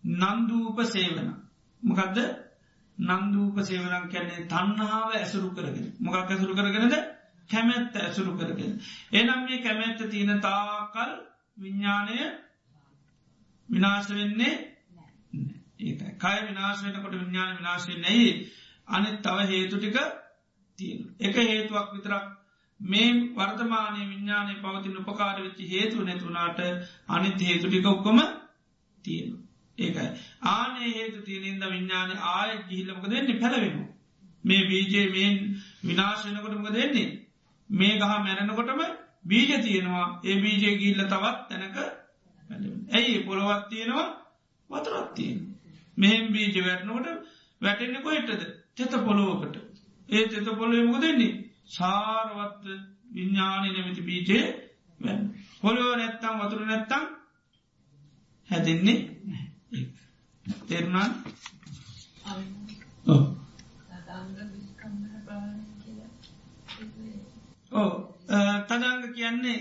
නන්දූප 0.04 0.78
සේවන. 0.84 1.28
මොකදද? 1.82 2.18
නන්දූප 2.98 3.56
සේවනක් 3.60 4.06
කැන්නේ 4.08 4.46
තන්නාව 4.46 5.10
ඇසුරු 5.12 5.50
කරගෙන. 5.50 5.86
මොකක් 5.98 6.16
ඇසුරු 6.26 6.54
කරගෙනද? 6.54 6.94
කැමැත්ත 7.50 7.96
ඇසුරු 7.98 8.32
කරගෙන. 8.34 8.72
එනම් 9.12 9.40
මේ 9.40 9.58
කැමැත්ත 9.58 10.00
තියෙන 10.06 10.40
තාකල් 10.40 11.12
විඤ්ඥානය 11.56 12.18
විනාශ 13.68 14.10
වෙන්නේ 14.10 14.54
ඒ 15.80 15.94
කය 16.14 16.36
විනාශ 16.42 16.80
වෙනකොට 16.84 17.14
විඤ්ඥාන 17.14 17.56
විනාශය 17.56 17.94
නැයි 17.98 18.30
අනිත් 18.88 19.16
තව 19.22 19.38
හේතුටික 19.46 19.96
තියෙන. 20.78 21.00
එක 21.20 21.36
හේතුවක් 21.36 21.88
විතරක් 21.92 22.24
මේ 22.80 23.10
වර්තමානය 23.32 24.00
විඤ්ඥානය 24.02 24.54
පවතින 24.56 24.96
උපකාර 24.96 25.36
වෙච්චි 25.38 25.70
හේතු 25.70 25.96
නැතුනාට 26.02 26.58
අනිත් 27.08 27.40
හේතුටික 27.40 27.86
ඔක්කොම 27.86 28.18
තියෙනවා. 29.04 29.42
ඒකයි. 29.78 30.08
ආනේ 30.48 30.90
හේතු 30.90 31.18
තියනින්ද 31.22 31.62
විඤ්ඥාන 31.64 32.10
ආය 32.30 32.52
ගිහිල්ලමක 32.64 33.04
දෙන්නේ 33.06 33.40
පැළවෙන 33.40 33.76
මේ 34.44 34.62
බීජේ 34.64 35.06
මේ 35.08 35.30
විනාශනකොටමක 35.84 36.68
දෙන්නේ 36.72 37.08
මේ 37.70 37.98
ගහ 37.98 38.12
මැරෙනකොටම 38.18 38.82
බීජ 39.24 39.50
තියෙනවා. 39.60 40.06
ඒ 40.24 40.36
බීජය 40.36 40.78
ගිල්ල 40.78 41.02
තවත් 41.04 41.38
තැනක 41.48 41.76
ඇයි 42.92 43.18
පොළොවත් 43.20 43.68
තියෙනවා? 43.68 44.08
වතුරත්තියෙන් 44.70 45.38
මෙහෙම 45.96 46.32
බීජ 46.32 46.56
වැටනකොට 46.60 47.08
වැටෙන්න්න 47.60 48.02
කොහෙටද? 48.02 48.42
තෙත 48.74 48.92
පොළොවකට. 49.02 49.63
ඒ 50.08 50.24
තෙත 50.26 50.46
පොළොවමක 50.52 51.00
දෙන්නේ 51.00 51.32
සාරවත් 51.68 52.62
විඤ්ඥානය 53.10 53.68
නැමති 53.70 54.02
බීජය 54.02 54.38
වැ 55.00 55.18
පොළොව 55.62 55.90
නැත්තම් 55.94 56.34
වතුර 56.40 56.62
නැත්තම් 56.62 57.04
හැදෙන්නේ 58.48 58.98
තෙරුණන් 60.66 61.12
ඕ 67.72 67.90
තදංග 68.62 69.04
කියන්නේ 69.12 69.58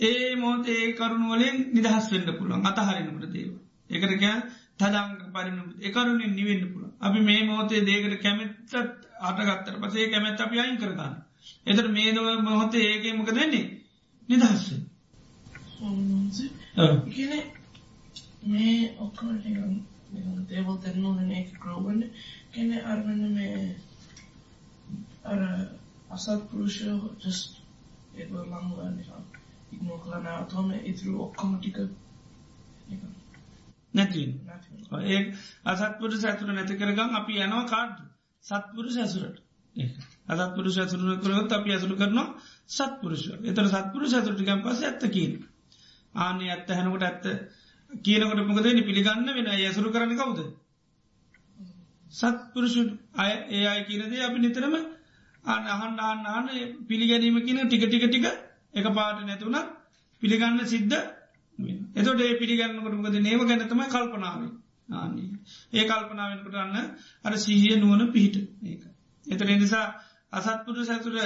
ඒ 0.00 0.36
මෝතේ 0.36 0.82
කරුණු 0.92 1.26
වලින් 1.30 1.56
නිදහස් 1.72 2.06
වෙන්න 2.10 2.28
පුළුවන් 2.32 2.68
අතහරිනකට 2.68 3.26
දේව 3.30 3.52
එකරක 3.90 4.24
තදංග 4.78 5.12
පරින 5.30 5.58
එකරුණින් 5.82 6.32
නිවෙන්න 6.32 6.64
පුළ 6.72 6.91
අපි 7.02 7.20
මේ 7.22 7.42
මෝතේ 7.44 7.82
දේකට 7.82 8.22
කැමැත්තත් 8.22 8.72
අටගත්තර 9.22 9.76
පසේ 9.80 10.06
කැමැත් 10.08 10.40
අපි 10.40 10.56
අයින් 10.58 10.78
කරගන්න. 10.78 11.14
එතට 11.66 11.88
මේ 11.90 12.10
දව 12.12 12.26
මොහොතේ 12.40 12.84
ඒගේ 12.86 13.14
මොක 13.14 13.30
දෙන්නේ 13.30 13.66
නිදහස්ස 14.28 14.66
කියන 17.08 17.32
මේ 18.44 18.76
ඔක්කම 18.98 19.28
දේවල් 20.48 20.76
තෙරනූන 20.78 21.30
ඒක 21.30 21.48
ක්‍රෝබන්න 21.56 22.02
කියන 22.52 22.70
අරවන්න 22.84 23.24
මේ 23.32 23.56
අර 25.24 25.40
අසත් 26.10 26.42
පුරුෂය 26.48 26.90
ජස් 27.18 27.40
ඒ 28.14 28.26
ලංගන්න 28.26 28.96
ඉක්නෝ 29.72 29.98
කලන 29.98 30.26
අතම 30.28 30.68
ඉතුරු 30.84 31.22
ඔක්කොම 31.22 31.52
ටික 31.54 31.78
නැති 33.94 34.22
ඒ 35.04 35.20
අසත්පුරු 35.66 36.16
සැතුර 36.16 36.48
නැති 36.50 36.74
කරගම් 36.76 37.10
අපි 37.14 37.32
යනවා 37.40 37.64
කාඩ් 37.66 37.96
සත්පුරු 38.44 38.90
සැසුරට 38.90 39.38
අසත්පුරු 40.28 40.70
සැසුරුණ 40.70 41.20
කරොත් 41.20 41.52
අපි 41.52 41.70
ඇසුරු 41.70 41.96
කරනවා 41.96 42.28
සත්පුරුෂ. 42.68 43.24
එතර 43.42 43.64
සත්පුරු 43.66 44.06
සැතුරටිකම් 44.06 44.62
පස 44.62 44.82
ඇත්ත 44.82 45.02
කියන. 45.08 45.32
ආනේ 46.14 46.50
ඇත්ත 46.50 46.68
හැනකොට 46.70 47.02
ඇත්ත 47.02 47.24
කියනකොට 47.90 48.40
මොකදනි 48.46 48.82
පිළිගන්න 48.82 49.28
වෙන 49.28 49.46
ඇසුරු 49.48 49.88
කරන 49.90 50.12
කවුද? 50.14 50.40
සත්පුරුෂු. 52.10 52.82
අය 53.14 53.32
ඒ 53.50 53.66
අයි 53.66 53.82
කියනදේ 53.84 54.22
අපි 54.22 54.38
නිතරම 54.38 54.74
අන්න 55.44 55.64
අහන් 55.66 55.98
අහන්න 56.00 56.26
අන්න 56.28 56.48
පිළිගැනීම 56.88 57.36
කියන 57.40 57.58
ටික 57.62 57.84
ටික 57.84 58.04
ටික 58.06 58.26
එක 58.74 58.86
පාට 58.90 59.18
නැතුවන 59.22 59.56
පිළිගන්න 60.22 60.60
සිද්ධ 60.66 60.96
එතොට 61.94 62.20
ඒ 62.20 62.34
පිළිගන්නකොටමකද 62.36 63.16
නේව 63.20 63.44
ගැනතම 63.44 63.82
කල්පනාව. 63.86 64.40
ආන්නේ. 64.92 65.30
ඒ 65.72 65.84
කල්පනාවෙන්කට 65.84 66.54
අන්න 66.56 66.76
අර 67.24 67.38
සිහිය 67.38 67.76
නුවන 67.76 68.10
පිහිට 68.10 68.36
ඒක. 68.64 68.82
එතර 69.26 69.46
නිසා 69.54 69.86
අසත්පුරු 70.32 70.84
සැතුර 70.84 71.16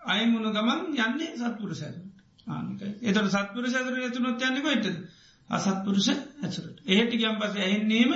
අයමුණ 0.00 0.52
ගමන් 0.52 0.80
යන්නේ 0.98 1.36
සත්පුරු 1.36 1.74
සැතුර 1.74 2.04
ආනික 2.46 2.80
එතට 3.02 3.28
සත්පුර 3.28 3.68
සැතුර 3.68 3.94
ඇතුනොත් 3.98 4.42
යන්නෙක 4.42 4.66
එට 4.68 4.86
අසත්පුරුෂ 5.48 6.08
ඇතුරට 6.10 6.78
ඒහටි 6.86 7.16
ගම් 7.16 7.38
පස 7.38 7.56
ඇහෙන්නේම 7.58 8.12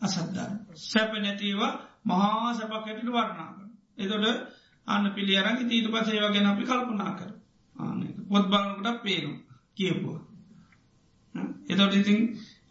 අසද්දාන 0.00 0.54
සැප 0.82 1.12
නැතිවා 1.18 1.72
මහා 2.04 2.54
සැපක්කැටට 2.54 3.04
වරණාක 3.08 3.56
එතොට 3.98 4.24
අන්න 4.86 5.12
පිළි 5.12 5.36
අරග 5.36 5.60
තීට 5.64 5.90
පසේ 5.90 6.22
වගෙන 6.22 6.46
අපි 6.46 6.64
කල්පනා 6.64 7.12
කර 7.14 7.30
ආන 7.76 8.00
පොත් 8.28 8.44
බලකට 8.46 9.02
පේනු 9.02 9.32
කියපුවා. 9.76 10.20
එතොට 11.68 11.94
ඉතින් 11.94 12.18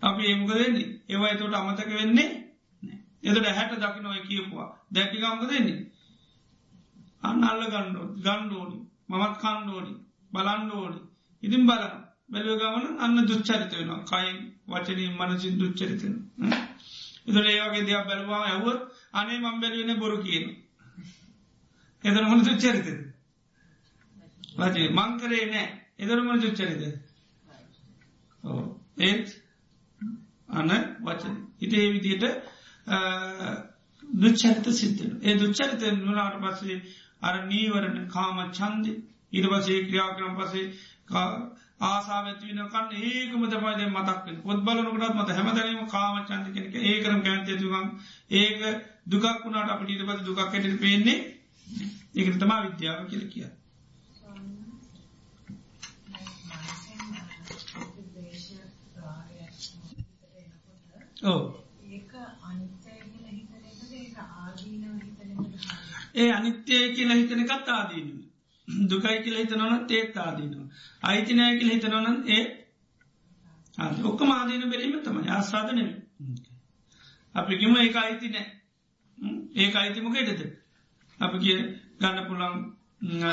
අපි 0.01 0.21
ඒමක 0.23 0.51
දෙන්නේ 0.51 0.87
ඒවා 1.07 1.29
එතොට 1.29 1.53
අමතක 1.53 1.89
වෙන්නේ 1.91 2.29
එතට 3.23 3.47
හැට 3.49 3.73
දකිනොය 3.77 4.19
කියපුවා. 4.21 4.69
දැකිකම්ක 4.89 5.43
දෙන්නේ 5.45 5.79
අන්න 7.23 7.43
අල්ල 7.43 7.63
ගණ්ඩෝ 7.65 8.05
ගණ්ඩෝනි 8.17 8.77
මමත් 9.09 9.35
කණ්ඩෝනි 9.37 9.93
බලන්ඩෝනි 10.31 10.99
ඉතින් 11.43 11.63
බලන 11.65 11.93
බැලව 12.29 12.53
ගමන 12.57 12.85
අන්න 12.97 13.17
දුච්චරිත 13.23 13.71
වෙනවා. 13.71 14.05
කයින් 14.05 14.37
වචනී 14.67 15.09
මනසින් 15.11 15.59
දුච්චරිතන 15.59 16.15
එතට 17.27 17.47
ඒවගේ 17.47 17.83
දෙයක් 17.83 18.05
බැලවා 18.05 18.41
ඇව 18.45 18.65
අනේ 19.13 19.39
මම් 19.39 19.57
බැලවෙන 19.61 19.99
බොරු 19.99 20.17
කියන 20.19 20.45
එතන 22.03 22.25
මොන 22.25 22.41
දුච්චරිතද? 22.41 22.87
වචේ 24.57 24.87
මංකරේ 24.91 25.45
නෑ 25.47 25.67
එදරමන 25.99 26.41
දුච්චරිත 26.41 26.81
ඒත් 28.99 29.27
අන්න 30.49 30.71
වචන. 31.01 31.35
හිට 31.57 31.73
ඒ 31.73 31.91
විදියට 31.91 32.25
දුච්චරිත 34.17 34.65
සිද්ධන 34.73 35.19
ඒ 35.21 35.37
දුච්චරිත 35.37 35.81
වනාට 36.01 36.41
පස්සේ 36.41 36.81
අර 37.21 37.35
නීවරණ 37.45 38.07
කාම 38.07 38.37
චන්දි 38.51 38.93
ඉට 39.31 39.47
පසේ 39.47 39.79
ක්‍රියා 39.83 40.13
කරම් 40.13 40.35
පසේ 40.37 40.65
ආසාාවත්වන 41.81 42.61
කන්න 42.67 42.95
ඒකම 43.03 43.43
තපයිද 43.45 43.81
මතක් 43.87 44.25
පොත් 44.41 44.63
බලනකටත් 44.63 45.15
මත 45.15 45.29
හැමදරීම 45.31 45.85
කාම 45.87 46.17
චන්ද 46.23 46.53
කෙනෙක 46.53 46.75
ඒකරම් 46.83 47.21
කැන්තයතුගම් 47.21 47.87
ඒක 48.33 48.59
දුකක් 49.07 49.25
වුණට 49.43 49.69
අපට 49.69 49.89
ඊට 49.89 50.05
පස 50.05 50.23
දුකක් 50.23 50.43
ඇට 50.43 50.79
පේන්නේ 50.79 51.17
ඒකට 52.15 52.39
තමා 52.39 52.59
විද්‍යාව 52.63 53.07
කියල 53.07 53.25
කිය 53.29 53.47
ඕ 61.23 61.43
ඒ 66.15 66.31
අනිත්‍යය 66.31 66.85
කියල 66.95 67.11
හිතන 67.11 67.41
එකත් 67.41 67.69
ආදීනු 67.69 68.13
දුකයි 68.89 69.17
කියල 69.23 69.37
හිතනවන 69.37 69.87
තේත් 69.87 70.17
ආදීනවා. 70.17 70.67
අයිතිනය 71.03 71.43
කියල 71.59 71.71
හිතනවනන් 71.71 72.17
ඒ 72.27 72.43
ඔක්කම 74.03 74.31
ආදීන 74.31 74.63
බැලීම 74.65 74.95
තමයි. 74.99 75.29
ආස්වාදනය 75.29 75.85
අපිකිම 77.35 77.75
ඒ 77.77 77.91
අයිති 77.97 78.29
නෑ. 78.29 78.47
ඒ 79.55 79.69
අයිතිමකේටද 79.75 80.41
අපි 81.19 81.37
කිය 81.39 81.59
ගන්න 81.99 82.27
පුළන් 82.27 82.55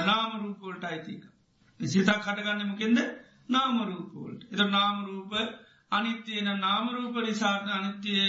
නාමරූපෝල්ට 0.06 0.84
අයිතික 0.84 1.22
සිතක් 1.80 2.20
කටගන්නමකෙන්ද 2.20 2.98
නාමරූපෝල්ට 3.48 4.42
එත 4.52 4.60
නාමරූප 4.70 5.32
අනිත්‍යයන 5.92 6.48
නාමරූප 6.58 7.16
නිසාට 7.22 7.68
අනිත්‍යය 7.70 8.24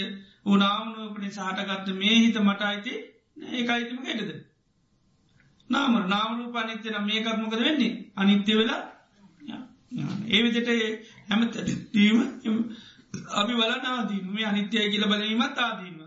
උනාමරූප 0.46 1.16
නිසාහටගත්ත 1.18 1.88
මේ 1.94 2.16
හිත 2.16 2.36
මට 2.38 2.62
අයිති 2.62 2.94
ඒ 3.48 3.64
අයිතිම 3.68 4.04
හෙටද 4.04 4.30
නාම 5.70 5.94
නාමරූප 6.06 6.56
අනිත්‍යන 6.56 6.96
මේකත්මකද 7.02 7.60
වෙන්නේ? 7.60 7.92
අනිත්‍ය 8.16 8.52
වෙලා 8.54 8.82
ඒ 10.28 10.40
විදිට 10.42 10.68
හැමතීම 11.28 12.18
අපි 13.32 13.52
වල 13.52 13.72
නාදීන 13.82 14.26
මේ 14.28 14.46
අනිත්‍යය 14.46 14.90
කියල 14.90 15.04
බැලීමත් 15.06 15.58
ආදීම 15.58 15.98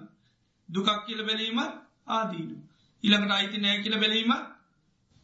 දුකක් 0.70 0.90
කියල 1.06 1.22
බැලීමත් 1.26 1.74
ආදීනු 2.10 2.56
ඉළඟට 3.04 3.32
අයිති 3.32 3.58
නෑ 3.58 3.82
කියල 3.84 3.98
බැලීමත් 3.98 4.44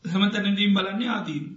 හැමතැනදීම් 0.05 0.73
බලන්නේ 0.73 1.09
ආදීනු 1.09 1.49